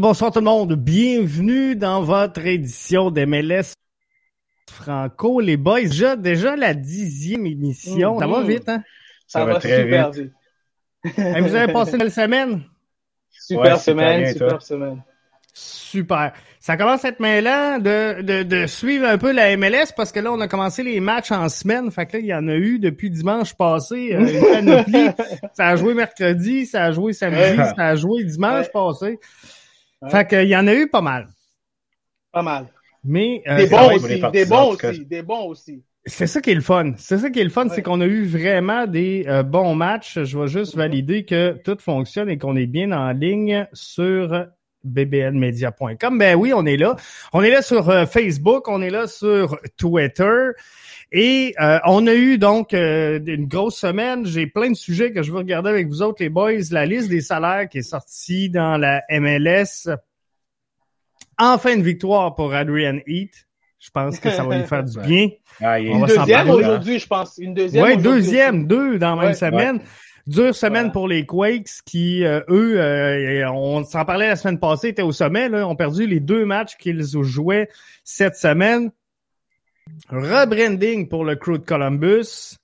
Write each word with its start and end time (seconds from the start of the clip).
Bonsoir 0.00 0.30
tout 0.32 0.38
le 0.38 0.46
monde. 0.46 0.72
Bienvenue 0.76 1.76
dans 1.76 2.00
votre 2.02 2.46
édition 2.46 3.10
d'MLS 3.10 3.74
Franco. 4.70 5.40
Les 5.40 5.58
boys, 5.58 5.82
déjà, 5.82 6.16
déjà 6.16 6.56
la 6.56 6.72
dixième 6.72 7.44
émission. 7.44 8.18
Ça 8.18 8.26
va 8.26 8.42
vite, 8.42 8.66
hein? 8.70 8.82
Ça, 9.26 9.44
va, 9.44 9.56
très 9.58 9.82
super 9.82 10.10
vite. 10.10 10.32
vite. 11.04 11.18
Hey, 11.18 11.42
vous 11.42 11.54
avez 11.54 11.70
passé 11.70 11.92
une 11.92 11.98
belle 11.98 12.10
semaine? 12.12 12.62
Super 13.30 13.74
Ouais, 13.74 13.78
semaine, 13.78 14.22
bien, 14.22 14.32
super 14.32 14.48
toi. 14.48 14.60
semaine. 14.60 15.02
Super. 15.52 16.32
Ça 16.60 16.78
commence 16.78 17.04
à 17.04 17.08
être 17.08 17.20
mêlant 17.20 17.78
de, 17.78 18.22
de, 18.22 18.42
de 18.42 18.66
suivre 18.66 19.06
un 19.06 19.18
peu 19.18 19.32
la 19.32 19.54
MLS 19.58 19.92
parce 19.94 20.12
que 20.12 20.20
là, 20.20 20.32
on 20.32 20.40
a 20.40 20.48
commencé 20.48 20.82
les 20.82 21.00
matchs 21.00 21.30
en 21.30 21.50
semaine. 21.50 21.90
Fait 21.90 22.06
que 22.06 22.14
là, 22.14 22.18
il 22.20 22.26
y 22.26 22.34
en 22.34 22.48
a 22.48 22.54
eu 22.54 22.78
depuis 22.78 23.10
dimanche 23.10 23.52
passé. 23.54 24.14
euh, 24.14 24.20
une 24.20 24.40
panoplie. 24.40 25.08
ça 25.52 25.68
a 25.68 25.76
joué 25.76 25.92
mercredi, 25.92 26.64
ça 26.64 26.84
a 26.86 26.92
joué 26.92 27.12
samedi, 27.12 27.56
ça 27.76 27.86
a 27.88 27.94
joué 27.96 28.24
dimanche 28.24 28.64
Ouais. 28.66 28.70
passé. 28.72 29.18
Ouais. 30.02 30.10
Fait 30.10 30.26
que, 30.26 30.42
il 30.42 30.48
y 30.48 30.56
en 30.56 30.66
a 30.66 30.74
eu 30.74 30.88
pas 30.88 31.00
mal. 31.00 31.28
Pas 32.32 32.42
mal. 32.42 32.66
Mais 33.04 33.42
euh, 33.48 33.56
Des 33.56 33.66
bons 33.66 33.94
aussi, 33.94 34.20
des 34.32 34.44
bons 34.44 34.70
aussi, 34.72 35.04
des 35.06 35.22
bons 35.22 35.44
aussi. 35.46 35.82
C'est 36.06 36.26
ça 36.26 36.40
qui 36.40 36.50
est 36.50 36.54
le 36.54 36.60
fun. 36.62 36.92
C'est 36.96 37.18
ça 37.18 37.28
qui 37.30 37.40
est 37.40 37.44
le 37.44 37.50
fun, 37.50 37.66
Ouais. 37.68 37.74
c'est 37.74 37.82
qu'on 37.82 38.00
a 38.00 38.06
eu 38.06 38.24
vraiment 38.24 38.86
des 38.86 39.24
euh, 39.28 39.42
bons 39.42 39.74
matchs. 39.74 40.18
Je 40.22 40.38
vais 40.38 40.48
juste 40.48 40.74
Mhm. 40.74 40.78
valider 40.80 41.24
que 41.24 41.52
tout 41.64 41.76
fonctionne 41.78 42.30
et 42.30 42.38
qu'on 42.38 42.56
est 42.56 42.66
bien 42.66 42.92
en 42.92 43.12
ligne 43.12 43.66
sur 43.74 44.46
bbnmedia.com. 44.84 46.18
Ben 46.18 46.36
oui, 46.36 46.52
on 46.54 46.64
est 46.64 46.76
là. 46.78 46.96
On 47.32 47.42
est 47.42 47.50
là 47.50 47.60
sur 47.62 47.88
euh, 47.90 48.06
Facebook, 48.06 48.68
on 48.68 48.80
est 48.80 48.90
là 48.90 49.06
sur 49.06 49.58
Twitter. 49.76 50.50
Et 51.12 51.54
euh, 51.60 51.78
on 51.86 52.06
a 52.06 52.14
eu 52.14 52.38
donc 52.38 52.72
euh, 52.72 53.18
une 53.26 53.46
grosse 53.48 53.76
semaine. 53.78 54.24
J'ai 54.26 54.46
plein 54.46 54.70
de 54.70 54.76
sujets 54.76 55.12
que 55.12 55.22
je 55.22 55.32
veux 55.32 55.38
regarder 55.38 55.68
avec 55.70 55.88
vous 55.88 56.02
autres, 56.02 56.22
les 56.22 56.28
boys. 56.28 56.52
La 56.70 56.86
liste 56.86 57.08
des 57.08 57.20
salaires 57.20 57.68
qui 57.68 57.78
est 57.78 57.82
sortie 57.82 58.48
dans 58.48 58.76
la 58.76 59.02
MLS. 59.10 59.88
Enfin 61.38 61.74
une 61.74 61.82
victoire 61.82 62.34
pour 62.34 62.52
Adrian 62.54 62.98
Heath. 63.06 63.46
Je 63.78 63.88
pense 63.90 64.20
que 64.20 64.30
ça 64.30 64.44
va 64.44 64.58
lui 64.58 64.66
faire 64.66 64.84
du 64.84 64.98
bien. 65.06 65.28
Ah, 65.60 65.80
il 65.80 65.86
est- 65.88 65.90
On 65.90 65.94
Une 65.94 66.06
va 66.06 66.16
deuxième 66.18 66.50
aujourd'hui, 66.50 66.98
je 66.98 67.06
pense. 67.06 67.38
Une 67.38 67.54
deuxième. 67.54 67.82
Ouais, 67.82 67.90
aujourd'hui 67.96 68.10
deuxième, 68.22 68.56
aussi. 68.58 68.66
deux 68.66 68.98
dans 68.98 69.14
la 69.14 69.16
même 69.16 69.24
Ouais. 69.30 69.34
semaine. 69.34 69.80
Dure 70.26 70.54
semaine 70.54 70.86
Ouais. 70.86 70.92
pour 70.92 71.08
les 71.08 71.24
Quakes 71.26 71.80
qui, 71.86 72.24
euh, 72.24 72.40
eux, 72.50 72.78
euh, 72.78 73.50
on 73.50 73.82
s'en 73.84 74.04
parlait 74.04 74.28
la 74.28 74.36
semaine 74.36 74.60
passée, 74.60 74.88
étaient 74.88 75.00
au 75.02 75.12
sommet, 75.12 75.48
là, 75.48 75.66
ont 75.66 75.74
perdu 75.76 76.06
les 76.06 76.20
deux 76.20 76.44
matchs 76.44 76.76
qu'ils 76.76 77.02
jouaient 77.22 77.68
cette 78.04 78.36
semaine. 78.36 78.90
Rebranding 80.10 81.08
pour 81.08 81.24
le 81.24 81.36
crew 81.36 81.52
de 81.52 81.64
Columbus. 81.64 82.56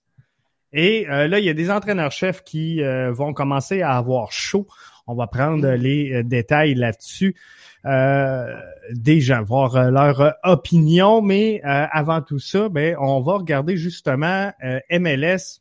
Et 0.73 1.09
euh, 1.09 1.29
là, 1.29 1.39
il 1.39 1.45
y 1.45 1.49
a 1.49 1.55
des 1.55 1.71
entraîneurs-chefs 1.71 2.43
qui 2.43 2.83
euh, 2.83 3.13
vont 3.13 3.33
commencer 3.33 3.83
à 3.83 3.93
avoir 3.93 4.33
chaud. 4.33 4.67
On 5.07 5.15
va 5.15 5.27
prendre 5.27 5.69
les 5.71 6.13
euh, 6.13 6.23
détails 6.23 6.75
là-dessus. 6.75 7.37
Euh, 7.85 8.53
des 8.93 9.21
gens, 9.21 9.45
voir 9.45 9.77
euh, 9.77 9.91
leur 9.91 10.21
euh, 10.21 10.31
opinion, 10.43 11.23
mais 11.23 11.61
euh, 11.65 11.87
avant 11.93 12.21
tout 12.21 12.41
ça, 12.41 12.69
ben, 12.69 12.97
on 12.99 13.21
va 13.21 13.35
regarder 13.35 13.77
justement 13.77 14.53
euh, 14.65 14.81
MLS. 14.91 15.61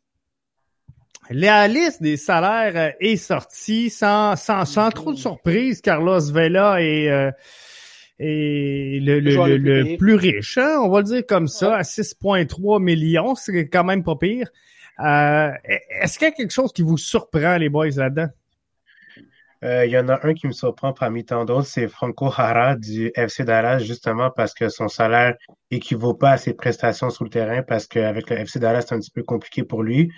La 1.30 1.68
liste 1.68 2.02
des 2.02 2.18
salaires 2.18 2.94
est 3.00 3.18
sortie 3.18 3.92
sans, 3.92 4.36
sans, 4.36 4.66
sans 4.66 4.90
trop 4.90 5.14
de 5.14 5.18
surprise. 5.18 5.82
Carlos 5.82 6.20
Vela 6.32 6.82
est, 6.82 7.32
est 8.20 9.00
le, 9.02 9.20
le, 9.20 9.58
le- 9.58 9.82
le 9.84 9.98
plus 9.98 10.16
riche, 10.16 10.58
hein, 10.58 10.80
on 10.84 10.90
va 10.90 11.00
le 11.00 11.04
dire 11.06 11.26
comme 11.28 11.48
ça, 11.48 11.70
Ouais. 11.70 11.76
à 11.76 11.82
6,3 11.84 12.82
millions. 12.82 13.36
C'est 13.36 13.68
quand 13.70 13.84
même 13.84 14.04
pas 14.04 14.16
pire. 14.16 14.50
Euh, 15.00 15.50
Est-ce 16.02 16.18
qu'il 16.18 16.26
y 16.28 16.32
a 16.32 16.34
quelque 16.34 16.54
chose 16.54 16.72
qui 16.72 16.82
vous 16.82 16.98
surprend, 16.98 17.58
les 17.58 17.70
boys, 17.70 17.90
là-dedans? 17.90 18.28
Euh, 19.66 19.84
il 19.86 19.92
y 19.92 19.98
en 19.98 20.10
a 20.10 20.20
un 20.28 20.34
qui 20.36 20.46
me 20.46 20.52
surprend 20.52 20.94
parmi 20.94 21.26
tant 21.26 21.44
d'autres, 21.44 21.66
c'est 21.66 21.88
Franco 21.88 22.30
Jara 22.30 22.76
du 22.76 23.12
FC 23.16 23.44
Dallas, 23.46 23.80
justement 23.80 24.30
parce 24.30 24.54
que 24.54 24.70
son 24.70 24.88
salaire 24.88 25.36
équivaut 25.72 26.14
pas 26.14 26.32
à 26.34 26.38
ses 26.38 26.54
prestations 26.54 27.10
sur 27.10 27.24
le 27.24 27.32
terrain, 27.32 27.64
parce 27.64 27.88
qu'avec 27.88 28.30
le 28.30 28.38
FC 28.38 28.60
Dallas, 28.60 28.84
c'est 28.84 28.94
un 28.94 29.00
petit 29.00 29.10
peu 29.10 29.24
compliqué 29.24 29.64
pour 29.64 29.82
lui. 29.82 30.12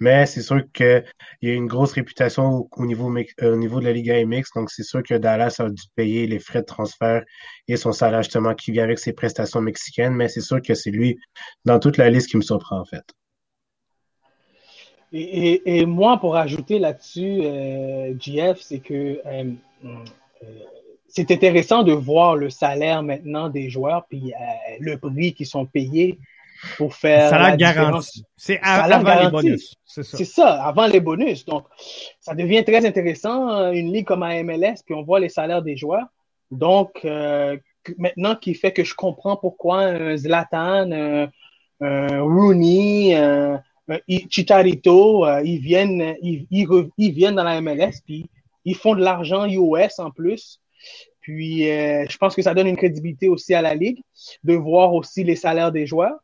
Mais 0.00 0.24
c'est 0.24 0.40
sûr 0.40 0.62
qu'il 0.72 1.04
y 1.42 1.50
a 1.50 1.52
une 1.52 1.66
grosse 1.66 1.92
réputation 1.92 2.44
au, 2.46 2.68
au 2.72 2.86
niveau, 2.86 3.14
euh, 3.42 3.52
au 3.52 3.56
niveau 3.56 3.78
de 3.80 3.84
la 3.84 3.92
Liga 3.92 4.24
MX, 4.24 4.44
donc 4.54 4.70
c'est 4.70 4.84
sûr 4.84 5.02
que 5.02 5.14
Dallas 5.14 5.56
a 5.58 5.68
dû 5.68 5.82
payer 5.96 6.26
les 6.26 6.38
frais 6.38 6.60
de 6.60 6.66
transfert 6.66 7.22
et 7.68 7.76
son 7.76 7.92
salaire 7.92 8.22
justement 8.22 8.54
qui 8.54 8.72
vient 8.72 8.84
avec 8.84 8.98
ses 8.98 9.12
prestations 9.12 9.60
mexicaines, 9.60 10.14
mais 10.14 10.28
c'est 10.28 10.40
sûr 10.40 10.62
que 10.62 10.72
c'est 10.74 10.90
lui 10.90 11.18
dans 11.66 11.78
toute 11.78 11.98
la 11.98 12.08
liste 12.08 12.30
qui 12.30 12.38
me 12.38 12.42
surprend 12.42 12.80
en 12.80 12.84
fait. 12.86 13.04
Et, 15.16 15.52
et, 15.52 15.78
et 15.78 15.86
moi, 15.86 16.18
pour 16.18 16.34
ajouter 16.36 16.80
là-dessus, 16.80 17.40
euh, 17.44 18.14
GF, 18.18 18.58
c'est 18.60 18.80
que 18.80 19.20
euh, 19.24 19.52
euh, 19.84 19.88
c'est 21.06 21.30
intéressant 21.30 21.84
de 21.84 21.92
voir 21.92 22.34
le 22.34 22.50
salaire 22.50 23.04
maintenant 23.04 23.48
des 23.48 23.70
joueurs, 23.70 24.04
puis 24.08 24.32
euh, 24.32 24.36
le 24.80 24.98
prix 24.98 25.32
qu'ils 25.32 25.46
sont 25.46 25.66
payés 25.66 26.18
pour 26.76 26.94
faire 26.94 27.30
salaire 27.30 27.56
garanti. 27.56 28.24
C'est 28.36 28.58
à- 28.60 28.82
avant 28.84 29.22
les 29.22 29.30
bonus. 29.30 29.74
C'est 29.84 30.02
ça. 30.02 30.24
Ça, 30.24 30.64
avant 30.64 30.86
les 30.88 31.00
bonus. 31.00 31.44
Donc, 31.44 31.64
ça 32.18 32.34
devient 32.34 32.64
très 32.64 32.84
intéressant, 32.84 33.70
une 33.70 33.92
ligue 33.92 34.06
comme 34.06 34.20
la 34.20 34.42
MLS, 34.42 34.82
puis 34.84 34.94
on 34.96 35.02
voit 35.02 35.20
les 35.20 35.28
salaires 35.28 35.62
des 35.62 35.76
joueurs. 35.76 36.06
Donc, 36.50 37.04
euh, 37.04 37.56
maintenant, 37.98 38.34
qui 38.34 38.54
fait 38.54 38.72
que 38.72 38.82
je 38.82 38.94
comprends 38.94 39.36
pourquoi 39.36 39.80
un 39.82 40.16
Zlatan, 40.16 40.90
un, 40.90 41.28
un 41.80 42.20
Rooney, 42.22 43.14
un, 43.14 43.62
Chicharito, 44.30 45.26
euh, 45.26 45.42
ils, 45.44 45.58
viennent, 45.58 46.16
ils, 46.22 46.46
ils, 46.50 47.12
viennent 47.12 47.34
dans 47.34 47.44
la 47.44 47.60
MLS, 47.60 48.00
puis 48.04 48.26
ils 48.64 48.76
font 48.76 48.94
de 48.94 49.02
l'argent 49.02 49.46
US 49.46 49.98
en 49.98 50.10
plus. 50.10 50.60
Puis, 51.20 51.70
euh, 51.70 52.04
je 52.08 52.16
pense 52.18 52.34
que 52.34 52.42
ça 52.42 52.54
donne 52.54 52.66
une 52.66 52.76
crédibilité 52.76 53.28
aussi 53.28 53.54
à 53.54 53.62
la 53.62 53.74
ligue 53.74 54.02
de 54.42 54.54
voir 54.54 54.94
aussi 54.94 55.24
les 55.24 55.36
salaires 55.36 55.72
des 55.72 55.86
joueurs. 55.86 56.18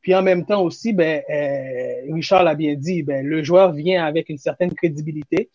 Puis 0.00 0.14
en 0.14 0.22
même 0.22 0.46
temps 0.46 0.62
aussi, 0.62 0.92
ben, 0.92 1.22
euh, 1.28 2.14
Richard 2.14 2.44
l'a 2.44 2.54
bien 2.54 2.74
dit, 2.74 3.02
ben, 3.02 3.26
le 3.26 3.42
joueur 3.42 3.72
vient 3.72 4.04
avec 4.04 4.28
une 4.28 4.38
certaine 4.38 4.72
crédibilité. 4.72 5.50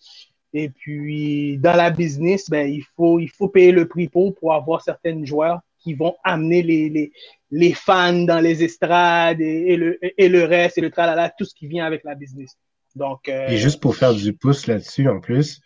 Et 0.53 0.69
puis, 0.69 1.57
dans 1.57 1.75
la 1.75 1.89
business, 1.89 2.49
ben, 2.49 2.67
il, 2.67 2.83
faut, 2.95 3.19
il 3.19 3.29
faut 3.29 3.47
payer 3.47 3.71
le 3.71 3.87
prix 3.87 4.09
pour 4.09 4.35
pour 4.35 4.53
avoir 4.53 4.81
certains 4.81 5.23
joueurs 5.23 5.61
qui 5.79 5.93
vont 5.93 6.15
amener 6.23 6.61
les, 6.61 6.89
les, 6.89 7.11
les 7.51 7.73
fans 7.73 8.13
dans 8.25 8.39
les 8.39 8.63
estrades 8.63 9.41
et, 9.41 9.73
et 9.73 9.77
le, 9.77 9.99
et 10.01 10.29
le 10.29 10.43
reste 10.45 10.77
et 10.77 10.81
le 10.81 10.89
tralala, 10.91 11.31
tout 11.37 11.45
ce 11.45 11.53
qui 11.55 11.67
vient 11.67 11.85
avec 11.85 12.03
la 12.03 12.15
business. 12.15 12.57
Donc, 12.95 13.29
euh, 13.29 13.47
Et 13.47 13.57
juste 13.57 13.81
pour 13.81 13.95
faire 13.95 14.13
du 14.13 14.33
pouce 14.33 14.67
là-dessus, 14.67 15.07
en 15.09 15.19
plus, 15.19 15.61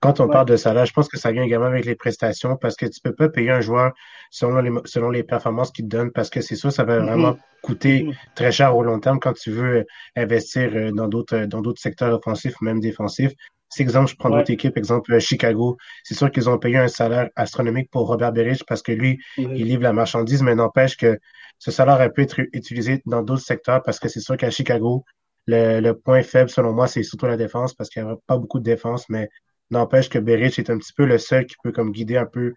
quand 0.00 0.20
on 0.20 0.28
Ouais. 0.28 0.32
parle 0.32 0.46
de 0.46 0.56
salaire, 0.56 0.86
je 0.86 0.92
pense 0.92 1.08
que 1.08 1.18
ça 1.18 1.30
vient 1.32 1.42
également 1.42 1.66
avec 1.66 1.84
les 1.84 1.94
prestations 1.94 2.56
parce 2.56 2.76
que 2.76 2.86
tu 2.86 3.00
peux 3.02 3.14
pas 3.14 3.28
payer 3.28 3.50
un 3.50 3.60
joueur 3.60 3.92
selon 4.30 4.60
les, 4.60 4.70
selon 4.86 5.10
les 5.10 5.24
performances 5.24 5.70
qu'il 5.72 5.84
te 5.86 5.90
donne 5.96 6.10
parce 6.12 6.30
que 6.30 6.40
c'est 6.40 6.56
sûr, 6.56 6.72
ça 6.72 6.84
va 6.84 7.00
Mhm. 7.00 7.02
vraiment 7.02 7.36
coûter 7.62 8.06
Mhm. 8.06 8.14
très 8.34 8.52
cher 8.52 8.76
au 8.76 8.82
long 8.82 8.98
terme 9.00 9.18
quand 9.20 9.34
tu 9.34 9.50
veux 9.50 9.84
investir 10.16 10.70
euh, 10.74 10.92
dans 10.92 11.08
d'autres, 11.08 11.36
euh, 11.36 11.46
dans 11.46 11.60
d'autres 11.60 11.80
secteurs 11.82 12.14
offensifs, 12.14 12.54
même 12.62 12.80
défensifs. 12.80 13.32
Si, 13.70 13.82
exemple, 13.82 14.10
je 14.10 14.16
prends 14.16 14.30
Ouais. 14.30 14.38
d'autres 14.38 14.50
équipes, 14.50 14.76
exemple 14.76 15.12
euh, 15.12 15.20
Chicago, 15.20 15.76
c'est 16.02 16.14
sûr 16.14 16.30
qu'ils 16.30 16.48
ont 16.48 16.58
payé 16.58 16.78
un 16.78 16.88
salaire 16.88 17.28
astronomique 17.36 17.90
pour 17.90 18.06
Robert 18.06 18.32
Berich 18.32 18.64
parce 18.66 18.82
que 18.82 18.92
lui, 18.92 19.18
il 19.54 19.66
livre 19.66 19.82
la 19.82 19.92
marchandise, 19.92 20.42
mais 20.42 20.54
n'empêche 20.54 20.96
que 20.96 21.18
ce 21.58 21.70
salaire 21.70 22.00
a 22.00 22.08
pu 22.08 22.22
être 22.22 22.40
utilisé 22.52 23.02
dans 23.06 23.22
d'autres 23.22 23.42
secteurs 23.42 23.82
parce 23.82 23.98
que 24.00 24.08
c'est 24.08 24.20
sûr 24.20 24.36
qu'à 24.36 24.50
Chicago, 24.50 25.04
le, 25.46 25.80
le 25.80 25.94
point 25.98 26.22
faible, 26.22 26.50
selon 26.50 26.72
moi, 26.72 26.86
c'est 26.88 27.02
surtout 27.02 27.26
la 27.26 27.36
défense 27.36 27.74
parce 27.74 27.90
qu'il 27.90 28.02
n'y 28.04 28.10
a 28.10 28.16
pas 28.26 28.38
beaucoup 28.38 28.58
de 28.58 28.64
défense, 28.64 29.08
mais 29.08 29.28
n'empêche 29.70 30.08
que 30.08 30.18
Berich 30.18 30.58
est 30.58 30.70
un 30.70 30.78
petit 30.78 30.92
peu 30.94 31.04
le 31.04 31.18
seul 31.18 31.44
qui 31.46 31.56
peut 31.62 31.72
comme 31.72 31.92
guider 31.92 32.16
un 32.16 32.26
peu 32.26 32.54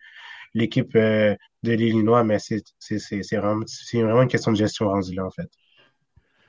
l'équipe 0.54 0.96
euh, 0.96 1.36
de 1.64 1.74
l'Illinois, 1.74 2.24
mais 2.24 2.40
c'est 2.40 2.64
c'est- 2.80 3.00
c'est- 3.00 3.24
c'est 3.24 3.38
vraiment, 3.38 3.64
c'est 3.68 4.02
vraiment 4.02 4.24
une 4.24 4.30
question 4.30 4.52
de 4.52 4.58
gestion 4.58 4.88
rendue 4.90 5.14
là, 5.16 5.26
en 5.26 5.32
fait. 5.32 5.50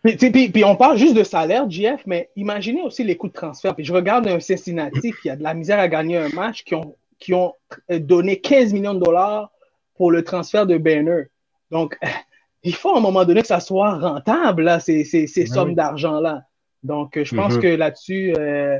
Puis, 0.02 0.64
on 0.64 0.74
parle 0.74 0.96
juste 0.98 1.14
de 1.14 1.22
salaire, 1.22 1.70
JF, 1.70 2.02
mais 2.06 2.30
imaginez 2.34 2.82
aussi 2.82 3.04
les 3.04 3.16
coûts 3.16 3.28
de 3.28 3.32
transfert. 3.32 3.74
Puis 3.76 3.84
je 3.84 3.92
regarde 3.92 4.26
un 4.26 4.40
Cincinnati 4.40 5.12
qui 5.22 5.30
a 5.30 5.36
de 5.36 5.42
la 5.42 5.54
misère 5.54 5.78
à 5.78 5.88
gagner 5.88 6.16
un 6.16 6.28
match, 6.30 6.64
qui 6.64 6.74
ont, 6.74 6.96
qui 7.20 7.34
ont 7.34 7.54
euh, 7.90 8.00
donné 8.00 8.40
15 8.40 8.72
millions 8.72 8.94
de 8.94 9.00
dollars 9.00 9.52
pour 9.94 10.10
le 10.10 10.24
transfert 10.24 10.66
de 10.66 10.76
Banner. 10.76 11.24
Donc, 11.70 11.96
il 12.64 12.74
faut 12.74 12.94
à 12.94 12.98
un 12.98 13.00
moment 13.00 13.24
donné 13.24 13.42
que 13.42 13.46
ça 13.46 13.60
soit 13.60 13.96
rentable, 13.98 14.62
là, 14.62 14.80
ces, 14.80 15.04
ces, 15.04 15.26
ces 15.28 15.44
Ben 15.44 15.52
sommes 15.52 15.68
oui. 15.70 15.74
d'argent-là. 15.76 16.44
Donc, 16.82 17.16
je 17.22 17.36
pense 17.36 17.54
Mhm. 17.54 17.60
que 17.62 17.68
là-dessus, 17.68 18.34
euh, 18.36 18.78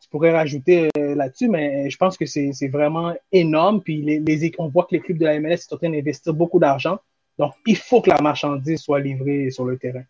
tu 0.00 0.08
pourrais 0.08 0.32
rajouter 0.32 0.88
euh, 0.98 1.14
là-dessus, 1.14 1.48
mais 1.48 1.88
je 1.88 1.96
pense 1.96 2.16
que 2.18 2.26
c'est 2.26 2.50
c'est 2.52 2.66
vraiment 2.68 3.14
énorme. 3.30 3.80
Puis 3.80 4.02
les, 4.02 4.18
les, 4.18 4.52
on 4.58 4.68
voit 4.68 4.84
que 4.84 4.96
les 4.96 5.00
clubs 5.00 5.18
de 5.18 5.24
la 5.24 5.38
MLS 5.38 5.58
sont 5.58 5.76
en 5.76 5.78
train 5.78 5.90
d'investir 5.90 6.34
beaucoup 6.34 6.58
d'argent. 6.58 6.98
Donc, 7.38 7.52
il 7.66 7.76
faut 7.76 8.00
que 8.00 8.10
la 8.10 8.20
marchandise 8.20 8.80
soit 8.80 8.98
livrée 9.00 9.50
sur 9.50 9.64
le 9.64 9.78
terrain. 9.78 10.02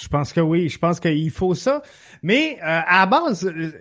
Je 0.00 0.08
pense 0.08 0.32
que 0.32 0.40
oui, 0.40 0.68
je 0.68 0.78
pense 0.78 1.00
qu'il 1.00 1.30
faut 1.30 1.54
ça. 1.54 1.82
Mais 2.22 2.58
euh, 2.60 2.80
à 2.86 3.00
la 3.00 3.06
base, 3.06 3.46
euh, 3.46 3.72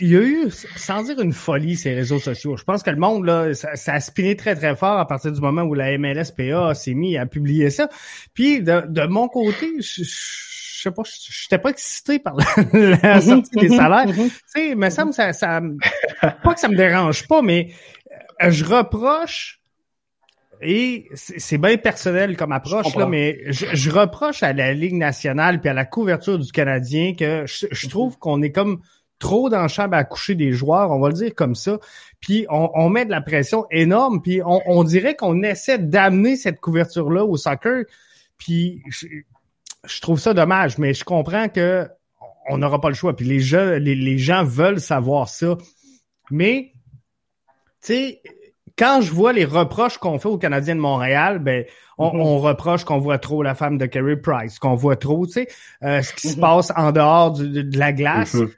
il 0.00 0.08
y 0.08 0.16
a 0.16 0.20
eu, 0.20 0.50
sans 0.76 1.04
dire 1.04 1.20
une 1.20 1.32
folie, 1.32 1.76
ces 1.76 1.94
réseaux 1.94 2.18
sociaux. 2.18 2.56
Je 2.56 2.64
pense 2.64 2.82
que 2.82 2.90
le 2.90 2.96
monde, 2.96 3.24
là, 3.24 3.54
ça, 3.54 3.76
ça 3.76 3.94
a 3.94 4.00
spiné 4.00 4.36
très, 4.36 4.54
très 4.54 4.74
fort 4.74 4.98
à 4.98 5.06
partir 5.06 5.32
du 5.32 5.40
moment 5.40 5.62
où 5.62 5.74
la 5.74 5.96
MLSPA 5.96 6.74
s'est 6.74 6.94
mis 6.94 7.16
à 7.16 7.26
publier 7.26 7.70
ça. 7.70 7.88
Puis, 8.34 8.60
de, 8.60 8.84
de 8.88 9.06
mon 9.06 9.28
côté, 9.28 9.70
je, 9.80 10.02
je, 10.02 10.82
sais 10.82 10.90
pas, 10.90 11.02
je 11.04 11.44
n'étais 11.44 11.62
pas 11.62 11.70
excité 11.70 12.18
par 12.18 12.34
la, 12.72 12.96
la 13.02 13.20
sortie 13.20 13.56
des 13.56 13.68
salaires. 13.68 14.06
Tu 14.06 14.30
sais, 14.46 14.74
me 14.74 14.90
semble 14.90 15.12
ça, 15.12 15.32
ça, 15.32 15.60
pas 16.20 16.54
que 16.54 16.60
ça 16.60 16.68
me 16.68 16.76
dérange 16.76 17.28
pas, 17.28 17.42
mais 17.42 17.70
je 18.40 18.64
reproche 18.64 19.63
et 20.64 21.08
c'est 21.14 21.58
bien 21.58 21.76
personnel 21.76 22.36
comme 22.36 22.52
approche, 22.52 22.94
là, 22.96 23.06
mais 23.06 23.38
je, 23.52 23.90
reproche 23.90 24.42
à 24.42 24.52
la 24.52 24.72
Ligue 24.72 24.94
nationale 24.94 25.60
puis 25.60 25.68
à 25.68 25.74
la 25.74 25.84
couverture 25.84 26.38
du 26.38 26.50
Canadien 26.50 27.14
que 27.14 27.44
je, 27.46 27.88
trouve 27.88 28.18
qu'on 28.18 28.42
est 28.42 28.50
comme 28.50 28.80
trop 29.18 29.50
dans 29.50 29.62
le 29.62 29.68
chambre 29.68 29.94
à 29.94 30.04
coucher 30.04 30.34
des 30.34 30.52
joueurs, 30.52 30.90
on 30.90 31.00
va 31.00 31.08
le 31.08 31.14
dire 31.14 31.34
comme 31.34 31.54
ça. 31.54 31.78
Puis 32.20 32.46
on, 32.48 32.88
met 32.88 33.04
de 33.04 33.10
la 33.10 33.20
pression 33.20 33.66
énorme, 33.70 34.22
puis 34.22 34.40
on, 34.44 34.84
dirait 34.84 35.14
qu'on 35.14 35.42
essaie 35.42 35.78
d'amener 35.78 36.36
cette 36.36 36.60
couverture-là 36.60 37.24
au 37.24 37.36
soccer. 37.36 37.84
Puis 38.38 38.82
je, 38.88 40.00
trouve 40.00 40.18
ça 40.18 40.32
dommage, 40.32 40.78
mais 40.78 40.94
je 40.94 41.04
comprends 41.04 41.48
que 41.48 41.86
on 42.48 42.58
n'aura 42.58 42.80
pas 42.80 42.88
le 42.88 42.94
choix. 42.94 43.14
Puis 43.14 43.26
les 43.26 43.40
gens, 43.40 43.78
les 43.78 44.18
gens 44.18 44.44
veulent 44.44 44.80
savoir 44.80 45.28
ça. 45.28 45.56
Mais, 46.30 46.72
tu 47.82 47.94
sais, 47.94 48.22
quand 48.76 49.00
je 49.00 49.12
vois 49.12 49.32
les 49.32 49.44
reproches 49.44 49.98
qu'on 49.98 50.18
fait 50.18 50.28
aux 50.28 50.38
Canadiens 50.38 50.74
de 50.74 50.80
Montréal, 50.80 51.38
ben 51.38 51.64
on, 51.98 52.10
mm-hmm. 52.10 52.38
reproche 52.40 52.84
qu'on 52.84 52.98
voit 52.98 53.18
trop 53.18 53.42
la 53.42 53.54
femme 53.54 53.78
de 53.78 53.86
Kerry 53.86 54.16
Price, 54.16 54.58
qu'on 54.58 54.74
voit 54.74 54.96
trop, 54.96 55.26
tu 55.26 55.32
sais, 55.32 55.48
euh, 55.82 56.02
ce 56.02 56.12
qui 56.14 56.28
se 56.28 56.36
mm-hmm. 56.36 56.40
passe 56.40 56.72
en 56.76 56.92
dehors 56.92 57.32
de, 57.32 57.78
la 57.78 57.92
glace. 57.92 58.34
Mm-hmm. 58.34 58.50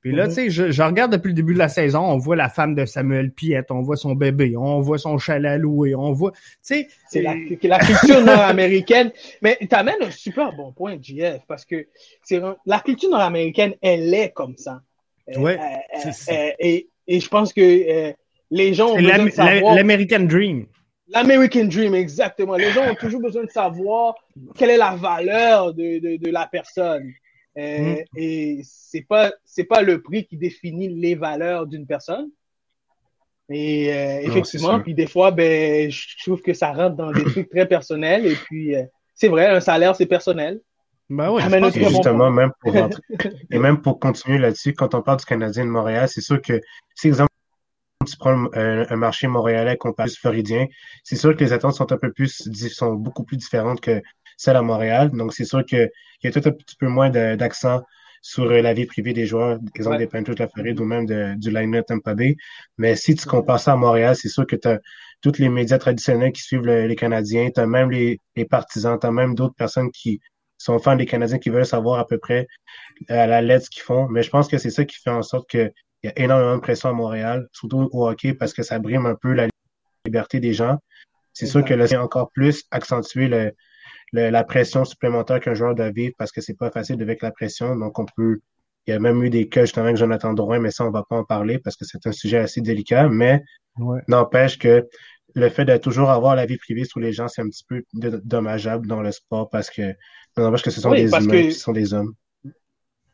Puis 0.00 0.12
là, 0.12 0.28
tu 0.28 0.34
sais, 0.34 0.50
je, 0.50 0.82
regarde 0.82 1.12
depuis 1.12 1.28
le 1.28 1.34
début 1.34 1.54
de 1.54 1.58
la 1.58 1.70
saison, 1.70 2.00
on 2.00 2.18
voit 2.18 2.36
la 2.36 2.50
femme 2.50 2.74
de 2.74 2.84
Samuel 2.84 3.32
Piette, 3.32 3.70
on 3.70 3.80
voit 3.80 3.96
son 3.96 4.14
bébé, 4.14 4.54
on 4.54 4.80
voit 4.80 4.98
son 4.98 5.16
chalet 5.16 5.58
loué, 5.58 5.94
on 5.94 6.12
voit, 6.12 6.32
tu 6.32 6.38
sais... 6.60 6.88
C'est 7.08 7.22
la, 7.22 7.34
la, 7.62 7.78
culture 7.78 8.20
nord-américaine. 8.20 9.12
Mais 9.42 9.58
t'amènes 9.68 10.02
un 10.02 10.10
super 10.10 10.52
bon 10.52 10.72
point, 10.72 10.98
JF, 11.00 11.40
parce 11.48 11.64
que 11.64 11.86
c'est 12.22 12.38
la 12.66 12.80
culture 12.80 13.08
nord-américaine, 13.08 13.74
elle 13.80 14.12
est 14.12 14.30
comme 14.30 14.58
ça. 14.58 14.82
Euh, 15.34 15.56
euh, 15.56 16.50
et, 16.58 16.90
et 17.06 17.20
je 17.20 17.28
pense 17.30 17.54
que 17.54 18.14
les 18.54 18.72
gens 18.72 18.92
ont 18.92 18.96
besoin 18.96 19.24
de 19.24 19.30
savoir. 19.30 19.74
L'American 19.74 20.20
Dream. 20.20 20.66
L'American 21.08 21.64
Dream, 21.64 21.94
exactement. 21.94 22.54
Les 22.54 22.70
gens 22.70 22.90
ont 22.90 22.94
toujours 22.94 23.20
besoin 23.20 23.44
de 23.44 23.50
savoir 23.50 24.14
quelle 24.56 24.70
est 24.70 24.76
la 24.76 24.94
valeur 24.94 25.74
de, 25.74 25.98
de, 25.98 26.16
de 26.16 26.30
la 26.30 26.46
personne. 26.46 27.12
Euh, 27.58 27.96
mm. 27.96 28.04
Et 28.16 28.60
c'est 28.64 29.02
pas 29.02 29.32
c'est 29.44 29.64
pas 29.64 29.82
le 29.82 30.02
prix 30.02 30.24
qui 30.26 30.36
définit 30.36 30.88
les 30.88 31.14
valeurs 31.14 31.66
d'une 31.66 31.86
personne. 31.86 32.30
Et 33.50 33.92
euh, 33.92 34.20
effectivement, 34.22 34.80
puis 34.80 34.94
des 34.94 35.06
fois, 35.06 35.30
ben, 35.30 35.90
je 35.90 36.24
trouve 36.24 36.40
que 36.40 36.54
ça 36.54 36.72
rentre 36.72 36.96
dans 36.96 37.12
des 37.12 37.24
trucs 37.24 37.50
très 37.50 37.68
personnels. 37.68 38.24
Et 38.24 38.36
puis, 38.36 38.74
euh, 38.74 38.84
c'est 39.14 39.28
vrai, 39.28 39.46
un 39.46 39.60
salaire, 39.60 39.94
c'est 39.94 40.06
personnel. 40.06 40.60
Ben 41.10 41.30
oui, 41.30 41.42
justement, 41.74 42.30
même 42.30 42.52
pour 42.60 42.72
rentrer, 42.72 43.02
et 43.50 43.58
même 43.58 43.82
pour 43.82 44.00
continuer 44.00 44.38
là-dessus, 44.38 44.72
quand 44.72 44.94
on 44.94 45.02
parle 45.02 45.18
du 45.18 45.26
Canadien 45.26 45.66
de 45.66 45.70
Montréal, 45.70 46.08
c'est 46.08 46.22
sûr 46.22 46.40
que, 46.40 46.58
si 46.94 47.08
exemple, 47.08 47.30
tu 48.04 48.16
prends 48.16 48.48
un, 48.54 48.96
marché 48.96 49.26
montréalais 49.26 49.76
comparé 49.76 50.10
au 50.10 50.14
floridien, 50.14 50.66
c'est 51.02 51.16
sûr 51.16 51.36
que 51.36 51.44
les 51.44 51.52
attentes 51.52 51.74
sont 51.74 51.90
un 51.92 51.98
peu 51.98 52.12
plus, 52.12 52.48
sont 52.70 52.94
beaucoup 52.94 53.24
plus 53.24 53.36
différentes 53.36 53.80
que 53.80 54.02
celles 54.36 54.56
à 54.56 54.62
Montréal. 54.62 55.10
Donc, 55.12 55.32
c'est 55.32 55.44
sûr 55.44 55.64
qu'il 55.64 55.90
y 56.22 56.26
a 56.26 56.30
tout 56.30 56.42
un 56.44 56.52
petit 56.52 56.76
peu 56.76 56.88
moins 56.88 57.10
d'accent 57.10 57.82
sur 58.24 58.44
euh, 58.44 58.62
la 58.62 58.72
vie 58.72 58.86
privée 58.86 59.12
des 59.12 59.26
joueurs, 59.26 59.58
exemple 59.74 59.98
des 59.98 60.06
Panthers 60.06 60.34
de 60.34 60.40
la 60.40 60.48
Floride 60.48 60.80
ou 60.80 60.84
même 60.84 61.06
du 61.36 61.50
line-up 61.50 61.84
Tampa 61.86 62.14
Bay. 62.14 62.36
Mais 62.78 62.96
si 62.96 63.14
tu 63.14 63.26
compares 63.26 63.60
ça 63.60 63.72
à 63.74 63.76
Montréal, 63.76 64.16
c'est 64.16 64.30
sûr 64.30 64.46
que 64.46 64.56
tu 64.56 64.66
as 64.66 64.80
tous 65.20 65.38
les 65.38 65.50
médias 65.50 65.78
traditionnels 65.78 66.32
qui 66.32 66.42
suivent 66.42 66.66
les 66.66 66.96
Canadiens, 66.96 67.50
tu 67.54 67.60
as 67.60 67.66
même 67.66 67.90
les, 67.90 68.20
partisans, 68.48 68.98
tu 68.98 69.06
as 69.06 69.12
même 69.12 69.34
d'autres 69.34 69.54
personnes 69.54 69.90
qui 69.90 70.20
sont 70.56 70.78
fans 70.78 70.96
des 70.96 71.06
Canadiens 71.06 71.38
qui 71.38 71.50
veulent 71.50 71.66
savoir 71.66 71.98
à 71.98 72.06
peu 72.06 72.18
près 72.18 72.46
à 73.08 73.26
la 73.26 73.42
lettre 73.42 73.66
ce 73.66 73.70
qu'ils 73.70 73.82
font. 73.82 74.08
Mais 74.08 74.22
je 74.22 74.30
pense 74.30 74.48
que 74.48 74.56
c'est 74.56 74.70
ça 74.70 74.84
qui 74.86 74.96
fait 74.98 75.10
en 75.10 75.22
sorte 75.22 75.48
que 75.48 75.70
il 76.04 76.08
y 76.08 76.10
a 76.10 76.22
énormément 76.22 76.56
de 76.56 76.60
pression 76.60 76.90
à 76.90 76.92
Montréal, 76.92 77.48
surtout 77.52 77.88
au 77.92 78.06
hockey, 78.06 78.34
parce 78.34 78.52
que 78.52 78.62
ça 78.62 78.78
brime 78.78 79.06
un 79.06 79.14
peu 79.14 79.32
la 79.32 79.48
liberté 80.04 80.38
des 80.38 80.52
gens. 80.52 80.76
C'est 81.32 81.46
sûr 81.46 81.64
que 81.64 81.72
là, 81.72 81.86
c'est 81.86 81.96
encore 81.96 82.30
plus 82.30 82.64
accentué 82.70 83.26
le, 83.26 83.52
la 84.12 84.44
pression 84.44 84.84
supplémentaire 84.84 85.40
qu'un 85.40 85.54
joueur 85.54 85.74
doit 85.74 85.90
vivre 85.90 86.12
parce 86.18 86.30
que 86.30 86.42
c'est 86.42 86.58
pas 86.58 86.70
facile 86.70 87.00
avec 87.00 87.22
la 87.22 87.30
pression. 87.30 87.74
Donc, 87.74 87.98
on 87.98 88.04
peut. 88.04 88.40
Il 88.86 88.90
y 88.90 88.92
a 88.92 88.98
même 88.98 89.24
eu 89.24 89.30
des 89.30 89.48
cas 89.48 89.62
justement 89.62 89.86
avec 89.86 89.96
Jonathan 89.96 90.34
Drouin, 90.34 90.58
mais 90.58 90.70
ça, 90.70 90.84
on 90.84 90.90
va 90.90 91.04
pas 91.08 91.16
en 91.16 91.24
parler 91.24 91.58
parce 91.58 91.74
que 91.74 91.86
c'est 91.86 92.06
un 92.06 92.12
sujet 92.12 92.36
assez 92.36 92.60
délicat. 92.60 93.08
Mais 93.08 93.42
n'empêche 94.06 94.58
que 94.58 94.86
le 95.34 95.48
fait 95.48 95.64
de 95.64 95.74
toujours 95.78 96.10
avoir 96.10 96.36
la 96.36 96.44
vie 96.44 96.58
privée 96.58 96.84
sur 96.84 97.00
les 97.00 97.14
gens, 97.14 97.28
c'est 97.28 97.40
un 97.40 97.48
petit 97.48 97.64
peu 97.66 97.82
dommageable 97.94 98.86
dans 98.86 99.00
le 99.00 99.10
sport 99.10 99.48
parce 99.48 99.70
que 99.70 99.94
n'empêche 100.36 100.62
que 100.62 100.70
ce 100.70 100.82
sont 100.82 100.90
des 100.90 101.08
humains, 101.10 101.50
ce 101.50 101.58
sont 101.58 101.72
des 101.72 101.94
hommes. 101.94 102.12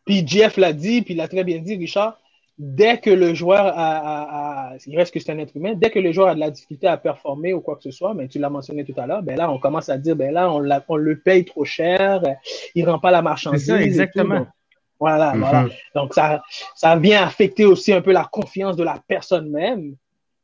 Puis 0.06 0.26
Jeff 0.26 0.56
l'a 0.56 0.72
dit, 0.72 1.02
puis 1.02 1.14
il 1.14 1.18
l'a 1.18 1.28
très 1.28 1.44
bien 1.44 1.60
dit, 1.60 1.76
Richard 1.76 2.20
dès 2.62 2.98
que 2.98 3.08
le 3.08 3.32
joueur 3.32 3.72
a, 3.74 4.74
il 4.86 4.94
reste 4.94 5.14
que 5.14 5.18
c'est 5.18 5.32
un 5.32 5.38
être 5.38 5.56
humain, 5.56 5.72
dès 5.74 5.88
que 5.88 5.98
le 5.98 6.12
joueur 6.12 6.28
a 6.28 6.34
de 6.34 6.40
la 6.40 6.50
difficulté 6.50 6.86
à 6.86 6.98
performer 6.98 7.54
ou 7.54 7.60
quoi 7.62 7.74
que 7.74 7.82
ce 7.82 7.90
soit, 7.90 8.12
mais 8.12 8.24
ben, 8.24 8.28
tu 8.28 8.38
l'as 8.38 8.50
mentionné 8.50 8.84
tout 8.84 8.92
à 8.98 9.06
l'heure, 9.06 9.22
ben 9.22 9.34
là, 9.34 9.50
on 9.50 9.58
commence 9.58 9.88
à 9.88 9.96
dire, 9.96 10.14
ben 10.14 10.30
là, 10.30 10.52
on, 10.52 10.62
on 10.88 10.96
le 10.96 11.18
paye 11.18 11.46
trop 11.46 11.64
cher, 11.64 12.22
il 12.74 12.86
rend 12.86 12.98
pas 12.98 13.10
la 13.10 13.22
marchandise. 13.22 13.66
Ça, 13.66 13.80
exactement. 13.80 14.46
voilà, 15.00 15.32
voilà. 15.38 15.64
Mm-hmm. 15.64 15.94
Donc, 15.94 16.12
ça, 16.12 16.42
ça 16.74 16.96
vient 16.96 17.22
affecter 17.22 17.64
aussi 17.64 17.94
un 17.94 18.02
peu 18.02 18.12
la 18.12 18.28
confiance 18.30 18.76
de 18.76 18.84
la 18.84 19.00
personne 19.08 19.48
même. 19.48 19.96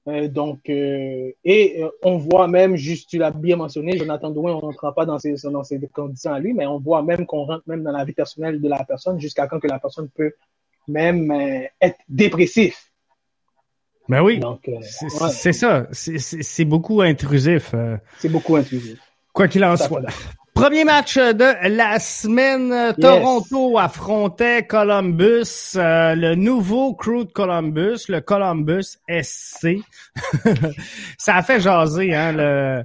Euh, 0.08 0.28
donc, 0.28 0.70
euh, 0.70 1.32
et 1.44 1.82
euh, 1.82 1.90
on 2.02 2.16
voit 2.16 2.48
même, 2.48 2.76
juste, 2.76 3.10
tu 3.10 3.19
l'as 3.19 3.30
bien 3.30 3.56
mentionné, 3.56 3.98
Jonathan 3.98 4.30
Douin, 4.30 4.52
on 4.52 4.56
ne 4.56 4.60
rentrera 4.62 4.94
pas 4.94 5.04
dans 5.04 5.19
ces, 5.19 5.34
dans 5.50 5.64
ces 5.64 5.78
conditions 5.92 6.32
à 6.32 6.38
lui, 6.38 6.54
mais 6.54 6.64
on 6.64 6.78
voit 6.78 7.02
même 7.02 7.26
qu'on 7.26 7.44
rentre 7.44 7.64
même 7.66 7.82
dans 7.82 7.92
la 7.92 8.04
vie 8.06 8.14
personnelle 8.14 8.58
de 8.58 8.69
la 8.69 8.84
personne 8.84 9.20
jusqu'à 9.20 9.48
quand 9.48 9.60
que 9.60 9.66
la 9.66 9.80
personne 9.80 10.08
peut 10.08 10.32
même 10.88 11.31
euh, 11.31 11.66
être 11.81 11.98
dépressif. 12.08 12.90
Ben 14.08 14.22
oui, 14.22 14.40
euh, 14.69 14.72
c'est 15.28 15.52
ça. 15.52 15.88
C'est 15.90 16.64
beaucoup 16.64 17.02
intrusif. 17.02 17.72
Euh. 17.74 17.96
C'est 18.19 18.28
beaucoup 18.28 18.55
intrusif. 18.55 18.98
Quoi 19.32 19.48
qu'il 19.48 19.64
en 19.64 19.76
soit. 19.76 20.02
Premier 20.55 20.84
match 20.84 21.19
de 21.19 21.69
la 21.69 21.98
semaine, 21.98 22.94
Toronto 22.98 23.76
affrontait 23.76 24.64
Columbus, 24.64 25.74
le 25.74 26.34
nouveau 26.34 26.94
crew 26.94 27.24
de 27.26 27.32
Columbus, 27.32 28.06
le 28.08 28.20
Columbus 28.20 28.96
SC. 29.08 29.81
ça 31.19 31.36
a 31.36 31.43
fait 31.43 31.60
jaser, 31.60 32.14
hein, 32.14 32.32
le... 32.32 32.84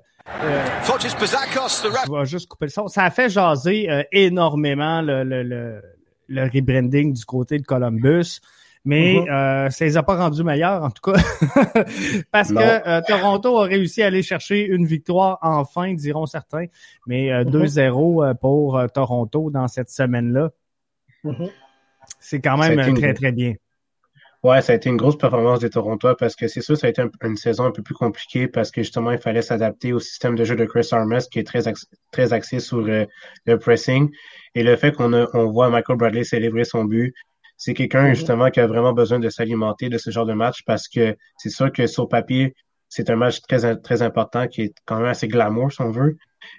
je 2.05 2.11
vais 2.11 2.25
juste 2.25 2.49
couper 2.49 2.65
le 2.65 2.71
son. 2.71 2.87
Ça 2.89 3.05
a 3.05 3.11
fait 3.11 3.29
jaser 3.29 3.87
énormément 4.11 5.01
le, 5.01 5.23
le 5.23 5.43
le 5.43 5.81
rebranding 6.39 7.13
du 7.13 7.25
côté 7.25 7.57
de 7.57 7.65
Columbus. 7.65 8.39
Mais 8.83 9.13
mm-hmm. 9.13 9.29
euh, 9.29 9.69
ça 9.69 9.85
les 9.85 9.95
a 9.95 10.03
pas 10.03 10.15
rendus 10.15 10.43
meilleurs, 10.43 10.83
en 10.83 10.89
tout 10.89 11.11
cas. 11.11 11.19
Parce 12.31 12.49
que 12.49 12.87
euh, 12.87 13.01
Toronto 13.07 13.59
a 13.59 13.65
réussi 13.65 14.01
à 14.01 14.07
aller 14.07 14.23
chercher 14.23 14.65
une 14.65 14.85
victoire 14.85 15.37
enfin, 15.41 15.93
diront 15.93 16.25
certains. 16.25 16.65
Mais 17.05 17.29
2-0 17.43 17.45
euh, 17.45 18.33
mm-hmm. 18.33 18.37
pour 18.37 18.81
Toronto 18.93 19.51
dans 19.51 19.67
cette 19.67 19.91
semaine-là. 19.91 20.49
Mm-hmm. 21.23 21.49
C'est 22.19 22.41
quand 22.41 22.57
même 22.57 22.95
très, 22.95 23.13
très 23.13 23.31
bien. 23.31 23.53
Ouais, 24.43 24.61
ça 24.61 24.73
a 24.73 24.75
été 24.75 24.89
une 24.89 24.97
grosse 24.97 25.17
performance 25.17 25.59
des 25.59 25.69
Toronto 25.69 26.15
parce 26.15 26.35
que 26.35 26.47
c'est 26.47 26.61
sûr, 26.61 26.75
ça 26.75 26.87
a 26.87 26.89
été 26.89 27.03
une 27.23 27.37
saison 27.37 27.65
un 27.65 27.71
peu 27.71 27.83
plus 27.83 27.93
compliquée 27.93 28.47
parce 28.47 28.71
que 28.71 28.81
justement, 28.81 29.11
il 29.11 29.19
fallait 29.19 29.43
s'adapter 29.43 29.93
au 29.93 29.99
système 29.99 30.35
de 30.35 30.43
jeu 30.43 30.55
de 30.55 30.65
Chris 30.65 30.87
Armas 30.91 31.27
qui 31.31 31.37
est 31.37 31.43
très, 31.43 31.61
très 32.11 32.33
axé 32.33 32.59
sur 32.59 32.81
le 32.81 33.07
pressing. 33.59 34.09
Et 34.55 34.63
le 34.63 34.75
fait 34.75 34.91
qu'on 34.93 35.13
on 35.13 35.51
voit 35.51 35.69
Michael 35.69 35.97
Bradley 35.97 36.23
célébrer 36.23 36.63
son 36.63 36.85
but, 36.85 37.13
c'est 37.57 37.75
quelqu'un 37.75 38.05
mm-hmm. 38.05 38.15
justement 38.15 38.49
qui 38.49 38.59
a 38.59 38.67
vraiment 38.67 38.93
besoin 38.93 39.19
de 39.19 39.29
s'alimenter 39.29 39.89
de 39.89 39.99
ce 39.99 40.09
genre 40.09 40.25
de 40.25 40.33
match 40.33 40.63
parce 40.65 40.87
que 40.87 41.15
c'est 41.37 41.51
sûr 41.51 41.71
que 41.71 41.85
sur 41.85 42.09
papier, 42.09 42.55
c'est 42.89 43.09
un 43.11 43.15
match 43.15 43.41
très, 43.41 43.77
très 43.77 44.01
important 44.01 44.47
qui 44.47 44.63
est 44.63 44.73
quand 44.85 44.97
même 44.97 45.05
assez 45.05 45.27
glamour, 45.27 45.71
si 45.71 45.81
on 45.81 45.91
veut. 45.91 46.17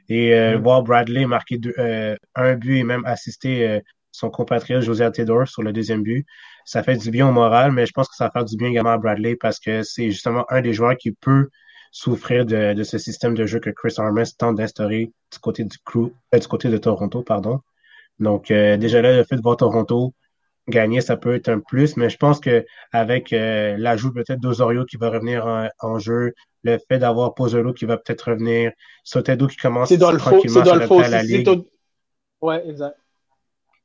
Et 0.08 0.32
euh, 0.32 0.56
mm-hmm. 0.56 0.62
voir 0.62 0.82
Bradley 0.84 1.26
marquer 1.26 1.58
euh, 1.78 2.16
un 2.36 2.54
but 2.54 2.78
et 2.78 2.84
même 2.84 3.04
assister 3.04 3.68
euh, 3.68 3.80
son 4.12 4.30
compatriote 4.30 4.82
José 4.82 5.04
Altidore 5.04 5.48
sur 5.48 5.62
le 5.62 5.72
deuxième 5.72 6.02
but, 6.04 6.24
ça 6.64 6.83
fait 6.83 6.97
du 6.97 7.11
bien 7.11 7.28
au 7.28 7.33
moral, 7.33 7.73
mais 7.73 7.87
je 7.87 7.92
pense 7.92 8.09
que 8.09 8.16
ça 8.16 8.26
va 8.26 8.31
faire 8.31 8.45
du 8.45 8.57
bien 8.57 8.69
également 8.69 8.92
à 8.92 8.99
Bradley 8.99 9.37
parce 9.37 9.59
que 9.59 9.83
c'est 9.83 10.11
justement 10.11 10.45
un 10.50 10.61
des 10.61 10.73
joueurs 10.73 10.97
qui 10.97 11.12
peut 11.12 11.49
souffrir 11.90 12.47
de, 12.47 12.73
de 12.73 12.83
ce 12.83 12.99
système 12.99 13.35
de 13.35 13.45
jeu 13.45 13.61
que 13.61 13.71
Chris 13.71 13.95
Armas 13.99 14.33
tente 14.37 14.57
d'instaurer 14.57 15.12
du 15.33 15.38
côté 15.40 15.64
du 15.64 15.76
crew, 15.85 16.11
du 16.33 16.49
côté 16.49 16.69
de 16.71 16.78
Toronto, 16.78 17.23
pardon. 17.23 17.61
Donc, 18.19 18.50
euh, 18.50 18.76
déjà 18.76 19.02
là, 19.02 19.16
le 19.16 19.25
fait 19.25 19.37
de 19.37 19.42
voir 19.42 19.57
Toronto 19.57 20.14
gagner, 20.69 21.00
ça 21.00 21.16
peut 21.16 21.35
être 21.35 21.49
un 21.49 21.59
plus, 21.59 21.97
mais 21.97 22.09
je 22.09 22.16
pense 22.16 22.40
que 22.40 22.64
avec 22.92 23.33
euh, 23.33 23.76
l'ajout 23.76 24.12
peut-être 24.12 24.40
d'Osorio 24.40 24.85
qui 24.85 24.97
va 24.97 25.11
revenir 25.11 25.71
en, 25.81 25.99
jeu, 25.99 26.33
le 26.62 26.78
fait 26.88 26.99
d'avoir 26.99 27.35
Pozzolo 27.35 27.73
qui 27.73 27.85
va 27.85 27.97
peut-être 27.97 28.31
revenir, 28.31 28.73
Soteldo 29.02 29.49
qui 29.49 29.57
commence 29.57 29.88
tranquillement 29.88 30.61
à 30.61 31.09
la 31.09 31.23
ligue. 31.23 31.49
Ouais, 32.40 32.66
exact. 32.69 32.97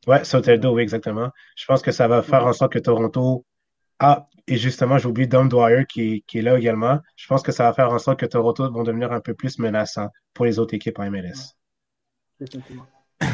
Ouais, 0.08 0.24
Soteldo, 0.24 0.74
oui, 0.74 0.82
exactement. 0.82 1.30
Je 1.56 1.66
pense 1.66 1.82
que 1.82 1.92
ça 1.92 2.08
va 2.08 2.22
faire 2.24 2.46
en 2.46 2.54
sorte 2.54 2.74
que 2.74 2.80
Toronto 2.80 3.46
ah, 4.00 4.28
et 4.48 4.58
justement, 4.58 4.98
j'ai 4.98 5.08
oublié 5.08 5.28
Dom 5.28 5.50
Dwyer 5.50 5.86
qui, 5.88 6.24
qui, 6.28 6.38
est 6.40 6.42
là 6.42 6.58
également. 6.58 7.00
Je 7.16 7.26
pense 7.28 7.42
que 7.42 7.52
ça 7.52 7.64
va 7.64 7.74
faire 7.74 7.92
en 7.92 8.00
sorte 8.00 8.20
que 8.20 8.26
Toronto 8.26 8.72
vont 8.72 8.84
devenir 8.84 9.12
un 9.12 9.22
peu 9.22 9.34
plus 9.34 9.58
menaçant 9.60 10.10
pour 10.34 10.46
les 10.46 10.60
autres 10.60 10.76
équipes 10.76 11.00
en 11.00 11.10
MLS. 11.10 11.56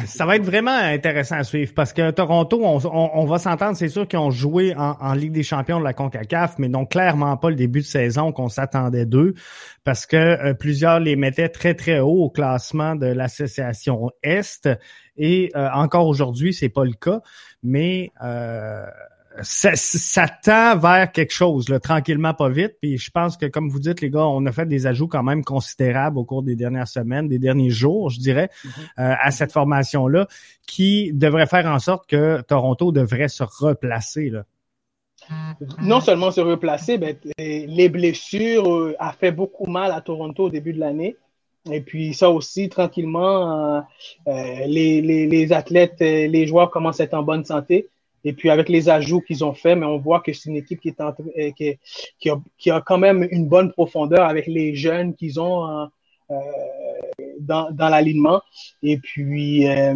Ça 0.06 0.24
va 0.24 0.36
être 0.36 0.44
vraiment 0.44 0.74
intéressant 0.74 1.36
à 1.36 1.44
suivre 1.44 1.72
parce 1.74 1.92
que 1.92 2.10
Toronto, 2.10 2.60
on, 2.64 3.24
va 3.26 3.38
s'entendre, 3.38 3.76
c'est 3.76 3.88
sûr 3.88 4.08
qu'ils 4.08 4.18
ont 4.18 4.30
joué 4.30 4.74
en, 4.76 5.12
Ligue 5.14 5.32
des 5.32 5.42
champions 5.42 5.78
de 5.78 5.84
la 5.84 5.92
CONCACAF, 5.92 6.58
mais 6.58 6.68
donc 6.68 6.90
clairement 6.90 7.36
pas 7.36 7.50
le 7.50 7.56
début 7.56 7.80
de 7.80 7.84
saison 7.84 8.32
qu'on 8.32 8.48
s'attendait 8.48 9.06
d'eux 9.06 9.34
parce 9.84 10.06
que 10.06 10.16
euh, 10.16 10.54
plusieurs 10.54 11.00
les 11.00 11.16
mettaient 11.16 11.48
très 11.48 11.74
très 11.74 12.00
haut 12.00 12.24
au 12.24 12.30
classement 12.30 12.96
de 12.96 13.06
l'association 13.06 14.10
Est 14.22 14.68
et 15.16 15.52
euh, 15.54 15.68
encore 15.72 16.06
aujourd'hui, 16.06 16.52
c'est 16.52 16.68
pas 16.68 16.84
le 16.84 16.92
cas, 16.92 17.20
mais 17.62 18.10
euh, 18.22 18.86
ça, 19.42 20.28
tend 20.28 20.76
vers 20.76 21.10
quelque 21.10 21.32
chose, 21.32 21.68
là, 21.68 21.80
tranquillement, 21.80 22.34
pas 22.34 22.48
vite. 22.48 22.74
Puis 22.80 22.98
je 22.98 23.10
pense 23.10 23.36
que, 23.36 23.46
comme 23.46 23.68
vous 23.68 23.80
dites, 23.80 24.00
les 24.00 24.10
gars, 24.10 24.26
on 24.26 24.44
a 24.46 24.52
fait 24.52 24.66
des 24.66 24.86
ajouts 24.86 25.08
quand 25.08 25.22
même 25.22 25.44
considérables 25.44 26.18
au 26.18 26.24
cours 26.24 26.42
des 26.42 26.54
dernières 26.54 26.88
semaines, 26.88 27.28
des 27.28 27.38
derniers 27.38 27.70
jours, 27.70 28.10
je 28.10 28.20
dirais, 28.20 28.48
mm-hmm. 28.64 28.80
euh, 29.00 29.14
à 29.20 29.30
cette 29.30 29.52
formation-là, 29.52 30.28
qui 30.66 31.12
devrait 31.12 31.46
faire 31.46 31.66
en 31.66 31.78
sorte 31.78 32.08
que 32.08 32.42
Toronto 32.42 32.92
devrait 32.92 33.28
se 33.28 33.42
replacer. 33.42 34.30
Là. 34.30 34.44
Non 35.80 36.00
seulement 36.00 36.30
se 36.30 36.40
replacer, 36.40 36.98
mais 36.98 37.18
les 37.38 37.88
blessures 37.88 38.70
euh, 38.72 38.94
a 38.98 39.12
fait 39.12 39.32
beaucoup 39.32 39.66
mal 39.66 39.90
à 39.92 40.00
Toronto 40.00 40.44
au 40.44 40.50
début 40.50 40.72
de 40.72 40.80
l'année. 40.80 41.16
Et 41.72 41.80
puis 41.80 42.12
ça 42.12 42.30
aussi, 42.30 42.68
tranquillement, 42.68 43.78
euh, 44.28 44.40
les, 44.66 45.00
les, 45.00 45.26
les, 45.26 45.52
athlètes, 45.52 45.98
les 45.98 46.46
joueurs 46.46 46.70
commencent 46.70 47.00
à 47.00 47.04
être 47.04 47.14
en 47.14 47.22
bonne 47.22 47.44
santé. 47.44 47.88
Et 48.24 48.32
puis 48.32 48.50
avec 48.50 48.68
les 48.68 48.88
ajouts 48.88 49.20
qu'ils 49.20 49.44
ont 49.44 49.52
faits, 49.52 49.78
mais 49.78 49.86
on 49.86 49.98
voit 49.98 50.20
que 50.20 50.32
c'est 50.32 50.48
une 50.48 50.56
équipe 50.56 50.80
qui, 50.80 50.88
est 50.88 51.00
euh, 51.00 51.50
qui, 51.56 51.78
qui, 52.58 52.70
a, 52.70 52.80
quand 52.80 52.98
même 52.98 53.28
une 53.30 53.46
bonne 53.46 53.70
profondeur 53.72 54.26
avec 54.26 54.46
les 54.46 54.74
jeunes 54.74 55.14
qu'ils 55.14 55.40
ont 55.40 55.66
euh, 55.68 55.86
euh 56.30 56.40
dans, 57.38 57.70
dans 57.70 57.88
l'alignement. 57.88 58.40
Et 58.82 58.96
puis, 58.96 59.68
euh, 59.68 59.94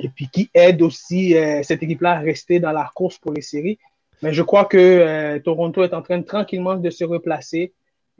et 0.00 0.08
puis 0.08 0.28
qui 0.28 0.50
aide 0.54 0.82
aussi 0.82 1.34
cette 1.62 1.82
équipe-là 1.82 2.12
à 2.12 2.18
rester 2.20 2.60
dans 2.60 2.72
la 2.72 2.90
course 2.94 3.18
pour 3.18 3.32
les 3.32 3.42
séries. 3.42 3.78
Mais 4.22 4.32
je 4.32 4.42
crois 4.42 4.64
que 4.64 5.38
Toronto 5.38 5.82
est 5.82 5.94
en 5.94 6.02
train 6.02 6.22
tranquillement 6.22 6.76
de 6.76 6.90
se 6.90 7.04
replacer. 7.04 7.72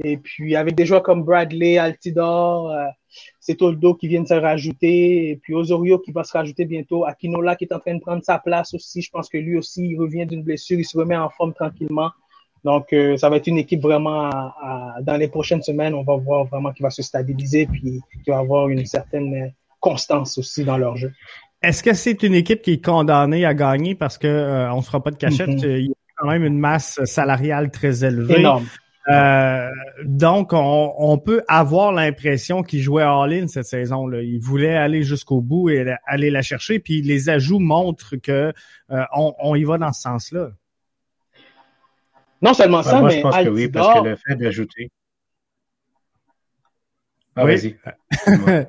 Et 0.03 0.17
puis 0.17 0.57
avec 0.57 0.75
des 0.75 0.87
joueurs 0.87 1.03
comme 1.03 1.23
Bradley, 1.23 1.79
Altidor, 1.79 2.71
euh, 2.71 2.87
c'est 3.39 3.57
Toldo 3.57 3.95
qui 3.95 4.09
viennent 4.09 4.27
se 4.27 4.35
rajouter, 4.35 5.31
et 5.31 5.37
puis 5.37 5.55
Osorio 5.55 5.99
qui 5.99 6.11
va 6.11 6.25
se 6.25 6.33
rajouter 6.33 6.65
bientôt, 6.65 7.05
Akinola 7.05 7.55
qui 7.55 7.65
est 7.65 7.73
en 7.73 7.79
train 7.79 7.95
de 7.95 8.01
prendre 8.01 8.25
sa 8.25 8.39
place 8.39 8.75
aussi. 8.75 9.03
Je 9.03 9.11
pense 9.11 9.29
que 9.29 9.39
lui 9.39 9.57
aussi, 9.57 9.87
il 9.87 9.97
revient 9.97 10.27
d'une 10.27 10.43
blessure, 10.43 10.79
il 10.79 10.85
se 10.85 10.99
remet 10.99 11.17
en 11.17 11.31
forme 11.31 11.55
tranquillement. 11.55 12.11
Donc, 12.65 12.93
euh, 12.93 13.17
ça 13.19 13.29
va 13.29 13.37
être 13.37 13.47
une 13.47 13.59
équipe 13.59 13.83
vraiment, 13.83 14.31
dans 15.03 15.17
les 15.19 15.29
prochaines 15.29 15.63
semaines, 15.63 15.95
on 15.95 16.03
va 16.03 16.17
voir 16.17 16.47
vraiment 16.47 16.73
qu'il 16.73 16.83
va 16.83 16.91
se 16.91 17.03
stabiliser, 17.03 17.67
puis 17.67 18.01
qu'il 18.25 18.33
va 18.33 18.39
avoir 18.39 18.69
une 18.71 18.87
certaine 18.87 19.53
constance 19.81 20.39
aussi 20.39 20.65
dans 20.65 20.79
leur 20.79 20.97
jeu. 20.97 21.13
Est-ce 21.63 21.83
que 21.83 21.95
c'est 21.95 22.23
une 22.23 22.35
équipe 22.35 22.63
qui 22.63 22.73
est 22.73 22.85
condamnée 22.85 23.45
à 23.45 23.55
gagner 23.55 23.95
parce 23.95 24.19
que 24.19 24.27
euh, 24.27 24.73
on 24.73 24.83
se 24.83 24.87
fera 24.87 25.03
pas 25.03 25.11
de 25.11 25.17
cachette, 25.17 25.49
mm-hmm. 25.49 25.79
il 25.79 25.87
y 25.87 25.91
a 25.91 26.13
quand 26.17 26.29
même 26.29 26.45
une 26.45 26.59
masse 26.59 27.03
salariale 27.05 27.71
très 27.71 28.05
élevée. 28.05 28.41
Énorme. 28.41 28.67
Euh, 29.09 29.71
donc, 30.05 30.51
on, 30.53 31.19
peut 31.19 31.43
avoir 31.49 31.93
l'impression 31.93 32.63
qu'il 32.63 32.81
jouait 32.81 33.03
all-in 33.03 33.47
cette 33.49 33.67
saison-là. 33.67 34.23
Il 34.23 34.41
voulait 34.41 34.77
aller 34.77 35.03
jusqu'au 35.03 35.41
bout 35.41 35.71
et 35.71 35.95
aller 36.07 36.31
la 36.31 36.43
chercher. 36.43 36.79
Puis 36.79 37.03
les 37.03 37.29
ajouts 37.29 37.59
montrent 37.59 38.17
que 38.17 38.53
euh, 38.91 39.05
on, 39.13 39.55
y 39.55 39.65
va 39.65 39.79
dans 39.79 39.93
ce 39.93 40.01
sens-là. 40.03 40.51
Non 42.41 42.55
seulement 42.55 42.83
ça, 42.83 43.01
moi, 43.01 43.09
mais 43.09 43.17
je 43.17 43.23
pense 43.23 43.37
que 43.37 43.49
oui, 43.49 43.69
parce 43.69 44.01
que 44.01 44.05
le 44.09 44.17
fait 44.17 44.37
d'ajouter. 44.37 44.91
Ah, 47.37 47.45
vas-y. 47.45 47.77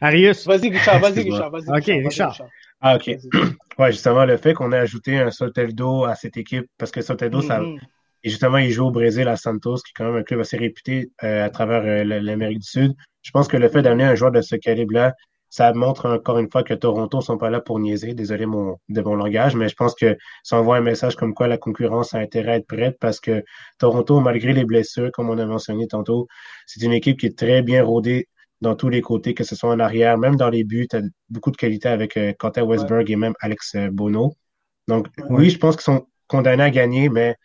Arius. 0.00 0.46
Vas-y, 0.46 0.70
Richard, 0.70 1.00
vas-y, 1.00 1.22
Richard, 1.22 1.50
vas-y. 1.50 1.68
OK, 1.68 2.06
Richard. 2.06 2.42
Ah, 2.80 2.96
OK. 2.96 3.10
Ouais, 3.76 3.90
justement, 3.90 4.24
le 4.24 4.36
fait 4.36 4.54
qu'on 4.54 4.70
ait 4.70 4.78
ajouté 4.78 5.18
un 5.18 5.32
Soteldo 5.32 6.04
à 6.04 6.14
cette 6.14 6.36
équipe, 6.36 6.66
parce 6.78 6.92
que 6.92 7.00
Soteldo, 7.00 7.42
ça, 7.42 7.58
mm-hmm. 7.58 7.80
Et 8.24 8.30
justement, 8.30 8.58
il 8.58 8.70
joue 8.70 8.86
au 8.86 8.90
Brésil 8.90 9.28
à 9.28 9.36
Santos, 9.36 9.76
qui 9.76 9.90
est 9.90 9.94
quand 9.96 10.06
même 10.06 10.16
un 10.16 10.22
club 10.22 10.40
assez 10.40 10.56
réputé 10.56 11.12
euh, 11.22 11.44
à 11.44 11.50
travers 11.50 11.82
euh, 11.84 12.04
l'Amérique 12.04 12.60
du 12.60 12.66
Sud. 12.66 12.94
Je 13.22 13.30
pense 13.30 13.48
que 13.48 13.56
le 13.58 13.68
fait 13.68 13.82
d'amener 13.82 14.04
un 14.04 14.14
joueur 14.14 14.32
de 14.32 14.40
ce 14.40 14.56
calibre-là, 14.56 15.12
ça 15.50 15.72
montre 15.72 16.08
encore 16.08 16.38
une 16.38 16.50
fois 16.50 16.64
que 16.64 16.74
Toronto 16.74 17.18
ne 17.18 17.22
sont 17.22 17.38
pas 17.38 17.48
là 17.50 17.60
pour 17.60 17.78
niaiser. 17.78 18.14
Désolé 18.14 18.44
mon, 18.46 18.78
de 18.88 19.00
mon 19.02 19.14
langage, 19.14 19.54
mais 19.54 19.68
je 19.68 19.76
pense 19.76 19.94
que 19.94 20.16
ça 20.42 20.58
envoie 20.58 20.78
un 20.78 20.80
message 20.80 21.14
comme 21.14 21.32
quoi 21.32 21.46
la 21.46 21.58
concurrence 21.58 22.12
a 22.14 22.18
intérêt 22.18 22.52
à 22.52 22.56
être 22.56 22.66
prête 22.66 22.96
parce 22.98 23.20
que 23.20 23.44
Toronto, 23.78 24.18
malgré 24.20 24.52
les 24.52 24.64
blessures, 24.64 25.12
comme 25.12 25.30
on 25.30 25.38
a 25.38 25.46
mentionné 25.46 25.86
tantôt, 25.86 26.26
c'est 26.66 26.82
une 26.82 26.92
équipe 26.92 27.20
qui 27.20 27.26
est 27.26 27.38
très 27.38 27.62
bien 27.62 27.84
rodée 27.84 28.26
dans 28.62 28.74
tous 28.74 28.88
les 28.88 29.00
côtés, 29.00 29.34
que 29.34 29.44
ce 29.44 29.54
soit 29.54 29.70
en 29.70 29.78
arrière, 29.78 30.18
même 30.18 30.36
dans 30.36 30.50
les 30.50 30.64
buts, 30.64 30.88
tu 30.90 30.96
as 30.96 31.02
beaucoup 31.28 31.50
de 31.50 31.56
qualité 31.56 31.88
avec 31.88 32.16
euh, 32.16 32.32
Quentin 32.38 32.64
Westberg 32.64 33.08
et 33.10 33.16
même 33.16 33.34
Alex 33.40 33.74
euh, 33.76 33.90
Bono. 33.92 34.32
Donc, 34.88 35.08
oui, 35.28 35.50
je 35.50 35.58
pense 35.58 35.76
qu'ils 35.76 35.84
sont 35.84 36.06
condamnés 36.26 36.64
à 36.64 36.70
gagner, 36.70 37.08
mais 37.08 37.36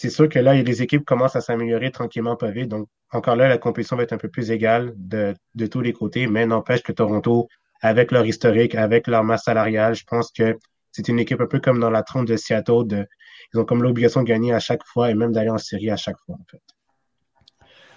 c'est 0.00 0.10
sûr 0.10 0.28
que 0.28 0.38
là, 0.38 0.54
les 0.54 0.80
équipes 0.80 1.04
commencent 1.04 1.34
à 1.34 1.40
s'améliorer 1.40 1.90
tranquillement 1.90 2.36
pas 2.36 2.52
vite. 2.52 2.68
Donc, 2.68 2.86
encore 3.10 3.34
là, 3.34 3.48
la 3.48 3.58
compétition 3.58 3.96
va 3.96 4.04
être 4.04 4.12
un 4.12 4.16
peu 4.16 4.28
plus 4.28 4.52
égale 4.52 4.92
de, 4.94 5.34
de 5.56 5.66
tous 5.66 5.80
les 5.80 5.92
côtés, 5.92 6.28
mais 6.28 6.46
n'empêche 6.46 6.84
que 6.84 6.92
Toronto, 6.92 7.48
avec 7.80 8.12
leur 8.12 8.24
historique, 8.24 8.76
avec 8.76 9.08
leur 9.08 9.24
masse 9.24 9.42
salariale, 9.42 9.96
je 9.96 10.04
pense 10.04 10.30
que 10.30 10.56
c'est 10.92 11.08
une 11.08 11.18
équipe 11.18 11.40
un 11.40 11.48
peu 11.48 11.58
comme 11.58 11.80
dans 11.80 11.90
la 11.90 12.04
trompe 12.04 12.28
de 12.28 12.36
Seattle. 12.36 12.86
De, 12.86 13.08
ils 13.52 13.58
ont 13.58 13.64
comme 13.64 13.82
l'obligation 13.82 14.22
de 14.22 14.26
gagner 14.28 14.54
à 14.54 14.60
chaque 14.60 14.84
fois 14.84 15.10
et 15.10 15.14
même 15.14 15.32
d'aller 15.32 15.50
en 15.50 15.58
série 15.58 15.90
à 15.90 15.96
chaque 15.96 16.18
fois, 16.24 16.36
en 16.36 16.44
fait. 16.48 16.62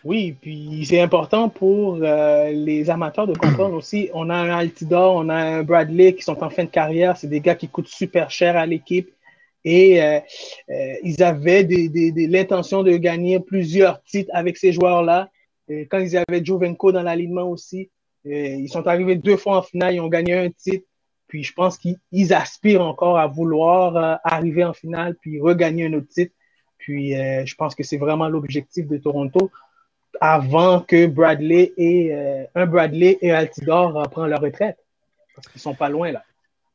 Oui, 0.04 0.36
puis 0.42 0.84
c'est 0.88 1.02
important 1.02 1.50
pour 1.50 2.00
euh, 2.02 2.50
les 2.50 2.90
amateurs 2.90 3.28
de 3.28 3.38
comprendre 3.38 3.76
aussi. 3.76 4.10
On 4.16 4.32
a 4.32 4.36
un 4.36 4.50
Altidor, 4.50 5.18
on 5.18 5.30
a 5.30 5.36
un 5.36 5.62
Bradley 5.62 6.16
qui 6.16 6.24
sont 6.24 6.44
en 6.44 6.50
fin 6.50 6.64
de 6.64 6.70
carrière. 6.72 7.16
C'est 7.16 7.28
des 7.28 7.42
gars 7.42 7.54
qui 7.54 7.68
coûtent 7.68 7.90
super 7.90 8.32
cher 8.32 8.58
à 8.58 8.66
l'équipe 8.66 9.12
et 9.64 10.02
euh, 10.02 10.20
euh, 10.70 10.96
ils 11.04 11.22
avaient 11.24 11.64
l'intention 11.64 12.84
de 12.84 12.96
gagner 12.98 13.40
plusieurs 13.40 14.02
titres 14.04 14.32
avec 14.34 14.58
ces 14.58 14.72
joueurs-là. 14.74 15.30
Quand 15.90 16.00
ils 16.00 16.18
avaient 16.18 16.44
Jovenko 16.44 16.92
dans 16.92 17.04
l'alignement 17.04 17.50
aussi, 17.50 17.90
ils 18.26 18.68
sont 18.68 18.88
arrivés 18.88 19.16
deux 19.16 19.38
fois 19.38 19.60
en 19.60 19.62
finale, 19.62 19.96
ils 19.96 20.02
ont 20.02 20.10
gagné 20.10 20.34
un 20.34 20.50
titre. 20.50 20.86
Puis 21.28 21.44
je 21.44 21.54
pense 21.54 21.78
qu'ils 21.78 22.34
aspirent 22.34 22.82
encore 22.82 23.18
à 23.18 23.28
vouloir 23.28 23.96
euh, 23.96 24.16
arriver 24.26 24.66
en 24.66 24.74
finale 24.74 25.16
puis 25.22 25.40
regagner 25.40 25.86
un 25.86 25.94
autre 25.94 26.10
titre. 26.10 26.34
Puis 26.78 27.14
je 27.14 27.56
pense 27.56 27.76
que 27.76 27.84
c'est 27.84 27.98
vraiment 27.98 28.28
l'objectif 28.28 28.88
de 28.88 28.98
Toronto 28.98 29.52
avant 30.20 30.82
que 30.82 31.06
Bradley 31.06 31.74
et 31.78 32.12
un 32.56 32.66
Bradley 32.66 33.20
et 33.22 33.32
Altidor 33.32 34.10
prennent 34.10 34.26
leur 34.26 34.42
retraite. 34.42 34.78
Parce 35.36 35.48
qu'ils 35.48 35.62
sont 35.62 35.76
pas 35.76 35.90
loin 35.90 36.12
là. 36.12 36.24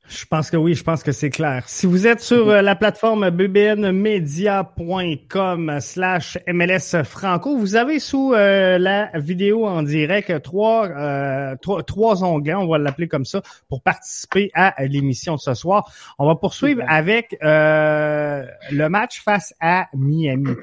Je 0.08 0.24
pense 0.24 0.50
que 0.50 0.56
oui, 0.56 0.74
je 0.74 0.82
pense 0.84 1.02
que 1.02 1.10
c'est 1.10 1.30
clair. 1.30 1.64
Si 1.66 1.84
vous 1.86 2.06
êtes 2.06 2.20
sur 2.20 2.48
euh, 2.48 2.62
la 2.62 2.76
plateforme 2.76 3.30
bbnmedia.com 3.30 5.78
slash 5.80 6.38
MLS 6.46 7.02
Franco, 7.04 7.58
vous 7.58 7.74
avez 7.74 7.98
sous 7.98 8.32
euh, 8.32 8.78
la 8.78 9.10
vidéo 9.18 9.66
en 9.66 9.82
direct 9.82 10.42
trois, 10.42 10.86
euh, 10.88 11.56
trois, 11.60 11.82
trois, 11.82 12.22
onglets, 12.22 12.54
on 12.54 12.68
va 12.68 12.78
l'appeler 12.78 13.08
comme 13.08 13.24
ça, 13.24 13.42
pour 13.68 13.82
participer 13.82 14.52
à 14.54 14.76
l'émission 14.84 15.34
de 15.34 15.40
ce 15.40 15.54
soir. 15.54 15.92
On 16.18 16.26
va 16.26 16.36
poursuivre 16.36 16.84
avec 16.86 17.36
le 17.42 18.88
match 18.88 19.20
face 19.22 19.54
à 19.60 19.88
Miami. 19.92 20.54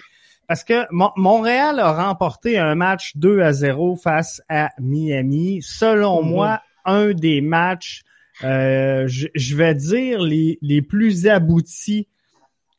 Parce 0.47 0.63
que 0.63 0.85
Montréal 0.91 1.79
a 1.79 1.91
remporté 1.91 2.57
un 2.57 2.75
match 2.75 3.11
2 3.15 3.41
à 3.41 3.51
0 3.51 3.97
face 3.97 4.41
à 4.47 4.69
Miami. 4.79 5.61
Selon 5.61 6.21
mm-hmm. 6.21 6.27
moi, 6.27 6.61
un 6.85 7.11
des 7.11 7.41
matchs 7.41 8.03
euh, 8.43 9.07
je, 9.07 9.55
vais 9.55 9.75
dire 9.75 10.21
les, 10.21 10.57
les 10.61 10.81
plus 10.81 11.27
aboutis 11.27 12.07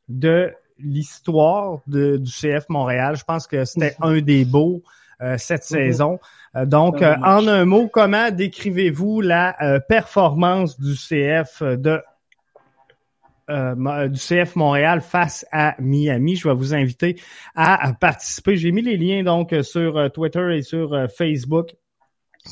de 0.08 0.52
l'histoire 0.78 1.80
du 1.86 2.22
CF 2.24 2.68
Montréal. 2.68 3.16
Je 3.16 3.24
pense 3.24 3.46
que 3.46 3.64
c'était 3.64 3.96
un 4.00 4.20
des 4.20 4.44
beaux 4.44 4.82
euh, 5.22 5.36
cette 5.38 5.62
mhm. 5.62 5.76
saison. 5.76 6.18
Euh, 6.56 6.66
donc, 6.66 7.02
en 7.02 7.46
un 7.46 7.64
mot, 7.64 7.88
comment 7.88 8.30
décrivez-vous 8.30 9.20
la 9.20 9.80
performance 9.88 10.78
du 10.78 10.94
CF 10.94 11.62
de 11.62 12.00
du 13.46 14.18
CF 14.18 14.56
Montréal 14.56 15.02
face 15.02 15.46
à 15.52 15.76
Miami? 15.78 16.36
Je 16.36 16.48
vais 16.48 16.54
vous 16.54 16.74
inviter 16.74 17.20
à 17.54 17.92
participer. 18.00 18.56
J'ai 18.56 18.72
mis 18.72 18.82
les 18.82 18.96
liens 18.96 19.22
donc 19.22 19.54
sur 19.62 20.10
Twitter 20.12 20.56
et 20.56 20.62
sur 20.62 21.06
Facebook 21.16 21.74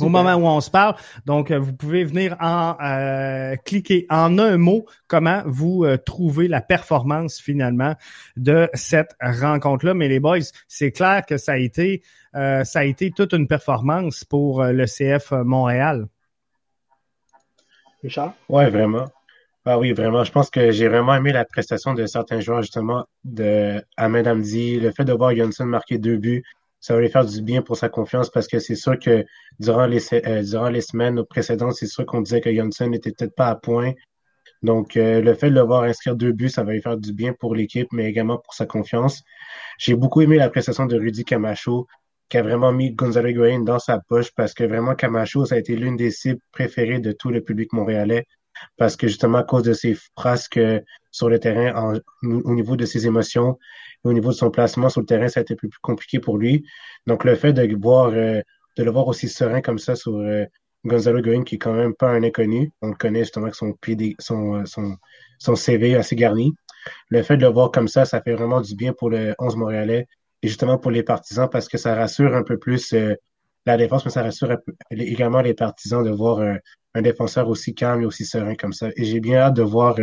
au 0.01 0.09
moment 0.09 0.35
où 0.35 0.47
on 0.47 0.61
se 0.61 0.71
parle. 0.71 0.95
Donc, 1.27 1.51
euh, 1.51 1.59
vous 1.59 1.73
pouvez 1.73 2.05
venir 2.05 2.37
en 2.41 2.77
euh, 2.83 3.57
cliquer 3.65 4.07
en 4.09 4.39
un 4.39 4.57
mot 4.57 4.87
comment 5.07 5.43
vous 5.47 5.85
euh, 5.85 5.97
trouvez 5.99 6.49
la 6.49 6.61
performance 6.61 7.41
finalement 7.41 7.95
de 8.37 8.69
cette 8.75 9.15
rencontre-là. 9.21 9.95
Mais 9.95 10.09
les 10.09 10.21
boys, 10.21 10.39
c'est 10.69 10.93
clair 10.93 11.25
que 11.27 11.37
ça 11.37 11.53
a 11.53 11.59
été 11.59 12.03
ça 12.35 12.79
a 12.79 12.85
été 12.85 13.11
toute 13.11 13.35
une 13.35 13.47
performance 13.47 14.25
pour 14.25 14.65
le 14.65 14.87
CF 14.87 15.33
Montréal. 15.33 16.07
Richard? 18.03 18.33
Oui, 18.49 18.71
vraiment. 18.71 19.05
Ah 19.65 19.79
oui, 19.79 19.93
vraiment. 19.93 20.25
Je 20.25 20.33
pense 20.33 20.51
que 20.51 20.73
j'ai 20.73 20.89
vraiment 20.89 21.15
aimé 21.15 21.31
la 21.33 21.45
prestation 21.45 21.95
de 21.95 22.07
certains 22.07 22.41
joueurs, 22.41 22.63
justement, 22.63 23.07
de 23.25 23.85
Ahmed 23.97 24.27
Hamdi, 24.27 24.81
le 24.81 24.91
fait 24.91 25.05
de 25.05 25.13
voir 25.13 25.37
Johnson 25.37 25.67
marquer 25.67 25.99
deux 25.99 26.17
buts, 26.17 26.43
ça 26.83 26.95
va 26.95 27.01
lui 27.01 27.09
faire 27.09 27.25
du 27.25 27.41
bien 27.43 27.63
pour 27.63 27.77
sa 27.77 27.89
confiance 27.89 28.29
parce 28.29 28.49
que 28.49 28.59
c'est 28.59 28.75
sûr 28.75 28.99
que 28.99 29.25
durant 29.61 29.87
les, 29.87 30.03
euh, 30.13 30.43
durant 30.43 30.69
les 30.69 30.81
semaines 30.81 31.25
précédentes, 31.25 31.75
c'est 31.75 31.87
sûr 31.87 32.05
qu'on 32.05 32.21
disait 32.21 32.41
que 32.41 32.53
Johnson 32.55 32.89
n'était 32.89 33.13
peut-être 33.13 33.37
pas 33.37 33.49
à 33.49 33.55
point. 33.55 33.93
Donc, 34.63 34.97
euh, 34.97 35.21
le 35.21 35.35
fait 35.35 35.51
de 35.51 35.55
le 35.55 35.61
voir 35.63 35.85
inscrire 35.85 36.17
deux 36.17 36.33
buts, 36.33 36.51
ça 36.51 36.65
va 36.65 36.73
lui 36.73 36.83
faire 36.83 36.97
du 36.97 37.13
bien 37.13 37.35
pour 37.35 37.55
l'équipe, 37.55 37.87
mais 37.93 38.07
également 38.11 38.39
pour 38.39 38.55
sa 38.55 38.67
confiance. 38.67 39.23
J'ai 39.79 39.95
beaucoup 39.95 40.23
aimé 40.23 40.37
la 40.37 40.51
prestation 40.51 40.87
de 40.87 40.99
Rudy 40.99 41.25
Camacho, 41.25 41.87
qui 42.29 42.39
a 42.39 42.43
vraiment 42.43 42.73
mis 42.73 42.93
Gonzalo 42.93 43.29
Higuain 43.29 43.61
dans 43.61 43.79
sa 43.79 44.01
poche 44.01 44.33
parce 44.35 44.53
que 44.53 44.65
vraiment 44.65 44.97
Camacho, 44.97 45.45
ça 45.47 45.55
a 45.55 45.59
été 45.59 45.77
l'une 45.77 45.97
des 45.97 46.11
cibles 46.11 46.41
préférées 46.51 46.99
de 46.99 47.13
tout 47.13 47.31
le 47.31 47.43
public 47.43 47.73
montréalais 47.73 48.27
parce 48.77 48.97
que 48.97 49.07
justement 49.09 49.39
à 49.39 49.45
cause 49.45 49.63
de 49.63 49.73
ses 49.73 49.97
frasques 50.17 50.61
sur 51.11 51.29
le 51.29 51.39
terrain, 51.39 52.01
au 52.23 52.55
niveau 52.55 52.77
de 52.77 52.85
ses 52.85 53.07
émotions, 53.07 53.59
au 54.05 54.13
niveau 54.13 54.31
de 54.31 54.35
son 54.35 54.51
placement 54.51 54.89
sur 54.89 55.01
le 55.01 55.07
terrain, 55.07 55.29
ça 55.29 55.41
a 55.41 55.43
été 55.43 55.55
plus, 55.55 55.69
plus 55.69 55.81
compliqué 55.81 56.19
pour 56.19 56.39
lui. 56.39 56.65
Donc 57.07 57.25
le 57.25 57.35
fait 57.35 57.53
de 57.53 57.77
voir, 57.81 58.09
euh, 58.09 58.41
de 58.77 58.83
le 58.83 58.91
voir 58.91 59.07
aussi 59.07 59.29
serein 59.29 59.61
comme 59.61 59.79
ça 59.79 59.95
sur 59.95 60.17
euh, 60.17 60.45
Gonzalo 60.85 61.19
Higuain, 61.19 61.45
qui 61.45 61.57
est 61.57 61.59
quand 61.59 61.75
même 61.75 61.95
pas 61.95 62.11
un 62.11 62.23
inconnu, 62.23 62.73
on 62.81 62.89
le 62.89 62.95
connaît 62.95 63.21
justement 63.21 63.47
avec 63.47 63.55
son, 63.55 63.73
PD, 63.75 64.17
son, 64.19 64.57
euh, 64.57 64.65
son, 64.65 64.97
son 65.39 65.55
CV 65.55 65.95
assez 65.95 66.17
garni. 66.17 66.53
Le 67.09 67.23
fait 67.23 67.37
de 67.37 67.43
le 67.43 67.53
voir 67.53 67.71
comme 67.71 67.89
ça, 67.89 68.05
ça 68.05 68.21
fait 68.21 68.35
vraiment 68.35 68.61
du 68.61 68.75
bien 68.75 68.93
pour 68.93 69.11
le 69.11 69.35
11 69.39 69.57
montréalais 69.57 70.07
et 70.43 70.49
justement 70.49 70.79
pour 70.79 70.91
les 70.91 71.05
partisans 71.05 71.49
parce 71.49 71.69
que 71.69 71.79
ça 71.79 71.95
rassure 71.95 72.35
un 72.35 72.43
peu 72.43 72.59
plus 72.59 72.93
la 73.67 73.77
défense, 73.77 74.05
mais 74.05 74.11
ça 74.11 74.23
rassure 74.23 74.57
également 74.91 75.41
les 75.41 75.55
partisans 75.55 76.05
de 76.05 76.11
voir 76.11 76.41
un 76.95 77.03
défenseur 77.03 77.49
aussi 77.49 77.75
calme 77.75 78.03
et 78.03 78.07
aussi 78.07 78.25
serein 78.25 78.55
comme 78.55 78.73
ça. 78.73 78.89
Et 78.97 79.05
j'ai 79.05 79.21
bien 79.21 79.39
hâte 79.39 79.55
de 79.55 79.63
voir 79.63 79.97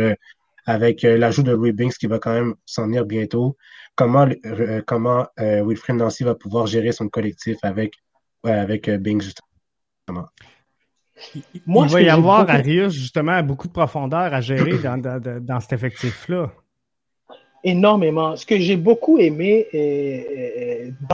avec 0.66 1.02
l'ajout 1.02 1.42
de 1.42 1.52
Louis 1.52 1.72
Binks 1.72 1.94
qui 1.94 2.06
va 2.06 2.18
quand 2.18 2.32
même 2.32 2.54
s'en 2.64 2.86
venir 2.86 3.04
bientôt, 3.04 3.56
comment, 3.94 4.26
euh, 4.46 4.82
comment 4.86 5.26
euh, 5.38 5.62
Wilfred 5.64 5.96
Nancy 5.96 6.24
va 6.24 6.34
pouvoir 6.34 6.66
gérer 6.66 6.92
son 6.92 7.08
collectif 7.08 7.58
avec, 7.62 7.94
avec 8.44 8.88
euh, 8.88 8.98
Bing, 8.98 9.20
justement. 9.20 10.28
Moi, 11.66 11.86
il 11.86 11.92
va 11.92 12.02
y 12.02 12.08
avoir, 12.08 12.48
Arius, 12.48 12.94
justement, 12.94 13.42
beaucoup 13.42 13.68
de 13.68 13.72
profondeur 13.72 14.32
à 14.32 14.40
gérer 14.40 14.78
dans, 14.78 14.98
dans, 14.98 15.20
dans 15.44 15.60
cet 15.60 15.74
effectif-là. 15.74 16.50
Énormément. 17.62 18.36
Ce 18.36 18.46
que 18.46 18.58
j'ai 18.58 18.78
beaucoup 18.78 19.18
aimé 19.18 19.66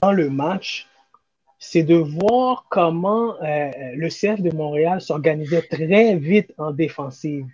dans 0.00 0.12
le 0.12 0.30
match, 0.30 0.86
c'est 1.58 1.82
de 1.82 1.96
voir 1.96 2.66
comment 2.70 3.34
le 3.40 4.08
CF 4.08 4.40
de 4.40 4.54
Montréal 4.54 5.00
s'organisait 5.00 5.62
très 5.62 6.16
vite 6.16 6.52
en 6.58 6.70
défensive. 6.70 7.46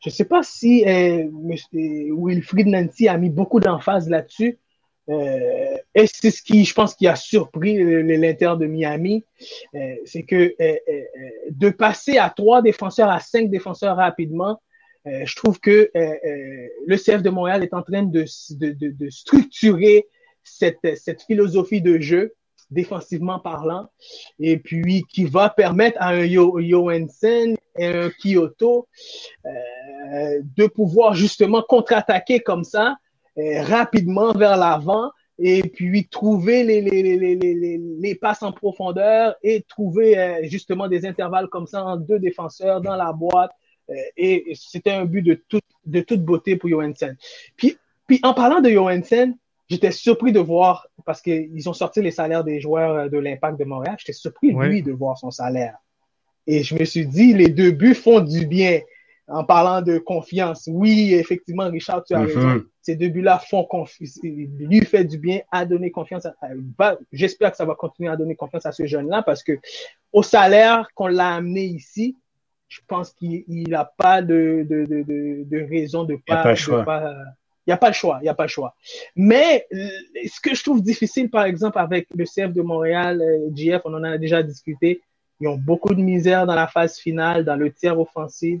Je 0.00 0.08
ne 0.08 0.10
sais 0.10 0.24
pas 0.24 0.42
si 0.42 0.84
euh, 0.86 1.28
Wilfried 1.72 2.66
Nancy 2.66 3.08
a 3.08 3.18
mis 3.18 3.30
beaucoup 3.30 3.60
d'emphase 3.60 4.08
là-dessus. 4.08 4.58
Euh, 5.08 5.76
et 5.94 6.06
c'est 6.06 6.30
ce 6.30 6.42
qui, 6.42 6.64
je 6.64 6.74
pense, 6.74 6.94
qui 6.94 7.06
a 7.08 7.16
surpris 7.16 7.76
l'Inter 7.76 8.54
de 8.58 8.66
Miami, 8.66 9.24
euh, 9.74 9.96
c'est 10.04 10.22
que 10.22 10.54
euh, 10.60 10.76
de 11.50 11.70
passer 11.70 12.18
à 12.18 12.30
trois 12.30 12.62
défenseurs 12.62 13.10
à 13.10 13.20
cinq 13.20 13.50
défenseurs 13.50 13.96
rapidement, 13.96 14.60
je 15.04 15.34
trouve 15.34 15.58
que 15.58 15.90
le 15.94 16.96
CF 16.96 17.22
de 17.22 17.30
Montréal 17.30 17.64
est 17.64 17.74
en 17.74 17.82
train 17.82 18.04
de, 18.04 18.24
structurer 19.10 20.06
cette 20.44 21.22
philosophie 21.26 21.82
de 21.82 21.98
jeu 21.98 22.34
défensivement 22.72 23.38
parlant, 23.38 23.88
et 24.38 24.58
puis 24.58 25.04
qui 25.12 25.24
va 25.24 25.50
permettre 25.50 25.96
à 26.00 26.08
un 26.10 26.26
Johansson 26.26 27.54
et 27.76 27.86
un 27.86 28.10
Kyoto 28.10 28.88
euh, 29.46 30.40
de 30.56 30.66
pouvoir 30.66 31.14
justement 31.14 31.62
contre-attaquer 31.62 32.40
comme 32.40 32.64
ça, 32.64 32.96
euh, 33.38 33.62
rapidement 33.62 34.32
vers 34.32 34.56
l'avant, 34.56 35.10
et 35.38 35.62
puis 35.62 36.06
trouver 36.08 36.62
les, 36.62 38.14
passes 38.16 38.42
en 38.42 38.52
profondeur 38.52 39.34
et 39.42 39.62
trouver 39.62 40.18
euh, 40.18 40.40
justement 40.44 40.88
des 40.88 41.06
intervalles 41.06 41.48
comme 41.48 41.66
ça 41.66 41.84
en 41.84 41.96
deux 41.96 42.18
défenseurs 42.18 42.80
dans 42.80 42.96
la 42.96 43.12
boîte. 43.12 43.50
Et 44.16 44.52
c'était 44.54 44.92
un 44.92 45.04
but 45.04 45.22
de, 45.22 46.00
toute 46.00 46.20
beauté 46.20 46.56
pour 46.56 46.70
Johansson. 46.70 47.14
Puis, 47.56 47.76
puis 48.06 48.20
en 48.22 48.32
parlant 48.32 48.60
de 48.60 48.70
Johansson, 48.70 49.34
J'étais 49.72 49.90
surpris 49.90 50.32
de 50.32 50.38
voir, 50.40 50.86
parce 51.06 51.22
qu'ils 51.22 51.66
ont 51.66 51.72
sorti 51.72 52.02
les 52.02 52.10
salaires 52.10 52.44
des 52.44 52.60
joueurs 52.60 52.94
euh, 52.94 53.08
de 53.08 53.16
l'Impact 53.16 53.58
de 53.58 53.64
Montréal, 53.64 53.96
j'étais 53.98 54.12
surpris, 54.12 54.52
lui, 54.52 54.82
de 54.82 54.92
voir 54.92 55.16
son 55.16 55.30
salaire. 55.30 55.78
Et 56.46 56.62
je 56.62 56.74
me 56.74 56.84
suis 56.84 57.06
dit, 57.06 57.32
les 57.32 57.48
deux 57.48 57.70
buts 57.70 57.94
font 57.94 58.20
du 58.20 58.46
bien 58.46 58.80
en 59.28 59.44
parlant 59.44 59.80
de 59.80 59.96
confiance. 59.96 60.68
Oui, 60.70 61.14
effectivement, 61.14 61.70
Richard, 61.70 62.04
tu 62.04 62.12
as 62.12 62.20
raison. 62.20 62.40
Mm-hmm. 62.40 62.64
Ces 62.82 62.96
deux 62.96 63.08
buts-là 63.08 63.38
font 63.38 63.64
confiance. 63.64 64.18
Lui 64.22 64.84
fait 64.84 65.04
du 65.04 65.16
bien 65.16 65.40
à 65.50 65.64
donner 65.64 65.90
confiance. 65.90 66.26
J'espère 67.12 67.52
que 67.52 67.56
ça 67.56 67.64
va 67.64 67.74
continuer 67.74 68.10
à 68.10 68.16
donner 68.16 68.34
confiance 68.34 68.66
à 68.66 68.72
ce 68.72 68.84
jeune-là 68.84 69.22
parce 69.22 69.42
que 69.42 69.58
au 70.12 70.22
salaire 70.22 70.88
qu'on 70.94 71.06
l'a 71.06 71.36
amené 71.36 71.64
ici, 71.64 72.18
je 72.68 72.80
pense 72.86 73.12
qu'il 73.12 73.70
n'a 73.70 73.90
pas 73.96 74.20
de, 74.20 74.66
de, 74.68 74.84
de, 74.84 75.44
de, 75.44 75.68
raison 75.70 76.04
de 76.04 76.16
pas, 76.26 76.42
de 76.52 76.84
pas 76.84 77.14
il 77.66 77.70
n'y 77.70 77.74
a 77.74 77.76
pas 77.76 77.88
le 77.88 77.94
choix, 77.94 78.18
il 78.22 78.28
a 78.28 78.34
pas 78.34 78.44
le 78.44 78.48
choix. 78.48 78.74
Mais 79.14 79.66
ce 79.70 80.40
que 80.40 80.54
je 80.54 80.62
trouve 80.64 80.82
difficile, 80.82 81.30
par 81.30 81.44
exemple, 81.44 81.78
avec 81.78 82.08
le 82.16 82.24
CF 82.24 82.52
de 82.52 82.62
Montréal, 82.62 83.22
euh, 83.22 83.50
GF, 83.54 83.82
on 83.84 83.94
en 83.94 84.02
a 84.02 84.18
déjà 84.18 84.42
discuté, 84.42 85.00
ils 85.40 85.48
ont 85.48 85.56
beaucoup 85.56 85.94
de 85.94 86.00
misère 86.00 86.46
dans 86.46 86.54
la 86.54 86.66
phase 86.66 86.98
finale, 86.98 87.44
dans 87.44 87.56
le 87.56 87.72
tiers 87.72 87.98
offensif, 87.98 88.60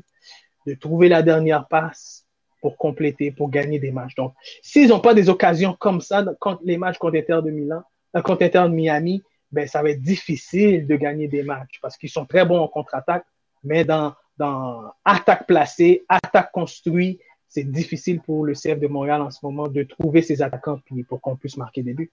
de 0.66 0.74
trouver 0.74 1.08
la 1.08 1.22
dernière 1.22 1.66
passe 1.66 2.26
pour 2.60 2.76
compléter, 2.76 3.32
pour 3.32 3.50
gagner 3.50 3.80
des 3.80 3.90
matchs. 3.90 4.14
Donc, 4.14 4.34
s'ils 4.62 4.88
n'ont 4.88 5.00
pas 5.00 5.14
des 5.14 5.28
occasions 5.28 5.74
comme 5.78 6.00
ça 6.00 6.24
contre 6.38 6.62
les 6.64 6.76
matchs 6.76 6.98
contre 6.98 7.16
Inter 7.18 7.40
de 7.44 7.50
Milan, 7.50 7.82
euh, 8.16 8.22
contre 8.22 8.44
Inter 8.44 8.62
de 8.62 8.74
Miami, 8.74 9.22
ben, 9.50 9.66
ça 9.66 9.82
va 9.82 9.90
être 9.90 10.00
difficile 10.00 10.86
de 10.86 10.96
gagner 10.96 11.26
des 11.26 11.42
matchs 11.42 11.78
parce 11.82 11.96
qu'ils 11.96 12.08
sont 12.08 12.24
très 12.24 12.44
bons 12.46 12.60
en 12.60 12.68
contre-attaque, 12.68 13.24
mais 13.64 13.84
dans, 13.84 14.14
dans 14.38 14.92
attaque 15.04 15.46
placée, 15.46 16.04
attaque 16.08 16.52
construite, 16.52 17.20
c'est 17.52 17.70
difficile 17.70 18.20
pour 18.20 18.46
le 18.46 18.54
CF 18.54 18.80
de 18.80 18.86
Montréal 18.86 19.20
en 19.20 19.30
ce 19.30 19.40
moment 19.42 19.68
de 19.68 19.82
trouver 19.82 20.22
ses 20.22 20.40
attaquants 20.40 20.80
pour 21.06 21.20
qu'on 21.20 21.36
puisse 21.36 21.58
marquer 21.58 21.82
des 21.82 21.92
buts. 21.92 22.10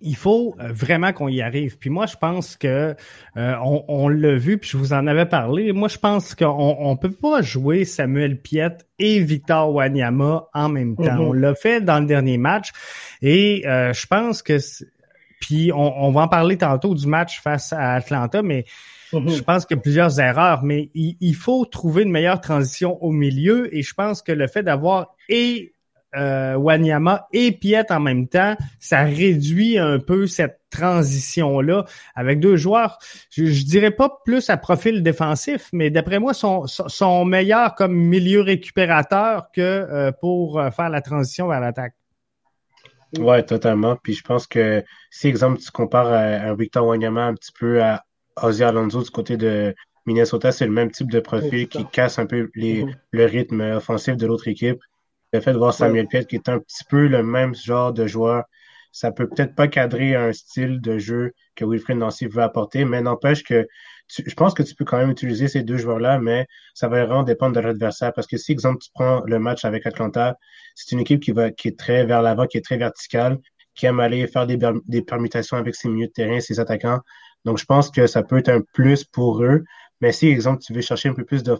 Il 0.00 0.16
faut 0.16 0.54
euh, 0.58 0.72
vraiment 0.72 1.12
qu'on 1.12 1.28
y 1.28 1.42
arrive. 1.42 1.76
Puis 1.76 1.90
moi, 1.90 2.06
je 2.06 2.16
pense 2.16 2.56
que 2.56 2.94
euh, 3.36 3.54
on, 3.60 4.08
l'a 4.08 4.36
vu, 4.36 4.56
puis 4.56 4.70
je 4.70 4.76
vous 4.78 4.92
en 4.94 5.06
avais 5.06 5.26
parlé. 5.26 5.72
Moi, 5.72 5.88
je 5.88 5.98
pense 5.98 6.34
qu'on 6.34 6.76
on 6.78 6.96
peut 6.96 7.10
pas 7.10 7.42
jouer 7.42 7.84
Samuel 7.84 8.40
Piette 8.40 8.86
et 8.98 9.20
Victor 9.20 9.74
Wanyama 9.74 10.48
en 10.54 10.68
même 10.70 10.96
temps. 10.96 11.02
Mm-hmm. 11.02 11.18
On 11.18 11.32
l'a 11.32 11.54
fait 11.54 11.82
dans 11.82 12.00
le 12.00 12.06
dernier 12.06 12.38
match, 12.38 12.70
et 13.20 13.66
euh, 13.66 13.92
je 13.92 14.06
pense 14.06 14.42
que 14.42 14.56
puis 15.40 15.72
on, 15.72 16.04
on, 16.04 16.10
va 16.10 16.22
en 16.22 16.28
parler 16.28 16.56
tantôt 16.56 16.94
du 16.94 17.06
match 17.06 17.40
face 17.40 17.72
à 17.72 17.94
Atlanta, 17.94 18.42
mais 18.42 18.64
Mhm. 19.12 19.30
Je 19.30 19.42
pense 19.42 19.66
qu'il 19.66 19.76
y 19.76 19.80
a 19.80 19.82
plusieurs 19.82 20.20
erreurs, 20.20 20.62
mais 20.62 20.90
il, 20.94 21.34
faut 21.34 21.64
trouver 21.64 22.02
une 22.02 22.10
meilleure 22.10 22.40
transition 22.40 23.02
au 23.02 23.10
milieu 23.10 23.74
et 23.74 23.82
je 23.82 23.94
pense 23.94 24.22
que 24.22 24.32
le 24.32 24.46
fait 24.46 24.62
d'avoir 24.62 25.14
et 25.28 25.72
euh, 26.16 26.54
Wanyama 26.56 27.26
et 27.32 27.52
Piet 27.52 27.92
en 27.92 28.00
même 28.00 28.28
temps, 28.28 28.56
ça 28.80 29.02
réduit 29.02 29.78
un 29.78 29.98
peu 29.98 30.26
cette 30.26 30.60
transition-là 30.70 31.84
avec 32.14 32.40
deux 32.40 32.56
joueurs, 32.56 32.98
je, 33.30 33.44
dirais 33.64 33.90
pas 33.90 34.20
plus 34.24 34.48
à 34.50 34.56
profil 34.56 35.02
défensif, 35.02 35.68
mais 35.72 35.90
d'après 35.90 36.18
moi, 36.18 36.34
sont, 36.34 36.66
sont 36.66 37.24
meilleurs 37.24 37.74
comme 37.74 37.94
milieu 37.94 38.40
récupérateur 38.40 39.50
que 39.52 39.60
euh, 39.60 40.12
pour 40.12 40.58
euh, 40.58 40.70
faire 40.70 40.90
la 40.90 41.00
transition 41.00 41.48
vers 41.48 41.60
l'attaque. 41.60 41.94
Ouais, 43.18 43.42
totalement. 43.42 43.96
Puis 43.96 44.14
je 44.14 44.22
pense 44.22 44.46
que 44.46 44.84
si, 45.10 45.28
exemple, 45.28 45.58
tu 45.60 45.70
compares 45.70 46.12
à, 46.12 46.54
Victor 46.54 46.86
Wanyama 46.86 47.24
un 47.24 47.34
petit 47.34 47.52
peu 47.58 47.82
à 47.82 48.04
Ozzy 48.42 48.64
Alonso 48.64 49.02
du 49.02 49.10
côté 49.10 49.36
de 49.36 49.74
Minnesota, 50.06 50.52
c'est 50.52 50.66
le 50.66 50.72
même 50.72 50.90
type 50.90 51.10
de 51.10 51.20
profil 51.20 51.68
qui 51.68 51.84
casse 51.86 52.18
un 52.18 52.26
peu 52.26 52.50
les, 52.54 52.82
mm-hmm. 52.82 52.94
le 53.12 53.24
rythme 53.24 53.60
offensif 53.60 54.16
de 54.16 54.26
l'autre 54.26 54.48
équipe. 54.48 54.80
Le 55.32 55.40
fait 55.40 55.52
de 55.52 55.58
voir 55.58 55.74
Samuel 55.74 56.06
Piet 56.08 56.24
qui 56.24 56.36
est 56.36 56.48
un 56.48 56.58
petit 56.58 56.84
peu 56.88 57.06
le 57.06 57.22
même 57.22 57.54
genre 57.54 57.92
de 57.92 58.06
joueur, 58.06 58.44
ça 58.92 59.12
peut 59.12 59.28
peut-être 59.28 59.54
pas 59.54 59.68
cadrer 59.68 60.14
un 60.14 60.32
style 60.32 60.80
de 60.80 60.98
jeu 60.98 61.32
que 61.54 61.64
Wilfred 61.64 61.98
Nancy 61.98 62.26
veut 62.26 62.42
apporter, 62.42 62.84
mais 62.84 63.02
n'empêche 63.02 63.42
que 63.42 63.66
je 64.08 64.34
pense 64.34 64.54
que 64.54 64.62
tu 64.62 64.74
peux 64.74 64.84
quand 64.84 64.96
même 64.96 65.10
utiliser 65.10 65.48
ces 65.48 65.62
deux 65.62 65.76
joueurs-là, 65.76 66.18
mais 66.18 66.46
ça 66.72 66.88
va 66.88 67.04
vraiment 67.04 67.22
dépendre 67.22 67.54
de 67.54 67.60
l'adversaire. 67.60 68.12
Parce 68.14 68.26
que 68.26 68.38
si, 68.38 68.52
exemple, 68.52 68.78
tu 68.82 68.90
prends 68.94 69.22
le 69.26 69.38
match 69.38 69.64
avec 69.64 69.86
Atlanta, 69.86 70.36
c'est 70.74 70.92
une 70.92 71.00
équipe 71.00 71.20
qui 71.20 71.32
va 71.32 71.50
qui 71.50 71.68
est 71.68 71.78
très 71.78 72.06
vers 72.06 72.22
l'avant, 72.22 72.46
qui 72.46 72.56
est 72.56 72.64
très 72.64 72.78
verticale, 72.78 73.38
qui 73.74 73.86
aime 73.86 74.00
aller 74.00 74.26
faire 74.26 74.46
des, 74.46 74.58
des 74.86 75.02
permutations 75.02 75.58
avec 75.58 75.74
ses 75.74 75.88
milieux 75.88 76.06
de 76.06 76.12
terrain, 76.12 76.40
ses 76.40 76.58
attaquants. 76.58 77.00
Donc, 77.48 77.56
je 77.56 77.64
pense 77.64 77.90
que 77.90 78.06
ça 78.06 78.22
peut 78.22 78.36
être 78.36 78.50
un 78.50 78.60
plus 78.60 79.04
pour 79.04 79.42
eux. 79.42 79.64
Mais 80.02 80.12
si, 80.12 80.28
exemple, 80.28 80.62
tu 80.62 80.74
veux 80.74 80.82
chercher 80.82 81.08
un 81.08 81.14
peu 81.14 81.24
plus 81.24 81.42
de, 81.42 81.56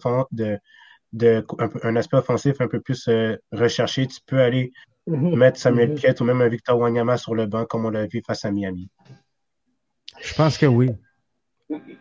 de 1.15 1.47
un, 1.83 1.97
aspect 1.97 2.19
offensif 2.19 2.61
un 2.61 2.69
peu 2.69 2.79
plus 2.79 3.09
euh, 3.09 3.39
recherché, 3.53 4.07
tu 4.07 4.21
peux 4.27 4.43
aller 4.43 4.71
mhm. 5.07 5.35
mettre 5.35 5.59
Samuel 5.59 5.95
mm 5.95 6.21
ou 6.21 6.25
même 6.25 6.43
un 6.43 6.49
Victor 6.49 6.79
Wanyama 6.79 7.17
sur 7.17 7.35
le 7.35 7.47
banc, 7.47 7.65
comme 7.65 7.87
on 7.87 7.91
l'a 7.91 8.05
vu 8.05 8.23
face 8.27 8.45
à 8.45 8.51
Miami. 8.51 8.91
Je 10.21 10.35
pense 10.35 10.59
que 10.59 10.67
oui. 10.67 10.91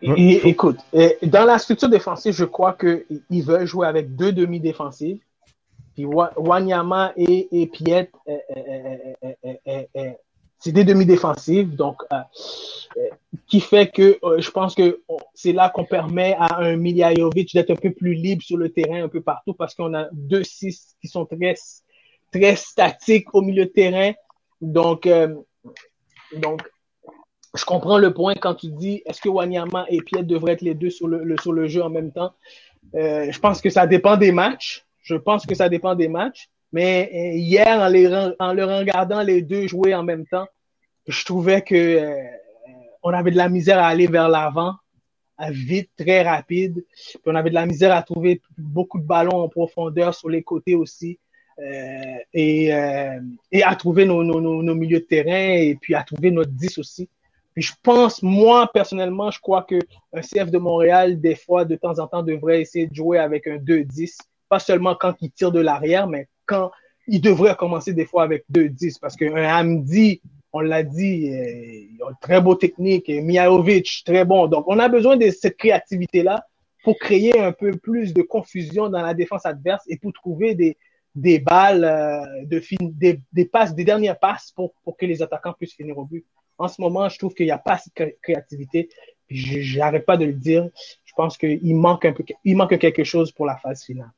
écoute, 0.02 0.80
dans 1.22 1.46
la 1.46 1.58
structure 1.58 1.88
défensive, 1.88 2.34
je 2.34 2.44
crois 2.44 2.76
qu'ils 2.76 3.42
veulent 3.42 3.66
jouer 3.66 3.86
avec 3.86 4.14
deux 4.14 4.32
demi-défensifs. 4.32 5.22
Puis 5.94 6.04
Wanyama 6.04 7.14
et, 7.16 7.62
et 7.62 7.66
Piet 7.68 8.10
c'est 10.58 10.72
des 10.72 10.84
demi-défensives, 10.84 11.74
donc 11.74 12.02
qui 13.46 13.60
fait 13.60 13.88
que 13.88 14.18
je 14.38 14.50
pense 14.50 14.74
que 14.74 15.02
c'est 15.34 15.52
là 15.52 15.70
qu'on 15.70 15.84
permet 15.84 16.34
à 16.38 16.58
un 16.58 16.76
Miljajovic 16.76 17.54
d'être 17.54 17.70
un 17.70 17.76
peu 17.76 17.92
plus 17.92 18.14
libre 18.14 18.42
sur 18.42 18.56
le 18.56 18.70
terrain, 18.70 19.04
un 19.04 19.08
peu 19.08 19.20
partout, 19.20 19.54
parce 19.54 19.74
qu'on 19.74 19.94
a 19.94 20.08
deux 20.12 20.44
six 20.44 20.96
qui 21.00 21.08
sont 21.08 21.26
très, 21.26 21.54
très 22.32 22.56
statiques 22.56 23.34
au 23.34 23.42
milieu 23.42 23.66
de 23.66 23.70
terrain. 23.70 24.12
Donc, 24.60 25.08
donc 26.36 26.62
je 27.54 27.64
comprends 27.64 27.98
le 27.98 28.12
point 28.12 28.34
quand 28.34 28.54
tu 28.54 28.68
dis 28.68 29.02
est-ce 29.06 29.20
que 29.20 29.28
Wanyama 29.28 29.86
et 29.88 30.02
Piet 30.02 30.22
devraient 30.22 30.52
être 30.52 30.62
les 30.62 30.74
deux 30.74 30.90
sur 30.90 31.08
le, 31.08 31.36
sur 31.40 31.52
le 31.52 31.68
jeu 31.68 31.82
en 31.82 31.90
même 31.90 32.12
temps? 32.12 32.32
Euh, 32.94 33.30
je 33.30 33.38
pense 33.38 33.60
que 33.60 33.70
ça 33.70 33.86
dépend 33.86 34.16
des 34.16 34.32
matchs. 34.32 34.86
Je 35.02 35.14
pense 35.14 35.46
que 35.46 35.54
ça 35.54 35.68
dépend 35.68 35.94
des 35.94 36.08
matchs. 36.08 36.50
Mais 36.72 37.10
euh, 37.12 37.38
hier, 37.38 37.80
en, 37.80 37.88
les, 37.88 38.06
en 38.38 38.52
le 38.52 38.64
regardant 38.64 39.22
les 39.22 39.42
deux 39.42 39.66
jouer 39.66 39.94
en 39.94 40.02
même 40.02 40.26
temps, 40.26 40.46
je 41.06 41.24
trouvais 41.24 41.62
que 41.62 41.74
euh, 41.74 42.22
on 43.02 43.10
avait 43.10 43.30
de 43.30 43.36
la 43.36 43.48
misère 43.48 43.78
à 43.78 43.86
aller 43.86 44.06
vers 44.06 44.28
l'avant, 44.28 44.74
vite, 45.50 45.90
très 45.96 46.22
rapide. 46.22 46.84
Puis 46.94 47.20
on 47.26 47.34
avait 47.34 47.50
de 47.50 47.54
la 47.54 47.66
misère 47.66 47.94
à 47.94 48.02
trouver 48.02 48.42
beaucoup 48.58 48.98
de 48.98 49.06
ballons 49.06 49.42
en 49.42 49.48
profondeur 49.48 50.14
sur 50.14 50.28
les 50.28 50.42
côtés 50.42 50.74
aussi. 50.74 51.18
et, 52.34 52.70
et 53.52 53.62
à 53.64 53.74
trouver 53.74 54.04
nos, 54.04 54.22
nos, 54.22 54.40
nos, 54.40 54.74
milieux 54.74 55.00
de 55.00 55.04
terrain 55.04 55.54
et 55.54 55.76
puis 55.80 55.94
à 55.94 56.04
trouver 56.04 56.30
notre 56.30 56.52
10 56.52 56.78
aussi 56.78 57.08
je 57.60 57.72
pense, 57.82 58.22
moi, 58.22 58.70
personnellement, 58.72 59.30
je 59.30 59.40
crois 59.40 59.64
qu'un 59.64 59.80
CF 60.20 60.50
de 60.50 60.58
Montréal, 60.58 61.20
des 61.20 61.34
fois, 61.34 61.64
de 61.64 61.76
temps 61.76 61.98
en 61.98 62.06
temps, 62.06 62.22
devrait 62.22 62.60
essayer 62.60 62.86
de 62.86 62.94
jouer 62.94 63.18
avec 63.18 63.46
un 63.46 63.56
2-10. 63.56 64.16
Pas 64.48 64.58
seulement 64.58 64.94
quand 64.94 65.14
il 65.20 65.30
tire 65.30 65.52
de 65.52 65.60
l'arrière, 65.60 66.06
mais 66.06 66.28
quand 66.48 66.72
il 67.06 67.20
devrait 67.20 67.54
commencer 67.54 67.92
des 67.92 68.06
fois 68.06 68.24
avec 68.24 68.44
2-10. 68.52 68.98
Parce 69.00 69.16
qu'un 69.16 69.32
Hamdi, 69.34 70.20
on 70.52 70.60
l'a 70.60 70.82
dit, 70.82 71.30
très 72.20 72.40
beau 72.40 72.54
technique. 72.54 73.08
Et 73.08 73.20
Miaovic, 73.20 74.02
très 74.04 74.24
bon. 74.24 74.48
Donc, 74.48 74.64
on 74.66 74.78
a 74.78 74.88
besoin 74.88 75.16
de 75.16 75.30
cette 75.30 75.56
créativité-là 75.56 76.44
pour 76.82 76.98
créer 76.98 77.38
un 77.38 77.52
peu 77.52 77.72
plus 77.72 78.12
de 78.12 78.22
confusion 78.22 78.88
dans 78.88 79.02
la 79.02 79.14
défense 79.14 79.46
adverse 79.46 79.84
et 79.88 79.98
pour 79.98 80.12
trouver 80.12 80.54
des, 80.54 80.76
des 81.14 81.38
balles, 81.38 81.84
euh, 81.84 82.44
de 82.44 82.62
des, 82.80 83.20
des 83.32 83.44
passes, 83.44 83.74
des 83.74 83.84
dernières 83.84 84.18
passes 84.18 84.52
pour, 84.56 84.72
pour 84.84 84.96
que 84.96 85.06
les 85.06 85.22
attaquants 85.22 85.52
puissent 85.52 85.74
finir 85.74 85.98
au 85.98 86.04
but 86.04 86.24
en 86.58 86.68
ce 86.68 86.80
moment, 86.80 87.08
je 87.08 87.18
trouve 87.18 87.34
qu'il 87.34 87.46
n'y 87.46 87.52
a 87.52 87.58
pas 87.58 87.74
assez 87.74 87.90
de 87.96 88.16
créativité. 88.20 88.88
Je 89.30 89.78
n'arrête 89.78 90.04
pas 90.04 90.16
de 90.16 90.24
le 90.24 90.32
dire. 90.32 90.68
Je 91.04 91.12
pense 91.16 91.38
qu'il 91.38 91.76
manque 91.76 92.04
un 92.04 92.12
peu, 92.12 92.24
il 92.44 92.56
manque 92.56 92.78
quelque 92.78 93.04
chose 93.04 93.32
pour 93.32 93.46
la 93.46 93.56
phase 93.56 93.84
finale. 93.84 94.10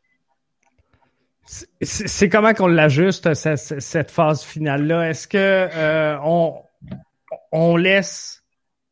C'est 1.82 2.28
comment 2.28 2.54
qu'on 2.54 2.68
l'ajuste, 2.68 3.34
cette, 3.34 4.10
phase 4.10 4.44
finale-là? 4.44 5.10
Est-ce 5.10 5.26
que 5.26 5.36
euh, 5.36 6.16
on, 7.50 7.76
laisse 7.76 8.44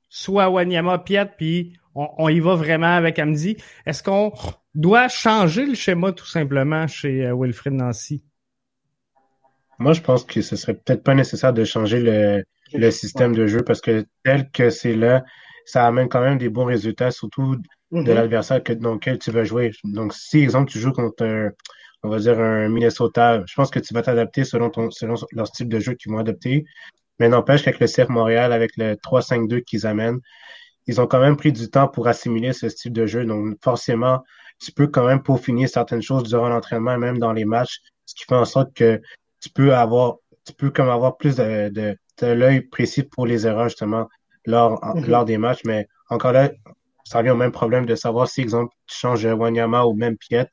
soit 0.08 0.48
Wanyama 0.48 0.98
Piet, 0.98 1.26
puis 1.36 1.78
on, 1.94 2.28
y 2.28 2.40
va 2.40 2.56
vraiment 2.56 2.96
avec 2.96 3.20
Amdi? 3.20 3.58
Est-ce 3.86 4.02
qu'on 4.02 4.32
doit 4.74 5.06
changer 5.08 5.66
le 5.66 5.74
schéma 5.74 6.10
tout 6.10 6.26
simplement 6.26 6.88
chez 6.88 7.26
euh, 7.26 7.36
Wilfred 7.36 7.74
Nancy? 7.74 8.24
Moi, 9.78 9.92
je 9.92 10.00
pense 10.00 10.24
que 10.24 10.42
ce 10.42 10.56
serait 10.56 10.74
peut-être 10.74 11.04
pas 11.04 11.14
nécessaire 11.14 11.52
de 11.52 11.62
changer 11.64 12.00
le, 12.00 12.44
le 12.74 12.90
système 12.90 13.36
de 13.36 13.46
jeu 13.46 13.62
parce 13.62 13.80
que 13.80 14.04
tel 14.24 14.50
que 14.50 14.70
c'est 14.70 14.96
là, 14.96 15.24
ça 15.64 15.86
amène 15.86 16.08
quand 16.08 16.22
même 16.22 16.38
des 16.38 16.48
bons 16.48 16.64
résultats, 16.64 17.12
surtout 17.12 17.54
de 17.92 18.02
mm-hmm. 18.02 18.14
l'adversaire 18.14 18.62
dans 18.80 18.94
lequel 18.94 19.20
tu 19.20 19.30
vas 19.30 19.44
jouer. 19.44 19.70
Donc, 19.84 20.12
si, 20.12 20.40
exemple, 20.40 20.72
tu 20.72 20.80
joues 20.80 20.92
contre 20.92 21.24
un, 21.24 21.50
on 22.02 22.08
va 22.08 22.18
dire 22.18 22.38
un 22.38 22.68
Minnesota, 22.68 23.42
je 23.46 23.54
pense 23.54 23.70
que 23.70 23.78
tu 23.78 23.92
vas 23.94 24.02
t'adapter 24.02 24.44
selon 24.44 24.70
ton, 24.70 24.90
selon 24.90 25.14
leur 25.32 25.46
style 25.46 25.68
de 25.68 25.78
jeu 25.80 25.94
qu'ils 25.94 26.12
vont 26.12 26.18
adopter. 26.18 26.64
Mais 27.18 27.28
n'empêche 27.28 27.64
qu'avec 27.64 27.80
le 27.80 27.86
CF 27.86 28.08
Montréal, 28.08 28.52
avec 28.52 28.76
le 28.76 28.94
3-5-2 28.94 29.62
qu'ils 29.62 29.86
amènent, 29.86 30.20
ils 30.86 31.00
ont 31.00 31.06
quand 31.06 31.20
même 31.20 31.36
pris 31.36 31.52
du 31.52 31.68
temps 31.68 31.88
pour 31.88 32.06
assimiler 32.06 32.52
ce 32.52 32.68
style 32.68 32.92
de 32.92 33.06
jeu. 33.06 33.24
Donc, 33.24 33.56
forcément, 33.62 34.22
tu 34.58 34.72
peux 34.72 34.86
quand 34.86 35.04
même 35.04 35.22
peaufiner 35.22 35.66
certaines 35.66 36.02
choses 36.02 36.22
durant 36.24 36.48
l'entraînement 36.48 36.94
et 36.94 36.98
même 36.98 37.18
dans 37.18 37.32
les 37.32 37.44
matchs, 37.44 37.80
ce 38.06 38.14
qui 38.14 38.24
fait 38.24 38.34
en 38.34 38.44
sorte 38.44 38.72
que 38.74 39.00
tu 39.40 39.50
peux 39.50 39.74
avoir, 39.74 40.16
tu 40.46 40.52
peux 40.54 40.70
comme 40.70 40.88
avoir 40.88 41.16
plus 41.16 41.36
de 41.36 41.96
l'œil 42.22 42.62
précis 42.62 43.02
pour 43.02 43.26
les 43.26 43.46
erreurs, 43.46 43.68
justement, 43.68 44.08
lors, 44.46 44.84
mhm. 44.84 45.06
lors 45.06 45.24
des 45.24 45.38
matchs. 45.38 45.62
Mais 45.64 45.88
encore 46.08 46.32
là, 46.32 46.50
ça 47.04 47.18
revient 47.18 47.30
au 47.30 47.36
même 47.36 47.52
problème 47.52 47.84
de 47.84 47.94
savoir 47.94 48.28
si, 48.28 48.40
exemple, 48.40 48.74
tu 48.86 48.96
changes 48.96 49.24
Wanyama 49.24 49.84
ou 49.84 49.94
même 49.94 50.16
Piet, 50.16 50.46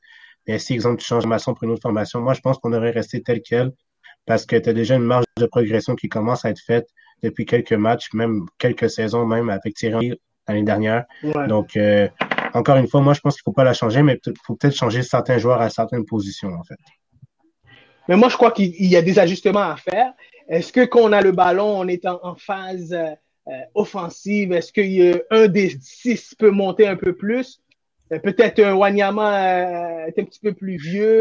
mais 0.46 0.58
si, 0.58 0.74
exemple, 0.74 1.00
tu 1.00 1.06
changes 1.06 1.26
Masson 1.26 1.54
pour 1.54 1.64
une 1.64 1.70
autre 1.70 1.82
formation. 1.82 2.20
Moi, 2.20 2.34
je 2.34 2.40
pense 2.40 2.58
qu'on 2.58 2.70
devrait 2.70 2.90
rester 2.90 3.22
tel 3.22 3.42
quel 3.42 3.72
parce 4.26 4.44
que 4.44 4.56
tu 4.56 4.68
as 4.68 4.72
déjà 4.72 4.96
une 4.96 5.04
marge 5.04 5.24
de 5.36 5.46
progression 5.46 5.94
qui 5.94 6.08
commence 6.08 6.44
à 6.44 6.50
être 6.50 6.60
faite 6.60 6.88
depuis 7.22 7.46
quelques 7.46 7.72
matchs, 7.72 8.12
même 8.12 8.46
quelques 8.58 8.90
saisons, 8.90 9.24
même 9.24 9.48
avec 9.50 9.74
Thierry 9.74 10.12
l'année 10.48 10.62
dernière. 10.62 11.04
Donc, 11.48 11.76
euh, 11.76 12.08
encore 12.54 12.76
une 12.76 12.88
fois, 12.88 13.00
moi, 13.00 13.14
je 13.14 13.20
pense 13.20 13.34
qu'il 13.34 13.42
ne 13.46 13.52
faut 13.52 13.54
pas 13.54 13.64
la 13.64 13.74
changer, 13.74 14.02
mais 14.02 14.18
il 14.26 14.32
faut 14.44 14.54
peut-être 14.54 14.74
changer 14.74 15.02
certains 15.02 15.38
joueurs 15.38 15.60
à 15.60 15.70
certaines 15.70 16.04
positions, 16.04 16.52
en 16.52 16.64
fait. 16.64 16.78
Mais 18.08 18.16
moi, 18.16 18.28
je 18.28 18.36
crois 18.36 18.52
qu'il 18.52 18.86
y 18.86 18.96
a 18.96 19.02
des 19.02 19.18
ajustements 19.18 19.60
à 19.70 19.76
faire. 19.76 20.12
Est-ce 20.48 20.72
que 20.72 20.84
quand 20.84 21.00
on 21.00 21.12
a 21.12 21.20
le 21.20 21.32
ballon, 21.32 21.80
on 21.80 21.88
est 21.88 22.06
en, 22.06 22.36
phase 22.36 22.92
euh, 22.92 23.10
euh, 23.48 23.60
offensive? 23.74 24.52
Est-ce 24.52 24.72
qu'un 24.72 25.48
des 25.48 25.76
six 25.80 26.34
peut 26.36 26.50
monter 26.50 26.86
un 26.86 26.96
peu 26.96 27.16
plus? 27.16 27.60
Euh, 28.12 28.18
peut-être 28.20 28.62
Wanyama 28.62 30.06
est 30.06 30.18
un 30.18 30.24
petit 30.24 30.40
peu 30.40 30.52
plus 30.52 30.76
vieux, 30.76 31.20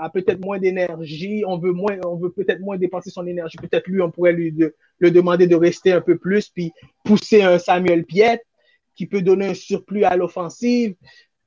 a 0.00 0.10
peut-être 0.10 0.44
moins 0.44 0.58
d'énergie. 0.58 1.44
On 1.46 1.58
veut 1.58 1.72
moins, 1.72 1.96
on 2.04 2.16
veut 2.16 2.30
peut-être 2.30 2.60
moins 2.60 2.76
dépenser 2.76 3.10
son 3.10 3.26
énergie. 3.26 3.56
Peut-être 3.56 3.86
lui, 3.86 4.02
on 4.02 4.10
pourrait 4.10 4.32
lui 4.32 4.54
le 4.98 5.10
demander 5.10 5.46
de 5.46 5.56
rester 5.56 5.92
un 5.92 6.00
peu 6.00 6.18
plus, 6.18 6.48
puis 6.48 6.72
pousser 7.04 7.42
un 7.42 7.58
Samuel 7.58 8.04
Piet 8.04 8.42
qui 8.96 9.06
peut 9.06 9.22
donner 9.22 9.48
un 9.48 9.54
surplus 9.54 10.04
à 10.04 10.16
l'offensive. 10.16 10.96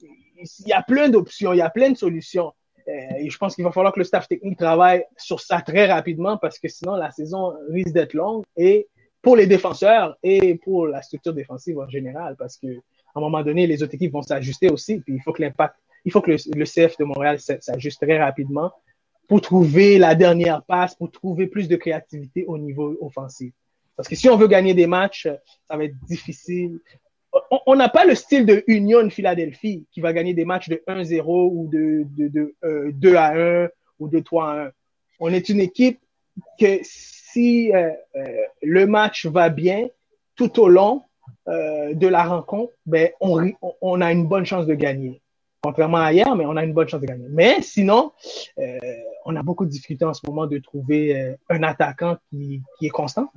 Il 0.02 0.68
y 0.68 0.74
a 0.74 0.82
plein 0.82 1.10
d'options, 1.10 1.52
il 1.52 1.58
y 1.58 1.62
a 1.62 1.70
plein 1.70 1.92
de 1.92 1.98
solutions. 1.98 2.54
Euh, 2.88 2.92
et 3.20 3.30
je 3.30 3.38
pense 3.38 3.56
qu'il 3.56 3.64
va 3.64 3.72
falloir 3.72 3.94
que 3.94 4.00
le 4.00 4.06
staff 4.06 4.28
technique 4.28 4.58
travaille 4.58 5.04
sur 5.18 5.42
ça 5.42 5.62
très 5.62 5.86
rapidement 5.92 6.38
parce 6.38 6.60
que 6.60 6.68
sinon 6.68 6.96
la 6.96 7.12
saison 7.12 7.54
risque 7.70 7.94
d'être 7.94 8.14
longue 8.14 8.44
et 8.56 8.88
pour 9.22 9.36
les 9.36 9.48
défenseurs 9.48 10.18
et 10.24 10.56
pour 10.56 10.88
la 10.88 11.02
structure 11.02 11.34
défensive 11.34 11.78
en 11.78 11.90
général 11.90 12.36
parce 12.38 12.58
que 12.58 12.68
à 13.16 13.20
un 13.20 13.22
moment 13.22 13.44
donné 13.44 13.68
les 13.68 13.84
autres 13.84 13.96
équipes 13.96 14.14
vont 14.14 14.22
s'ajuster 14.22 14.70
aussi 14.70 15.00
puis 15.00 15.14
il 15.16 15.22
faut 15.22 15.34
que 15.34 15.42
l'impact 15.42 15.76
il 16.06 16.12
faut 16.12 16.22
que 16.22 16.32
le, 16.32 16.66
CF 16.66 16.98
de 16.98 17.04
Montréal 17.04 17.40
s'ajuste 17.40 18.02
très 18.02 18.20
rapidement 18.20 18.72
pour 19.28 19.42
trouver 19.42 19.98
la 19.98 20.16
dernière 20.16 20.64
passe 20.64 20.96
pour 20.96 21.12
trouver 21.12 21.48
plus 21.48 21.68
de 21.68 21.76
créativité 21.76 22.46
au 22.46 22.58
niveau 22.58 22.98
offensif 23.02 23.54
parce 23.96 24.08
que 24.08 24.16
si 24.16 24.30
on 24.30 24.38
veut 24.38 24.48
gagner 24.48 24.74
des 24.74 24.88
matchs 24.88 25.28
ça 25.68 25.78
va 25.78 25.86
être 25.86 25.96
difficile 26.06 26.80
on 27.66 27.76
n'a 27.76 27.90
pas 27.90 28.06
le 28.06 28.16
style 28.16 28.46
de 28.46 28.64
Union 28.68 29.10
Philadelphie 29.10 29.86
qui 29.92 30.02
va 30.02 30.14
gagner 30.14 30.34
des 30.34 30.46
matchs 30.46 30.70
de 30.70 30.82
1-0 30.88 31.24
ou 31.26 31.70
de, 31.72 32.92
2 32.92 33.16
à 33.16 33.64
1 33.64 33.70
ou 34.00 34.08
de 34.08 34.20
3 34.20 34.46
à 34.46 34.66
1. 34.68 34.72
On 35.20 35.34
est 35.34 35.50
une 35.50 35.60
équipe 35.60 36.00
que 36.60 36.80
si 36.84 37.72
euh, 37.74 37.92
euh, 38.16 38.26
le 38.62 38.88
match 38.88 39.26
va 39.26 39.50
bien 39.50 39.88
tout 40.36 40.60
au 40.60 40.70
long 40.70 41.04
euh, 41.48 41.94
de 41.94 42.08
la 42.08 42.24
rencontre, 42.24 42.74
ben, 42.86 43.10
on, 43.22 43.52
on, 43.82 44.02
a 44.02 44.12
une 44.12 44.28
bonne 44.28 44.46
chance 44.46 44.66
de 44.66 44.74
gagner. 44.74 45.22
Contrairement 45.62 45.98
à 45.98 46.14
hier, 46.14 46.36
mais 46.36 46.46
on 46.46 46.56
a 46.56 46.64
une 46.64 46.74
bonne 46.74 46.88
chance 46.88 47.02
de 47.02 47.08
gagner. 47.08 47.28
Mais 47.30 47.62
sinon, 47.62 48.14
on 49.26 49.36
a 49.36 49.44
beaucoup 49.44 49.66
de 49.66 49.70
difficultés 49.70 50.06
en 50.06 50.14
ce 50.14 50.22
moment 50.26 50.48
de 50.48 50.58
trouver 50.58 51.36
un 51.50 51.64
attaquant 51.64 52.16
qui, 52.30 52.62
qui 52.78 52.86
est 52.86 52.92
constant. 52.92 53.30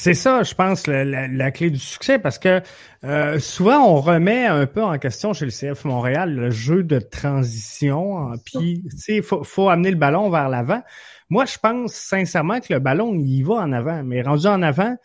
C'est 0.00 0.14
ça, 0.14 0.42
je 0.42 0.54
pense, 0.54 0.86
la, 0.86 1.50
clé 1.50 1.70
du 1.70 1.78
succès, 1.78 2.18
parce 2.18 2.38
que 2.38 2.60
euh, 3.04 3.38
souvent 3.38 3.84
on 3.84 4.00
remet 4.00 4.46
un 4.46 4.66
peu 4.66 4.82
en 4.82 4.96
question 4.98 5.32
chez 5.32 5.46
le 5.46 5.50
CF 5.50 5.84
Montréal 5.84 6.34
le 6.34 6.50
jeu 6.50 6.84
de 6.84 6.98
transition, 6.98 8.30
puis 8.44 8.84
il 9.08 9.22
faut, 9.22 9.42
faut 9.42 9.68
amener 9.68 9.90
le 9.90 9.96
ballon 9.96 10.30
vers 10.30 10.48
l'avant. 10.48 10.82
Moi, 11.30 11.46
je 11.46 11.58
pense 11.58 11.94
sincèrement 11.94 12.60
que 12.60 12.72
le 12.72 12.78
ballon, 12.78 13.14
il 13.14 13.42
va 13.42 13.54
en 13.54 13.72
avant, 13.72 14.02
mais 14.04 14.22
rendu 14.22 14.46
en 14.46 14.62
avant, 14.62 14.96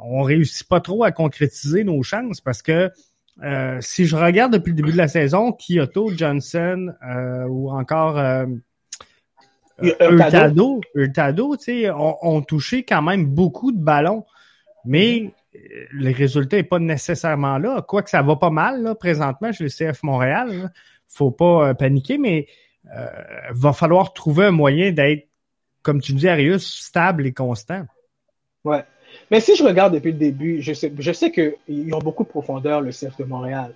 on 0.00 0.22
réussit 0.22 0.66
pas 0.68 0.80
trop 0.80 1.04
à 1.04 1.12
concrétiser 1.12 1.84
nos 1.84 2.02
chances 2.02 2.40
parce 2.40 2.62
que 2.62 2.90
euh, 3.42 3.78
si 3.80 4.06
je 4.06 4.16
regarde 4.16 4.52
depuis 4.52 4.70
le 4.70 4.76
début 4.76 4.92
de 4.92 4.96
la 4.96 5.08
saison, 5.08 5.52
Kyoto, 5.52 6.10
Johnson 6.16 6.94
euh, 7.06 7.44
ou 7.46 7.70
encore 7.70 8.18
Hurtado, 9.82 10.80
Hurtado, 10.94 11.56
tu 11.56 11.64
sais, 11.64 11.90
ont, 11.90 12.42
touché 12.42 12.84
quand 12.84 13.02
même 13.02 13.26
beaucoup 13.26 13.72
de 13.72 13.78
ballons, 13.78 14.24
mais 14.84 15.32
euh, 15.54 15.58
le 15.90 16.12
résultat 16.12 16.56
n'est 16.56 16.62
pas 16.62 16.78
nécessairement 16.78 17.58
là. 17.58 17.82
Quoique 17.82 18.10
ça 18.10 18.22
va 18.22 18.36
pas 18.36 18.50
mal 18.50 18.82
là, 18.82 18.94
présentement 18.94 19.52
chez 19.52 19.64
le 19.64 19.70
CF 19.70 20.02
Montréal. 20.02 20.62
Là. 20.62 20.70
Faut 21.08 21.30
pas 21.30 21.68
euh, 21.68 21.74
paniquer, 21.74 22.18
mais 22.18 22.46
euh, 22.94 23.08
va 23.50 23.72
falloir 23.72 24.12
trouver 24.12 24.46
un 24.46 24.50
moyen 24.50 24.92
d'être, 24.92 25.28
comme 25.82 26.00
tu 26.00 26.12
dis, 26.12 26.28
Arius, 26.28 26.82
stable 26.82 27.26
et 27.26 27.32
constant. 27.32 27.84
Ouais. 28.64 28.84
Mais 29.30 29.40
si 29.40 29.56
je 29.56 29.64
regarde 29.64 29.94
depuis 29.94 30.12
le 30.12 30.18
début, 30.18 30.62
je 30.62 30.72
sais, 30.72 30.92
je 30.98 31.12
sais 31.12 31.30
qu'ils 31.30 31.94
ont 31.94 31.98
beaucoup 31.98 32.24
de 32.24 32.28
profondeur, 32.28 32.80
le 32.80 32.90
CF 32.90 33.16
de 33.18 33.24
Montréal. 33.24 33.74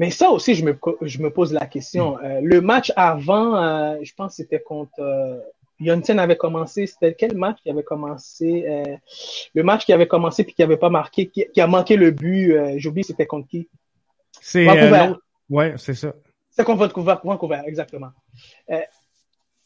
Mais 0.00 0.10
ça 0.10 0.30
aussi, 0.30 0.54
je 0.54 0.64
me, 0.64 0.78
je 1.02 1.18
me 1.18 1.30
pose 1.30 1.52
la 1.52 1.66
question. 1.66 2.16
Mm. 2.16 2.24
Euh, 2.24 2.40
le 2.42 2.60
match 2.62 2.90
avant, 2.96 3.62
euh, 3.62 3.96
je 4.02 4.14
pense 4.14 4.30
que 4.30 4.36
c'était 4.36 4.60
contre, 4.60 4.98
euh, 4.98 5.38
Yonsen 5.78 6.18
avait 6.18 6.38
commencé, 6.38 6.86
c'était 6.86 7.14
quel 7.14 7.36
match 7.36 7.58
qui 7.62 7.70
avait 7.70 7.82
commencé 7.82 8.64
euh, 8.66 8.96
Le 9.54 9.62
match 9.62 9.84
qui 9.84 9.92
avait 9.92 10.06
commencé 10.06 10.44
puis 10.44 10.54
qui 10.54 10.62
n'avait 10.62 10.78
pas 10.78 10.88
marqué, 10.88 11.28
qui, 11.28 11.60
a 11.60 11.66
manqué 11.66 11.96
le 11.96 12.12
but, 12.12 12.54
j'oublie 12.78 13.04
c'était 13.04 13.26
contre 13.26 13.48
qui 13.48 13.68
C'est 14.40 14.64
Vancouver. 14.64 15.12
ouais, 15.50 15.74
c'est 15.76 15.94
ça. 15.94 16.14
C'est 16.50 16.64
contre 16.64 16.80
Vancouver, 16.80 17.16
Vancouver 17.22 17.60
exactement. 17.66 18.10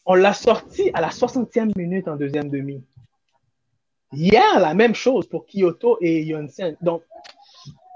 on 0.04 0.14
l'a 0.14 0.32
sorti 0.32 0.90
à 0.94 1.00
la 1.00 1.10
60e 1.10 1.72
minute 1.76 2.08
en 2.08 2.16
deuxième 2.16 2.48
demi. 2.48 2.82
Hier, 4.14 4.60
la 4.60 4.74
même 4.74 4.94
chose 4.94 5.28
pour 5.28 5.46
Kyoto 5.46 5.98
et 6.00 6.22
Yonsen. 6.22 6.76
Donc, 6.80 7.02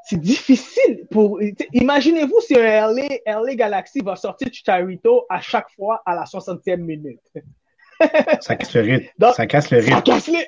c'est 0.04 0.20
difficile 0.20 1.06
pour. 1.10 1.38
Imaginez-vous 1.72 2.40
si 2.40 2.56
un 2.56 2.92
LA, 2.92 3.54
Galaxy 3.54 4.00
va 4.00 4.16
sortir 4.16 4.48
Chicharito 4.50 5.26
à 5.28 5.40
chaque 5.40 5.70
fois 5.76 6.02
à 6.06 6.14
la 6.14 6.24
60e 6.24 6.76
minute. 6.78 7.20
ça 8.40 8.56
casse 8.56 8.74
le 8.74 8.80
rythme. 8.80 9.32
ça 9.34 9.46
casse 9.46 9.70
le 9.70 9.78
rythme. 9.78 10.38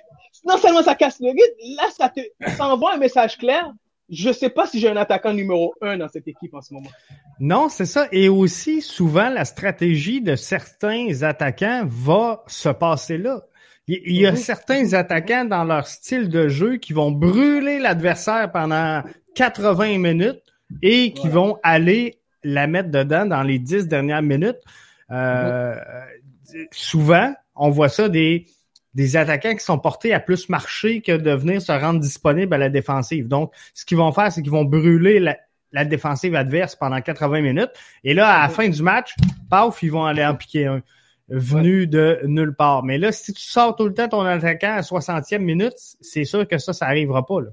Non 0.46 0.56
seulement 0.56 0.82
ça 0.82 0.94
casse 0.94 1.20
le 1.20 1.28
rythme, 1.28 1.76
là, 1.76 1.90
ça, 1.94 2.08
te... 2.08 2.20
ça 2.56 2.66
envoie 2.68 2.94
un 2.94 2.98
message 2.98 3.36
clair. 3.36 3.70
Je 4.08 4.28
ne 4.28 4.32
sais 4.32 4.48
pas 4.48 4.66
si 4.66 4.80
j'ai 4.80 4.88
un 4.88 4.96
attaquant 4.96 5.32
numéro 5.32 5.74
un 5.82 5.98
dans 5.98 6.08
cette 6.08 6.26
équipe 6.26 6.54
en 6.54 6.62
ce 6.62 6.74
moment. 6.74 6.90
Non, 7.38 7.68
c'est 7.68 7.86
ça. 7.86 8.08
Et 8.10 8.28
aussi, 8.28 8.80
souvent, 8.80 9.28
la 9.28 9.44
stratégie 9.44 10.20
de 10.20 10.36
certains 10.36 11.22
attaquants 11.22 11.82
va 11.84 12.42
se 12.46 12.70
passer 12.70 13.18
là. 13.18 13.42
Il 13.92 14.16
y 14.16 14.24
a 14.26 14.30
mhm. 14.30 14.36
certains 14.36 14.92
attaquants 14.92 15.44
dans 15.44 15.64
leur 15.64 15.86
style 15.86 16.28
de 16.28 16.48
jeu 16.48 16.76
qui 16.76 16.92
vont 16.92 17.10
brûler 17.10 17.80
l'adversaire 17.80 18.50
pendant 18.52 19.02
80 19.34 19.98
minutes 19.98 20.42
et 20.80 21.12
qui 21.12 21.28
vont 21.28 21.58
aller 21.64 22.20
la 22.44 22.68
mettre 22.68 22.90
dedans 22.90 23.26
dans 23.26 23.42
les 23.42 23.58
10 23.58 23.88
dernières 23.88 24.22
minutes. 24.22 24.60
Euh, 25.10 25.74
souvent, 26.70 27.34
on 27.56 27.70
voit 27.70 27.88
ça 27.88 28.08
des, 28.08 28.46
des 28.94 29.16
attaquants 29.16 29.54
qui 29.54 29.64
sont 29.64 29.78
portés 29.78 30.14
à 30.14 30.20
plus 30.20 30.48
marcher 30.48 31.00
que 31.00 31.16
de 31.16 31.32
venir 31.32 31.60
se 31.60 31.72
rendre 31.72 31.98
disponible 31.98 32.54
à 32.54 32.58
la 32.58 32.68
défensive. 32.68 33.26
Donc, 33.26 33.52
ce 33.74 33.84
qu'ils 33.84 33.98
vont 33.98 34.12
faire, 34.12 34.30
c'est 34.30 34.40
qu'ils 34.40 34.52
vont 34.52 34.64
brûler 34.64 35.18
la, 35.18 35.84
défensive 35.84 36.36
adverse 36.36 36.76
pendant 36.76 37.00
80 37.00 37.40
minutes. 37.40 37.70
Et 38.04 38.14
là, 38.14 38.28
à 38.28 38.42
la 38.42 38.48
fin 38.48 38.68
du 38.68 38.82
match, 38.82 39.14
paf, 39.48 39.82
ils 39.82 39.90
vont 39.90 40.04
aller 40.04 40.24
en 40.24 40.36
piquer 40.36 40.66
un 40.66 40.82
venu 41.30 41.86
de 41.86 42.20
nulle 42.24 42.54
part. 42.54 42.82
Mais 42.82 42.98
là, 42.98 43.12
si 43.12 43.32
tu 43.32 43.42
sors 43.42 43.76
tout 43.76 43.86
le 43.86 43.94
temps 43.94 44.08
ton 44.08 44.22
attaquant 44.22 44.74
à 44.74 44.80
60e 44.80 45.38
minute, 45.38 45.74
c'est 46.00 46.24
sûr 46.24 46.46
que 46.46 46.58
ça, 46.58 46.72
ça 46.72 46.86
n'arrivera 46.86 47.24
pas. 47.24 47.40
Là. 47.40 47.50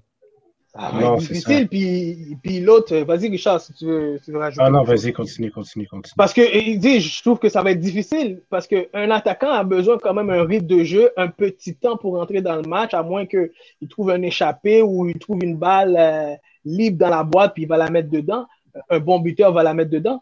Ah, 0.80 0.92
non, 0.94 1.16
difficile. 1.16 1.68
Puis, 1.68 2.38
puis 2.44 2.60
l'autre, 2.60 2.96
vas-y, 2.98 3.30
Richard, 3.30 3.60
si 3.60 3.74
tu 3.74 3.86
veux, 3.86 4.20
tu 4.24 4.32
veux 4.32 4.38
rajouter. 4.38 4.64
Ah 4.64 4.70
non, 4.70 4.84
vas-y, 4.84 5.12
continue, 5.12 5.50
continue, 5.50 5.88
continue. 5.88 6.14
Parce 6.16 6.34
que, 6.34 6.78
dit, 6.78 7.00
je 7.00 7.22
trouve 7.24 7.40
que 7.40 7.50
ça 7.50 7.64
va 7.64 7.72
être 7.72 7.80
difficile 7.80 8.42
parce 8.50 8.68
qu'un 8.68 9.10
attaquant 9.10 9.50
a 9.50 9.64
besoin 9.64 9.98
quand 9.98 10.14
même 10.14 10.30
un 10.30 10.44
rythme 10.44 10.68
de 10.68 10.84
jeu, 10.84 11.10
un 11.18 11.30
petit 11.30 11.76
temps 11.76 11.98
pour 11.98 12.20
entrer 12.20 12.42
dans 12.42 12.56
le 12.56 12.62
match, 12.62 12.94
à 12.94 13.02
moins 13.02 13.26
qu'il 13.26 13.50
trouve 13.90 14.12
un 14.12 14.22
échappé 14.22 14.84
ou 14.84 15.08
il 15.10 15.18
trouve 15.18 15.44
une 15.44 15.58
balle 15.58 15.96
euh, 15.98 16.36
libre 16.64 16.98
dans 17.00 17.10
la 17.10 17.24
boîte 17.24 17.54
puis 17.56 17.64
il 17.64 17.70
va 17.70 17.78
la 17.78 17.90
mettre 17.90 18.10
dedans. 18.10 18.46
Un 18.90 19.00
bon 19.00 19.20
buteur 19.20 19.52
va 19.54 19.64
la 19.64 19.74
mettre 19.74 19.90
dedans. 19.90 20.22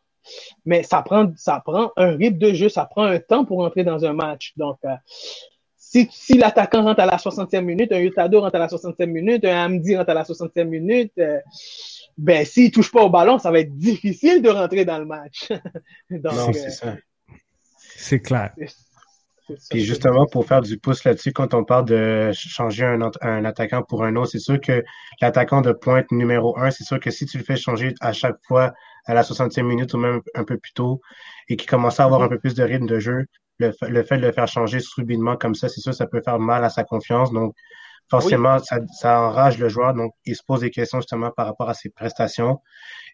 Mais 0.65 0.83
ça 0.83 1.01
prend, 1.01 1.31
ça 1.35 1.61
prend 1.63 1.91
un 1.97 2.15
rythme 2.15 2.37
de 2.37 2.53
jeu, 2.53 2.69
ça 2.69 2.85
prend 2.85 3.03
un 3.03 3.19
temps 3.19 3.45
pour 3.45 3.59
entrer 3.59 3.83
dans 3.83 4.05
un 4.05 4.13
match. 4.13 4.53
Donc, 4.57 4.77
euh, 4.85 4.95
si, 5.77 6.37
l'attaquant 6.37 6.83
rentre 6.83 7.01
à 7.01 7.05
la 7.05 7.17
60e 7.17 7.61
minute, 7.61 7.91
un 7.91 7.99
Yutado 7.99 8.41
rentre 8.41 8.55
à 8.55 8.59
la 8.59 8.67
60e 8.67 9.05
minute, 9.05 9.45
un 9.45 9.65
Hamdi 9.65 9.95
rentre 9.95 10.09
à 10.09 10.13
la 10.13 10.23
60e 10.23 10.65
minute, 10.65 11.13
euh, 11.19 11.39
ben, 12.17 12.45
s'il 12.45 12.71
touche 12.71 12.91
pas 12.91 13.03
au 13.03 13.09
ballon, 13.09 13.39
ça 13.39 13.51
va 13.51 13.59
être 13.59 13.77
difficile 13.77 14.41
de 14.41 14.49
rentrer 14.49 14.85
dans 14.85 14.97
le 14.97 15.05
match. 15.05 15.49
non, 16.09 16.53
c'est 16.53 16.71
ça. 16.71 16.95
C'est 17.97 18.19
clair. 18.19 18.53
Puis 19.69 19.81
justement, 19.81 20.25
pour 20.25 20.47
faire 20.47 20.61
du 20.61 20.77
pouce 20.79 21.03
là-dessus, 21.03 21.31
quand 21.31 21.53
on 21.53 21.63
parle 21.63 21.85
de 21.85 22.31
changer 22.33 22.83
un, 22.83 22.99
un 23.21 23.45
attaquant 23.45 23.83
pour 23.83 24.03
un 24.03 24.15
autre, 24.15 24.31
c'est 24.31 24.39
sûr 24.39 24.59
que 24.59 24.83
l'attaquant 25.21 25.61
de 25.61 25.71
pointe 25.71 26.11
numéro 26.11 26.57
un, 26.57 26.71
c'est 26.71 26.83
sûr 26.83 26.99
que 26.99 27.11
si 27.11 27.25
tu 27.25 27.37
le 27.37 27.43
fais 27.43 27.55
changer 27.55 27.93
à 28.01 28.11
chaque 28.11 28.37
fois 28.47 28.73
à 29.05 29.13
la 29.13 29.21
60e 29.21 29.63
minute 29.63 29.93
ou 29.93 29.97
même 29.97 30.21
un 30.33 30.43
peu 30.43 30.57
plus 30.57 30.73
tôt 30.73 31.01
et 31.47 31.55
qu'il 31.55 31.69
commence 31.69 31.99
à 31.99 32.05
avoir 32.05 32.21
un 32.21 32.27
peu 32.27 32.39
plus 32.39 32.55
de 32.55 32.63
rythme 32.63 32.87
de 32.87 32.99
jeu, 32.99 33.25
le, 33.59 33.71
fait 33.71 34.17
de 34.17 34.25
le 34.25 34.31
faire 34.31 34.47
changer 34.47 34.79
subitement 34.79 35.37
comme 35.37 35.55
ça, 35.55 35.69
c'est 35.69 35.81
sûr, 35.81 35.93
ça 35.93 36.07
peut 36.07 36.21
faire 36.21 36.39
mal 36.39 36.63
à 36.63 36.69
sa 36.69 36.83
confiance. 36.83 37.31
Donc, 37.31 37.53
forcément, 38.09 38.59
ça, 38.59 38.79
ça, 38.99 39.21
enrage 39.21 39.57
le 39.57 39.69
joueur. 39.69 39.93
Donc, 39.93 40.13
il 40.25 40.35
se 40.35 40.43
pose 40.45 40.61
des 40.61 40.71
questions 40.71 40.99
justement 40.99 41.31
par 41.31 41.45
rapport 41.45 41.69
à 41.69 41.73
ses 41.73 41.89
prestations. 41.89 42.59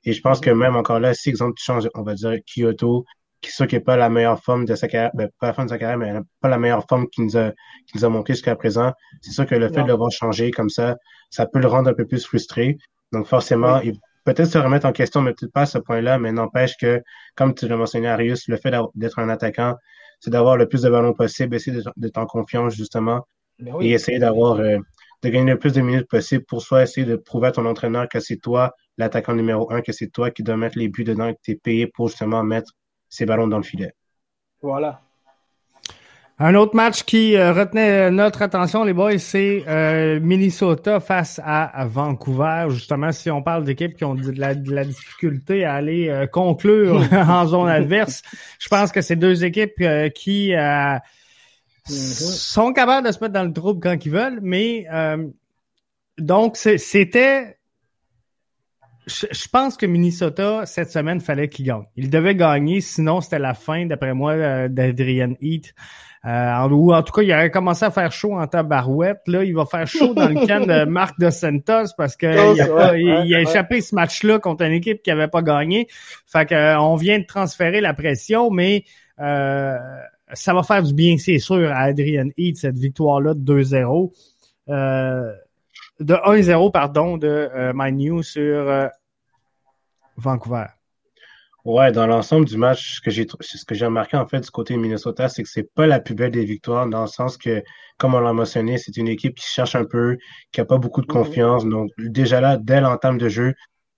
Et 0.04 0.14
je 0.14 0.22
pense 0.22 0.40
que 0.40 0.50
même 0.50 0.76
encore 0.76 1.00
là, 1.00 1.14
si, 1.14 1.30
exemple, 1.30 1.54
tu 1.58 1.64
changes, 1.64 1.90
on 1.94 2.02
va 2.02 2.16
dire, 2.16 2.38
Kyoto, 2.46 3.06
qui 3.42 3.52
sûr 3.52 3.68
qui 3.68 3.76
n'est 3.76 3.82
pas 3.82 3.98
la 3.98 4.10
meilleure 4.10 4.42
forme 4.42 4.66
de 4.66 4.76
sa 4.76 4.88
carrière, 4.88 5.12
ben, 5.14 5.30
pas 5.40 5.48
la 5.48 5.54
forme 5.54 5.68
de 5.68 5.72
sa 5.72 5.80
carrière, 5.80 5.98
mais 5.98 6.14
pas 6.42 6.50
la 6.50 6.60
meilleure 6.60 6.86
forme 6.88 7.08
qu'il 7.10 7.26
nous 7.26 7.38
a, 7.38 7.52
qu'il 7.88 8.00
nous 8.00 8.06
a 8.06 8.10
montré 8.10 8.34
jusqu'à 8.34 8.56
présent. 8.56 8.94
C'est 9.22 9.32
sûr 9.32 9.46
que 9.46 9.56
le 9.56 9.68
fait 9.70 9.84
de 9.84 9.88
le 9.88 9.94
voir 9.94 10.12
changer 10.12 10.52
comme 10.52 10.70
ça, 10.70 10.96
ça 11.30 11.46
peut 11.46 11.60
le 11.60 11.68
rendre 11.68 11.90
un 11.90 11.94
peu 11.94 12.06
plus 12.06 12.26
frustré. 12.26 12.78
Donc, 13.12 13.28
forcément, 13.28 13.80
il 13.82 13.94
peut-être 14.24 14.50
se 14.50 14.58
remettre 14.58 14.86
en 14.86 14.92
question, 14.92 15.22
mais 15.22 15.34
peut-être 15.34 15.52
pas 15.52 15.62
à 15.62 15.66
ce 15.66 15.78
point-là, 15.78 16.20
mais 16.20 16.32
n'empêche 16.32 16.78
que, 16.78 17.02
comme 17.36 17.54
tu 17.54 17.68
l'as 17.68 17.78
mentionné, 17.78 18.08
Arius, 18.08 18.48
le 18.48 18.58
fait 18.58 18.74
d'être 18.96 19.20
un 19.20 19.30
attaquant, 19.30 19.76
c'est 20.20 20.30
d'avoir 20.30 20.58
le 20.58 20.68
plus 20.68 20.84
de 20.84 20.90
ballons 20.90 21.14
possible, 21.14 21.56
essayer 21.56 21.82
d'être 21.98 22.18
en 22.18 22.26
confiance, 22.26 22.76
justement, 22.76 23.26
ben 23.60 23.76
et 23.82 23.92
essayer 23.92 24.20
d'avoir, 24.20 24.60
euh, 24.60 24.78
de 25.24 25.30
gagner 25.30 25.52
le 25.52 25.60
plus 25.60 25.74
de 25.74 25.82
minutes 25.82 26.08
possible 26.08 26.46
pour 26.46 26.62
soi, 26.62 26.84
essayer 26.84 27.06
de 27.06 27.16
prouver 27.16 27.48
à 27.48 27.52
ton 27.52 27.66
entraîneur 27.66 28.08
que 28.08 28.20
c'est 28.20 28.38
toi, 28.38 28.74
l'attaquant 28.98 29.34
numéro 29.34 29.72
un, 29.72 29.82
que 29.82 29.92
c'est 29.92 30.10
toi 30.10 30.32
qui 30.32 30.44
dois 30.44 30.58
mettre 30.58 30.78
les 30.78 30.90
buts 30.90 31.04
dedans, 31.04 31.34
que 31.34 31.40
tu 31.44 31.52
es 31.52 31.56
payé 31.56 31.88
pour 31.88 32.08
justement 32.08 32.44
mettre 32.44 32.72
ces 33.10 33.26
ballons 33.26 33.48
dans 33.48 33.58
le 33.58 33.64
filet. 33.64 33.94
Voilà. 34.62 35.02
Un 36.44 36.56
autre 36.56 36.76
match 36.76 37.04
qui 37.04 37.36
euh, 37.36 37.54
retenait 37.54 38.10
notre 38.10 38.42
attention, 38.42 38.84
les 38.84 38.94
boys, 38.94 39.20
c'est 39.20 39.64
euh, 39.68 40.20
Minnesota 40.20 41.00
face 41.00 41.40
à, 41.46 41.86
Vancouver. 41.86 42.66
Justement, 42.70 43.12
si 43.12 43.30
on 43.30 43.44
parle 43.44 43.64
d'équipes 43.64 43.96
qui 43.96 44.04
ont 44.06 44.16
de 44.16 44.32
la, 44.32 44.56
difficulté 44.56 45.66
à 45.66 45.76
aller 45.76 46.10
euh, 46.10 46.26
conclure 46.26 47.08
en 47.14 47.46
zone 47.46 47.70
adverse, 47.70 48.24
je 48.58 48.68
pense 48.70 48.92
que 48.92 49.02
c'est 49.02 49.18
deux 49.18 49.46
équipes 49.46 49.84
qui 50.16 50.50
mm-hmm. 50.50 51.00
sont 51.88 52.74
capables 52.74 53.06
de 53.06 53.12
se 53.12 53.20
mettre 53.20 53.34
dans 53.34 53.44
le 53.44 53.54
trouble 53.54 53.80
quand 53.80 54.04
ils 54.04 54.12
veulent, 54.12 54.40
mais 54.42 54.88
donc 56.18 56.58
c'était 56.58 57.56
je, 59.06 59.48
pense 59.52 59.78
que 59.78 59.86
Minnesota, 59.86 60.66
cette 60.66 60.90
semaine, 60.90 61.22
fallait 61.22 61.50
qu'il 61.50 61.66
gagne. 61.66 61.84
Il 61.96 62.10
devait 62.10 62.36
gagner, 62.36 62.82
sinon 62.82 63.22
c'était 63.22 63.40
la 63.40 63.54
fin, 63.54 63.86
d'après 63.86 64.16
moi, 64.16 64.70
d'Adrian 64.70 65.34
Heat. 65.40 65.76
Euh, 66.24 66.70
ou 66.70 66.94
en 66.94 67.02
tout 67.02 67.14
cas, 67.14 67.24
il 67.24 67.32
a 67.32 67.50
commencé 67.50 67.84
à 67.84 67.90
faire 67.90 68.12
chaud 68.12 68.38
en 68.38 68.46
tabarouette. 68.46 69.22
Là, 69.26 69.44
il 69.44 69.56
va 69.56 69.66
faire 69.66 69.88
chaud 69.88 70.14
dans 70.14 70.28
le 70.28 70.36
camp 70.48 70.66
de 70.66 70.86
Marc 70.86 71.20
de 71.20 71.32
Santos 71.32 71.94
parce 71.98 72.16
qu'il 72.16 72.30
a, 72.30 72.96
il, 72.96 73.36
a 73.36 73.42
échappé 73.42 73.82
ce 73.82 73.96
match-là 73.96 74.38
contre 74.38 74.64
une 74.64 74.74
équipe 74.74 75.02
qui 75.02 75.10
n'avait 75.10 75.28
pas 75.28 75.42
gagné. 75.42 75.88
Fait 76.28 76.46
que, 76.46 76.54
euh, 76.54 76.80
on 76.80 76.96
vient 76.96 77.18
de 77.18 77.26
transférer 77.26 77.82
la 77.82 77.96
pression, 77.96 78.52
mais 78.52 78.84
euh, 79.20 79.78
ça 80.34 80.54
va 80.54 80.64
faire 80.64 80.84
du 80.84 80.94
bien, 80.94 81.18
c'est 81.18 81.40
sûr, 81.40 81.72
à 81.72 81.82
Adrian 81.82 82.30
Heath, 82.38 82.58
cette 82.58 82.78
victoire-là 82.78 83.34
de 83.34 83.64
2-0. 83.64 84.12
Euh, 84.70 85.34
de 86.00 86.14
1-0, 86.14 86.72
pardon, 86.72 87.18
de 87.18 87.28
euh, 87.28 87.72
My 87.76 87.92
New 87.92 88.22
sur 88.22 88.90
Vancouver. 90.18 90.66
Ouais, 91.64 91.92
dans 91.92 92.08
l'ensemble 92.08 92.46
du 92.46 92.58
match, 92.58 92.96
ce 92.96 93.02
que 93.02 93.12
j'ai 93.12 93.28
ce 93.40 93.66
que 93.66 93.76
j'ai 93.76 93.86
remarqué 93.86 94.18
en 94.18 94.28
fait 94.28 94.40
du 94.40 94.50
côté 94.50 94.74
de 94.74 94.80
Minnesota, 94.80 95.30
c'est 95.30 95.44
que 95.44 95.50
c'est 95.50 95.72
pas 95.76 95.86
la 95.86 96.00
plus 96.00 96.16
belle 96.16 96.32
des 96.32 96.44
victoires, 96.44 96.88
dans 96.88 97.02
le 97.02 97.08
sens 97.08 97.38
que, 97.38 97.62
comme 97.98 98.16
on 98.16 98.20
l'a 98.20 98.34
mentionné, 98.34 98.78
c'est 98.80 98.98
une 98.98 99.08
équipe 99.08 99.36
qui 99.36 99.46
cherche 99.48 99.76
un 99.76 99.86
peu, 99.86 100.18
qui 100.52 100.62
a 100.62 100.66
pas 100.66 100.80
beaucoup 100.80 101.02
de 101.02 101.06
mm-hmm. 101.08 101.10
confiance. 101.12 101.66
Donc, 101.66 101.92
déjà 101.98 102.42
là, 102.42 102.58
dès 102.58 102.82
l'entame 102.82 103.20
de 103.20 103.30
jeu, 103.30 103.54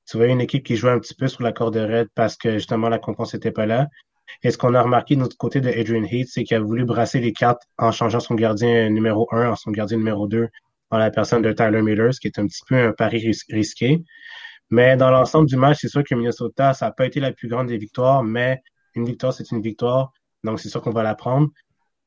tu 0.10 0.18
voyais 0.18 0.34
une 0.34 0.42
équipe 0.42 0.66
qui 0.66 0.76
jouait 0.76 0.92
un 0.92 1.00
petit 1.00 1.16
peu 1.16 1.28
sur 1.28 1.44
la 1.44 1.54
corde 1.54 1.78
raide 1.78 2.10
parce 2.16 2.36
que 2.36 2.54
justement 2.54 2.90
la 2.90 3.00
confiance 3.00 3.34
n'était 3.34 3.52
pas 3.52 3.66
là. 3.66 3.88
Et 4.42 4.52
ce 4.52 4.58
qu'on 4.58 4.74
a 4.74 4.82
remarqué 4.82 5.16
de 5.16 5.22
notre 5.22 5.38
côté 5.38 5.62
de 5.62 5.70
Adrian 5.70 6.04
Heath, 6.04 6.30
c'est 6.32 6.44
qu'il 6.44 6.58
a 6.58 6.60
voulu 6.60 6.86
brasser 6.86 7.20
les 7.20 7.34
cartes 7.34 7.64
en 7.78 7.92
changeant 7.92 8.20
son 8.20 8.36
gardien 8.36 8.90
numéro 8.90 9.28
un 9.32 9.52
en 9.52 9.56
son 9.56 9.72
gardien 9.72 9.98
numéro 9.98 10.28
2 10.28 10.48
en 10.92 10.98
la 10.98 11.12
personne 11.12 11.42
de 11.42 11.52
Tyler 11.52 11.82
Miller, 11.82 12.14
ce 12.14 12.20
qui 12.20 12.28
est 12.28 12.40
un 12.40 12.46
petit 12.48 12.62
peu 12.68 12.76
un 12.76 12.92
pari 12.92 13.34
risqué. 13.50 14.04
Mais 14.70 14.98
dans 14.98 15.12
l'ensemble 15.12 15.48
du 15.48 15.56
match, 15.56 15.80
c'est 15.82 15.90
sûr 15.90 16.04
que 16.04 16.16
Minnesota, 16.16 16.74
ça 16.74 16.88
n'a 16.88 16.92
pas 16.92 17.06
été 17.06 17.20
la 17.20 17.32
plus 17.32 17.48
grande 17.48 17.68
des 17.68 17.78
victoires, 17.78 18.24
mais 18.24 18.62
une 18.96 19.06
victoire, 19.06 19.34
c'est 19.34 19.52
une 19.52 19.62
victoire. 19.62 20.12
Donc, 20.44 20.60
c'est 20.60 20.70
sûr 20.70 20.82
qu'on 20.82 20.92
va 20.92 21.04
la 21.04 21.16
prendre. 21.16 21.50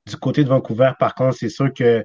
Du 0.07 0.17
côté 0.17 0.45
de 0.45 0.49
Vancouver, 0.49 0.93
par 0.99 1.15
contre, 1.15 1.37
c'est 1.37 1.49
sûr 1.49 1.73
que 1.73 2.05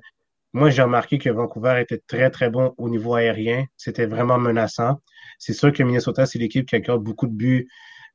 moi, 0.53 0.69
j'ai 0.69 0.81
remarqué 0.81 1.17
que 1.17 1.29
Vancouver 1.29 1.79
était 1.81 1.99
très, 2.07 2.29
très 2.29 2.49
bon 2.49 2.73
au 2.77 2.89
niveau 2.89 3.15
aérien. 3.15 3.65
C'était 3.77 4.05
vraiment 4.05 4.37
menaçant. 4.37 4.99
C'est 5.39 5.53
sûr 5.53 5.71
que 5.71 5.81
Minnesota, 5.83 6.25
c'est 6.25 6.39
l'équipe 6.39 6.67
qui 6.67 6.75
accorde 6.75 7.03
beaucoup 7.03 7.27
de 7.27 7.33
buts 7.33 7.67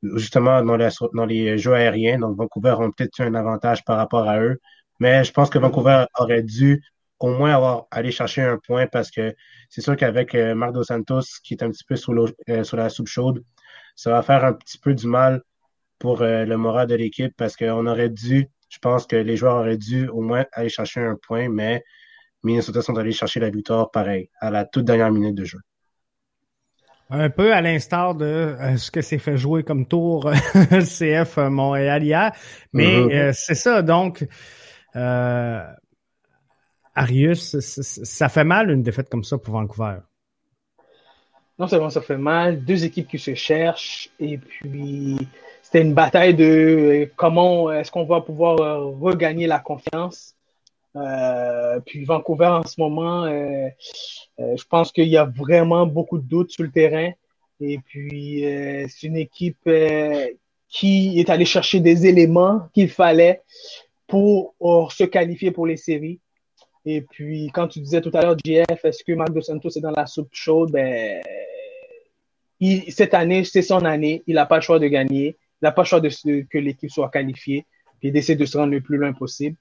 justement 0.02 0.62
dans, 0.62 1.26
les 1.26 1.58
jeux 1.58 1.74
aériens. 1.74 2.18
Donc, 2.18 2.36
Vancouver 2.36 2.76
ont 2.78 2.90
peut-être 2.90 3.18
eu 3.20 3.22
un 3.22 3.34
avantage 3.34 3.84
par 3.84 3.96
rapport 3.96 4.28
à 4.28 4.40
eux. 4.40 4.60
Mais 5.00 5.24
je 5.24 5.32
pense 5.32 5.50
que 5.50 5.58
Vancouver 5.58 6.04
aurait 6.18 6.42
dû 6.42 6.82
au 7.18 7.28
moins 7.28 7.54
avoir 7.54 7.86
aller 7.90 8.10
chercher 8.10 8.42
un 8.42 8.58
point 8.58 8.86
parce 8.86 9.10
que 9.10 9.34
c'est 9.70 9.80
sûr 9.80 9.96
qu'avec 9.96 10.34
euh, 10.34 10.54
Marc 10.54 10.72
Dos 10.72 10.84
Santos 10.84 11.22
qui 11.42 11.54
est 11.54 11.62
un 11.62 11.70
petit 11.70 11.84
peu 11.84 11.96
sous, 11.96 12.12
euh, 12.14 12.64
sur 12.64 12.76
la 12.76 12.88
soupe 12.88 13.08
chaude, 13.08 13.42
ça 13.94 14.10
va 14.10 14.22
faire 14.22 14.44
un 14.44 14.52
petit 14.52 14.78
peu 14.78 14.94
du 14.94 15.06
mal 15.06 15.42
pour 15.98 16.22
euh, 16.22 16.44
le 16.44 16.56
moral 16.56 16.86
de 16.86 16.94
l'équipe 16.94 17.32
parce 17.36 17.56
qu'on 17.56 17.86
aurait 17.86 18.10
dû 18.10 18.48
Je 18.68 18.78
pense 18.78 19.06
que 19.06 19.16
les 19.16 19.36
joueurs 19.36 19.56
auraient 19.56 19.78
dû 19.78 20.08
au 20.08 20.20
moins 20.20 20.44
aller 20.52 20.68
chercher 20.68 21.00
un 21.00 21.16
point, 21.16 21.48
mais 21.48 21.82
Minnesota 22.42 22.82
sont 22.82 22.96
allés 22.98 23.12
chercher 23.12 23.40
la 23.40 23.50
victoire 23.50 23.90
pareil, 23.90 24.28
à 24.40 24.50
la 24.50 24.64
toute 24.64 24.84
dernière 24.84 25.10
minute 25.10 25.34
de 25.34 25.44
jeu. 25.44 25.58
Un 27.08 27.30
peu 27.30 27.54
à 27.54 27.60
l'instar 27.60 28.16
de 28.16 28.24
euh, 28.24 28.76
ce 28.76 28.90
que 28.90 29.00
s'est 29.00 29.18
fait 29.18 29.36
jouer 29.36 29.62
comme 29.62 29.86
tour 29.86 30.30
CF 30.70 31.36
Montréal 31.38 32.02
hier. 32.02 32.32
Mais 32.72 32.98
mm-hmm. 32.98 33.32
c'est 33.32 33.54
ça, 33.54 33.82
donc 33.82 34.26
euh, 34.96 35.62
Arius, 36.96 37.60
ça 37.60 38.28
fait 38.28 38.44
mal 38.44 38.70
une 38.70 38.82
défaite 38.82 39.08
comme 39.08 39.22
ça 39.22 39.38
pour 39.38 39.54
Vancouver. 39.54 39.98
Non 41.58 41.68
seulement 41.68 41.90
ça 41.90 42.00
fait 42.02 42.18
mal, 42.18 42.64
deux 42.64 42.84
équipes 42.84 43.08
qui 43.08 43.18
se 43.18 43.34
cherchent, 43.34 44.10
et 44.18 44.36
puis 44.38 45.16
c'était 45.62 45.82
une 45.82 45.94
bataille 45.94 46.34
de 46.34 47.10
comment 47.16 47.72
est-ce 47.72 47.90
qu'on 47.90 48.04
va 48.04 48.20
pouvoir 48.20 48.56
regagner 48.98 49.46
la 49.46 49.58
confiance. 49.58 50.36
Euh, 50.96 51.80
puis 51.80 52.04
Vancouver 52.04 52.46
en 52.46 52.66
ce 52.66 52.80
moment, 52.80 53.24
euh, 53.24 53.68
euh, 54.40 54.56
je 54.56 54.64
pense 54.64 54.92
qu'il 54.92 55.08
y 55.08 55.16
a 55.16 55.24
vraiment 55.24 55.86
beaucoup 55.86 56.18
de 56.18 56.26
doutes 56.26 56.50
sur 56.50 56.64
le 56.64 56.70
terrain. 56.70 57.10
Et 57.60 57.78
puis, 57.78 58.44
c'est 58.88 59.06
une 59.06 59.16
équipe 59.16 59.70
qui 60.68 61.18
est 61.18 61.30
allée 61.30 61.46
chercher 61.46 61.80
des 61.80 62.06
éléments 62.06 62.68
qu'il 62.74 62.90
fallait 62.90 63.40
pour 64.06 64.54
se 64.92 65.04
qualifier 65.04 65.52
pour 65.52 65.66
les 65.66 65.78
séries. 65.78 66.20
Et 66.88 67.00
puis, 67.00 67.50
quand 67.52 67.66
tu 67.66 67.80
disais 67.80 68.00
tout 68.00 68.12
à 68.14 68.22
l'heure, 68.22 68.36
JF, 68.44 68.84
est-ce 68.84 69.02
que 69.02 69.12
Marc 69.12 69.32
Dos 69.32 69.40
Santos 69.40 69.70
est 69.70 69.80
dans 69.80 69.90
la 69.90 70.06
soupe 70.06 70.28
chaude? 70.30 70.70
Ben, 70.70 71.20
cette 72.90 73.12
année, 73.12 73.42
c'est 73.42 73.62
son 73.62 73.84
année. 73.84 74.22
Il 74.28 74.36
n'a 74.36 74.46
pas 74.46 74.56
le 74.56 74.62
choix 74.62 74.78
de 74.78 74.86
gagner. 74.86 75.36
Il 75.60 75.64
n'a 75.64 75.72
pas 75.72 75.82
le 75.82 75.86
choix 75.86 76.00
de, 76.00 76.08
que 76.48 76.58
l'équipe 76.58 76.90
soit 76.90 77.10
qualifiée. 77.10 77.66
Puis, 77.98 78.12
il 78.14 78.36
de 78.36 78.44
se 78.44 78.56
rendre 78.56 78.70
le 78.70 78.80
plus 78.80 78.98
loin 78.98 79.12
possible. 79.12 79.56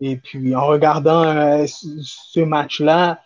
Et 0.00 0.16
puis, 0.16 0.56
en 0.56 0.66
regardant 0.66 1.22
euh, 1.22 1.64
ce 1.68 2.40
match-là, 2.40 3.20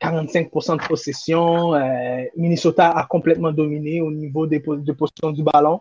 45% 0.00 0.72
euh, 0.72 0.76
de 0.76 0.86
possession, 0.86 1.74
euh, 1.74 2.24
Minnesota 2.34 2.90
a 2.90 3.04
complètement 3.04 3.52
dominé 3.52 4.00
au 4.00 4.10
niveau 4.10 4.46
des 4.46 4.60
de 4.60 4.92
possession 4.92 5.32
du 5.32 5.42
ballon. 5.42 5.80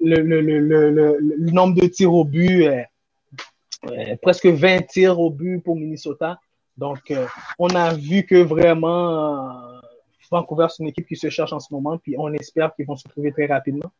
Le, 0.00 0.20
le, 0.20 0.40
le, 0.40 0.60
le, 0.60 1.50
nombre 1.52 1.80
de 1.80 1.86
tirs 1.86 2.12
au 2.12 2.24
but, 2.24 2.68
presque 4.22 4.46
20 4.46 4.86
tirs 4.86 5.18
au 5.18 5.30
but 5.30 5.60
pour 5.62 5.76
Minnesota. 5.76 6.38
Donc, 6.76 7.12
on 7.58 7.68
a 7.70 7.94
vu 7.94 8.24
que 8.24 8.36
vraiment, 8.36 9.80
Vancouver, 10.30 10.66
c'est 10.70 10.82
une 10.82 10.88
équipe 10.88 11.06
qui 11.06 11.16
se 11.16 11.30
cherche 11.30 11.52
en 11.52 11.60
ce 11.60 11.72
moment, 11.72 11.98
puis 11.98 12.16
on 12.18 12.32
espère 12.32 12.74
qu'ils 12.74 12.86
vont 12.86 12.96
se 12.96 13.08
trouver 13.08 13.32
très 13.32 13.46
rapidement. 13.46 13.90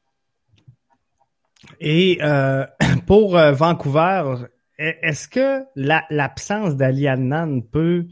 Et 1.81 2.19
euh, 2.23 2.67
pour 3.07 3.37
euh, 3.37 3.53
Vancouver, 3.53 4.35
e-, 4.79 4.95
est-ce 5.03 5.29
que 5.29 5.65
l'absence 6.11 6.77
d'Ali 6.77 7.09
Adnan 7.09 7.61
peut 7.61 8.07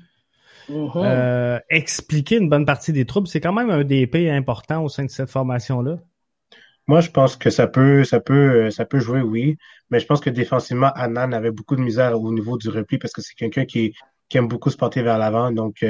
mm-hmm. 0.69 0.93
euh, 0.97 1.59
expliquer 1.71 2.37
une 2.37 2.49
bonne 2.49 2.67
partie 2.67 2.93
des 2.93 3.05
troubles? 3.05 3.29
C'est 3.29 3.41
quand 3.41 3.53
même 3.53 3.71
un 3.71 3.85
DP 3.85 4.29
important 4.31 4.83
au 4.83 4.89
sein 4.89 5.05
de 5.05 5.11
cette 5.11 5.31
formation-là. 5.31 5.99
Moi, 6.87 7.01
je 7.01 7.11
pense 7.11 7.37
que 7.37 7.51
ça 7.51 7.67
peut, 7.67 8.05
ça 8.05 8.21
peut, 8.21 8.71
ça 8.71 8.85
peut 8.85 8.99
jouer, 8.99 9.21
oui. 9.21 9.57
Mais 9.91 10.01
je 10.01 10.07
pense 10.07 10.21
que 10.21 10.31
défensivement, 10.31 10.91
Adnan 10.95 11.33
avait 11.33 11.51
beaucoup 11.51 11.77
de 11.77 11.81
misère 11.81 12.21
au 12.21 12.33
niveau 12.33 12.59
du 12.59 12.69
repli 12.69 12.99
parce 12.99 13.13
que 13.13 13.23
c'est 13.23 13.35
quelqu'un 13.35 13.65
qui, 13.65 13.95
aime 14.35 14.49
beaucoup 14.49 14.71
se 14.71 14.77
porter 14.77 15.03
vers 15.03 15.17
l'avant. 15.17 15.53
Donc, 15.53 15.85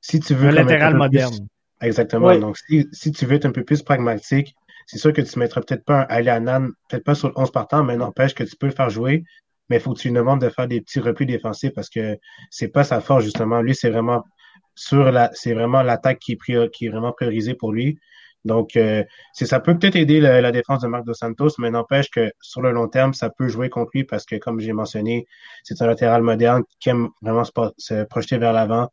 si 0.00 0.20
tu 0.20 0.34
veux. 0.34 0.48
Un 0.48 0.52
latéral 0.52 0.94
moderne. 0.94 1.34
exactement. 1.82 2.36
Donc, 2.38 2.56
si, 2.56 2.86
si 2.92 3.12
tu 3.12 3.26
veux 3.26 3.34
être 3.34 3.46
un 3.46 3.52
peu 3.52 3.64
plus 3.64 3.82
pragmatique, 3.82 4.54
c'est 4.86 4.98
sûr 4.98 5.12
que 5.12 5.20
tu 5.20 5.38
ne 5.38 5.44
mettras 5.44 5.60
peut-être 5.60 5.84
pas 5.84 6.00
un 6.00 6.06
Ali 6.08 6.30
Anan, 6.30 6.68
peut-être 6.88 7.04
pas 7.04 7.14
sur 7.14 7.28
le 7.28 7.34
11 7.36 7.52
partant, 7.52 7.84
mais 7.84 7.96
n'empêche 7.96 8.34
que 8.34 8.42
tu 8.42 8.56
peux 8.56 8.66
le 8.66 8.72
faire 8.72 8.90
jouer. 8.90 9.24
Mais 9.68 9.76
il 9.76 9.80
faut 9.80 9.94
que 9.94 10.00
tu 10.00 10.08
lui 10.08 10.14
demandes 10.14 10.40
de 10.40 10.48
faire 10.48 10.66
des 10.66 10.80
petits 10.80 10.98
replis 10.98 11.26
défensifs 11.26 11.72
parce 11.72 11.88
que 11.88 12.18
c'est 12.50 12.68
pas 12.68 12.82
sa 12.82 13.00
force, 13.00 13.22
justement. 13.22 13.60
Lui, 13.60 13.74
c'est 13.74 13.90
vraiment 13.90 14.24
sur 14.74 15.12
la, 15.12 15.30
c'est 15.32 15.54
vraiment 15.54 15.82
l'attaque 15.82 16.18
qui 16.18 16.32
est, 16.32 16.70
qui 16.72 16.86
est 16.86 16.88
vraiment 16.88 17.12
priorisée 17.12 17.54
pour 17.54 17.72
lui. 17.72 17.98
Donc, 18.44 18.76
euh, 18.76 19.04
ça 19.34 19.60
peut 19.60 19.78
peut-être 19.78 19.96
aider 19.96 20.20
la, 20.20 20.52
défense 20.52 20.80
de 20.82 20.88
Marc 20.88 21.04
Dos 21.04 21.14
Santos, 21.14 21.50
mais 21.58 21.70
n'empêche 21.70 22.10
que 22.10 22.32
sur 22.40 22.62
le 22.62 22.70
long 22.72 22.88
terme, 22.88 23.12
ça 23.12 23.30
peut 23.30 23.48
jouer 23.48 23.68
contre 23.68 23.90
lui 23.94 24.04
parce 24.04 24.24
que, 24.24 24.36
comme 24.36 24.60
j'ai 24.60 24.72
mentionné, 24.72 25.26
c'est 25.62 25.80
un 25.82 25.86
latéral 25.86 26.22
moderne 26.22 26.62
qui 26.78 26.88
aime 26.88 27.08
vraiment 27.22 27.44
se, 27.44 28.04
projeter 28.04 28.38
vers 28.38 28.52
l'avant, 28.52 28.88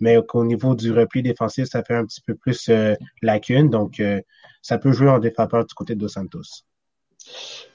mais 0.00 0.18
au 0.32 0.44
niveau 0.44 0.74
du 0.74 0.92
repli 0.92 1.22
défensif, 1.22 1.66
ça 1.66 1.82
fait 1.82 1.94
un 1.94 2.06
petit 2.06 2.20
peu 2.20 2.34
plus 2.34 2.68
euh, 2.68 2.94
lacune. 3.22 3.70
Donc, 3.70 4.00
euh, 4.00 4.20
ça 4.62 4.78
peut 4.78 4.92
jouer 4.92 5.10
en 5.10 5.18
défaveur 5.18 5.66
du 5.66 5.74
côté 5.74 5.94
de 5.94 6.00
Dos 6.00 6.08
Santos. 6.08 6.64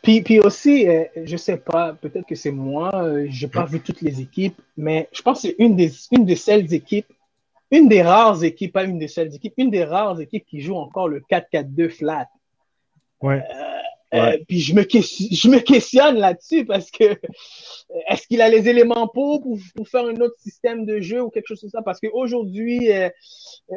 Puis, 0.02 0.22
puis 0.22 0.40
aussi, 0.40 0.88
euh, 0.88 1.04
je 1.24 1.38
sais 1.38 1.58
pas, 1.58 1.94
peut-être 1.94 2.26
que 2.26 2.36
c'est 2.36 2.52
moi, 2.52 2.92
euh, 2.96 3.28
je 3.30 3.46
n'ai 3.46 3.52
pas 3.52 3.66
vu 3.66 3.80
toutes 3.80 4.02
les 4.02 4.22
équipes, 4.22 4.60
mais 4.76 5.10
je 5.12 5.22
pense 5.22 5.42
que 5.42 5.50
c'est 5.50 5.56
une 5.60 5.76
des, 5.76 5.92
une 6.12 6.26
de 6.26 6.36
celles 6.36 6.74
équipes, 6.74 7.08
une 7.72 7.90
des 7.90 8.02
rares 8.02 8.44
équipes, 8.44 8.74
pas 8.74 8.84
une 8.84 9.00
des 9.00 9.08
seules 9.08 9.34
équipes, 9.34 9.54
une 9.58 9.72
des 9.72 9.84
rares 9.84 10.20
équipes 10.22 10.46
qui 10.46 10.62
joue 10.62 10.76
encore 10.76 11.08
le 11.08 11.22
4-4-2 11.30 11.90
flat. 11.90 12.28
Ouais. 13.22 13.44
Euh, 14.14 14.38
puis 14.48 14.62
je 14.62 14.74
me, 14.74 14.84
je 14.84 15.50
me 15.50 15.60
questionne 15.60 16.16
là-dessus 16.16 16.66
parce 16.66 16.90
que 16.92 17.20
est-ce 18.10 18.26
qu'il 18.26 18.42
a 18.42 18.48
les 18.48 18.70
éléments 18.70 19.08
pour, 19.08 19.42
pour, 19.76 19.88
faire 19.88 20.06
un 20.06 20.16
autre 20.22 20.38
système 20.40 20.86
de 20.86 21.02
jeu 21.02 21.22
ou 21.22 21.30
quelque 21.30 21.48
chose 21.48 21.60
comme 21.60 21.70
ça? 21.70 21.82
Parce 21.82 22.00
qu'aujourd'hui, 22.00 22.92
euh, 22.94 23.10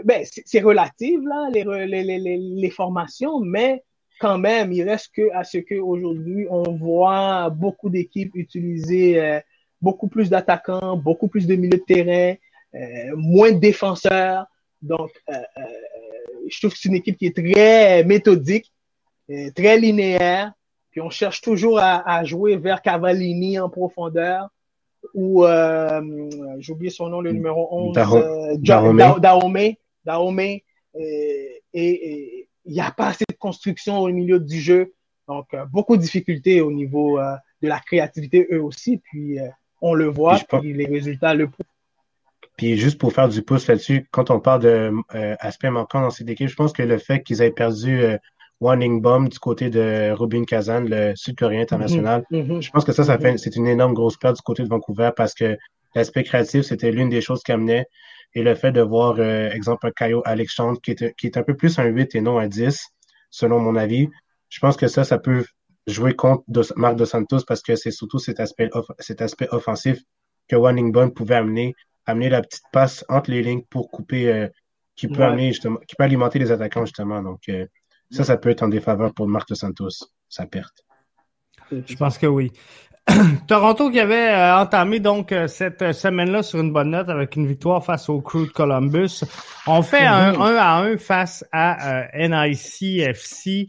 ben, 0.05 0.25
c'est 0.25 0.61
relatif, 0.61 1.19
là, 1.25 1.49
les, 1.53 1.65
les, 1.87 2.05
les, 2.05 2.39
les, 2.39 2.71
formations, 2.71 3.41
mais 3.41 3.83
quand 4.21 4.39
même, 4.39 4.73
il 4.73 4.89
reste 4.89 5.11
que 5.15 5.33
à 5.33 5.43
ce 5.43 5.59
qu'aujourd'hui, 5.59 6.47
on 6.49 6.77
voit 6.77 7.51
beaucoup 7.51 7.91
d'équipes 7.91 8.31
utiliser 8.35 9.21
euh, 9.21 9.41
beaucoup 9.83 10.09
plus 10.09 10.31
d'attaquants, 10.31 10.97
beaucoup 10.97 11.27
plus 11.27 11.47
de 11.47 11.57
milieux 11.57 11.79
de 11.79 11.85
terrain, 11.85 12.35
euh, 12.35 12.37
moins 13.17 13.53
de 13.53 13.59
défenseurs. 13.59 14.47
Donc, 14.83 15.11
je 16.49 16.59
trouve 16.59 16.73
que 16.73 16.79
c'est 16.79 16.89
une 16.89 16.95
équipe 16.95 17.19
qui 17.19 17.27
est 17.27 17.37
très 17.37 18.05
méthodique, 18.05 18.73
très 19.55 19.79
linéaire, 19.79 20.53
puis 20.91 21.01
on 21.01 21.11
cherche 21.11 21.41
toujours 21.41 21.79
à, 21.81 22.25
jouer 22.25 22.57
vers 22.57 22.83
Cavallini 22.83 23.59
en 23.59 23.69
profondeur 23.69 24.49
ou 25.15 25.45
euh, 25.45 26.29
j'ai 26.59 26.73
oublié 26.73 26.91
son 26.91 27.09
nom, 27.09 27.21
le 27.21 27.33
numéro 27.33 27.69
11, 27.71 27.97
euh. 27.97 28.57
Dahomey. 30.05 30.65
et 31.73 32.49
il 32.67 32.73
n'y 32.73 32.81
a 32.81 32.91
pas 32.91 33.09
assez 33.09 33.25
de 33.29 33.37
construction 33.37 33.99
au 33.99 34.09
milieu 34.09 34.39
du 34.39 34.61
jeu. 34.61 34.93
Donc, 35.27 35.47
euh, 35.55 35.65
beaucoup 35.67 35.97
de 35.97 36.03
difficultés 36.03 36.61
au 36.61 36.73
niveau 36.73 37.19
de 37.19 37.69
la 37.69 37.79
créativité, 37.81 38.47
eux 38.53 38.63
aussi. 38.63 38.99
Puis, 38.99 39.39
on 39.81 39.95
le 39.95 40.07
voit, 40.07 40.39
puis, 40.39 40.73
les 40.73 40.87
résultats 40.87 41.35
le 41.35 41.49
prouvent. 41.49 41.67
Puis 42.61 42.77
juste 42.77 42.99
pour 42.99 43.15
faire 43.15 43.31
du 43.31 43.41
pouce 43.41 43.67
là-dessus, 43.69 44.07
quand 44.11 44.31
on 44.31 44.39
parle 44.39 44.61
d'aspects 44.61 45.65
manquants 45.65 46.03
dans 46.03 46.11
cette 46.11 46.29
équipe, 46.29 46.47
je 46.47 46.55
pense 46.55 46.75
que 46.75 46.83
le 46.83 46.99
fait 46.99 47.23
qu'ils 47.23 47.41
aient 47.41 47.53
perdu 47.53 48.03
Warning 48.61 49.01
Bomb 49.01 49.31
du 49.31 49.39
côté 49.39 49.71
de 49.71 50.11
Rubin 50.11 50.45
Kazan, 50.45 50.85
le 50.87 51.17
Sud-Coréen 51.17 51.63
international. 51.63 52.27
Mm-hmm. 52.31 52.47
Mm-hmm. 52.47 52.61
Je 52.61 52.71
pense 52.71 52.85
que 52.85 52.93
ça, 52.93 53.05
ça 53.05 53.17
fait, 53.17 53.39
c'est 53.39 53.57
une 53.57 53.67
énorme 53.67 53.95
grosse 53.95 54.19
perte 54.19 54.37
du 54.37 54.43
côté 54.43 54.63
de 54.63 54.69
Vancouver 54.69 55.09
parce 55.17 55.33
que 55.33 55.57
l'aspect 55.95 56.23
créatif, 56.23 56.67
c'était 56.67 56.91
l'une 56.91 57.09
des 57.09 57.23
choses 57.23 57.43
qui 57.43 57.51
amenait. 57.51 57.87
Et 58.35 58.43
le 58.43 58.55
fait 58.55 58.73
de 58.73 58.83
voir, 58.83 59.15
euh, 59.21 59.49
exemple, 59.49 59.87
un 59.87 59.91
Caio 59.91 60.21
Alexandre 60.27 60.79
qui 60.83 60.91
est, 60.91 61.17
qui 61.17 61.29
est 61.29 61.39
un 61.39 61.43
peu 61.43 61.57
plus 61.57 61.79
un 61.79 61.87
8 61.87 62.15
et 62.15 62.21
non 62.21 62.39
un 62.39 62.47
10, 62.47 62.79
selon 63.31 63.59
mon 63.59 63.75
avis, 63.75 64.11
je 64.51 64.61
pense 64.61 64.77
que 64.77 64.87
ça, 64.87 65.03
ça 65.05 65.17
peut 65.17 65.47
jouer 65.87 66.15
contre 66.15 66.45
Marc 66.77 66.97
Dos 66.97 67.07
Santos 67.07 67.41
parce 67.49 67.63
que 67.63 67.75
c'est 67.75 67.91
surtout 67.91 68.19
cet 68.19 68.39
aspect, 68.39 68.69
cet 68.99 69.23
aspect 69.23 69.49
offensif 69.51 70.03
que 70.47 70.57
Warning 70.57 70.93
Bomb 70.93 71.15
pouvait 71.15 71.37
amener, 71.37 71.75
amener 72.07 72.29
la 72.29 72.43
petite 72.43 72.65
passe 72.73 73.05
entre 73.09 73.31
les 73.31 73.43
lignes 73.43 73.63
pour 73.69 73.91
couper, 73.91 74.29
euh, 74.33 74.49
qui 74.97 75.09
peut 75.09 75.23
amener 75.23 75.49
justement, 75.49 75.79
qui 75.87 75.97
peut 75.97 76.05
alimenter 76.05 76.39
les 76.39 76.53
attaquants 76.53 76.85
justement. 76.85 77.23
Donc, 77.23 77.49
euh, 77.49 77.67
ça, 78.11 78.25
ça 78.25 78.37
peut 78.37 78.49
être 78.51 78.63
en 78.63 78.69
défaveur 78.69 79.15
pour 79.15 79.29
Marc 79.29 79.55
Santos, 79.55 80.11
sa 80.29 80.47
perte. 80.47 80.85
Je 81.71 81.95
pense 81.95 82.19
que 82.19 82.27
oui. 82.27 82.53
Toronto 83.47 83.91
qui 83.91 84.01
avait 84.01 84.31
euh, 84.31 84.57
entamé 84.57 85.01
donc 85.01 85.33
euh, 85.33 85.47
cette 85.47 85.93
semaine-là 85.93 86.43
sur 86.43 86.61
une 86.61 86.73
bonne 86.73 86.91
note 86.91 87.09
avec 87.09 87.37
une 87.37 87.47
victoire 87.47 87.85
face 87.85 88.09
au 88.09 88.21
Crew 88.21 88.47
de 88.47 88.53
Columbus. 88.53 89.25
On 89.67 89.83
fait 89.83 90.05
un 90.05 90.35
1 90.35 90.53
mhm. 90.53 90.57
à 90.57 90.77
1 90.79 90.99
face 90.99 91.45
à 91.53 92.03
euh, 92.03 92.29
NICFC. 92.29 93.69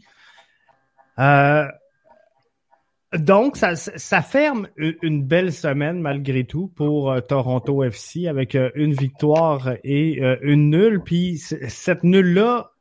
Donc, 3.14 3.56
ça, 3.56 3.76
ça, 3.76 4.22
ferme 4.22 4.68
une 4.76 5.22
belle 5.22 5.52
semaine 5.52 6.00
malgré 6.00 6.44
tout 6.44 6.68
pour 6.68 7.14
Toronto 7.28 7.84
FC 7.84 8.26
avec 8.26 8.56
une 8.74 8.94
victoire 8.94 9.72
et 9.84 10.20
une 10.42 10.70
nulle. 10.70 11.02
Puis 11.02 11.36
cette 11.36 12.04
nulle-là 12.04 12.72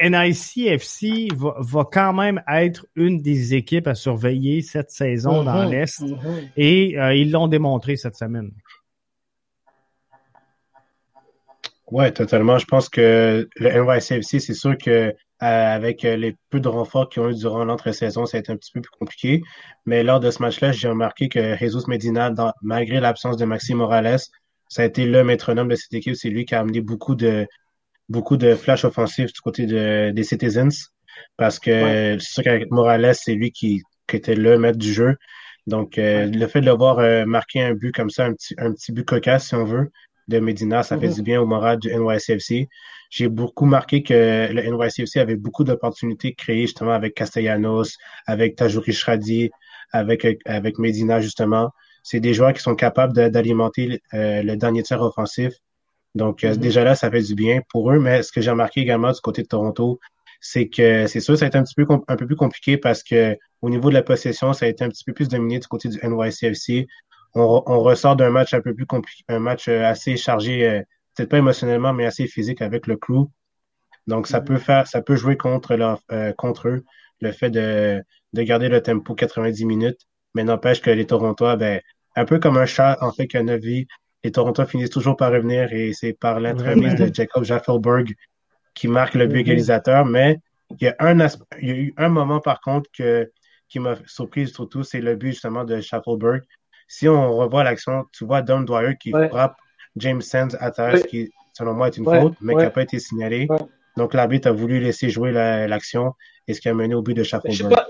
NICFC 0.00 1.34
va, 1.34 1.54
va 1.58 1.84
quand 1.90 2.12
même 2.12 2.42
être 2.48 2.86
une 2.96 3.22
des 3.22 3.54
équipes 3.54 3.86
à 3.86 3.94
surveiller 3.94 4.60
cette 4.60 4.90
saison 4.90 5.42
dans 5.42 5.64
mm-hmm. 5.64 5.70
l'Est 5.70 6.02
mm-hmm. 6.02 6.50
et 6.56 6.98
euh, 6.98 7.14
ils 7.14 7.30
l'ont 7.30 7.48
démontré 7.48 7.96
cette 7.96 8.16
semaine. 8.16 8.50
Oui, 11.90 12.12
totalement. 12.12 12.58
Je 12.58 12.66
pense 12.66 12.88
que 12.88 13.48
le 13.56 13.70
NYCFC, 13.70 14.40
c'est 14.40 14.54
sûr 14.54 14.76
que 14.76 15.14
avec 15.38 16.02
les 16.02 16.36
peu 16.50 16.60
de 16.60 16.68
renforts 16.68 17.08
qu'ils 17.08 17.22
ont 17.22 17.30
eu 17.30 17.34
durant 17.34 17.64
l'entre-saison, 17.64 18.26
ça 18.26 18.38
a 18.38 18.40
été 18.40 18.52
un 18.52 18.56
petit 18.56 18.72
peu 18.72 18.80
plus 18.80 18.90
compliqué. 18.98 19.42
Mais 19.84 20.02
lors 20.02 20.20
de 20.20 20.30
ce 20.30 20.40
match-là, 20.42 20.72
j'ai 20.72 20.88
remarqué 20.88 21.28
que 21.28 21.56
Jesus 21.56 21.84
Medina, 21.88 22.32
malgré 22.62 23.00
l'absence 23.00 23.36
de 23.36 23.44
Maxime 23.44 23.78
Morales, 23.78 24.18
ça 24.68 24.82
a 24.82 24.84
été 24.84 25.06
le 25.06 25.24
métronome 25.24 25.68
de 25.68 25.74
cette 25.74 25.92
équipe. 25.94 26.14
C'est 26.14 26.30
lui 26.30 26.44
qui 26.44 26.54
a 26.54 26.60
amené 26.60 26.80
beaucoup 26.80 27.14
de, 27.14 27.46
beaucoup 28.08 28.36
de 28.36 28.54
flash 28.54 28.84
offensifs 28.84 29.32
du 29.32 29.40
côté 29.40 29.66
de, 29.66 30.10
des 30.14 30.24
Citizens. 30.24 30.90
Parce 31.36 31.58
que 31.58 32.16
c'est 32.18 32.32
sûr 32.32 32.42
qu'avec 32.42 32.70
Morales, 32.70 33.14
c'est 33.14 33.34
lui 33.34 33.50
qui, 33.50 33.82
qui, 34.06 34.16
était 34.16 34.34
le 34.34 34.58
maître 34.58 34.78
du 34.78 34.92
jeu. 34.92 35.16
Donc, 35.66 35.98
euh, 35.98 36.26
le 36.26 36.46
fait 36.46 36.60
de 36.60 36.66
le 36.66 36.72
voir 36.72 36.98
euh, 36.98 37.24
marquer 37.26 37.62
un 37.62 37.74
but 37.74 37.92
comme 37.92 38.10
ça, 38.10 38.26
un 38.26 38.34
petit, 38.34 38.54
un 38.58 38.72
petit 38.72 38.92
but 38.92 39.04
cocasse, 39.04 39.48
si 39.48 39.54
on 39.54 39.64
veut, 39.64 39.90
de 40.28 40.38
Medina, 40.38 40.82
ça 40.82 40.98
fait 40.98 41.08
mm-hmm. 41.08 41.14
du 41.14 41.22
bien 41.22 41.40
au 41.40 41.46
moral 41.46 41.78
du 41.78 41.94
NYCFC. 41.94 42.68
J'ai 43.10 43.28
beaucoup 43.28 43.66
marqué 43.66 44.02
que 44.02 44.48
le 44.52 44.62
NYCFC 44.62 45.18
avait 45.18 45.36
beaucoup 45.36 45.64
d'opportunités 45.64 46.34
créées 46.34 46.62
justement 46.62 46.92
avec 46.92 47.14
Castellanos, 47.14 47.96
avec 48.26 48.56
Tajouri 48.56 48.92
Shradi, 48.92 49.50
avec, 49.92 50.26
avec 50.44 50.78
Medina 50.78 51.20
justement. 51.20 51.70
C'est 52.02 52.20
des 52.20 52.34
joueurs 52.34 52.52
qui 52.52 52.62
sont 52.62 52.74
capables 52.74 53.12
d'alimenter 53.30 54.00
euh, 54.14 54.42
le 54.42 54.56
dernier 54.56 54.82
tiers 54.82 55.02
offensif. 55.02 55.54
Donc, 56.14 56.42
mm-hmm. 56.42 56.56
déjà 56.56 56.84
là, 56.84 56.94
ça 56.94 57.10
fait 57.10 57.22
du 57.22 57.34
bien 57.34 57.60
pour 57.70 57.92
eux. 57.92 57.98
Mais 57.98 58.22
ce 58.22 58.32
que 58.32 58.40
j'ai 58.40 58.50
remarqué 58.50 58.80
également 58.80 59.12
du 59.12 59.20
côté 59.20 59.42
de 59.42 59.48
Toronto, 59.48 60.00
c'est 60.40 60.68
que 60.68 61.06
c'est 61.06 61.20
sûr, 61.20 61.36
ça 61.36 61.44
a 61.44 61.48
été 61.48 61.58
un 61.58 61.62
petit 61.62 61.74
peu 61.74 61.86
un 62.08 62.16
peu 62.16 62.26
plus 62.26 62.36
compliqué 62.36 62.76
parce 62.76 63.02
que 63.02 63.36
au 63.62 63.70
niveau 63.70 63.88
de 63.88 63.94
la 63.94 64.02
possession, 64.02 64.52
ça 64.52 64.66
a 64.66 64.68
été 64.68 64.84
un 64.84 64.88
petit 64.88 65.04
peu 65.04 65.12
plus 65.12 65.28
dominé 65.28 65.58
du 65.58 65.66
côté 65.66 65.88
du 65.88 65.98
NYCFC. 66.02 66.86
On, 67.38 67.62
on 67.66 67.80
ressort 67.80 68.16
d'un 68.16 68.30
match 68.30 68.54
un 68.54 68.60
peu 68.60 68.74
plus 68.74 68.86
compliqué, 68.86 69.22
un 69.28 69.38
match 69.38 69.68
euh, 69.68 69.84
assez 69.84 70.16
chargé, 70.16 70.66
euh, 70.66 70.82
peut-être 71.14 71.28
pas 71.28 71.38
émotionnellement, 71.38 71.92
mais 71.92 72.06
assez 72.06 72.26
physique 72.26 72.62
avec 72.62 72.86
le 72.86 72.96
crew. 72.96 73.28
Donc, 74.06 74.26
ça 74.26 74.40
mm-hmm. 74.40 74.44
peut 74.44 74.58
faire, 74.58 74.86
ça 74.86 75.02
peut 75.02 75.16
jouer 75.16 75.36
contre 75.36 75.76
leur, 75.76 76.00
euh, 76.12 76.32
contre 76.32 76.68
eux, 76.68 76.84
le 77.20 77.32
fait 77.32 77.50
de, 77.50 78.02
de 78.32 78.42
garder 78.42 78.68
le 78.68 78.80
tempo 78.82 79.14
90 79.14 79.64
minutes. 79.66 80.00
Mais 80.34 80.44
n'empêche 80.44 80.80
que 80.80 80.90
les 80.90 81.06
Torontois, 81.06 81.56
ben, 81.56 81.80
un 82.14 82.24
peu 82.24 82.38
comme 82.38 82.56
un 82.56 82.66
chat, 82.66 82.96
en 83.02 83.12
fait, 83.12 83.26
qu'un 83.26 83.44
neuf 83.44 83.60
vies, 83.60 83.86
les 84.24 84.32
Torontois 84.32 84.66
finissent 84.66 84.90
toujours 84.90 85.16
par 85.16 85.30
revenir 85.30 85.72
et 85.72 85.92
c'est 85.92 86.12
par 86.12 86.40
l'entremise 86.40 86.94
de 86.96 87.12
Jacob 87.14 87.44
Jaffelberg 87.44 88.14
qui 88.74 88.88
marque 88.88 89.14
le 89.14 89.26
but 89.26 89.34
mhm. 89.34 89.40
égalisateur, 89.40 90.04
mais 90.04 90.38
il 90.80 90.84
y, 90.84 90.88
a 90.88 90.96
un 90.98 91.18
il 91.60 91.68
y 91.68 91.70
a 91.70 91.74
eu 91.74 91.94
un 91.96 92.08
moment 92.08 92.40
par 92.40 92.60
contre 92.60 92.90
que, 92.96 93.30
qui 93.68 93.78
m'a 93.78 93.94
surprise 94.06 94.52
surtout, 94.52 94.82
c'est 94.82 95.00
le 95.00 95.14
but 95.14 95.30
justement 95.30 95.64
de 95.64 95.80
Shuffleberg. 95.80 96.42
Si 96.88 97.08
on 97.08 97.36
revoit 97.36 97.64
l'action, 97.64 98.04
tu 98.12 98.24
vois 98.24 98.42
Don 98.42 98.60
Dwyer 98.60 98.96
qui 98.98 99.10
frappe 99.10 99.56
James 99.96 100.22
Sands 100.22 100.54
à 100.60 100.70
terre, 100.70 100.98
ce 100.98 101.04
qui 101.04 101.32
selon 101.52 101.74
moi 101.74 101.88
est 101.88 101.96
une 101.96 102.04
faute, 102.04 102.34
mais 102.40 102.54
qui 102.54 102.60
n'a 102.60 102.70
pas 102.70 102.82
été 102.82 102.98
signalé. 102.98 103.48
Donc 103.96 104.14
l'arbitre 104.14 104.48
a 104.48 104.52
voulu 104.52 104.78
laisser 104.80 105.08
jouer 105.08 105.32
l'action 105.32 106.14
et 106.46 106.54
ce 106.54 106.60
qui 106.60 106.68
a 106.68 106.74
mené 106.74 106.94
au 106.94 107.02
but 107.02 107.14
de 107.14 107.22
Shuffleberg. 107.22 107.86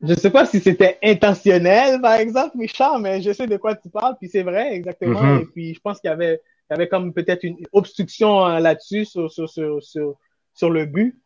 Je 0.00 0.14
sais 0.14 0.30
pas 0.30 0.46
si 0.46 0.60
c'était 0.60 0.96
intentionnel, 1.02 2.00
par 2.00 2.14
exemple, 2.14 2.56
Michel, 2.56 3.00
mais 3.00 3.20
je 3.20 3.32
sais 3.32 3.48
de 3.48 3.56
quoi 3.56 3.74
tu 3.74 3.88
parles, 3.88 4.14
puis 4.20 4.28
c'est 4.28 4.44
vrai, 4.44 4.72
exactement. 4.72 5.20
Mhm. 5.20 5.40
Et 5.40 5.46
puis, 5.46 5.74
je 5.74 5.80
pense 5.80 5.98
qu'il 6.00 6.08
y 6.08 6.12
avait 6.12 6.40
il 6.68 6.74
y 6.74 6.76
avait 6.76 6.88
comme 6.88 7.14
peut-être 7.14 7.44
une 7.44 7.56
obstruction 7.72 8.46
euh, 8.46 8.58
là-dessus 8.58 9.06
sur, 9.06 9.30
sur, 9.30 9.48
sur, 9.48 9.80
sur, 10.54 10.70
le 10.70 10.84
but. 10.84 11.18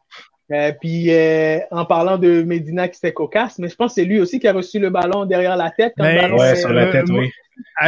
Euh, 0.51 0.73
puis 0.79 1.07
euh, 1.11 1.61
en 1.71 1.85
parlant 1.85 2.19
de 2.19 2.43
Medina 2.43 2.89
qui 2.89 2.99
s'est 2.99 3.13
cocasse, 3.13 3.59
mais 3.59 3.69
je 3.69 3.77
pense 3.77 3.93
que 3.93 4.01
c'est 4.01 4.05
lui 4.05 4.21
aussi 4.21 4.39
qui 4.39 4.49
a 4.49 4.53
reçu 4.53 4.79
le 4.79 4.91
ballon 4.91 5.25
derrière 5.25 5.57
la 5.57 5.71
tête. 5.71 5.95
Quand 5.97 6.05
ben, 6.05 6.33
ouais, 6.33 6.57
sur 6.57 6.73
la 6.73 6.91
tête, 6.91 7.09
oui. 7.09 7.31